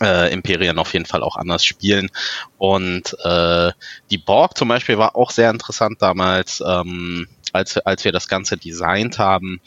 äh, 0.00 0.32
Imperien 0.32 0.78
auf 0.78 0.92
jeden 0.92 1.06
Fall 1.06 1.22
auch 1.22 1.36
anders 1.36 1.64
spielen. 1.64 2.10
Und 2.58 3.16
äh, 3.24 3.72
die 4.10 4.18
Borg 4.18 4.56
zum 4.56 4.68
Beispiel 4.68 4.98
war 4.98 5.16
auch 5.16 5.30
sehr 5.30 5.50
interessant 5.50 6.00
damals, 6.00 6.62
ähm, 6.66 7.26
als, 7.52 7.76
als 7.78 8.04
wir 8.04 8.12
das 8.12 8.28
Ganze 8.28 8.56
designt 8.56 9.18
haben. 9.18 9.60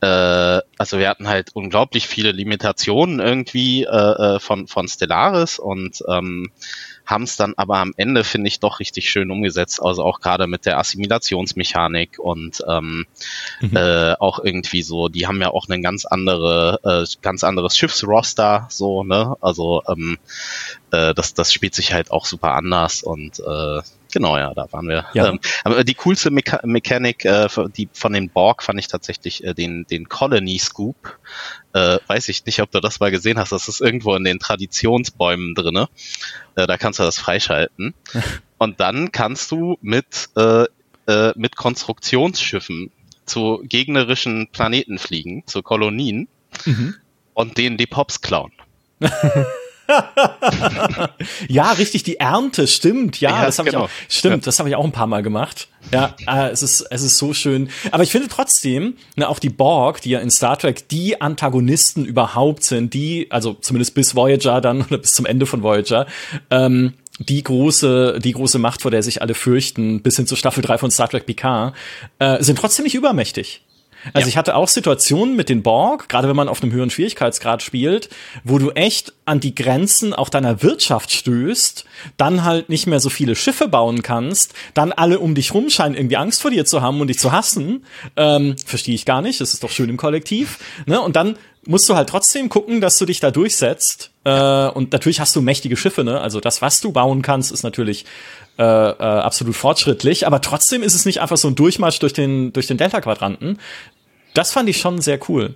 Äh, 0.00 0.60
also 0.78 0.98
wir 0.98 1.08
hatten 1.08 1.26
halt 1.26 1.50
unglaublich 1.54 2.06
viele 2.06 2.30
Limitationen 2.30 3.18
irgendwie 3.18 3.84
äh, 3.84 4.36
äh 4.36 4.38
von, 4.38 4.68
von 4.68 4.86
Stellaris 4.88 5.58
und 5.58 6.02
ähm, 6.08 6.52
haben 7.06 7.22
es 7.22 7.36
dann 7.36 7.54
aber 7.56 7.78
am 7.78 7.94
Ende, 7.96 8.24
finde 8.24 8.48
ich, 8.48 8.60
doch 8.60 8.80
richtig 8.80 9.08
schön 9.08 9.30
umgesetzt. 9.30 9.80
Also 9.82 10.04
auch 10.04 10.20
gerade 10.20 10.46
mit 10.46 10.66
der 10.66 10.78
Assimilationsmechanik 10.78 12.18
und 12.18 12.62
ähm, 12.68 13.06
mhm. 13.60 13.76
äh, 13.76 14.14
auch 14.14 14.40
irgendwie 14.40 14.82
so, 14.82 15.08
die 15.08 15.26
haben 15.26 15.40
ja 15.40 15.50
auch 15.50 15.68
ein 15.68 15.82
ganz 15.82 16.04
andere, 16.04 16.80
äh, 16.84 17.16
ganz 17.22 17.44
anderes 17.44 17.76
Schiffsroster, 17.76 18.66
so, 18.70 19.04
ne? 19.04 19.36
Also 19.40 19.82
ähm, 19.88 20.18
äh, 20.90 21.14
das, 21.14 21.34
das 21.34 21.52
spielt 21.52 21.74
sich 21.74 21.92
halt 21.92 22.10
auch 22.10 22.26
super 22.26 22.54
anders 22.54 23.02
und 23.02 23.38
äh, 23.40 23.82
Genau, 24.12 24.38
ja, 24.38 24.54
da 24.54 24.72
waren 24.72 24.88
wir. 24.88 25.04
Ja. 25.12 25.28
Ähm, 25.28 25.40
aber 25.62 25.84
die 25.84 25.92
coolste 25.92 26.30
Mecha 26.30 26.60
Mechanik 26.64 27.26
äh, 27.26 27.48
die 27.76 27.88
von 27.92 28.14
den 28.14 28.30
Borg 28.30 28.62
fand 28.62 28.78
ich 28.78 28.88
tatsächlich 28.88 29.44
äh, 29.44 29.52
den, 29.52 29.86
den 29.86 30.08
Colony 30.08 30.58
Scoop. 30.58 31.18
Äh, 31.76 31.98
weiß 32.06 32.30
ich 32.30 32.46
nicht, 32.46 32.62
ob 32.62 32.70
du 32.70 32.80
das 32.80 33.00
mal 33.00 33.10
gesehen 33.10 33.38
hast. 33.38 33.52
Das 33.52 33.68
ist 33.68 33.82
irgendwo 33.82 34.14
in 34.14 34.24
den 34.24 34.38
Traditionsbäumen 34.38 35.54
drinne. 35.54 35.90
Äh, 36.54 36.66
da 36.66 36.78
kannst 36.78 37.00
du 37.00 37.02
das 37.02 37.18
freischalten. 37.18 37.92
Und 38.58 38.80
dann 38.80 39.12
kannst 39.12 39.50
du 39.50 39.76
mit, 39.82 40.30
äh, 40.36 40.64
äh, 41.06 41.32
mit 41.36 41.56
Konstruktionsschiffen 41.56 42.90
zu 43.26 43.62
gegnerischen 43.62 44.48
Planeten 44.52 44.98
fliegen, 44.98 45.42
zu 45.46 45.62
Kolonien 45.62 46.28
mhm. 46.64 46.94
und 47.34 47.58
denen 47.58 47.76
die 47.76 47.86
Pops 47.86 48.22
klauen. 48.22 48.52
ja, 51.48 51.72
richtig, 51.72 52.02
die 52.02 52.18
Ernte, 52.18 52.66
stimmt. 52.66 53.20
Ja, 53.20 53.30
ja 53.30 53.46
das 53.46 53.58
habe 53.58 53.70
genau. 53.70 53.84
ich 53.84 53.90
auch. 53.90 54.10
Stimmt, 54.10 54.44
ja. 54.44 54.46
das 54.46 54.58
habe 54.58 54.68
ich 54.68 54.76
auch 54.76 54.84
ein 54.84 54.92
paar 54.92 55.06
Mal 55.06 55.22
gemacht. 55.22 55.68
Ja, 55.92 56.16
äh, 56.26 56.50
es 56.50 56.62
ist 56.62 56.80
es 56.90 57.02
ist 57.02 57.18
so 57.18 57.32
schön. 57.32 57.68
Aber 57.92 58.02
ich 58.02 58.10
finde 58.10 58.28
trotzdem, 58.28 58.96
ne, 59.14 59.28
auch 59.28 59.38
die 59.38 59.50
Borg, 59.50 60.00
die 60.00 60.10
ja 60.10 60.20
in 60.20 60.30
Star 60.30 60.58
Trek 60.58 60.88
die 60.88 61.20
Antagonisten 61.20 62.04
überhaupt 62.04 62.64
sind, 62.64 62.94
die, 62.94 63.28
also 63.30 63.54
zumindest 63.54 63.94
bis 63.94 64.14
Voyager 64.16 64.60
dann 64.60 64.82
oder 64.88 64.98
bis 64.98 65.12
zum 65.12 65.26
Ende 65.26 65.46
von 65.46 65.62
Voyager, 65.62 66.06
ähm, 66.50 66.94
die 67.18 67.42
große, 67.42 68.18
die 68.22 68.32
große 68.32 68.58
Macht, 68.58 68.82
vor 68.82 68.90
der 68.90 69.02
sich 69.02 69.22
alle 69.22 69.34
fürchten, 69.34 70.02
bis 70.02 70.16
hin 70.16 70.26
zu 70.26 70.36
Staffel 70.36 70.62
3 70.62 70.78
von 70.78 70.90
Star 70.90 71.08
Trek 71.08 71.24
Picard, 71.24 71.74
äh, 72.18 72.42
sind 72.42 72.58
trotzdem 72.58 72.84
nicht 72.84 72.94
übermächtig. 72.94 73.62
Also 74.12 74.26
ja. 74.26 74.28
ich 74.28 74.36
hatte 74.36 74.54
auch 74.54 74.68
Situationen 74.68 75.36
mit 75.36 75.48
den 75.48 75.62
Borg, 75.62 76.08
gerade 76.08 76.28
wenn 76.28 76.36
man 76.36 76.48
auf 76.48 76.62
einem 76.62 76.72
höheren 76.72 76.90
Schwierigkeitsgrad 76.90 77.62
spielt, 77.62 78.08
wo 78.44 78.58
du 78.58 78.70
echt 78.70 79.12
an 79.24 79.40
die 79.40 79.54
Grenzen 79.54 80.14
auch 80.14 80.28
deiner 80.28 80.62
Wirtschaft 80.62 81.12
stößt, 81.12 81.84
dann 82.16 82.44
halt 82.44 82.68
nicht 82.68 82.86
mehr 82.86 83.00
so 83.00 83.10
viele 83.10 83.34
Schiffe 83.34 83.68
bauen 83.68 84.02
kannst, 84.02 84.54
dann 84.74 84.92
alle 84.92 85.18
um 85.18 85.34
dich 85.34 85.54
rum 85.54 85.70
scheinen 85.70 85.94
irgendwie 85.94 86.16
Angst 86.16 86.42
vor 86.42 86.50
dir 86.50 86.64
zu 86.64 86.82
haben 86.82 87.00
und 87.00 87.08
dich 87.08 87.18
zu 87.18 87.32
hassen. 87.32 87.84
Ähm, 88.16 88.56
Verstehe 88.64 88.94
ich 88.94 89.04
gar 89.04 89.22
nicht, 89.22 89.40
das 89.40 89.52
ist 89.52 89.62
doch 89.62 89.70
schön 89.70 89.90
im 89.90 89.96
Kollektiv. 89.96 90.58
Ne? 90.86 91.00
Und 91.00 91.16
dann 91.16 91.36
musst 91.66 91.88
du 91.88 91.96
halt 91.96 92.08
trotzdem 92.08 92.48
gucken, 92.48 92.80
dass 92.80 92.98
du 92.98 93.04
dich 93.04 93.20
da 93.20 93.30
durchsetzt. 93.30 94.10
Äh, 94.24 94.68
und 94.68 94.92
natürlich 94.92 95.20
hast 95.20 95.34
du 95.36 95.42
mächtige 95.42 95.76
Schiffe, 95.76 96.04
ne? 96.04 96.20
Also 96.20 96.40
das, 96.40 96.62
was 96.62 96.80
du 96.80 96.92
bauen 96.92 97.22
kannst, 97.22 97.52
ist 97.52 97.62
natürlich 97.62 98.04
äh, 98.58 98.62
äh, 98.62 98.94
absolut 99.02 99.54
fortschrittlich, 99.54 100.26
aber 100.26 100.40
trotzdem 100.40 100.82
ist 100.82 100.94
es 100.94 101.04
nicht 101.04 101.20
einfach 101.20 101.36
so 101.36 101.48
ein 101.48 101.54
Durchmarsch 101.54 101.98
durch 101.98 102.14
den, 102.14 102.52
durch 102.54 102.66
den 102.66 102.78
Delta-Quadranten, 102.78 103.58
das 104.36 104.52
fand 104.52 104.68
ich 104.68 104.78
schon 104.78 105.00
sehr 105.00 105.18
cool. 105.28 105.54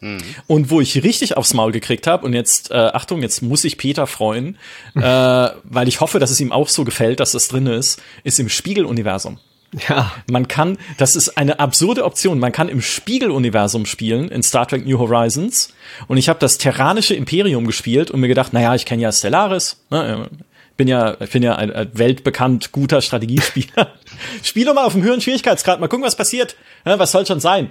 Mhm. 0.00 0.18
Und 0.46 0.70
wo 0.70 0.80
ich 0.80 1.02
richtig 1.02 1.36
aufs 1.36 1.54
Maul 1.54 1.72
gekriegt 1.72 2.06
habe, 2.06 2.24
und 2.24 2.32
jetzt, 2.32 2.70
äh, 2.70 2.74
Achtung, 2.74 3.22
jetzt 3.22 3.42
muss 3.42 3.64
ich 3.64 3.76
Peter 3.76 4.06
freuen, 4.06 4.56
äh, 4.94 5.00
weil 5.00 5.88
ich 5.88 6.00
hoffe, 6.00 6.18
dass 6.18 6.30
es 6.30 6.40
ihm 6.40 6.52
auch 6.52 6.68
so 6.68 6.84
gefällt, 6.84 7.20
dass 7.20 7.32
das 7.32 7.48
drin 7.48 7.66
ist, 7.66 8.00
ist 8.24 8.40
im 8.40 8.48
Spiegeluniversum. 8.48 9.38
Ja. 9.88 10.10
Man 10.28 10.48
kann, 10.48 10.78
das 10.98 11.14
ist 11.14 11.36
eine 11.36 11.60
absurde 11.60 12.04
Option, 12.04 12.40
man 12.40 12.50
kann 12.50 12.68
im 12.68 12.82
Spiegeluniversum 12.82 13.86
spielen 13.86 14.28
in 14.28 14.42
Star 14.42 14.66
Trek 14.66 14.84
New 14.84 14.98
Horizons. 14.98 15.72
Und 16.08 16.16
ich 16.16 16.28
habe 16.28 16.40
das 16.40 16.58
Terranische 16.58 17.14
Imperium 17.14 17.66
gespielt 17.66 18.10
und 18.10 18.18
mir 18.18 18.26
gedacht, 18.26 18.52
naja, 18.52 18.74
ich 18.74 18.84
kenne 18.84 19.02
ja 19.02 19.12
Stellaris, 19.12 19.84
ne, 19.90 20.28
bin 20.76 20.88
ja, 20.88 21.16
ich 21.20 21.30
bin 21.30 21.42
ja 21.42 21.56
ein, 21.56 21.70
ein 21.70 21.90
weltbekannt 21.92 22.72
guter 22.72 23.00
Strategiespieler. 23.00 23.92
Spiele 24.42 24.74
mal 24.74 24.86
auf 24.86 24.94
einem 24.94 25.04
höheren 25.04 25.20
Schwierigkeitsgrad, 25.20 25.78
mal 25.78 25.88
gucken, 25.88 26.06
was 26.06 26.16
passiert. 26.16 26.56
Ja, 26.84 26.98
was 26.98 27.12
soll 27.12 27.26
schon 27.26 27.38
sein? 27.38 27.70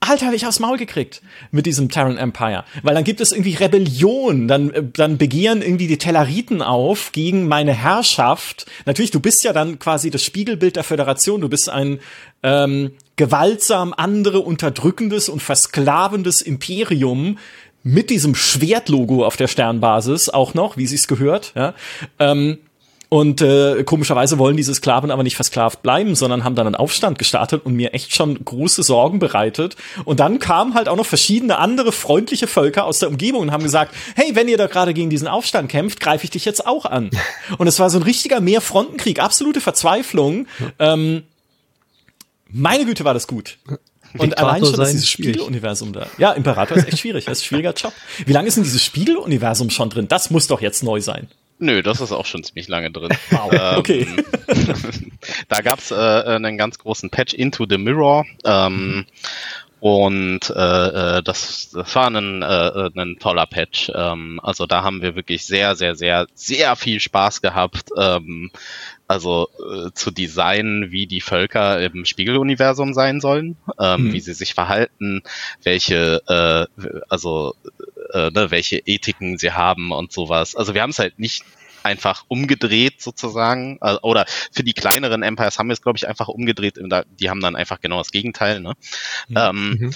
Alter, 0.00 0.32
ich 0.32 0.46
aufs 0.46 0.60
Maul 0.60 0.78
gekriegt 0.78 1.22
mit 1.50 1.66
diesem 1.66 1.90
Terran 1.90 2.18
Empire. 2.18 2.64
Weil 2.82 2.94
dann 2.94 3.04
gibt 3.04 3.20
es 3.20 3.32
irgendwie 3.32 3.54
Rebellion, 3.54 4.46
dann, 4.46 4.70
äh, 4.70 4.84
dann 4.92 5.18
begehren 5.18 5.60
irgendwie 5.60 5.88
die 5.88 5.98
Tellariten 5.98 6.62
auf 6.62 7.12
gegen 7.12 7.48
meine 7.48 7.72
Herrschaft. 7.72 8.66
Natürlich, 8.86 9.10
du 9.10 9.20
bist 9.20 9.42
ja 9.44 9.52
dann 9.52 9.78
quasi 9.78 10.10
das 10.10 10.22
Spiegelbild 10.22 10.76
der 10.76 10.84
Föderation. 10.84 11.40
Du 11.40 11.48
bist 11.48 11.68
ein 11.68 11.98
ähm, 12.42 12.92
gewaltsam 13.16 13.92
andere 13.96 14.40
unterdrückendes 14.40 15.28
und 15.28 15.42
versklavendes 15.42 16.40
Imperium 16.40 17.38
mit 17.82 18.10
diesem 18.10 18.34
Schwertlogo 18.34 19.24
auf 19.24 19.36
der 19.36 19.48
Sternbasis 19.48 20.28
auch 20.28 20.54
noch, 20.54 20.76
wie 20.76 20.86
sich's 20.86 21.08
gehört. 21.08 21.52
Ja. 21.56 21.74
Ähm, 22.18 22.58
und 23.10 23.40
äh, 23.40 23.84
komischerweise 23.84 24.38
wollen 24.38 24.58
diese 24.58 24.74
Sklaven 24.74 25.10
aber 25.10 25.22
nicht 25.22 25.36
versklavt 25.36 25.82
bleiben, 25.82 26.14
sondern 26.14 26.44
haben 26.44 26.54
dann 26.54 26.66
einen 26.66 26.76
Aufstand 26.76 27.18
gestartet 27.18 27.64
und 27.64 27.74
mir 27.74 27.94
echt 27.94 28.14
schon 28.14 28.44
große 28.44 28.82
Sorgen 28.82 29.18
bereitet. 29.18 29.76
Und 30.04 30.20
dann 30.20 30.38
kamen 30.38 30.74
halt 30.74 30.90
auch 30.90 30.96
noch 30.96 31.06
verschiedene 31.06 31.56
andere 31.56 31.92
freundliche 31.92 32.46
Völker 32.46 32.84
aus 32.84 32.98
der 32.98 33.08
Umgebung 33.08 33.42
und 33.42 33.52
haben 33.52 33.62
gesagt, 33.62 33.94
hey, 34.14 34.34
wenn 34.34 34.46
ihr 34.46 34.58
da 34.58 34.66
gerade 34.66 34.92
gegen 34.92 35.08
diesen 35.08 35.26
Aufstand 35.26 35.70
kämpft, 35.70 36.00
greife 36.00 36.24
ich 36.24 36.30
dich 36.30 36.44
jetzt 36.44 36.66
auch 36.66 36.84
an. 36.84 37.10
Und 37.58 37.66
es 37.66 37.78
war 37.78 37.88
so 37.88 37.98
ein 37.98 38.02
richtiger 38.02 38.40
Mehrfrontenkrieg, 38.40 39.20
absolute 39.20 39.60
Verzweiflung. 39.60 40.46
Ähm, 40.78 41.22
meine 42.50 42.84
Güte, 42.84 43.04
war 43.04 43.14
das 43.14 43.26
gut. 43.26 43.58
Und 44.14 44.32
Imperator 44.32 44.48
allein 44.48 44.64
schon 44.64 44.80
ist 44.80 44.92
dieses 44.92 45.08
Spiegeluniversum 45.08 45.92
da. 45.92 46.06
Ja, 46.18 46.32
Imperator 46.32 46.76
ist 46.76 46.88
echt 46.88 46.98
schwierig. 46.98 47.24
Das 47.24 47.38
ist 47.38 47.44
ein 47.44 47.46
schwieriger 47.48 47.72
Job. 47.72 47.92
Wie 48.24 48.32
lange 48.32 48.48
ist 48.48 48.56
denn 48.56 48.64
dieses 48.64 48.82
Spiegeluniversum 48.82 49.70
schon 49.70 49.90
drin? 49.90 50.08
Das 50.08 50.30
muss 50.30 50.46
doch 50.46 50.60
jetzt 50.60 50.82
neu 50.82 51.00
sein. 51.00 51.28
Nö, 51.58 51.82
das 51.82 52.00
ist 52.00 52.12
auch 52.12 52.26
schon 52.26 52.44
ziemlich 52.44 52.68
lange 52.68 52.90
drin. 52.90 53.10
Wow, 53.30 53.52
ähm, 53.52 53.78
okay. 53.78 54.06
da 55.48 55.60
gab's 55.60 55.90
äh, 55.90 55.94
einen 55.94 56.56
ganz 56.56 56.78
großen 56.78 57.10
Patch 57.10 57.34
Into 57.34 57.66
the 57.68 57.78
Mirror. 57.78 58.26
Ähm, 58.44 59.06
und 59.80 60.50
äh, 60.50 61.18
äh 61.18 61.22
das, 61.22 61.70
das 61.72 61.94
war 61.94 62.08
ein, 62.08 62.42
äh, 62.42 62.90
ein 62.96 63.16
toller 63.18 63.46
Patch. 63.46 63.90
Ähm, 63.94 64.40
also 64.42 64.66
da 64.66 64.82
haben 64.82 65.02
wir 65.02 65.14
wirklich 65.14 65.44
sehr, 65.46 65.76
sehr, 65.76 65.94
sehr, 65.94 66.26
sehr 66.34 66.76
viel 66.76 67.00
Spaß 67.00 67.40
gehabt. 67.42 67.90
Ähm, 67.96 68.50
also 69.08 69.48
äh, 69.58 69.90
zu 69.94 70.10
designen, 70.10 70.90
wie 70.90 71.06
die 71.06 71.22
Völker 71.22 71.80
im 71.80 72.04
Spiegeluniversum 72.04 72.92
sein 72.92 73.20
sollen, 73.20 73.56
ähm, 73.80 74.08
mhm. 74.08 74.12
wie 74.12 74.20
sie 74.20 74.34
sich 74.34 74.52
verhalten, 74.52 75.22
welche, 75.62 76.22
äh, 76.28 76.84
also 77.08 77.54
äh, 78.12 78.30
ne, 78.30 78.50
welche 78.50 78.78
Ethiken 78.86 79.38
sie 79.38 79.52
haben 79.52 79.92
und 79.92 80.12
sowas. 80.12 80.54
Also 80.54 80.74
wir 80.74 80.82
haben 80.82 80.90
es 80.90 80.98
halt 80.98 81.18
nicht 81.18 81.44
einfach 81.82 82.24
umgedreht 82.28 83.00
sozusagen. 83.00 83.78
Äh, 83.80 83.96
oder 84.02 84.26
für 84.52 84.62
die 84.62 84.74
kleineren 84.74 85.22
Empires 85.22 85.58
haben 85.58 85.68
wir 85.68 85.74
es, 85.74 85.82
glaube 85.82 85.98
ich, 85.98 86.08
einfach 86.08 86.28
umgedreht. 86.28 86.78
Die 87.20 87.30
haben 87.30 87.40
dann 87.40 87.56
einfach 87.56 87.80
genau 87.80 87.98
das 87.98 88.10
Gegenteil. 88.10 88.60
Ne? 88.60 88.74
Mhm. 89.28 89.36
Ähm, 89.36 89.70
mhm. 89.78 89.90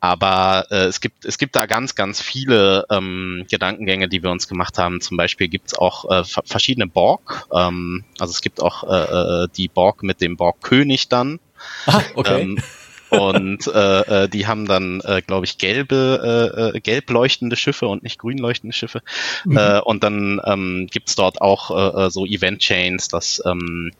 Aber 0.00 0.66
äh, 0.70 0.84
es 0.84 1.00
gibt 1.00 1.24
es 1.24 1.38
gibt 1.38 1.56
da 1.56 1.66
ganz 1.66 1.96
ganz 1.96 2.22
viele 2.22 2.86
ähm, 2.88 3.46
Gedankengänge, 3.50 4.08
die 4.08 4.22
wir 4.22 4.30
uns 4.30 4.46
gemacht 4.46 4.78
haben. 4.78 5.00
Zum 5.00 5.16
Beispiel 5.16 5.48
gibt 5.48 5.68
es 5.68 5.74
auch 5.74 6.08
äh, 6.08 6.22
verschiedene 6.44 6.86
Borg. 6.86 7.48
Ähm, 7.52 8.04
also 8.20 8.30
es 8.30 8.40
gibt 8.40 8.62
auch 8.62 8.84
äh, 8.84 9.44
äh, 9.44 9.48
die 9.56 9.66
Borg 9.68 10.04
mit 10.04 10.20
dem 10.20 10.36
Borg 10.36 10.62
König 10.62 11.08
dann. 11.08 11.40
Ah, 11.86 12.00
okay. 12.14 12.42
Ähm, 12.42 12.62
und 13.10 13.66
äh, 13.66 14.24
äh, 14.24 14.28
die 14.28 14.46
haben 14.46 14.66
dann, 14.66 15.00
äh, 15.00 15.22
glaube 15.22 15.46
ich, 15.46 15.58
gelbe, 15.58 16.72
äh, 16.74 16.76
äh, 16.76 16.80
gelb 16.80 17.10
leuchtende 17.10 17.56
Schiffe 17.56 17.88
und 17.88 18.02
nicht 18.02 18.18
grün 18.18 18.38
leuchtende 18.38 18.74
Schiffe. 18.74 19.02
Mhm. 19.44 19.56
Äh, 19.56 19.80
und 19.80 20.02
dann 20.02 20.40
ähm, 20.44 20.88
gibt 20.90 21.18
dort 21.18 21.40
auch 21.40 21.70
äh, 21.70 22.06
äh, 22.06 22.10
so 22.10 22.26
Event-Chains, 22.26 23.08
dass 23.08 23.42
ähm, 23.46 23.92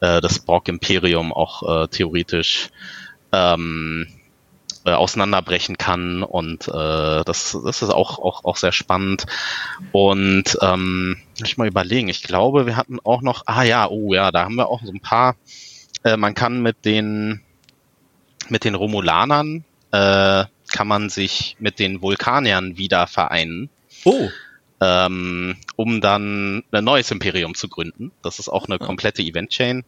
äh, 0.00 0.20
das 0.20 0.38
Borg-Imperium 0.38 1.32
auch 1.32 1.84
äh, 1.84 1.88
theoretisch 1.88 2.68
ähm, 3.32 4.06
äh, 4.84 4.92
auseinanderbrechen 4.92 5.78
kann 5.78 6.22
und 6.22 6.68
äh, 6.68 7.24
das, 7.24 7.58
das 7.64 7.82
ist 7.82 7.90
auch, 7.90 8.18
auch, 8.20 8.44
auch 8.44 8.56
sehr 8.56 8.72
spannend. 8.72 9.26
Und 9.90 10.56
ähm, 10.62 11.16
ich 11.42 11.56
mal 11.56 11.66
überlegen, 11.66 12.08
ich 12.08 12.22
glaube, 12.22 12.66
wir 12.66 12.76
hatten 12.76 12.98
auch 13.02 13.20
noch, 13.20 13.42
ah 13.46 13.64
ja, 13.64 13.88
oh 13.88 14.14
ja, 14.14 14.30
da 14.30 14.44
haben 14.44 14.54
wir 14.54 14.68
auch 14.68 14.82
so 14.84 14.92
ein 14.92 15.00
paar, 15.00 15.34
äh, 16.04 16.16
man 16.16 16.34
kann 16.34 16.62
mit 16.62 16.84
den 16.84 17.40
mit 18.48 18.64
den 18.64 18.74
Romulanern 18.74 19.64
äh, 19.92 20.44
kann 20.72 20.88
man 20.88 21.08
sich 21.08 21.56
mit 21.58 21.78
den 21.78 22.02
Vulkaniern 22.02 22.76
wieder 22.76 23.06
vereinen. 23.06 23.70
Oh. 24.04 24.28
Ähm, 24.78 25.56
um 25.76 26.02
dann 26.02 26.62
ein 26.70 26.84
neues 26.84 27.10
Imperium 27.10 27.54
zu 27.54 27.68
gründen. 27.68 28.12
Das 28.22 28.38
ist 28.38 28.50
auch 28.50 28.66
eine 28.66 28.78
komplette 28.78 29.22
Event-Chain. 29.22 29.84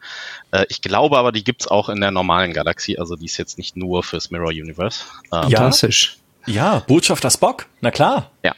Äh, 0.50 0.64
ich 0.70 0.80
glaube 0.80 1.18
aber, 1.18 1.30
die 1.30 1.44
gibt's 1.44 1.68
auch 1.68 1.90
in 1.90 2.00
der 2.00 2.10
normalen 2.10 2.54
Galaxie, 2.54 2.98
also 2.98 3.14
die 3.14 3.26
ist 3.26 3.36
jetzt 3.36 3.58
nicht 3.58 3.76
nur 3.76 4.02
fürs 4.02 4.30
Mirror 4.30 4.48
Universe. 4.48 5.00
Ähm, 5.24 5.42
Fantastisch. 5.42 6.16
Ja, 6.46 6.78
Botschafter 6.86 7.30
Spock, 7.30 7.66
na 7.82 7.90
klar. 7.90 8.30
Ja. 8.42 8.54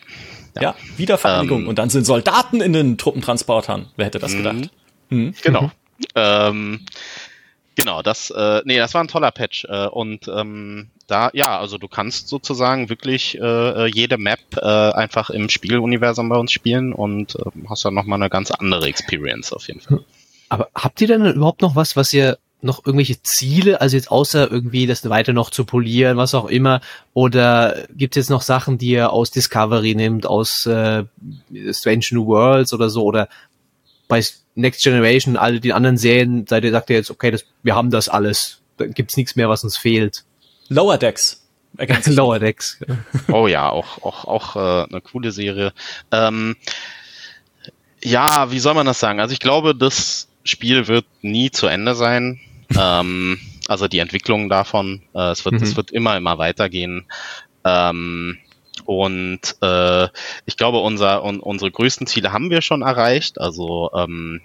Ja, 0.55 0.62
ja 0.62 0.74
Wiedervereinigung. 0.96 1.62
Ähm, 1.62 1.68
und 1.68 1.78
dann 1.80 1.90
sind 1.90 2.05
Soldaten 2.05 2.61
in 2.61 2.72
den 2.72 2.96
Truppentransportern. 2.96 3.88
Wer 3.96 4.07
hätte 4.07 4.20
das 4.20 4.32
gedacht? 4.32 4.70
Mhm. 5.09 5.34
Genau. 5.42 5.72
ähm, 6.14 6.86
genau, 7.80 8.02
das, 8.02 8.30
äh, 8.30 8.60
nee, 8.66 8.76
das 8.76 8.92
war 8.92 9.02
ein 9.02 9.08
toller 9.08 9.30
Patch. 9.30 9.64
Äh, 9.64 9.86
und 9.86 10.28
ähm, 10.28 10.88
da, 11.06 11.30
ja, 11.32 11.58
also 11.58 11.78
du 11.78 11.88
kannst 11.88 12.28
sozusagen 12.28 12.90
wirklich 12.90 13.38
äh, 13.40 13.86
jede 13.86 14.18
Map 14.18 14.40
äh, 14.56 14.66
einfach 14.66 15.30
im 15.30 15.48
Spieluniversum 15.48 16.28
bei 16.28 16.36
uns 16.36 16.52
spielen 16.52 16.92
und 16.92 17.36
äh, 17.36 17.42
hast 17.68 17.84
dann 17.84 17.94
nochmal 17.94 18.20
eine 18.20 18.28
ganz 18.28 18.50
andere 18.50 18.86
Experience 18.86 19.52
auf 19.52 19.66
jeden 19.66 19.80
Fall. 19.80 20.04
Aber 20.50 20.68
habt 20.74 21.00
ihr 21.00 21.08
denn 21.08 21.24
überhaupt 21.24 21.62
noch 21.62 21.74
was, 21.74 21.96
was 21.96 22.12
ihr 22.12 22.38
noch 22.62 22.84
irgendwelche 22.84 23.22
Ziele, 23.22 23.80
also 23.80 23.96
jetzt 23.96 24.10
außer 24.10 24.50
irgendwie 24.50 24.86
das 24.86 25.08
weiter 25.08 25.32
noch 25.32 25.48
zu 25.48 25.64
polieren, 25.64 26.18
was 26.18 26.34
auch 26.34 26.46
immer, 26.46 26.82
oder 27.14 27.86
gibt 27.96 28.14
es 28.14 28.24
jetzt 28.24 28.30
noch 28.30 28.42
Sachen, 28.42 28.76
die 28.76 28.90
ihr 28.90 29.10
aus 29.10 29.30
Discovery 29.30 29.94
nimmt, 29.94 30.26
aus 30.26 30.66
äh, 30.66 31.04
Strange 31.70 32.04
New 32.10 32.26
Worlds 32.26 32.74
oder 32.74 32.90
so, 32.90 33.04
oder 33.04 33.28
bei 34.11 34.22
Next 34.56 34.82
Generation, 34.82 35.36
alle 35.36 35.61
die 35.61 35.72
anderen 35.72 35.96
Serien, 35.96 36.46
seid 36.46 36.64
ihr, 36.64 36.72
sagt 36.72 36.90
ihr 36.90 36.96
jetzt, 36.96 37.11
okay, 37.11 37.30
das, 37.30 37.46
wir 37.62 37.74
haben 37.74 37.90
das 37.90 38.08
alles, 38.11 38.61
da 38.76 38.86
gibt's 38.86 39.16
nichts 39.16 39.36
mehr, 39.36 39.48
was 39.48 39.64
uns 39.64 39.78
fehlt. 39.78 40.24
Lower 40.68 40.98
Decks. 40.98 41.48
Lower 42.06 42.38
Decks. 42.38 42.80
Oh 43.28 43.46
ja, 43.46 43.70
auch, 43.70 44.02
auch, 44.02 44.24
auch 44.24 44.56
äh, 44.56 44.88
eine 44.90 45.00
coole 45.00 45.30
Serie. 45.30 45.72
Ähm, 46.11 46.56
ja, 48.02 48.50
wie 48.50 48.58
soll 48.58 48.74
man 48.74 48.86
das 48.86 48.98
sagen? 48.98 49.20
Also 49.20 49.32
ich 49.32 49.40
glaube, 49.40 49.74
das 49.74 50.28
Spiel 50.42 50.88
wird 50.88 51.06
nie 51.22 51.52
zu 51.52 51.68
Ende 51.68 51.94
sein. 51.94 52.40
ähm, 52.76 53.38
also 53.68 53.86
die 53.86 54.00
Entwicklung 54.00 54.48
davon, 54.48 55.02
äh, 55.14 55.30
es 55.30 55.44
wird, 55.44 55.54
mhm. 55.54 55.62
es 55.62 55.76
wird 55.76 55.92
immer, 55.92 56.16
immer 56.16 56.38
weitergehen. 56.38 57.06
Ähm, 57.64 58.38
und 58.91 59.55
äh, 59.62 60.09
ich 60.47 60.57
glaube, 60.57 60.78
unser, 60.78 61.22
un, 61.22 61.38
unsere 61.38 61.70
größten 61.70 62.09
Ziele 62.09 62.32
haben 62.32 62.51
wir 62.51 62.61
schon 62.61 62.82
erreicht. 62.82 63.41
Also, 63.41 63.88
ähm, 63.95 64.41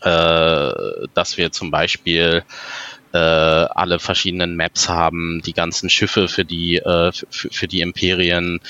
äh, 0.00 0.72
dass 1.12 1.36
wir 1.36 1.52
zum 1.52 1.70
Beispiel 1.70 2.44
äh, 3.12 3.18
alle 3.18 3.98
verschiedenen 3.98 4.56
Maps 4.56 4.88
haben, 4.88 5.42
die 5.44 5.52
ganzen 5.52 5.90
Schiffe 5.90 6.28
für 6.28 6.46
die, 6.46 6.78
äh, 6.78 7.12
für, 7.12 7.50
für 7.50 7.68
die 7.68 7.82
Imperien. 7.82 8.60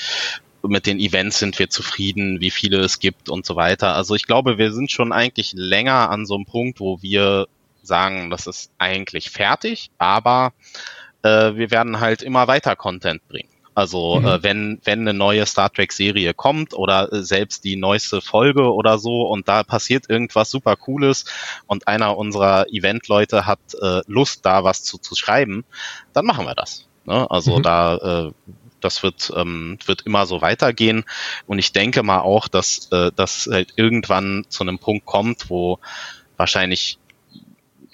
Mit 0.63 0.85
den 0.85 0.99
Events 0.99 1.39
sind 1.39 1.57
wir 1.59 1.69
zufrieden, 1.69 2.41
wie 2.41 2.51
viele 2.51 2.79
es 2.79 2.99
gibt 2.99 3.29
und 3.29 3.45
so 3.45 3.55
weiter. 3.55 3.95
Also 3.95 4.15
ich 4.15 4.27
glaube, 4.27 4.57
wir 4.57 4.73
sind 4.73 4.91
schon 4.91 5.13
eigentlich 5.13 5.53
länger 5.55 6.09
an 6.09 6.25
so 6.25 6.35
einem 6.35 6.45
Punkt, 6.45 6.81
wo 6.81 7.01
wir 7.01 7.47
sagen, 7.83 8.29
das 8.29 8.47
ist 8.47 8.69
eigentlich 8.79 9.29
fertig, 9.29 9.91
aber 9.97 10.51
äh, 11.21 11.55
wir 11.55 11.71
werden 11.71 12.01
halt 12.01 12.21
immer 12.21 12.49
weiter 12.49 12.75
Content 12.75 13.25
bringen. 13.29 13.52
Also 13.75 14.19
mhm. 14.19 14.25
äh, 14.25 14.43
wenn, 14.43 14.81
wenn 14.83 15.01
eine 15.01 15.13
neue 15.13 15.45
Star 15.45 15.71
Trek-Serie 15.71 16.33
kommt 16.33 16.73
oder 16.73 17.11
äh, 17.11 17.23
selbst 17.23 17.63
die 17.63 17.75
neueste 17.75 18.21
Folge 18.21 18.73
oder 18.73 18.99
so 18.99 19.23
und 19.23 19.47
da 19.47 19.63
passiert 19.63 20.09
irgendwas 20.09 20.49
super 20.51 20.75
Cooles 20.75 21.25
und 21.67 21.87
einer 21.87 22.17
unserer 22.17 22.67
Event-Leute 22.71 23.45
hat 23.45 23.59
äh, 23.81 24.01
Lust, 24.07 24.45
da 24.45 24.63
was 24.63 24.83
zu, 24.83 24.97
zu 24.97 25.15
schreiben, 25.15 25.65
dann 26.13 26.25
machen 26.25 26.45
wir 26.45 26.55
das. 26.55 26.87
Ne? 27.05 27.29
Also 27.29 27.57
mhm. 27.57 27.63
da 27.63 28.27
äh, 28.27 28.31
das 28.83 29.01
wird, 29.01 29.31
ähm, 29.35 29.77
wird 29.85 30.01
immer 30.01 30.25
so 30.25 30.41
weitergehen. 30.41 31.05
Und 31.47 31.59
ich 31.59 31.71
denke 31.71 32.03
mal 32.03 32.19
auch, 32.19 32.47
dass 32.47 32.89
äh, 32.91 33.11
das 33.15 33.47
halt 33.49 33.73
irgendwann 33.77 34.45
zu 34.49 34.63
einem 34.63 34.77
Punkt 34.77 35.05
kommt, 35.05 35.49
wo 35.49 35.79
wahrscheinlich 36.37 36.97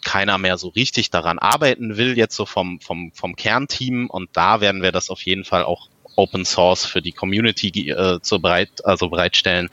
keiner 0.02 0.38
mehr 0.38 0.58
so 0.58 0.70
richtig 0.70 1.10
daran 1.10 1.39
arbeiten 1.39 1.97
will, 1.97 2.18
jetzt 2.18 2.36
so 2.36 2.45
vom, 2.45 2.80
vom, 2.80 3.12
vom 3.14 3.36
Kernteam. 3.36 4.10
Und 4.10 4.30
da 4.34 4.62
werden 4.62 4.82
wir 4.82 4.91
das 4.91 5.10
auf 5.10 5.22
jeden 5.22 5.45
Fall 5.45 5.64
auch 5.64 5.89
Open 6.20 6.45
Source 6.45 6.86
für 6.86 7.01
die 7.01 7.11
Community 7.11 7.89
äh, 7.89 8.20
zu 8.22 8.39
bereit, 8.41 8.86
also 8.86 9.09
bereitstellen, 9.09 9.70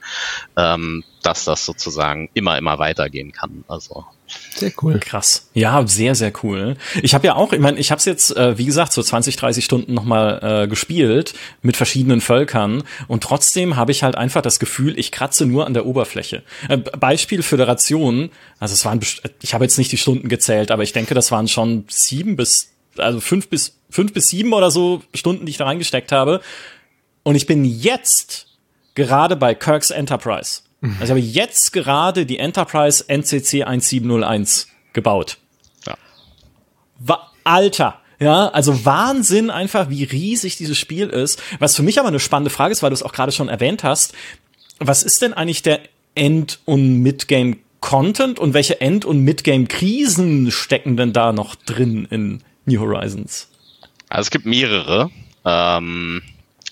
ähm, 0.55 1.03
dass 1.23 1.45
das 1.45 1.65
sozusagen 1.65 2.29
immer, 2.33 2.57
immer 2.57 2.79
weitergehen 2.79 3.31
kann. 3.31 3.63
Also 3.67 4.05
sehr 4.55 4.71
cool. 4.81 4.99
Krass. 4.99 5.49
Ja, 5.53 5.85
sehr, 5.87 6.15
sehr 6.15 6.33
cool. 6.43 6.75
Ich 7.01 7.13
habe 7.13 7.27
ja 7.27 7.35
auch, 7.35 7.53
ich 7.53 7.59
meine, 7.59 7.79
ich 7.79 7.91
habe 7.91 7.99
es 7.99 8.05
jetzt, 8.05 8.35
äh, 8.35 8.57
wie 8.57 8.65
gesagt, 8.65 8.91
so 8.91 9.01
20, 9.01 9.35
30 9.35 9.63
Stunden 9.63 9.93
nochmal 9.93 10.63
äh, 10.63 10.67
gespielt 10.67 11.33
mit 11.61 11.77
verschiedenen 11.77 12.21
Völkern 12.21 12.83
und 13.07 13.23
trotzdem 13.23 13.75
habe 13.75 13.91
ich 13.91 14.03
halt 14.03 14.15
einfach 14.15 14.41
das 14.41 14.59
Gefühl, 14.59 14.97
ich 14.97 15.11
kratze 15.11 15.45
nur 15.45 15.65
an 15.65 15.73
der 15.73 15.85
Oberfläche. 15.85 16.43
Äh, 16.67 16.77
Beispiel 16.77 17.43
Föderation, 17.43 18.29
also 18.59 18.73
es 18.73 18.83
waren, 18.83 18.99
ich 19.41 19.53
habe 19.53 19.63
jetzt 19.63 19.77
nicht 19.77 19.91
die 19.91 19.97
Stunden 19.97 20.27
gezählt, 20.27 20.71
aber 20.71 20.83
ich 20.83 20.93
denke, 20.93 21.13
das 21.13 21.31
waren 21.31 21.47
schon 21.47 21.85
sieben 21.87 22.35
bis, 22.35 22.73
also 22.99 23.19
fünf 23.19 23.47
bis, 23.49 23.79
fünf 23.89 24.13
bis 24.13 24.27
sieben 24.27 24.53
oder 24.53 24.71
so 24.71 25.01
Stunden, 25.13 25.45
die 25.45 25.51
ich 25.51 25.57
da 25.57 25.65
reingesteckt 25.65 26.11
habe. 26.11 26.41
Und 27.23 27.35
ich 27.35 27.45
bin 27.45 27.65
jetzt 27.65 28.47
gerade 28.95 29.35
bei 29.35 29.53
Kirk's 29.53 29.89
Enterprise. 29.89 30.61
Also 30.81 31.03
ich 31.03 31.09
habe 31.09 31.19
jetzt 31.19 31.73
gerade 31.73 32.25
die 32.25 32.37
Enterprise 32.37 33.03
NCC 33.07 33.63
1701 33.63 34.67
gebaut. 34.93 35.37
Ja. 35.85 35.97
Wa 36.99 37.31
Alter. 37.43 37.99
Ja, 38.19 38.47
also 38.49 38.83
Wahnsinn 38.83 39.51
einfach, 39.51 39.89
wie 39.89 40.03
riesig 40.03 40.57
dieses 40.57 40.77
Spiel 40.77 41.07
ist. 41.07 41.41
Was 41.59 41.75
für 41.75 41.83
mich 41.83 41.99
aber 41.99 42.07
eine 42.07 42.19
spannende 42.19 42.49
Frage 42.49 42.71
ist, 42.71 42.81
weil 42.81 42.89
du 42.89 42.95
es 42.95 43.03
auch 43.03 43.13
gerade 43.13 43.31
schon 43.31 43.47
erwähnt 43.47 43.83
hast. 43.83 44.13
Was 44.79 45.03
ist 45.03 45.21
denn 45.21 45.33
eigentlich 45.33 45.61
der 45.61 45.81
End- 46.15 46.59
und 46.65 47.01
Midgame 47.01 47.57
Content 47.79 48.39
und 48.39 48.53
welche 48.53 48.81
End- 48.81 49.05
und 49.05 49.21
Midgame-Krisen 49.21 50.51
stecken 50.51 50.97
denn 50.97 51.13
da 51.13 51.31
noch 51.31 51.55
drin 51.55 52.07
in 52.09 52.43
New 52.67 52.79
Horizons? 52.79 53.49
Also 54.09 54.27
es 54.27 54.31
gibt 54.31 54.45
mehrere. 54.45 55.09
Ähm 55.45 56.21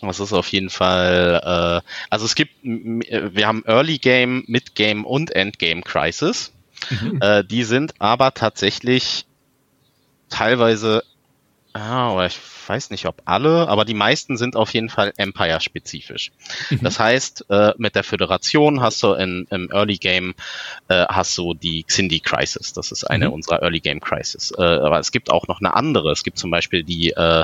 das 0.01 0.19
ist 0.19 0.33
auf 0.33 0.49
jeden 0.49 0.69
Fall, 0.69 1.81
äh, 1.83 1.89
also 2.09 2.25
es 2.25 2.35
gibt, 2.35 2.51
wir 2.61 3.47
haben 3.47 3.63
Early 3.65 3.97
Game, 3.97 4.43
Mid 4.47 4.75
Game 4.75 5.05
und 5.05 5.31
Endgame 5.31 5.81
Crisis. 5.81 6.51
Mhm. 6.89 7.19
Äh, 7.21 7.43
die 7.43 7.63
sind 7.63 7.93
aber 7.99 8.33
tatsächlich 8.33 9.25
teilweise, 10.29 11.03
ah, 11.75 12.25
ich 12.25 12.39
weiß 12.67 12.89
nicht, 12.89 13.05
ob 13.05 13.21
alle, 13.25 13.67
aber 13.67 13.85
die 13.85 13.93
meisten 13.93 14.37
sind 14.37 14.55
auf 14.55 14.73
jeden 14.73 14.89
Fall 14.89 15.13
Empire-spezifisch. 15.17 16.31
Mhm. 16.69 16.79
Das 16.81 16.99
heißt, 16.99 17.45
äh, 17.49 17.73
mit 17.77 17.95
der 17.95 18.03
Föderation 18.03 18.81
hast 18.81 19.03
du 19.03 19.13
in, 19.13 19.45
im 19.51 19.69
Early 19.71 19.97
Game 19.97 20.35
äh, 20.87 21.05
hast 21.07 21.37
du 21.37 21.53
die 21.53 21.83
Xindi 21.83 22.21
Crisis. 22.21 22.73
Das 22.73 22.91
ist 22.91 23.03
eine 23.03 23.27
mhm. 23.27 23.33
unserer 23.33 23.61
Early 23.61 23.81
Game 23.81 23.99
Crisis. 23.99 24.53
Äh, 24.57 24.63
aber 24.63 24.99
es 24.99 25.11
gibt 25.11 25.29
auch 25.29 25.47
noch 25.47 25.59
eine 25.59 25.75
andere. 25.75 26.11
Es 26.11 26.23
gibt 26.23 26.37
zum 26.37 26.49
Beispiel 26.49 26.83
die 26.83 27.11
äh, 27.11 27.43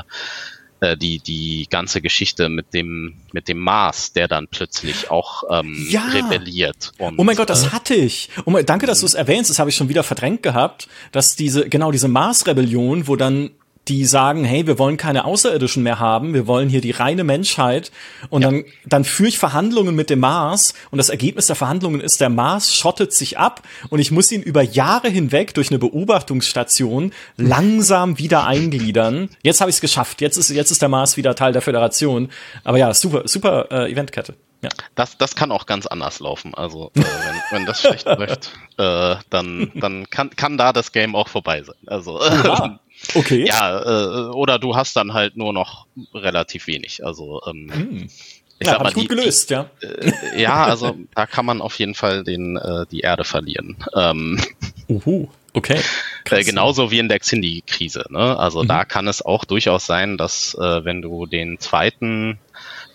äh, 0.80 0.96
die, 0.96 1.20
die 1.20 1.68
ganze 1.70 2.00
Geschichte 2.00 2.48
mit 2.48 2.74
dem, 2.74 3.14
mit 3.32 3.46
dem 3.46 3.58
Mars, 3.58 4.14
der 4.14 4.26
dann 4.26 4.48
plötzlich 4.48 5.10
auch 5.12 5.44
ähm, 5.48 5.86
ja. 5.88 6.06
rebelliert. 6.06 6.92
Und, 6.98 7.18
oh 7.18 7.24
mein 7.24 7.36
Gott, 7.36 7.50
das 7.50 7.66
äh, 7.66 7.68
hatte 7.68 7.94
ich. 7.94 8.30
Oh 8.46 8.50
mein, 8.50 8.66
danke, 8.66 8.86
dass 8.86 9.00
du 9.00 9.06
es 9.06 9.14
erwähnst. 9.14 9.48
Das 9.48 9.60
habe 9.60 9.70
ich 9.70 9.76
schon 9.76 9.88
wieder 9.88 10.02
verdrängt 10.02 10.42
gehabt, 10.42 10.88
dass 11.12 11.36
diese, 11.36 11.68
genau 11.68 11.92
diese 11.92 12.08
Mars-Rebellion, 12.08 13.06
wo 13.06 13.14
dann 13.14 13.50
die 13.88 14.04
sagen, 14.04 14.44
hey, 14.44 14.66
wir 14.66 14.78
wollen 14.78 14.96
keine 14.96 15.24
Außerirdischen 15.24 15.82
mehr 15.82 15.98
haben, 15.98 16.34
wir 16.34 16.46
wollen 16.46 16.68
hier 16.68 16.80
die 16.80 16.92
reine 16.92 17.24
Menschheit. 17.24 17.90
Und 18.30 18.42
ja. 18.42 18.50
dann, 18.50 18.64
dann 18.86 19.04
führe 19.04 19.28
ich 19.28 19.38
Verhandlungen 19.38 19.94
mit 19.94 20.08
dem 20.08 20.20
Mars 20.20 20.74
und 20.90 20.98
das 20.98 21.08
Ergebnis 21.08 21.46
der 21.46 21.56
Verhandlungen 21.56 22.00
ist, 22.00 22.20
der 22.20 22.28
Mars 22.28 22.74
schottet 22.74 23.12
sich 23.12 23.38
ab 23.38 23.62
und 23.90 23.98
ich 23.98 24.10
muss 24.12 24.30
ihn 24.30 24.42
über 24.42 24.62
Jahre 24.62 25.08
hinweg 25.08 25.54
durch 25.54 25.70
eine 25.70 25.78
Beobachtungsstation 25.78 27.12
langsam 27.36 28.18
wieder 28.18 28.46
eingliedern. 28.46 29.30
Jetzt 29.42 29.60
habe 29.60 29.70
ich 29.70 29.76
es 29.76 29.80
geschafft. 29.80 30.20
Jetzt 30.20 30.36
ist, 30.36 30.50
jetzt 30.50 30.70
ist 30.70 30.82
der 30.82 30.88
Mars 30.88 31.16
wieder 31.16 31.34
Teil 31.34 31.52
der 31.52 31.62
Föderation. 31.62 32.30
Aber 32.62 32.78
ja, 32.78 32.94
super, 32.94 33.22
super 33.26 33.66
äh, 33.70 33.90
Eventkette. 33.90 34.34
Ja. 34.62 34.68
Das, 34.94 35.18
das 35.18 35.34
kann 35.34 35.50
auch 35.50 35.66
ganz 35.66 35.86
anders 35.86 36.20
laufen. 36.20 36.54
Also 36.54 36.92
äh, 36.94 37.00
wenn, 37.00 37.42
wenn 37.50 37.66
das 37.66 37.80
schlecht 37.80 38.06
läuft, 38.06 38.52
äh, 38.78 39.16
dann, 39.28 39.72
dann 39.74 40.08
kann, 40.08 40.30
kann 40.30 40.56
da 40.56 40.72
das 40.72 40.92
Game 40.92 41.16
auch 41.16 41.28
vorbei 41.28 41.62
sein. 41.64 41.76
Also 41.86 42.20
ja. 42.20 42.78
Okay. 43.14 43.46
Ja, 43.46 43.80
äh, 43.80 44.30
oder 44.30 44.58
du 44.58 44.76
hast 44.76 44.96
dann 44.96 45.12
halt 45.12 45.36
nur 45.36 45.52
noch 45.52 45.86
relativ 46.14 46.66
wenig. 46.66 47.04
Also 47.04 47.40
ähm, 47.46 47.70
hm. 47.72 48.10
ich 48.58 48.66
ja, 48.66 48.74
sag 48.74 48.82
mal, 48.82 48.92
gut 48.92 49.04
die, 49.04 49.08
gelöst, 49.08 49.50
ja. 49.50 49.70
Äh, 49.80 50.40
ja, 50.40 50.64
also 50.64 50.96
da 51.14 51.26
kann 51.26 51.46
man 51.46 51.60
auf 51.60 51.78
jeden 51.78 51.94
Fall 51.94 52.24
den 52.24 52.56
äh, 52.56 52.86
die 52.90 53.00
Erde 53.00 53.24
verlieren. 53.24 53.76
Ähm, 53.94 54.40
Uhu. 54.88 55.28
Okay. 55.52 55.80
Äh, 56.30 56.44
genauso 56.44 56.90
wie 56.90 56.98
in 56.98 57.10
der 57.10 57.18
Xindi-Krise. 57.18 58.06
Ne? 58.08 58.38
Also 58.38 58.62
mhm. 58.62 58.68
da 58.68 58.86
kann 58.86 59.06
es 59.06 59.20
auch 59.20 59.44
durchaus 59.44 59.84
sein, 59.84 60.16
dass 60.16 60.54
äh, 60.54 60.82
wenn 60.82 61.02
du 61.02 61.26
den 61.26 61.58
zweiten 61.58 62.38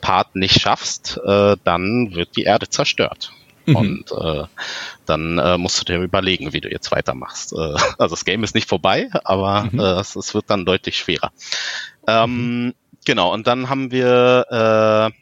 Part 0.01 0.35
nicht 0.35 0.59
schaffst, 0.59 1.19
äh, 1.23 1.55
dann 1.63 2.15
wird 2.15 2.35
die 2.35 2.43
Erde 2.43 2.67
zerstört. 2.67 3.31
Mhm. 3.67 3.75
Und 3.75 4.11
äh, 4.11 4.45
dann 5.05 5.37
äh, 5.37 5.57
musst 5.57 5.79
du 5.79 5.85
dir 5.85 6.01
überlegen, 6.01 6.53
wie 6.53 6.61
du 6.61 6.69
jetzt 6.69 6.91
weitermachst. 6.91 7.53
Äh, 7.53 7.55
also 7.97 8.15
das 8.15 8.25
Game 8.25 8.43
ist 8.43 8.55
nicht 8.55 8.67
vorbei, 8.67 9.09
aber 9.23 9.69
mhm. 9.71 9.79
äh, 9.79 9.99
es, 9.99 10.15
es, 10.15 10.33
wird 10.33 10.49
dann 10.49 10.65
deutlich 10.65 10.97
schwerer. 10.97 11.31
Ähm, 12.07 12.65
mhm. 12.65 12.73
Genau, 13.05 13.33
und 13.33 13.47
dann 13.47 13.69
haben 13.69 13.91
wir 13.91 15.11
äh, 15.13 15.17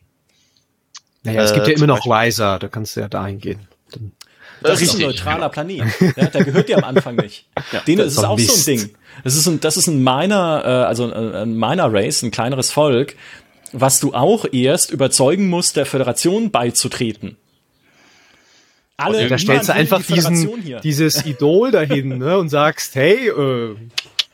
naja, 1.26 1.42
es 1.42 1.54
gibt 1.54 1.68
ja 1.68 1.74
äh, 1.74 1.76
immer 1.76 1.88
noch 1.88 2.06
Riser, 2.06 2.60
da 2.60 2.68
kannst 2.68 2.96
du 2.96 3.02
ja 3.02 3.08
dahin 3.08 3.40
gehen. 3.40 3.68
Dann 3.92 4.12
das 4.62 4.82
ist 4.82 4.96
ein 4.96 5.02
neutraler 5.02 5.50
Planet. 5.50 5.84
Ja, 6.16 6.28
der 6.28 6.44
gehört 6.44 6.70
dir 6.70 6.78
am 6.78 6.84
Anfang 6.84 7.16
nicht. 7.16 7.48
Ja, 7.72 7.80
Den 7.82 8.00
ist, 8.00 8.14
ist 8.14 8.24
auch 8.24 8.38
Mist. 8.38 8.64
so 8.64 8.72
ein 8.72 8.78
Ding. 8.78 8.96
Das 9.24 9.36
ist 9.36 9.48
ein, 9.48 9.60
das 9.60 9.78
ist 9.78 9.88
ein 9.88 10.04
Miner, 10.04 10.64
äh, 10.64 10.70
also 10.86 11.12
ein, 11.12 11.34
ein 11.36 11.54
Miner 11.58 11.92
Race, 11.92 12.22
ein 12.22 12.32
kleineres 12.32 12.72
Volk, 12.72 13.16
was 13.72 14.00
du 14.00 14.14
auch 14.14 14.46
erst 14.52 14.92
überzeugen 14.92 15.50
musst, 15.50 15.76
der 15.76 15.86
Föderation 15.86 16.52
beizutreten. 16.52 17.38
Alle, 18.98 19.28
da 19.28 19.38
stellst 19.38 19.70
du 19.70 19.74
einfach 19.74 20.02
die 20.02 20.14
diesen, 20.14 20.80
dieses 20.82 21.26
Idol 21.26 21.72
dahin 21.72 22.18
ne, 22.18 22.38
und 22.38 22.50
sagst, 22.50 22.96
hey, 22.96 23.28
äh, 23.28 23.76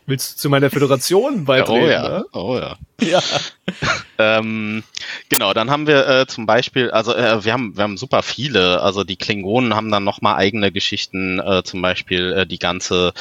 willst 0.06 0.34
du 0.34 0.38
zu 0.38 0.50
meiner 0.50 0.70
Föderation 0.70 1.46
beitreten? 1.46 1.84
Oh 1.84 1.90
ja, 1.90 2.10
ne? 2.10 2.26
oh 2.34 2.58
ja. 2.58 2.78
ja. 3.02 3.22
ähm, 4.20 4.84
genau, 5.30 5.54
dann 5.54 5.72
haben 5.72 5.88
wir 5.88 6.08
äh, 6.08 6.28
zum 6.28 6.46
Beispiel, 6.46 6.92
also 6.92 7.16
äh, 7.16 7.44
wir 7.44 7.54
haben 7.54 7.76
wir 7.76 7.84
haben 7.84 7.98
super 7.98 8.22
viele. 8.22 8.82
Also 8.82 9.04
die 9.04 9.16
Klingonen 9.16 9.74
haben 9.74 9.90
dann 9.90 10.04
noch 10.04 10.22
mal 10.22 10.36
eigene 10.36 10.72
Geschichten, 10.72 11.40
äh, 11.40 11.64
zum 11.64 11.82
Beispiel 11.82 12.32
äh, 12.34 12.46
die 12.46 12.60
ganze 12.60 13.14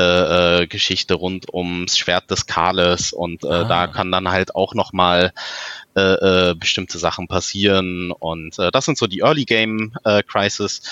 äh, 0.00 0.62
äh, 0.62 0.66
Geschichte 0.66 1.14
rund 1.14 1.52
ums 1.52 1.98
Schwert 1.98 2.30
des 2.30 2.46
Kales 2.46 3.12
und 3.12 3.44
äh, 3.44 3.48
ah. 3.48 3.64
da 3.64 3.86
kann 3.86 4.10
dann 4.10 4.28
halt 4.28 4.54
auch 4.54 4.74
noch 4.74 4.92
mal 4.92 5.32
äh, 5.96 6.00
äh, 6.00 6.54
bestimmte 6.54 6.98
Sachen 6.98 7.28
passieren 7.28 8.12
und 8.12 8.58
äh, 8.58 8.70
das 8.70 8.86
sind 8.86 8.96
so 8.96 9.06
die 9.06 9.20
Early 9.20 9.44
Game 9.44 9.92
äh, 10.04 10.22
Crisis. 10.22 10.82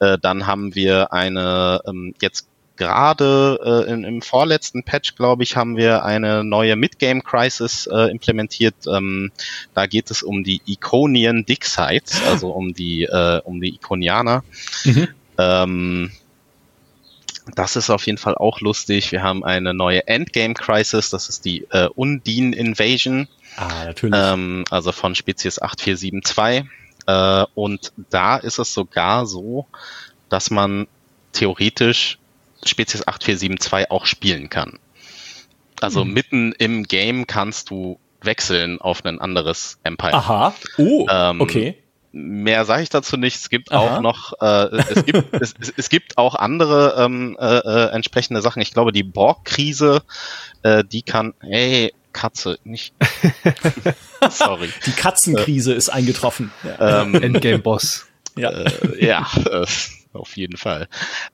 Äh, 0.00 0.18
dann 0.20 0.46
haben 0.46 0.74
wir 0.74 1.12
eine 1.12 1.80
ähm, 1.86 2.14
jetzt 2.20 2.48
gerade 2.76 3.86
äh, 3.88 3.92
in, 3.92 4.04
im 4.04 4.22
vorletzten 4.22 4.84
Patch, 4.84 5.16
glaube 5.16 5.42
ich, 5.42 5.56
haben 5.56 5.76
wir 5.76 6.04
eine 6.04 6.44
neue 6.44 6.76
Mid-Game 6.76 7.22
Crisis 7.22 7.86
äh, 7.86 8.10
implementiert. 8.10 8.76
Ähm, 8.86 9.32
da 9.74 9.86
geht 9.86 10.10
es 10.10 10.22
um 10.22 10.44
die 10.44 10.62
Iconian 10.64 11.44
Dig 11.44 11.64
Sites, 11.64 12.22
also 12.26 12.50
um 12.50 12.72
die 12.72 13.02
äh, 13.02 13.40
um 13.44 13.60
die 13.60 13.74
Ikonianer. 13.74 14.44
Mhm. 14.84 15.08
Ähm, 15.38 16.12
das 17.54 17.76
ist 17.76 17.90
auf 17.90 18.06
jeden 18.06 18.18
Fall 18.18 18.34
auch 18.34 18.60
lustig. 18.60 19.12
Wir 19.12 19.22
haben 19.22 19.44
eine 19.44 19.74
neue 19.74 20.06
Endgame 20.06 20.54
Crisis, 20.54 21.10
das 21.10 21.28
ist 21.28 21.44
die 21.44 21.66
äh, 21.70 21.88
Undine 21.94 22.54
Invasion. 22.54 23.28
Ah, 23.56 23.84
natürlich. 23.86 24.20
Ähm, 24.22 24.64
also 24.70 24.92
von 24.92 25.14
Spezies 25.14 25.60
8472. 25.60 26.70
Äh, 27.06 27.46
und 27.54 27.92
da 28.10 28.36
ist 28.36 28.58
es 28.58 28.72
sogar 28.72 29.26
so, 29.26 29.66
dass 30.28 30.50
man 30.50 30.86
theoretisch 31.32 32.18
Spezies 32.64 33.06
8472 33.06 33.90
auch 33.90 34.06
spielen 34.06 34.50
kann. 34.50 34.78
Also 35.80 36.04
mhm. 36.04 36.12
mitten 36.12 36.52
im 36.58 36.84
Game 36.84 37.26
kannst 37.26 37.70
du 37.70 37.98
wechseln 38.20 38.80
auf 38.80 39.04
ein 39.04 39.20
anderes 39.20 39.78
Empire. 39.84 40.14
Aha. 40.14 40.54
Oh, 40.76 41.06
ähm, 41.08 41.40
okay. 41.40 41.78
Mehr 42.12 42.64
sage 42.64 42.82
ich 42.82 42.88
dazu 42.88 43.16
nicht. 43.16 43.36
Es 43.36 43.50
gibt 43.50 43.70
Aha. 43.70 43.96
auch 43.96 44.00
noch, 44.00 44.32
äh, 44.40 44.76
es, 44.76 45.04
gibt, 45.04 45.34
es, 45.34 45.54
es, 45.76 45.88
gibt 45.90 46.16
auch 46.16 46.34
andere 46.34 46.94
ähm, 46.98 47.36
äh, 47.38 47.58
äh, 47.58 47.90
entsprechende 47.90 48.40
Sachen. 48.40 48.62
Ich 48.62 48.72
glaube, 48.72 48.92
die 48.92 49.02
Borg-Krise, 49.02 50.02
äh, 50.62 50.84
die 50.84 51.02
kann, 51.02 51.34
hey, 51.40 51.92
Katze, 52.12 52.58
nicht. 52.64 52.94
Sorry. 54.30 54.70
Die 54.86 54.92
Katzenkrise 54.92 55.74
äh, 55.74 55.76
ist 55.76 55.90
eingetroffen. 55.90 56.50
Ja. 56.64 57.02
Ähm, 57.02 57.14
Endgame-Boss. 57.14 58.06
Ja, 58.36 58.50
äh, 58.50 59.04
ja 59.04 59.26
äh, 59.50 59.66
auf 60.12 60.36
jeden 60.36 60.56
Fall. 60.56 60.88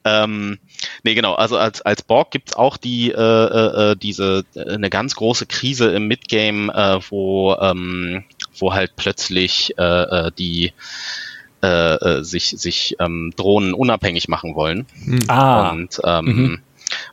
Ähm, 0.05 0.59
nee, 1.03 1.14
genau, 1.14 1.35
also 1.35 1.57
als, 1.57 1.83
als 1.83 2.03
Borg 2.03 2.31
gibt's 2.31 2.55
auch 2.55 2.77
die, 2.77 3.12
äh, 3.12 3.16
äh, 3.16 3.93
äh 3.93 3.97
diese, 3.97 4.45
äh, 4.55 4.75
eine 4.75 4.91
ganz 4.91 5.14
große 5.14 5.47
Krise 5.47 5.91
im 5.93 6.09
Midgame, 6.09 6.72
äh, 6.72 7.01
wo, 7.09 7.55
ähm, 7.61 8.25
wo 8.59 8.73
halt 8.73 8.97
plötzlich 8.97 9.75
äh, 9.79 9.83
äh 9.83 10.31
die 10.39 10.73
äh, 11.63 11.95
äh, 11.95 12.23
sich, 12.23 12.51
sich 12.51 12.97
ähm, 13.01 13.33
Drohnen 13.37 13.73
unabhängig 13.73 14.29
machen 14.29 14.55
wollen. 14.55 14.87
Hm. 15.05 15.21
Ah. 15.29 15.71
Und 15.71 16.01
ähm, 16.05 16.25
mhm. 16.25 16.63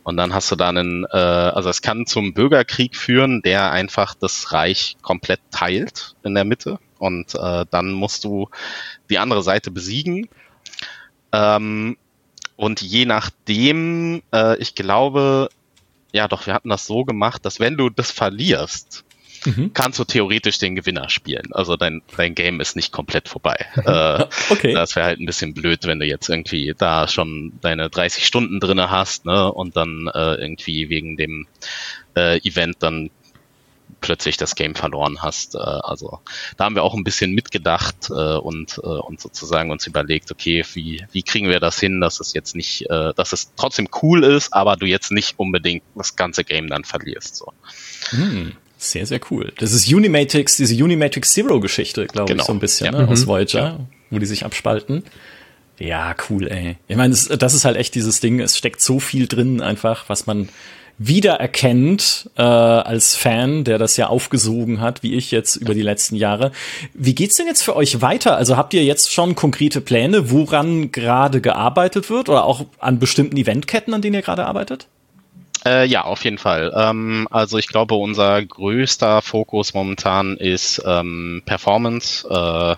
Und 0.03 0.17
dann 0.17 0.33
hast 0.33 0.51
du 0.51 0.55
da 0.55 0.69
einen, 0.69 1.05
äh, 1.05 1.17
also 1.17 1.69
es 1.69 1.81
kann 1.81 2.05
zum 2.05 2.33
Bürgerkrieg 2.33 2.95
führen, 2.95 3.41
der 3.41 3.71
einfach 3.71 4.15
das 4.15 4.51
Reich 4.51 4.97
komplett 5.01 5.39
teilt 5.51 6.15
in 6.23 6.35
der 6.35 6.43
Mitte. 6.43 6.79
Und 6.97 7.35
äh, 7.35 7.65
dann 7.69 7.93
musst 7.93 8.23
du 8.23 8.49
die 9.09 9.19
andere 9.19 9.43
Seite 9.43 9.71
besiegen. 9.71 10.27
Ähm, 11.31 11.97
und 12.55 12.81
je 12.81 13.05
nachdem, 13.05 14.21
äh, 14.33 14.57
ich 14.57 14.75
glaube, 14.75 15.49
ja 16.11 16.27
doch, 16.27 16.45
wir 16.45 16.53
hatten 16.53 16.69
das 16.69 16.85
so 16.85 17.05
gemacht, 17.05 17.45
dass 17.45 17.59
wenn 17.59 17.77
du 17.77 17.89
das 17.89 18.11
verlierst, 18.11 19.03
mhm. 19.45 19.71
kannst 19.73 19.99
du 19.99 20.03
theoretisch 20.03 20.57
den 20.57 20.75
Gewinner 20.75 21.09
spielen. 21.09 21.51
Also 21.51 21.77
dein, 21.77 22.01
dein 22.15 22.35
Game 22.35 22.59
ist 22.59 22.75
nicht 22.75 22.91
komplett 22.91 23.27
vorbei. 23.27 23.65
äh, 23.85 24.25
okay. 24.49 24.73
Das 24.73 24.95
wäre 24.95 25.05
halt 25.05 25.19
ein 25.19 25.25
bisschen 25.25 25.53
blöd, 25.53 25.85
wenn 25.85 25.99
du 25.99 26.05
jetzt 26.05 26.29
irgendwie 26.29 26.73
da 26.77 27.07
schon 27.07 27.53
deine 27.61 27.89
30 27.89 28.25
Stunden 28.25 28.59
drinne 28.59 28.89
hast, 28.89 29.25
ne, 29.25 29.51
und 29.51 29.75
dann 29.75 30.09
äh, 30.13 30.35
irgendwie 30.35 30.89
wegen 30.89 31.17
dem 31.17 31.47
äh, 32.15 32.37
Event 32.47 32.77
dann 32.79 33.09
plötzlich 34.01 34.37
das 34.37 34.55
Game 34.55 34.75
verloren 34.75 35.21
hast. 35.21 35.55
Äh, 35.55 35.59
also 35.59 36.19
da 36.57 36.65
haben 36.65 36.75
wir 36.75 36.83
auch 36.83 36.95
ein 36.95 37.03
bisschen 37.03 37.31
mitgedacht 37.31 38.09
äh, 38.09 38.35
und, 38.35 38.79
äh, 38.83 38.87
und 38.87 39.21
sozusagen 39.21 39.71
uns 39.71 39.87
überlegt, 39.87 40.31
okay, 40.31 40.65
wie, 40.73 41.05
wie 41.11 41.23
kriegen 41.23 41.49
wir 41.49 41.59
das 41.59 41.79
hin, 41.79 42.01
dass 42.01 42.19
es 42.19 42.33
jetzt 42.33 42.55
nicht, 42.55 42.89
äh, 42.89 43.13
dass 43.15 43.33
es 43.33 43.53
trotzdem 43.55 43.87
cool 44.01 44.23
ist, 44.23 44.53
aber 44.53 44.75
du 44.75 44.85
jetzt 44.85 45.11
nicht 45.11 45.37
unbedingt 45.37 45.83
das 45.95 46.15
ganze 46.15 46.43
Game 46.43 46.67
dann 46.67 46.83
verlierst. 46.83 47.35
So. 47.35 47.53
Hm. 48.09 48.53
Sehr, 48.83 49.05
sehr 49.05 49.19
cool. 49.29 49.53
Das 49.59 49.73
ist 49.73 49.93
Unimatrix, 49.93 50.57
diese 50.57 50.83
Unimatrix 50.83 51.33
Zero 51.33 51.59
Geschichte, 51.59 52.07
glaube 52.07 52.31
genau. 52.31 52.41
ich, 52.41 52.47
so 52.47 52.53
ein 52.53 52.59
bisschen, 52.59 52.87
ja. 52.87 53.03
ne, 53.03 53.07
aus 53.07 53.21
mhm. 53.21 53.27
Voyager, 53.27 53.59
ja. 53.59 53.79
wo 54.09 54.17
die 54.17 54.25
sich 54.25 54.43
abspalten. 54.43 55.03
Ja, 55.77 56.15
cool, 56.29 56.47
ey. 56.47 56.77
Ich 56.87 56.97
meine, 56.97 57.11
das, 57.13 57.27
das, 57.27 57.53
ist 57.53 57.63
halt 57.63 57.77
echt 57.77 57.93
dieses 57.93 58.21
Ding, 58.21 58.39
es 58.39 58.57
steckt 58.57 58.81
so 58.81 58.99
viel 58.99 59.27
drin 59.27 59.61
einfach, 59.61 60.09
was 60.09 60.25
man 60.25 60.49
wiedererkennt 60.97 62.31
äh, 62.37 62.41
als 62.41 63.15
Fan, 63.15 63.65
der 63.65 63.77
das 63.77 63.97
ja 63.97 64.07
aufgesogen 64.07 64.81
hat, 64.81 65.03
wie 65.03 65.13
ich 65.13 65.29
jetzt 65.29 65.57
über 65.57 65.75
die 65.75 65.83
letzten 65.83 66.15
Jahre. 66.15 66.51
Wie 66.95 67.13
geht's 67.13 67.35
denn 67.35 67.45
jetzt 67.45 67.61
für 67.61 67.75
euch 67.75 68.01
weiter? 68.01 68.35
Also 68.35 68.57
habt 68.57 68.73
ihr 68.73 68.83
jetzt 68.83 69.13
schon 69.13 69.35
konkrete 69.35 69.79
Pläne, 69.79 70.31
woran 70.31 70.91
gerade 70.91 71.39
gearbeitet 71.39 72.09
wird 72.09 72.29
oder 72.29 72.45
auch 72.45 72.65
an 72.79 72.97
bestimmten 72.97 73.37
Eventketten, 73.37 73.93
an 73.93 74.01
denen 74.01 74.15
ihr 74.15 74.21
gerade 74.23 74.45
arbeitet? 74.45 74.87
Äh, 75.65 75.85
ja, 75.85 76.03
auf 76.05 76.23
jeden 76.23 76.37
Fall. 76.39 76.73
Ähm, 76.75 77.27
also 77.29 77.57
ich 77.57 77.67
glaube, 77.67 77.95
unser 77.95 78.43
größter 78.43 79.21
Fokus 79.21 79.73
momentan 79.73 80.37
ist 80.37 80.81
ähm, 80.85 81.43
Performance. 81.45 82.27
Äh, 82.27 82.75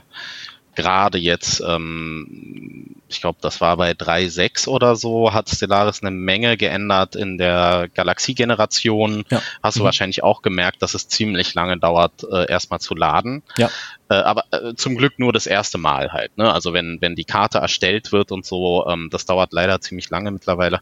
Gerade 0.76 1.18
jetzt, 1.18 1.62
ähm, 1.66 2.96
ich 3.08 3.22
glaube, 3.22 3.38
das 3.42 3.62
war 3.62 3.78
bei 3.78 3.92
3.6 3.92 4.68
oder 4.68 4.96
so, 4.96 5.34
hat 5.34 5.50
Stellaris 5.50 6.02
eine 6.02 6.12
Menge 6.12 6.58
geändert 6.58 7.16
in 7.16 7.38
der 7.38 7.90
Galaxie-Generation. 7.94 9.24
Ja. 9.30 9.42
Hast 9.62 9.78
du 9.78 9.82
mhm. 9.82 9.86
wahrscheinlich 9.86 10.24
auch 10.24 10.42
gemerkt, 10.42 10.82
dass 10.82 10.94
es 10.94 11.08
ziemlich 11.08 11.54
lange 11.54 11.78
dauert, 11.78 12.24
äh, 12.32 12.50
erstmal 12.50 12.80
zu 12.80 12.96
laden. 12.96 13.44
Ja. 13.58 13.70
Äh, 14.10 14.16
aber 14.16 14.46
äh, 14.52 14.74
zum 14.76 14.96
Glück 14.96 15.20
nur 15.20 15.32
das 15.32 15.48
erste 15.48 15.78
Mal 15.78 16.12
halt. 16.12 16.38
Ne? 16.38 16.52
Also 16.52 16.74
wenn, 16.74 16.98
wenn 17.02 17.16
die 17.16 17.24
Karte 17.24 17.60
erstellt 17.60 18.12
wird 18.12 18.32
und 18.32 18.46
so, 18.46 18.86
ähm, 18.88 19.10
das 19.12 19.26
dauert 19.26 19.54
leider 19.54 19.80
ziemlich 19.82 20.10
lange 20.10 20.32
mittlerweile. 20.32 20.82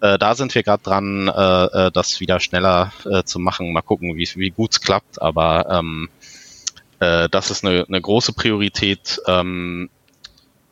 Äh, 0.00 0.18
da 0.18 0.34
sind 0.34 0.54
wir 0.54 0.62
gerade 0.62 0.82
dran, 0.82 1.28
äh, 1.28 1.86
äh, 1.86 1.90
das 1.92 2.20
wieder 2.20 2.40
schneller 2.40 2.92
äh, 3.04 3.22
zu 3.22 3.38
machen. 3.38 3.72
Mal 3.72 3.82
gucken, 3.82 4.16
wie, 4.16 4.28
wie 4.34 4.50
gut 4.50 4.72
es 4.72 4.80
klappt. 4.80 5.22
Aber 5.22 5.66
ähm, 5.70 6.08
äh, 7.00 7.28
das 7.28 7.50
ist 7.50 7.64
eine, 7.64 7.84
eine 7.86 8.00
große 8.00 8.32
Priorität. 8.32 9.20
Ähm, 9.26 9.90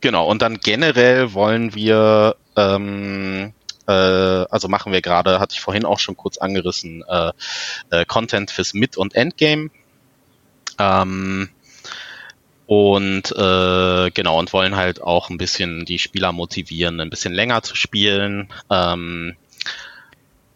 genau, 0.01 0.27
und 0.29 0.43
dann 0.43 0.59
generell 0.59 1.33
wollen 1.33 1.75
wir 1.75 2.37
ähm, 2.57 3.53
äh, 3.87 3.93
also 3.93 4.69
machen 4.69 4.93
wir 4.93 5.03
gerade, 5.03 5.41
hatte 5.41 5.55
ich 5.55 5.61
vorhin 5.61 5.85
auch 5.85 5.99
schon 5.99 6.17
kurz 6.17 6.39
angerissen, 6.39 7.05
äh, 7.09 7.33
äh, 7.91 8.05
Content 8.05 8.51
fürs 8.51 8.75
Mid- 8.75 8.97
und 8.97 9.15
Endgame. 9.15 9.71
Ähm, 10.79 11.51
und 12.67 13.31
äh, 13.33 14.11
genau, 14.11 14.39
und 14.39 14.53
wollen 14.53 14.77
halt 14.77 15.03
auch 15.03 15.29
ein 15.29 15.37
bisschen 15.37 15.85
die 15.85 15.99
Spieler 15.99 16.33
motivieren, 16.33 17.01
ein 17.01 17.11
bisschen 17.11 17.35
länger 17.35 17.63
zu 17.63 17.77
spielen, 17.77 18.49
ähm, 18.71 19.37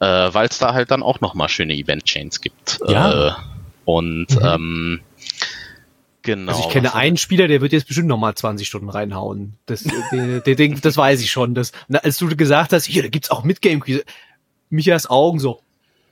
äh, 0.01 0.07
weil 0.07 0.49
es 0.49 0.59
da 0.59 0.73
halt 0.73 0.91
dann 0.91 1.03
auch 1.03 1.21
nochmal 1.21 1.51
schöne 1.51 1.75
Event-Chains 1.75 2.41
gibt. 2.41 2.81
Ja. 2.89 3.29
Äh, 3.29 3.33
und 3.85 4.31
mhm. 4.31 4.41
ähm, 4.43 5.01
Genau. 6.29 6.53
Also 6.53 6.69
ich 6.69 6.73
kenne 6.73 6.95
einen 6.95 7.17
Spieler, 7.17 7.49
der 7.49 7.63
wird 7.63 7.73
jetzt 7.73 7.87
bestimmt 7.87 8.09
nochmal 8.09 8.35
20 8.35 8.69
Stunden 8.69 8.91
reinhauen. 8.91 9.55
Das, 9.65 9.83
der, 10.13 10.41
der, 10.41 10.55
der, 10.57 10.69
das 10.75 10.99
weiß 10.99 11.23
ich 11.23 11.31
schon. 11.31 11.55
Das, 11.55 11.73
na, 11.89 12.01
als 12.01 12.19
du 12.19 12.29
gesagt 12.37 12.75
hast, 12.75 12.85
hier, 12.85 13.03
da 13.03 13.09
gibt's 13.09 13.31
auch 13.31 13.45
Mitgame-Quiz, 13.45 14.05
Michas 14.69 15.09
Augen 15.09 15.39
so, 15.39 15.63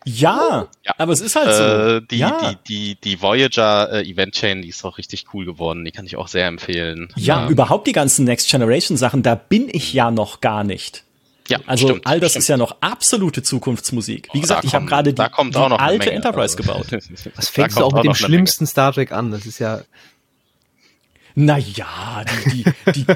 ja, 0.08 0.68
ja, 0.84 0.94
aber 0.98 1.12
es 1.12 1.20
ist 1.20 1.34
halt 1.34 1.52
so. 1.52 1.62
Äh, 1.64 2.02
die, 2.08 2.18
ja. 2.18 2.54
die, 2.68 2.94
die, 2.94 2.94
die 2.94 3.20
Voyager 3.20 3.92
äh, 3.92 4.08
Event 4.08 4.34
Chain, 4.34 4.62
die 4.62 4.68
ist 4.68 4.84
auch 4.84 4.98
richtig 4.98 5.26
cool 5.34 5.44
geworden. 5.44 5.84
Die 5.84 5.90
kann 5.90 6.06
ich 6.06 6.16
auch 6.16 6.28
sehr 6.28 6.46
empfehlen. 6.46 7.08
Ja, 7.16 7.42
ja. 7.42 7.48
überhaupt 7.50 7.88
die 7.88 7.92
ganzen 7.92 8.24
Next 8.24 8.48
Generation 8.48 8.96
Sachen, 8.96 9.24
da 9.24 9.34
bin 9.34 9.68
ich 9.70 9.92
ja 9.92 10.12
noch 10.12 10.40
gar 10.40 10.62
nicht. 10.62 11.02
Ja, 11.48 11.58
also 11.66 11.88
stimmt, 11.88 12.06
all 12.06 12.20
das 12.20 12.32
stimmt. 12.32 12.42
ist 12.42 12.48
ja 12.48 12.56
noch 12.56 12.76
absolute 12.80 13.42
Zukunftsmusik. 13.42 14.28
Wie 14.32 14.40
gesagt, 14.40 14.64
ich 14.64 14.74
habe 14.74 14.86
gerade 14.86 15.12
die, 15.12 15.22
die 15.22 15.56
alte 15.56 16.12
Enterprise 16.12 16.56
also. 16.56 16.72
gebaut. 16.72 16.86
Was 17.36 17.48
fängst 17.48 17.78
du 17.78 17.84
auch 17.84 17.92
mit 17.92 18.04
dem 18.04 18.14
schlimmsten 18.14 18.64
Menge. 18.64 18.70
Star 18.70 18.92
Trek 18.92 19.12
an? 19.12 19.30
Das 19.30 19.46
ist 19.46 19.58
ja 19.58 19.82
Naja, 21.38 22.24
die, 22.46 22.64
die, 22.92 23.04
die, 23.04 23.06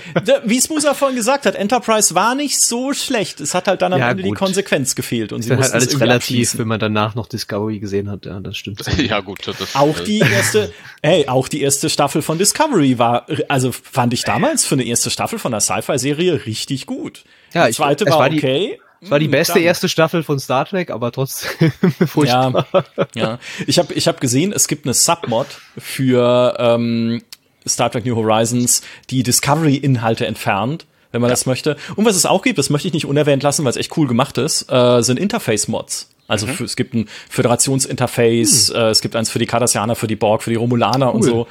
wie 0.45 0.59
es 0.59 0.68
Musa 0.68 0.93
vorhin 0.93 1.16
gesagt 1.16 1.47
hat, 1.47 1.55
Enterprise 1.55 2.14
war 2.14 2.35
nicht 2.35 2.61
so 2.61 2.93
schlecht. 2.93 3.41
Es 3.41 3.55
hat 3.55 3.66
halt 3.66 3.81
dann 3.81 3.95
am 3.95 3.99
Ja, 3.99 4.11
Ende 4.11 4.23
die 4.23 4.29
gut. 4.29 4.37
Konsequenz 4.39 4.95
gefehlt 4.95 5.33
und 5.33 5.39
Ist 5.41 5.45
sie 5.45 5.49
dann 5.49 5.59
mussten 5.59 5.73
halt 5.73 5.83
es 5.85 5.89
alles 5.95 6.01
relativ, 6.03 6.59
wenn 6.59 6.68
man 6.68 6.79
danach 6.79 7.14
noch 7.14 7.27
Discovery 7.29 7.79
gesehen 7.79 8.11
hat. 8.11 8.27
Ja, 8.27 8.41
das 8.41 8.59
stimmt. 8.59 8.83
ja, 8.99 9.21
gut. 9.21 9.39
Das, 9.49 9.75
Auch 9.75 9.99
äh, 10.01 10.05
die 10.05 10.18
erste, 10.18 10.71
hey, 11.03 11.29
auch 11.29 11.49
die 11.49 11.62
erste 11.62 11.89
Staffel 11.89 12.21
von 12.21 12.37
Discovery 12.37 12.99
war, 12.99 13.25
also 13.49 13.73
fand 13.73 14.12
ich 14.12 14.23
damals 14.25 14.66
für 14.66 14.75
eine 14.75 14.85
erste 14.85 15.09
Staffel 15.09 15.39
von 15.39 15.55
einer 15.55 15.62
Sci-Fi-Serie 15.62 16.45
richtig 16.45 16.85
gut. 16.85 17.25
Ja, 17.55 17.64
die 17.64 17.71
ich- 17.71 17.77
zweite 17.77 18.05
es 18.05 18.11
war, 18.11 18.18
war 18.18 18.29
die- 18.31 18.37
okay. 18.37 18.81
Es 19.03 19.11
war 19.11 19.18
die 19.18 19.25
Hm, 19.25 19.31
beste 19.31 19.55
dann. 19.55 19.62
erste 19.62 19.89
Staffel 19.89 20.23
von 20.23 20.39
Star 20.39 20.66
Trek, 20.66 20.91
aber 20.91 21.11
trotzdem 21.11 21.73
furchtbar. 22.07 22.66
Ja, 23.14 23.23
ja. 23.23 23.39
Ich 23.66 23.79
habe 23.79 23.95
ich 23.95 24.07
hab 24.07 24.21
gesehen, 24.21 24.53
es 24.53 24.68
gibt 24.68 24.85
eine 24.85 24.93
Submod 24.93 25.47
für 25.79 26.55
ähm, 26.59 27.23
Star 27.66 27.90
Trek 27.90 28.04
New 28.06 28.16
Horizons, 28.16 28.82
die 29.11 29.22
Discovery-Inhalte 29.22 30.26
entfernt, 30.26 30.86
wenn 31.12 31.20
man 31.20 31.30
das 31.30 31.46
möchte. 31.46 31.76
Und 31.96 32.04
was 32.04 32.16
es 32.16 32.26
auch 32.26 32.42
gibt, 32.42 32.58
das 32.58 32.70
möchte 32.70 32.88
ich 32.88 32.94
nicht 32.94 33.06
unerwähnt 33.06 33.42
lassen, 33.42 33.64
weil 33.64 33.70
es 33.70 33.76
echt 33.76 33.96
cool 33.96 34.06
gemacht 34.06 34.38
ist, 34.38 34.70
äh, 34.70 35.02
sind 35.02 35.18
Interface-Mods. 35.18 36.08
Also 36.28 36.46
für, 36.46 36.62
es 36.62 36.76
gibt 36.76 36.94
ein 36.94 37.08
Föderationsinterface, 37.28 38.70
äh, 38.70 38.78
es 38.90 39.00
gibt 39.00 39.16
eins 39.16 39.30
für 39.30 39.40
die 39.40 39.46
Cardassianer, 39.46 39.96
für 39.96 40.06
die 40.06 40.14
Borg, 40.16 40.44
für 40.44 40.50
die 40.50 40.56
Romulaner 40.56 41.12
und 41.12 41.22
Cool. 41.24 41.28
so. 41.28 41.46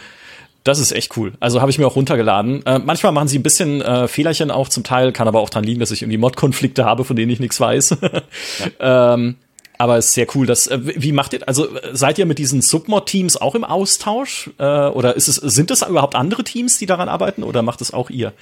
Das 0.63 0.79
ist 0.79 0.91
echt 0.91 1.15
cool. 1.17 1.33
Also 1.39 1.61
habe 1.61 1.71
ich 1.71 1.79
mir 1.79 1.87
auch 1.87 1.95
runtergeladen. 1.95 2.65
Äh, 2.65 2.79
manchmal 2.79 3.11
machen 3.11 3.27
sie 3.27 3.39
ein 3.39 3.43
bisschen 3.43 3.81
äh, 3.81 4.07
Fehlerchen 4.07 4.51
auch 4.51 4.69
zum 4.69 4.83
Teil, 4.83 5.11
kann 5.11 5.27
aber 5.27 5.39
auch 5.39 5.49
dran 5.49 5.63
liegen, 5.63 5.79
dass 5.79 5.91
ich 5.91 6.01
irgendwie 6.01 6.17
Mod-Konflikte 6.17 6.85
habe, 6.85 7.05
von 7.05 7.15
denen 7.15 7.31
ich 7.31 7.39
nichts 7.39 7.59
weiß. 7.59 7.97
ähm, 8.79 9.35
aber 9.79 9.97
es 9.97 10.07
ist 10.07 10.13
sehr 10.13 10.27
cool. 10.35 10.45
Dass, 10.45 10.67
äh, 10.67 10.77
wie 10.81 11.13
macht 11.13 11.33
ihr, 11.33 11.47
also 11.47 11.73
äh, 11.75 11.95
seid 11.95 12.19
ihr 12.19 12.25
mit 12.25 12.37
diesen 12.37 12.61
Submod-Teams 12.61 13.37
auch 13.37 13.55
im 13.55 13.63
Austausch? 13.63 14.51
Äh, 14.59 14.63
oder 14.63 15.15
ist 15.15 15.27
es, 15.27 15.37
sind 15.37 15.71
es 15.71 15.81
überhaupt 15.81 16.15
andere 16.15 16.43
Teams, 16.43 16.77
die 16.77 16.85
daran 16.85 17.09
arbeiten 17.09 17.43
oder 17.43 17.61
macht 17.61 17.81
es 17.81 17.93
auch 17.93 18.09
ihr? 18.09 18.33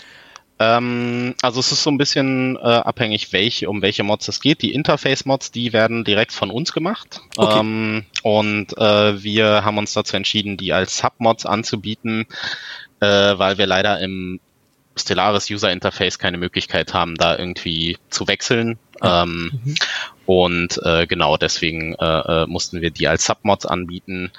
Ähm, 0.59 1.35
also 1.43 1.59
es 1.59 1.71
ist 1.71 1.83
so 1.83 1.91
ein 1.91 1.99
bisschen 1.99 2.55
äh, 2.55 2.59
abhängig, 2.59 3.31
welche, 3.33 3.69
um 3.69 3.83
welche 3.83 4.01
Mods 4.03 4.27
es 4.27 4.41
geht. 4.41 4.63
Die 4.63 4.73
Interface-Mods, 4.73 5.51
die 5.51 5.73
werden 5.73 6.03
direkt 6.03 6.31
von 6.31 6.49
uns 6.49 6.73
gemacht. 6.73 7.21
Okay. 7.35 7.59
Ähm, 7.59 8.05
und 8.23 8.75
äh, 8.75 9.23
wir 9.23 9.63
haben 9.63 9.77
uns 9.77 9.93
dazu 9.93 10.17
entschieden, 10.17 10.57
die 10.57 10.73
als 10.73 10.97
Submods 10.97 11.45
anzubieten, 11.45 12.25
äh, 12.99 13.05
weil 13.05 13.59
wir 13.59 13.67
leider 13.67 13.99
im 13.99 14.39
Stellaris 14.95 15.51
User 15.51 15.71
Interface 15.71 16.17
keine 16.17 16.39
Möglichkeit 16.39 16.95
haben, 16.95 17.13
da 17.13 17.37
irgendwie 17.37 17.99
zu 18.09 18.27
wechseln. 18.27 18.79
Ähm, 19.03 19.51
Und 20.27 20.79
äh, 20.83 21.07
genau 21.07 21.37
deswegen 21.37 21.95
äh, 21.95 22.43
äh, 22.43 22.47
mussten 22.47 22.81
wir 22.81 22.91
die 22.91 23.07
als 23.07 23.25
Submods 23.25 23.65
anbieten. 23.65 24.31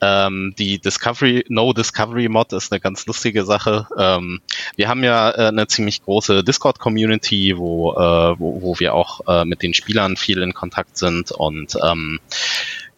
Ähm, 0.00 0.54
die 0.58 0.78
Discovery, 0.78 1.44
No 1.48 1.74
Discovery 1.74 2.28
Mod 2.28 2.54
ist 2.54 2.72
eine 2.72 2.80
ganz 2.80 3.06
lustige 3.06 3.44
Sache. 3.44 3.86
Ähm, 3.98 4.40
wir 4.76 4.88
haben 4.88 5.04
ja 5.04 5.30
äh, 5.30 5.48
eine 5.48 5.66
ziemlich 5.66 6.02
große 6.02 6.42
Discord-Community, 6.42 7.58
wo, 7.58 7.92
äh, 7.92 8.38
wo, 8.38 8.62
wo 8.62 8.78
wir 8.78 8.94
auch 8.94 9.20
äh, 9.28 9.44
mit 9.44 9.62
den 9.62 9.74
Spielern 9.74 10.16
viel 10.16 10.40
in 10.42 10.54
Kontakt 10.54 10.96
sind 10.96 11.32
und 11.32 11.76
ähm, 11.82 12.18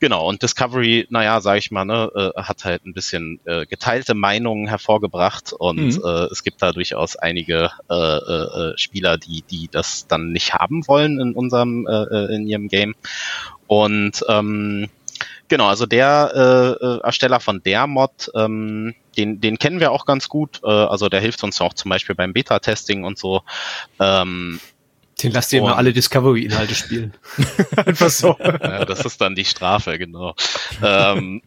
Genau, 0.01 0.29
und 0.29 0.43
Discovery, 0.43 1.07
naja, 1.11 1.41
sage 1.41 1.59
ich 1.59 1.71
mal, 1.73 1.85
ne, 1.85 2.11
äh, 2.15 2.41
hat 2.41 2.65
halt 2.65 2.87
ein 2.87 2.95
bisschen 2.95 3.41
äh, 3.45 3.67
geteilte 3.67 4.15
Meinungen 4.15 4.69
hervorgebracht 4.69 5.53
und 5.53 5.97
Mhm. 5.97 6.03
äh, 6.05 6.25
es 6.31 6.45
gibt 6.45 6.63
da 6.63 6.71
durchaus 6.73 7.17
einige 7.17 7.71
äh, 7.91 7.95
äh, 7.95 8.71
äh, 8.73 8.79
Spieler, 8.79 9.19
die, 9.19 9.43
die 9.43 9.69
das 9.71 10.07
dann 10.07 10.31
nicht 10.31 10.55
haben 10.55 10.87
wollen 10.87 11.21
in 11.21 11.33
unserem, 11.33 11.87
äh, 11.89 11.93
äh, 11.93 12.35
in 12.37 12.47
ihrem 12.47 12.69
Game. 12.69 12.95
Und 13.67 14.25
ähm, 14.29 14.89
genau, 15.49 15.67
also 15.67 15.85
der 15.85 16.31
äh, 16.81 16.85
äh, 16.85 17.01
Ersteller 17.03 17.41
von 17.41 17.61
der 17.65 17.89
Mod, 17.89 18.31
ähm, 18.37 18.95
den, 19.17 19.41
den 19.41 19.59
kennen 19.59 19.81
wir 19.81 19.91
auch 19.91 20.07
ganz 20.07 20.29
gut. 20.29 20.61
Äh, 20.63 20.69
also 20.69 21.09
der 21.09 21.21
hilft 21.21 21.43
uns 21.43 21.61
auch 21.61 21.75
zum 21.75 21.89
Beispiel 21.89 22.15
beim 22.15 22.33
Beta-Testing 22.33 23.03
und 23.03 23.19
so. 23.19 23.43
Ähm, 23.99 24.61
Den 25.23 25.33
lasst 25.33 25.53
ihr 25.53 25.59
immer 25.61 25.77
alle 25.77 25.93
Discovery-Inhalte 25.93 26.75
spielen. 26.75 27.13
Einfach 27.77 28.11
so. 28.11 28.37
Ja, 28.41 28.85
das 28.85 29.05
ist 29.05 29.21
dann 29.21 29.35
die 29.35 29.45
Strafe, 29.45 29.99
genau. 29.99 30.35
ähm, 30.83 31.43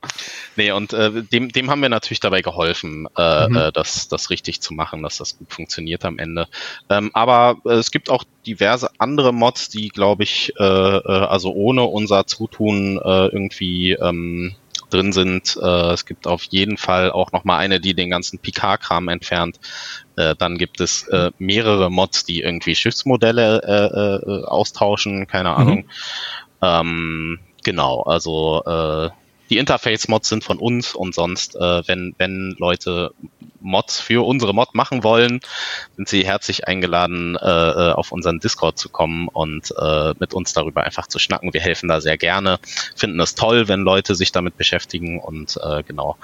nee, 0.56 0.72
und 0.72 0.92
äh, 0.94 1.24
dem, 1.24 1.50
dem 1.50 1.70
haben 1.70 1.82
wir 1.82 1.90
natürlich 1.90 2.20
dabei 2.20 2.42
geholfen, 2.42 3.08
äh, 3.18 3.48
Mhm. 3.48 3.56
äh, 3.56 3.72
das, 3.72 4.08
das 4.08 4.30
richtig 4.30 4.62
zu 4.62 4.74
machen, 4.74 5.04
dass 5.04 5.18
das 5.18 5.38
gut 5.38 5.52
funktioniert 5.54 6.06
am 6.06 6.20
Ende. 6.20 6.48
Ähm, 6.90 7.12
aber 7.14 7.58
äh, 7.66 7.74
es 7.74 7.92
gibt 7.92 8.10
auch 8.10 8.24
diverse 8.46 8.90
andere 8.98 9.34
Mods, 9.34 9.70
die, 9.70 9.90
glaube 9.90 10.24
ich, 10.24 10.54
äh, 10.60 10.64
äh, 10.64 11.02
also 11.08 11.54
ohne 11.54 11.84
unser 11.84 12.28
Zutun 12.28 12.98
äh, 12.98 13.28
irgendwie 13.28 13.94
ähm, 13.94 14.56
drin 14.94 15.14
sind. 15.14 15.58
Äh, 15.62 15.94
es 15.94 16.06
gibt 16.06 16.28
auf 16.28 16.44
jeden 16.44 16.78
Fall 16.78 17.12
auch 17.12 17.32
noch 17.32 17.44
mal 17.44 17.58
eine, 17.58 17.80
die 17.80 17.94
den 17.94 18.10
ganzen 18.10 18.40
Picard-Kram 18.40 19.08
entfernt. 19.08 19.60
Äh, 20.16 20.36
dann 20.38 20.58
gibt 20.58 20.82
es 20.82 21.08
äh, 21.08 21.32
mehrere 21.38 21.90
Mods, 21.90 22.26
die 22.26 22.42
irgendwie 22.42 22.76
Schiffsmodelle 22.76 23.62
äh, 23.64 24.42
äh, 24.42 24.46
austauschen, 24.46 25.28
keine 25.28 25.56
Ahnung. 25.56 25.86
Ähm, 26.62 27.40
genau, 27.64 28.02
also 28.04 28.64
äh, 28.66 29.10
die 29.52 29.58
Interface-Mods 29.58 30.30
sind 30.30 30.44
von 30.46 30.58
uns 30.58 30.96
und 30.96 31.14
sonst, 31.14 31.56
äh, 31.56 31.88
wenn, 31.88 32.16
wenn 32.18 32.56
Leute 32.58 33.14
Mods 33.60 34.00
für 34.00 34.26
unsere 34.26 34.54
Mod 34.54 34.74
machen 34.74 35.04
wollen, 35.04 35.42
sind 35.98 36.08
sie 36.08 36.26
herzlich 36.26 36.68
eingeladen, 36.68 37.36
äh, 37.36 37.46
äh, 37.46 37.92
auf 37.92 38.14
unseren 38.14 38.40
Discord 38.40 38.80
zu 38.80 38.88
kommen 38.88 39.28
und 39.28 39.74
äh, 39.78 40.14
mit 40.20 40.34
uns 40.34 40.54
darüber 40.54 40.84
einfach 40.84 41.08
zu 41.08 41.20
schnacken. 41.20 41.54
Wir 41.54 41.62
helfen 41.62 41.90
da 41.90 42.00
sehr 42.00 42.18
gerne, 42.18 42.60
finden 42.96 43.20
es 43.20 43.36
toll, 43.36 43.68
wenn 43.68 43.82
Leute 43.82 44.16
sich 44.16 44.32
damit 44.32 44.56
beschäftigen 44.56 45.20
und 45.20 45.60
äh, 45.62 45.84
genau 45.84 46.16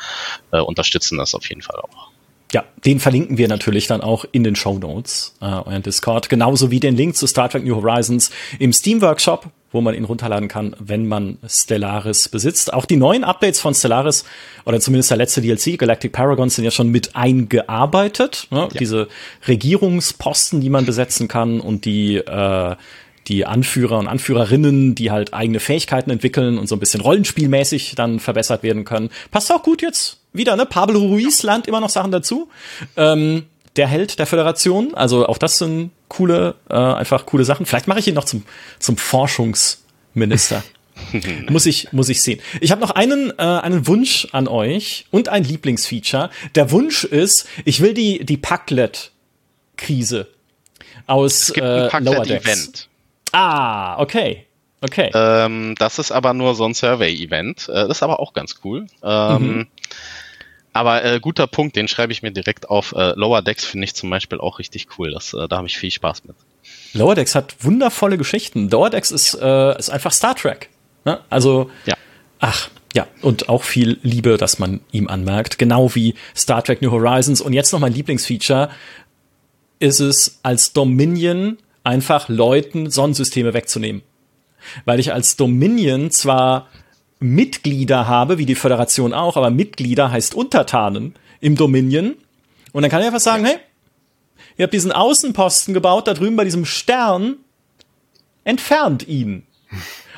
äh, 0.51 0.59
unterstützen 0.59 1.17
das 1.17 1.35
auf 1.35 1.47
jeden 1.49 1.61
Fall 1.61 1.81
auch. 1.81 2.16
Ja, 2.53 2.63
den 2.85 2.99
verlinken 2.99 3.37
wir 3.37 3.47
natürlich 3.49 3.87
dann 3.87 4.01
auch 4.01 4.23
in 4.31 4.43
den 4.43 4.55
Show 4.55 4.77
Notes, 4.79 5.35
äh, 5.41 5.45
euren 5.45 5.83
Discord, 5.83 6.29
genauso 6.29 6.71
wie 6.71 6.79
den 6.79 6.95
Link 6.95 7.17
zu 7.17 7.27
Star 7.27 7.49
Trek 7.49 7.65
New 7.65 7.75
Horizons 7.75 8.31
im 8.57 8.71
Steam 8.71 9.01
Workshop, 9.01 9.47
wo 9.71 9.81
man 9.81 9.93
ihn 9.93 10.05
runterladen 10.05 10.47
kann, 10.47 10.73
wenn 10.79 11.07
man 11.07 11.39
Stellaris 11.45 12.29
besitzt. 12.29 12.73
Auch 12.73 12.85
die 12.85 12.95
neuen 12.95 13.25
Updates 13.25 13.59
von 13.59 13.73
Stellaris 13.73 14.23
oder 14.65 14.79
zumindest 14.79 15.11
der 15.11 15.17
letzte 15.17 15.41
DLC, 15.41 15.77
Galactic 15.77 16.13
Paragons, 16.13 16.55
sind 16.55 16.63
ja 16.63 16.71
schon 16.71 16.89
mit 16.89 17.17
eingearbeitet. 17.17 18.47
Ne? 18.49 18.69
Diese 18.79 19.09
Regierungsposten, 19.45 20.61
die 20.61 20.69
man 20.69 20.85
besetzen 20.85 21.27
kann 21.27 21.59
und 21.59 21.83
die 21.83 22.15
äh, 22.15 22.75
die 23.27 23.45
Anführer 23.45 23.99
und 23.99 24.07
Anführerinnen, 24.07 24.95
die 24.95 25.11
halt 25.11 25.33
eigene 25.33 25.59
Fähigkeiten 25.59 26.09
entwickeln 26.11 26.57
und 26.57 26.67
so 26.67 26.77
ein 26.77 26.79
bisschen 26.79 27.01
rollenspielmäßig 27.01 27.95
dann 27.95 28.21
verbessert 28.21 28.63
werden 28.63 28.85
können. 28.85 29.09
Passt 29.31 29.51
auch 29.51 29.63
gut 29.63 29.81
jetzt 29.81 30.16
wieder, 30.37 30.55
ne? 30.55 30.65
Pablo 30.65 30.99
Ruiz 30.99 31.43
lernt 31.43 31.67
immer 31.67 31.79
noch 31.79 31.89
Sachen 31.89 32.11
dazu. 32.11 32.49
Ähm, 32.95 33.45
der 33.75 33.87
Held 33.87 34.19
der 34.19 34.25
Föderation, 34.25 34.95
also 34.95 35.27
auch 35.27 35.37
das 35.37 35.57
sind 35.57 35.91
coole, 36.07 36.55
äh, 36.69 36.75
einfach 36.75 37.25
coole 37.25 37.45
Sachen. 37.45 37.65
Vielleicht 37.65 37.87
mache 37.87 37.99
ich 37.99 38.07
ihn 38.07 38.15
noch 38.15 38.25
zum, 38.25 38.43
zum 38.79 38.97
Forschungsminister. 38.97 40.63
muss 41.49 41.67
ich 41.67 41.93
muss 41.93 42.09
ich 42.09 42.23
sehen. 42.23 42.41
Ich 42.59 42.71
habe 42.71 42.81
noch 42.81 42.91
einen 42.91 43.31
äh, 43.37 43.43
einen 43.43 43.85
Wunsch 43.85 44.27
an 44.31 44.47
euch 44.47 45.05
und 45.11 45.29
ein 45.29 45.43
Lieblingsfeature. 45.43 46.31
Der 46.55 46.71
Wunsch 46.71 47.03
ist, 47.03 47.47
ich 47.65 47.81
will 47.81 47.93
die 47.93 48.25
die 48.25 48.37
Packlet 48.37 49.11
Krise 49.75 50.27
aus 51.05 51.49
Es 51.49 51.53
gibt 51.53 51.65
äh, 51.65 51.89
ein 51.91 52.03
Lower 52.03 52.23
Decks. 52.23 52.43
Packlet-Event. 52.43 52.89
Ah, 53.31 53.99
okay. 53.99 54.47
Okay. 54.81 55.09
Ähm, 55.13 55.75
das 55.79 55.97
ist 55.97 56.11
aber 56.11 56.33
nur 56.33 56.53
so 56.53 56.65
ein 56.65 56.73
Survey-Event. 56.73 57.67
Äh, 57.69 57.87
das 57.87 57.97
ist 57.97 58.03
aber 58.03 58.19
auch 58.19 58.33
ganz 58.33 58.59
cool. 58.63 58.85
Ähm, 59.03 59.67
Aber 60.77 61.03
äh, 61.03 61.19
guter 61.19 61.47
Punkt, 61.47 61.75
den 61.75 61.87
schreibe 61.87 62.13
ich 62.13 62.21
mir 62.21 62.31
direkt 62.31 62.69
auf. 62.69 62.93
Äh, 62.95 63.13
Lower 63.15 63.41
Decks 63.41 63.65
finde 63.65 63.85
ich 63.85 63.95
zum 63.95 64.09
Beispiel 64.09 64.39
auch 64.39 64.59
richtig 64.59 64.87
cool. 64.97 65.11
Das, 65.11 65.33
äh, 65.33 65.47
da 65.47 65.57
habe 65.57 65.67
ich 65.67 65.77
viel 65.77 65.91
Spaß 65.91 66.25
mit. 66.25 66.35
Lower 66.93 67.15
Decks 67.15 67.33
hat 67.35 67.55
wundervolle 67.61 68.17
Geschichten. 68.17 68.69
Lower 68.69 68.89
Decks 68.89 69.11
ist, 69.11 69.33
äh, 69.33 69.77
ist 69.77 69.89
einfach 69.89 70.11
Star 70.11 70.35
Trek. 70.35 70.69
Ne? 71.05 71.19
Also, 71.29 71.71
Ja. 71.85 71.95
ach, 72.39 72.69
ja, 72.93 73.07
und 73.21 73.49
auch 73.49 73.63
viel 73.63 73.99
Liebe, 74.03 74.37
dass 74.37 74.59
man 74.59 74.79
ihm 74.91 75.07
anmerkt. 75.07 75.57
Genau 75.57 75.93
wie 75.95 76.15
Star 76.35 76.63
Trek 76.63 76.81
New 76.81 76.91
Horizons. 76.91 77.41
Und 77.41 77.53
jetzt 77.53 77.71
noch 77.71 77.79
mein 77.79 77.93
Lieblingsfeature 77.93 78.69
ist 79.79 79.99
es, 79.99 80.39
als 80.43 80.73
Dominion 80.73 81.57
einfach 81.83 82.29
Leuten 82.29 82.89
Sonnensysteme 82.89 83.53
wegzunehmen. 83.53 84.01
Weil 84.85 84.99
ich 84.99 85.13
als 85.13 85.35
Dominion 85.37 86.11
zwar 86.11 86.67
Mitglieder 87.19 88.07
habe, 88.07 88.37
wie 88.37 88.45
die 88.45 88.55
Föderation 88.55 89.13
auch, 89.13 89.37
aber 89.37 89.49
Mitglieder 89.49 90.11
heißt 90.11 90.35
Untertanen 90.35 91.15
im 91.39 91.55
Dominion. 91.55 92.15
Und 92.73 92.81
dann 92.81 92.91
kann 92.91 93.01
ich 93.01 93.07
einfach 93.07 93.19
sagen, 93.19 93.45
hey, 93.45 93.57
ihr 94.57 94.63
habt 94.63 94.73
diesen 94.73 94.91
Außenposten 94.91 95.73
gebaut, 95.73 96.07
da 96.07 96.13
drüben 96.13 96.35
bei 96.35 96.43
diesem 96.43 96.65
Stern, 96.65 97.37
entfernt 98.43 99.07
ihn. 99.07 99.43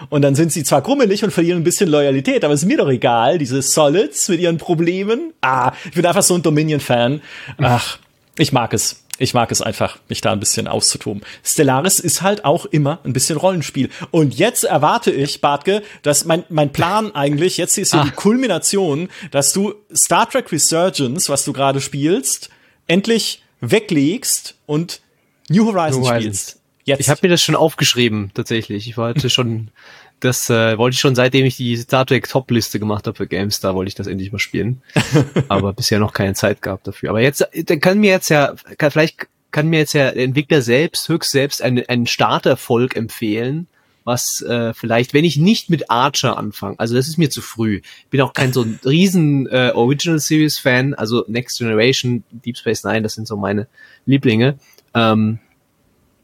Und 0.10 0.22
dann 0.22 0.36
sind 0.36 0.52
sie 0.52 0.64
zwar 0.64 0.82
grummelig 0.82 1.24
und 1.24 1.32
verlieren 1.32 1.62
ein 1.62 1.64
bisschen 1.64 1.90
Loyalität, 1.90 2.46
aber 2.46 2.54
ist 2.54 2.66
mir 2.66 2.78
doch 2.78 2.90
egal, 2.90 3.38
diese 3.38 3.62
Solids 3.62 4.30
mit 4.30 4.40
ihren 4.40 4.58
Problemen. 4.58 5.34
Ah, 5.42 5.74
ich 5.86 5.96
bin 5.96 6.06
einfach 6.06 6.24
so 6.24 6.36
ein 6.36 6.42
Dominion-Fan. 6.42 7.22
Ach, 7.58 7.98
ich 8.38 8.54
mag 8.54 8.74
es. 8.74 9.04
Ich 9.20 9.34
mag 9.34 9.52
es 9.52 9.62
einfach, 9.62 10.00
mich 10.08 10.22
da 10.22 10.32
ein 10.32 10.40
bisschen 10.40 10.68
auszutoben. 10.68 11.22
Stellaris 11.44 12.00
ist 12.00 12.22
halt 12.22 12.46
auch 12.46 12.66
immer 12.66 13.00
ein 13.04 13.14
bisschen 13.14 13.38
Rollenspiel. 13.38 13.90
Und 14.12 14.36
jetzt 14.36 14.64
erwarte 14.64 15.12
ich, 15.12 15.42
Bartke, 15.42 15.84
dass 16.02 16.26
mein, 16.26 16.44
mein 16.50 16.72
Plan 16.72 17.14
eigentlich, 17.14 17.58
jetzt 17.58 17.78
ist 17.78 17.92
hier 17.92 18.02
ah. 18.02 18.06
die 18.06 18.12
Kulmination, 18.12 19.10
dass 19.32 19.52
du 19.54 19.76
Star 19.94 20.30
Trek 20.30 20.52
Resurgence, 20.52 21.30
was 21.30 21.44
du 21.44 21.54
gerade 21.54 21.82
spielst, 21.82 22.50
endlich 22.88 23.44
weglegst 23.60 24.56
und 24.66 25.02
New 25.50 25.66
Horizons, 25.66 25.98
New 25.98 26.10
Horizons. 26.10 26.24
spielst. 26.24 26.60
Jetzt. 26.86 27.02
Ich 27.02 27.10
habe 27.10 27.20
mir 27.22 27.30
das 27.30 27.44
schon 27.44 27.56
aufgeschrieben, 27.56 28.32
tatsächlich. 28.34 28.88
Ich 28.88 28.98
wollte 28.98 29.30
schon, 29.30 29.70
das 30.20 30.50
äh, 30.50 30.78
wollte 30.78 30.96
ich 30.96 31.00
schon, 31.00 31.16
seitdem 31.16 31.46
ich 31.46 31.58
die 31.58 31.76
Star 31.78 32.06
Trek 32.06 32.28
Top-Liste 32.28 32.80
gemacht 32.80 33.08
habe 33.08 33.18
für 33.18 33.28
GameStar, 33.28 33.76
wollte 33.76 33.90
ich 33.90 33.96
das 33.96 34.08
endlich 34.08 34.32
mal 34.32 34.40
spielen. 34.40 34.82
Aber 35.48 35.74
bisher 35.74 36.00
noch 36.00 36.14
keine 36.14 36.34
Zeit 36.34 36.62
gehabt 36.62 36.88
dafür. 36.88 37.10
Aber 37.10 37.22
jetzt, 37.22 37.48
dann 37.66 37.80
kann 37.80 38.00
mir 38.00 38.12
jetzt 38.12 38.30
ja, 38.30 38.56
kann, 38.78 38.92
vielleicht 38.92 39.28
kann 39.52 39.68
mir 39.68 39.80
jetzt 39.80 39.94
ja 39.94 40.12
der 40.12 40.24
Entwickler 40.24 40.62
selbst, 40.62 41.10
höchst 41.10 41.32
selbst, 41.32 41.62
einen, 41.62 41.86
einen 41.88 42.08
Starterfolg 42.08 42.96
empfehlen, 42.96 43.68
was 44.04 44.42
äh, 44.42 44.74
vielleicht, 44.74 45.14
wenn 45.14 45.26
ich 45.26 45.38
nicht 45.38 45.70
mit 45.70 45.90
Archer 45.90 46.38
anfange, 46.38 46.80
also 46.80 46.96
das 46.96 47.08
ist 47.08 47.18
mir 47.18 47.30
zu 47.30 47.42
früh. 47.42 47.82
Bin 48.10 48.22
auch 48.22 48.34
kein 48.34 48.54
so 48.54 48.64
ein 48.64 48.80
riesen 48.86 49.48
äh, 49.48 49.72
Original 49.74 50.20
Series 50.20 50.58
Fan, 50.58 50.94
also 50.94 51.26
Next 51.28 51.60
Generation, 51.60 52.24
Deep 52.32 52.58
Space 52.58 52.84
Nine, 52.84 53.02
das 53.02 53.14
sind 53.14 53.28
so 53.28 53.38
meine 53.38 53.68
Lieblinge. 54.06 54.58
Ähm, 54.94 55.40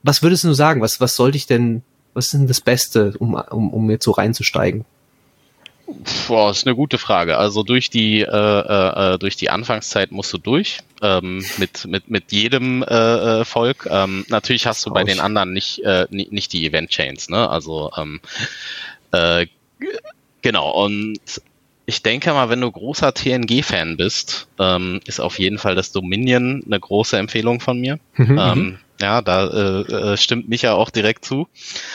was 0.04 0.22
würdest 0.22 0.44
du 0.44 0.54
sagen? 0.54 0.82
Was, 0.82 1.02
was 1.02 1.16
sollte 1.16 1.38
ich 1.38 1.48
denn, 1.48 1.82
was 2.16 2.26
ist 2.26 2.34
denn 2.34 2.48
das 2.48 2.62
Beste, 2.62 3.14
um, 3.20 3.36
um, 3.36 3.70
um 3.72 3.92
jetzt 3.92 4.06
so 4.06 4.12
reinzusteigen? 4.12 4.86
Boah, 6.28 6.50
ist 6.50 6.66
eine 6.66 6.76
gute 6.76 6.98
Frage. 6.98 7.38
Also 7.38 7.62
durch 7.62 7.92
die 7.92 8.22
äh, 8.22 8.26
äh, 8.26 9.14
äh, 9.14 9.20
durch 9.20 9.36
die 9.36 9.52
Anfangszeit 9.52 10.12
musst 10.12 10.34
du 10.34 10.40
durch 10.40 10.80
ähm, 11.04 11.46
mit 11.58 11.86
mit 11.86 12.10
mit 12.10 12.32
jedem 12.32 12.82
äh, 12.82 13.42
äh 13.42 13.46
Volk. 13.46 13.88
Ähm, 13.90 14.26
natürlich 14.30 14.66
hast 14.66 14.84
du 14.86 14.92
bei 14.92 15.04
den 15.04 15.20
anderen 15.20 15.54
nicht 15.54 15.84
äh, 15.84 16.08
nicht 16.10 16.54
die 16.54 16.66
Event 16.66 16.90
Chains, 16.90 17.30
ne? 17.30 17.48
Also 17.48 17.92
ähm, 17.98 18.20
äh, 19.12 19.46
genau 20.42 20.72
und 20.72 21.20
ich 21.86 22.02
denke 22.02 22.34
mal, 22.34 22.50
wenn 22.50 22.62
du 22.62 22.72
großer 22.72 23.14
TNG-Fan 23.14 23.96
bist, 23.98 24.48
ähm, 24.58 25.02
ist 25.06 25.20
auf 25.20 25.38
jeden 25.38 25.60
Fall 25.60 25.76
das 25.76 25.92
Dominion 25.92 26.64
eine 26.66 26.80
große 26.80 27.16
Empfehlung 27.16 27.60
von 27.60 27.80
mir. 27.80 28.00
Mhm, 28.16 28.40
ähm, 28.42 28.78
ja, 29.02 29.22
da 29.22 29.48
äh, 29.48 29.82
äh, 30.14 30.18
stimmt 30.18 30.50
Micha 30.50 30.74
auch 30.74 30.90
direkt 30.90 31.26
zu. 31.26 31.48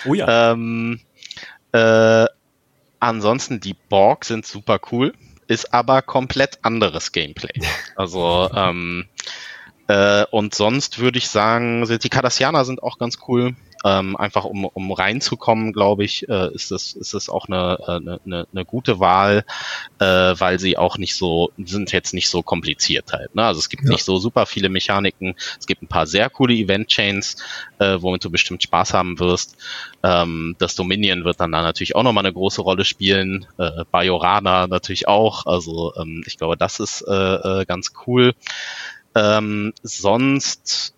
Oh 0.04 0.14
ja. 0.14 0.52
Ähm, 0.52 1.00
äh, 1.72 2.26
ansonsten, 2.98 3.60
die 3.60 3.74
Borg 3.74 4.24
sind 4.24 4.46
super 4.46 4.80
cool, 4.92 5.14
ist 5.46 5.72
aber 5.72 6.02
komplett 6.02 6.58
anderes 6.62 7.12
Gameplay. 7.12 7.52
Also, 7.96 8.48
ähm, 8.54 9.08
äh, 9.88 10.24
und 10.30 10.54
sonst 10.54 11.00
würde 11.00 11.18
ich 11.18 11.28
sagen, 11.28 11.84
die 11.86 12.08
Cardassianer 12.08 12.64
sind 12.64 12.82
auch 12.82 12.96
ganz 12.96 13.18
cool. 13.28 13.54
Ähm, 13.84 14.16
einfach 14.16 14.44
um, 14.44 14.64
um 14.66 14.92
reinzukommen, 14.92 15.72
glaube 15.72 16.04
ich, 16.04 16.28
äh, 16.28 16.52
ist 16.52 16.70
es 16.70 16.92
ist 16.92 17.14
es 17.14 17.30
auch 17.30 17.48
eine, 17.48 17.78
eine, 17.86 18.20
eine, 18.26 18.46
eine 18.52 18.64
gute 18.64 19.00
Wahl, 19.00 19.44
äh, 19.98 20.04
weil 20.04 20.58
sie 20.58 20.76
auch 20.76 20.98
nicht 20.98 21.16
so 21.16 21.50
sind 21.56 21.92
jetzt 21.92 22.12
nicht 22.12 22.28
so 22.28 22.42
kompliziert 22.42 23.12
halt. 23.12 23.34
Ne? 23.34 23.44
Also 23.44 23.58
es 23.58 23.68
gibt 23.70 23.84
ja. 23.84 23.90
nicht 23.90 24.04
so 24.04 24.18
super 24.18 24.44
viele 24.44 24.68
Mechaniken. 24.68 25.34
Es 25.58 25.66
gibt 25.66 25.82
ein 25.82 25.88
paar 25.88 26.06
sehr 26.06 26.28
coole 26.28 26.54
Event 26.54 26.88
Chains, 26.88 27.36
äh, 27.78 27.96
womit 28.00 28.24
du 28.24 28.30
bestimmt 28.30 28.62
Spaß 28.62 28.92
haben 28.92 29.18
wirst. 29.18 29.56
Ähm, 30.02 30.56
das 30.58 30.74
Dominion 30.74 31.24
wird 31.24 31.40
dann 31.40 31.52
da 31.52 31.62
natürlich 31.62 31.96
auch 31.96 32.02
nochmal 32.02 32.26
eine 32.26 32.34
große 32.34 32.60
Rolle 32.60 32.84
spielen. 32.84 33.46
Äh, 33.58 33.84
Bajorana 33.90 34.66
natürlich 34.66 35.08
auch. 35.08 35.46
Also 35.46 35.94
ähm, 35.96 36.22
ich 36.26 36.36
glaube, 36.36 36.56
das 36.56 36.80
ist 36.80 37.02
äh, 37.08 37.12
äh, 37.12 37.64
ganz 37.64 37.92
cool. 38.06 38.34
Ähm, 39.14 39.72
sonst 39.82 40.94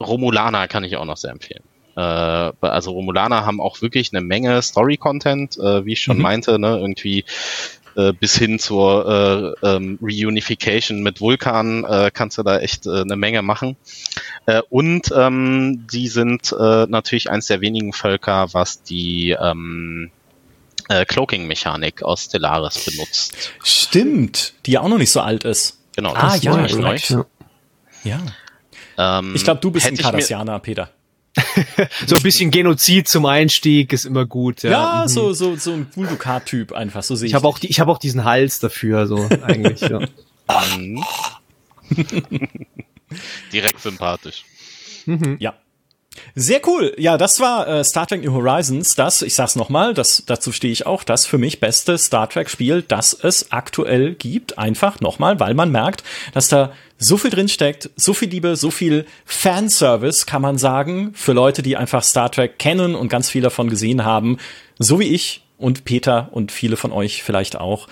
Romulaner 0.00 0.68
kann 0.68 0.84
ich 0.84 0.96
auch 0.96 1.04
noch 1.04 1.16
sehr 1.16 1.30
empfehlen. 1.30 1.62
Äh, 1.96 2.00
also 2.00 2.90
Romulaner 2.92 3.46
haben 3.46 3.60
auch 3.60 3.80
wirklich 3.80 4.12
eine 4.12 4.20
Menge 4.20 4.60
Story-Content, 4.60 5.56
äh, 5.58 5.84
wie 5.84 5.94
ich 5.94 6.00
schon 6.00 6.18
mhm. 6.18 6.22
meinte, 6.22 6.58
ne, 6.58 6.78
irgendwie 6.78 7.24
äh, 7.96 8.12
bis 8.12 8.36
hin 8.36 8.58
zur 8.58 9.56
äh, 9.62 9.66
ähm, 9.66 9.98
Reunification 10.02 11.02
mit 11.02 11.20
Vulkan 11.20 11.84
äh, 11.84 12.10
kannst 12.12 12.36
du 12.36 12.42
da 12.42 12.58
echt 12.58 12.86
äh, 12.86 13.00
eine 13.00 13.16
Menge 13.16 13.40
machen. 13.40 13.76
Äh, 14.44 14.60
und 14.68 15.10
ähm, 15.16 15.86
die 15.90 16.08
sind 16.08 16.52
äh, 16.52 16.86
natürlich 16.86 17.30
eins 17.30 17.46
der 17.46 17.62
wenigen 17.62 17.94
Völker, 17.94 18.52
was 18.52 18.82
die 18.82 19.30
ähm, 19.30 20.10
äh, 20.88 21.06
Cloaking-Mechanik 21.06 22.02
aus 22.02 22.24
Stellaris 22.24 22.84
benutzt. 22.84 23.52
Stimmt, 23.64 24.52
die 24.66 24.72
ja 24.72 24.82
auch 24.82 24.88
noch 24.88 24.98
nicht 24.98 25.10
so 25.12 25.20
alt 25.20 25.44
ist. 25.44 25.80
Genau, 25.96 26.12
ah, 26.12 26.32
das 26.32 26.42
ja, 26.42 26.64
ist 26.64 26.78
neu. 26.78 27.24
Ja. 28.04 28.20
Ähm, 28.98 29.32
ich 29.34 29.44
glaube, 29.44 29.60
du 29.62 29.70
bist 29.70 29.86
ein 29.86 29.96
Cardassianer, 29.96 30.58
Peter 30.58 30.90
so 32.06 32.16
ein 32.16 32.22
bisschen 32.22 32.50
Genozid 32.50 33.08
zum 33.08 33.26
Einstieg 33.26 33.92
ist 33.92 34.06
immer 34.06 34.24
gut. 34.24 34.62
Ja, 34.62 34.70
ja 34.70 35.02
mhm. 35.02 35.08
so, 35.08 35.32
so, 35.32 35.56
so 35.56 35.72
ein 35.72 35.86
Vuldukat-Typ 35.94 36.72
einfach, 36.72 37.02
so 37.02 37.14
sehe 37.14 37.26
ich. 37.26 37.32
Ich 37.32 37.34
habe 37.34 37.46
auch, 37.46 37.58
die, 37.58 37.68
ich 37.68 37.80
hab 37.80 37.88
auch 37.88 37.98
diesen 37.98 38.24
Hals 38.24 38.58
dafür, 38.60 39.06
so 39.06 39.28
eigentlich. 39.42 39.80
ja. 39.82 40.00
Direkt 43.52 43.80
sympathisch. 43.80 44.44
Mhm. 45.04 45.36
Ja. 45.38 45.54
Sehr 46.38 46.60
cool. 46.66 46.92
Ja, 46.98 47.16
das 47.16 47.40
war 47.40 47.66
äh, 47.66 47.82
Star 47.82 48.06
Trek 48.06 48.22
New 48.22 48.34
Horizons. 48.34 48.94
Das, 48.94 49.22
ich 49.22 49.34
sag's 49.34 49.56
nochmal, 49.56 49.94
das, 49.94 50.22
dazu 50.26 50.52
stehe 50.52 50.70
ich 50.70 50.84
auch, 50.84 51.02
das 51.02 51.24
für 51.24 51.38
mich 51.38 51.60
beste 51.60 51.96
Star 51.96 52.28
Trek-Spiel, 52.28 52.82
das 52.82 53.14
es 53.14 53.52
aktuell 53.52 54.12
gibt. 54.12 54.58
Einfach 54.58 55.00
nochmal, 55.00 55.40
weil 55.40 55.54
man 55.54 55.72
merkt, 55.72 56.04
dass 56.34 56.48
da 56.48 56.72
so 56.98 57.16
viel 57.16 57.30
drin 57.30 57.48
steckt, 57.48 57.88
so 57.96 58.12
viel 58.12 58.28
Liebe, 58.28 58.54
so 58.56 58.70
viel 58.70 59.06
Fanservice, 59.24 60.26
kann 60.26 60.42
man 60.42 60.58
sagen, 60.58 61.12
für 61.14 61.32
Leute, 61.32 61.62
die 61.62 61.78
einfach 61.78 62.02
Star 62.02 62.30
Trek 62.30 62.58
kennen 62.58 62.96
und 62.96 63.08
ganz 63.08 63.30
viel 63.30 63.40
davon 63.40 63.70
gesehen 63.70 64.04
haben, 64.04 64.36
so 64.78 65.00
wie 65.00 65.14
ich 65.14 65.40
und 65.56 65.86
Peter 65.86 66.28
und 66.32 66.52
viele 66.52 66.76
von 66.76 66.92
euch 66.92 67.22
vielleicht 67.22 67.56
auch. 67.56 67.88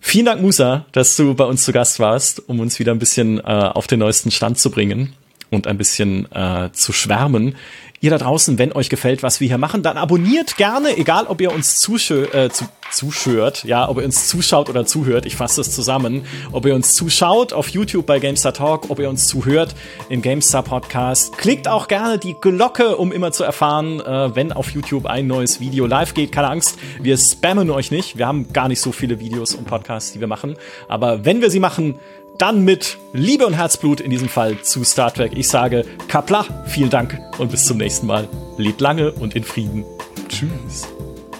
Vielen 0.00 0.26
Dank, 0.26 0.42
Musa, 0.42 0.84
dass 0.92 1.16
du 1.16 1.32
bei 1.32 1.44
uns 1.44 1.64
zu 1.64 1.72
Gast 1.72 1.98
warst, 1.98 2.46
um 2.46 2.60
uns 2.60 2.78
wieder 2.78 2.92
ein 2.92 2.98
bisschen 2.98 3.38
äh, 3.38 3.42
auf 3.42 3.86
den 3.86 4.00
neuesten 4.00 4.30
Stand 4.30 4.58
zu 4.58 4.70
bringen 4.70 5.14
und 5.54 5.66
ein 5.66 5.78
bisschen 5.78 6.30
äh, 6.32 6.70
zu 6.72 6.92
schwärmen. 6.92 7.56
Ihr 8.00 8.10
da 8.10 8.18
draußen, 8.18 8.58
wenn 8.58 8.72
euch 8.72 8.90
gefällt, 8.90 9.22
was 9.22 9.40
wir 9.40 9.48
hier 9.48 9.56
machen, 9.58 9.82
dann 9.82 9.96
abonniert 9.96 10.56
gerne, 10.56 10.96
egal 10.98 11.26
ob 11.26 11.40
ihr 11.40 11.52
uns 11.52 11.76
zuschö 11.76 12.24
äh, 12.24 12.50
zu 12.50 12.66
zuschört, 12.94 13.64
ja, 13.64 13.88
ob 13.88 13.98
ihr 13.98 14.04
uns 14.04 14.28
zuschaut 14.28 14.68
oder 14.68 14.86
zuhört, 14.86 15.26
ich 15.26 15.36
fasse 15.36 15.60
das 15.60 15.74
zusammen, 15.74 16.24
ob 16.52 16.66
ihr 16.66 16.74
uns 16.74 16.94
zuschaut 16.94 17.52
auf 17.52 17.68
YouTube 17.68 18.06
bei 18.06 18.18
GameStar 18.18 18.54
Talk, 18.54 18.90
ob 18.90 18.98
ihr 18.98 19.08
uns 19.08 19.26
zuhört 19.26 19.74
im 20.08 20.22
GameStar 20.22 20.62
Podcast. 20.62 21.36
Klickt 21.36 21.66
auch 21.66 21.88
gerne 21.88 22.18
die 22.18 22.34
Glocke, 22.40 22.96
um 22.96 23.12
immer 23.12 23.32
zu 23.32 23.44
erfahren, 23.44 24.00
äh, 24.00 24.34
wenn 24.34 24.52
auf 24.52 24.70
YouTube 24.70 25.06
ein 25.06 25.26
neues 25.26 25.60
Video 25.60 25.86
live 25.86 26.14
geht. 26.14 26.32
Keine 26.32 26.50
Angst, 26.50 26.78
wir 27.00 27.16
spammen 27.16 27.70
euch 27.70 27.90
nicht. 27.90 28.16
Wir 28.16 28.26
haben 28.26 28.52
gar 28.52 28.68
nicht 28.68 28.80
so 28.80 28.92
viele 28.92 29.18
Videos 29.18 29.54
und 29.54 29.66
Podcasts, 29.66 30.12
die 30.12 30.20
wir 30.20 30.28
machen. 30.28 30.56
Aber 30.88 31.24
wenn 31.24 31.40
wir 31.40 31.50
sie 31.50 31.60
machen, 31.60 31.98
dann 32.38 32.64
mit 32.64 32.98
Liebe 33.12 33.46
und 33.46 33.54
Herzblut 33.54 34.00
in 34.00 34.10
diesem 34.10 34.28
Fall 34.28 34.60
zu 34.62 34.84
Star 34.84 35.12
Trek. 35.12 35.32
Ich 35.36 35.48
sage 35.48 35.84
Kapla, 36.08 36.44
vielen 36.66 36.90
Dank 36.90 37.18
und 37.38 37.50
bis 37.50 37.64
zum 37.64 37.78
nächsten 37.78 38.06
Mal. 38.06 38.28
Lebt 38.56 38.80
lange 38.80 39.12
und 39.12 39.36
in 39.36 39.44
Frieden. 39.44 39.84
Tschüss. 40.28 40.88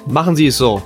Machen 0.06 0.36
Sie 0.36 0.46
es 0.46 0.56
so. 0.56 0.82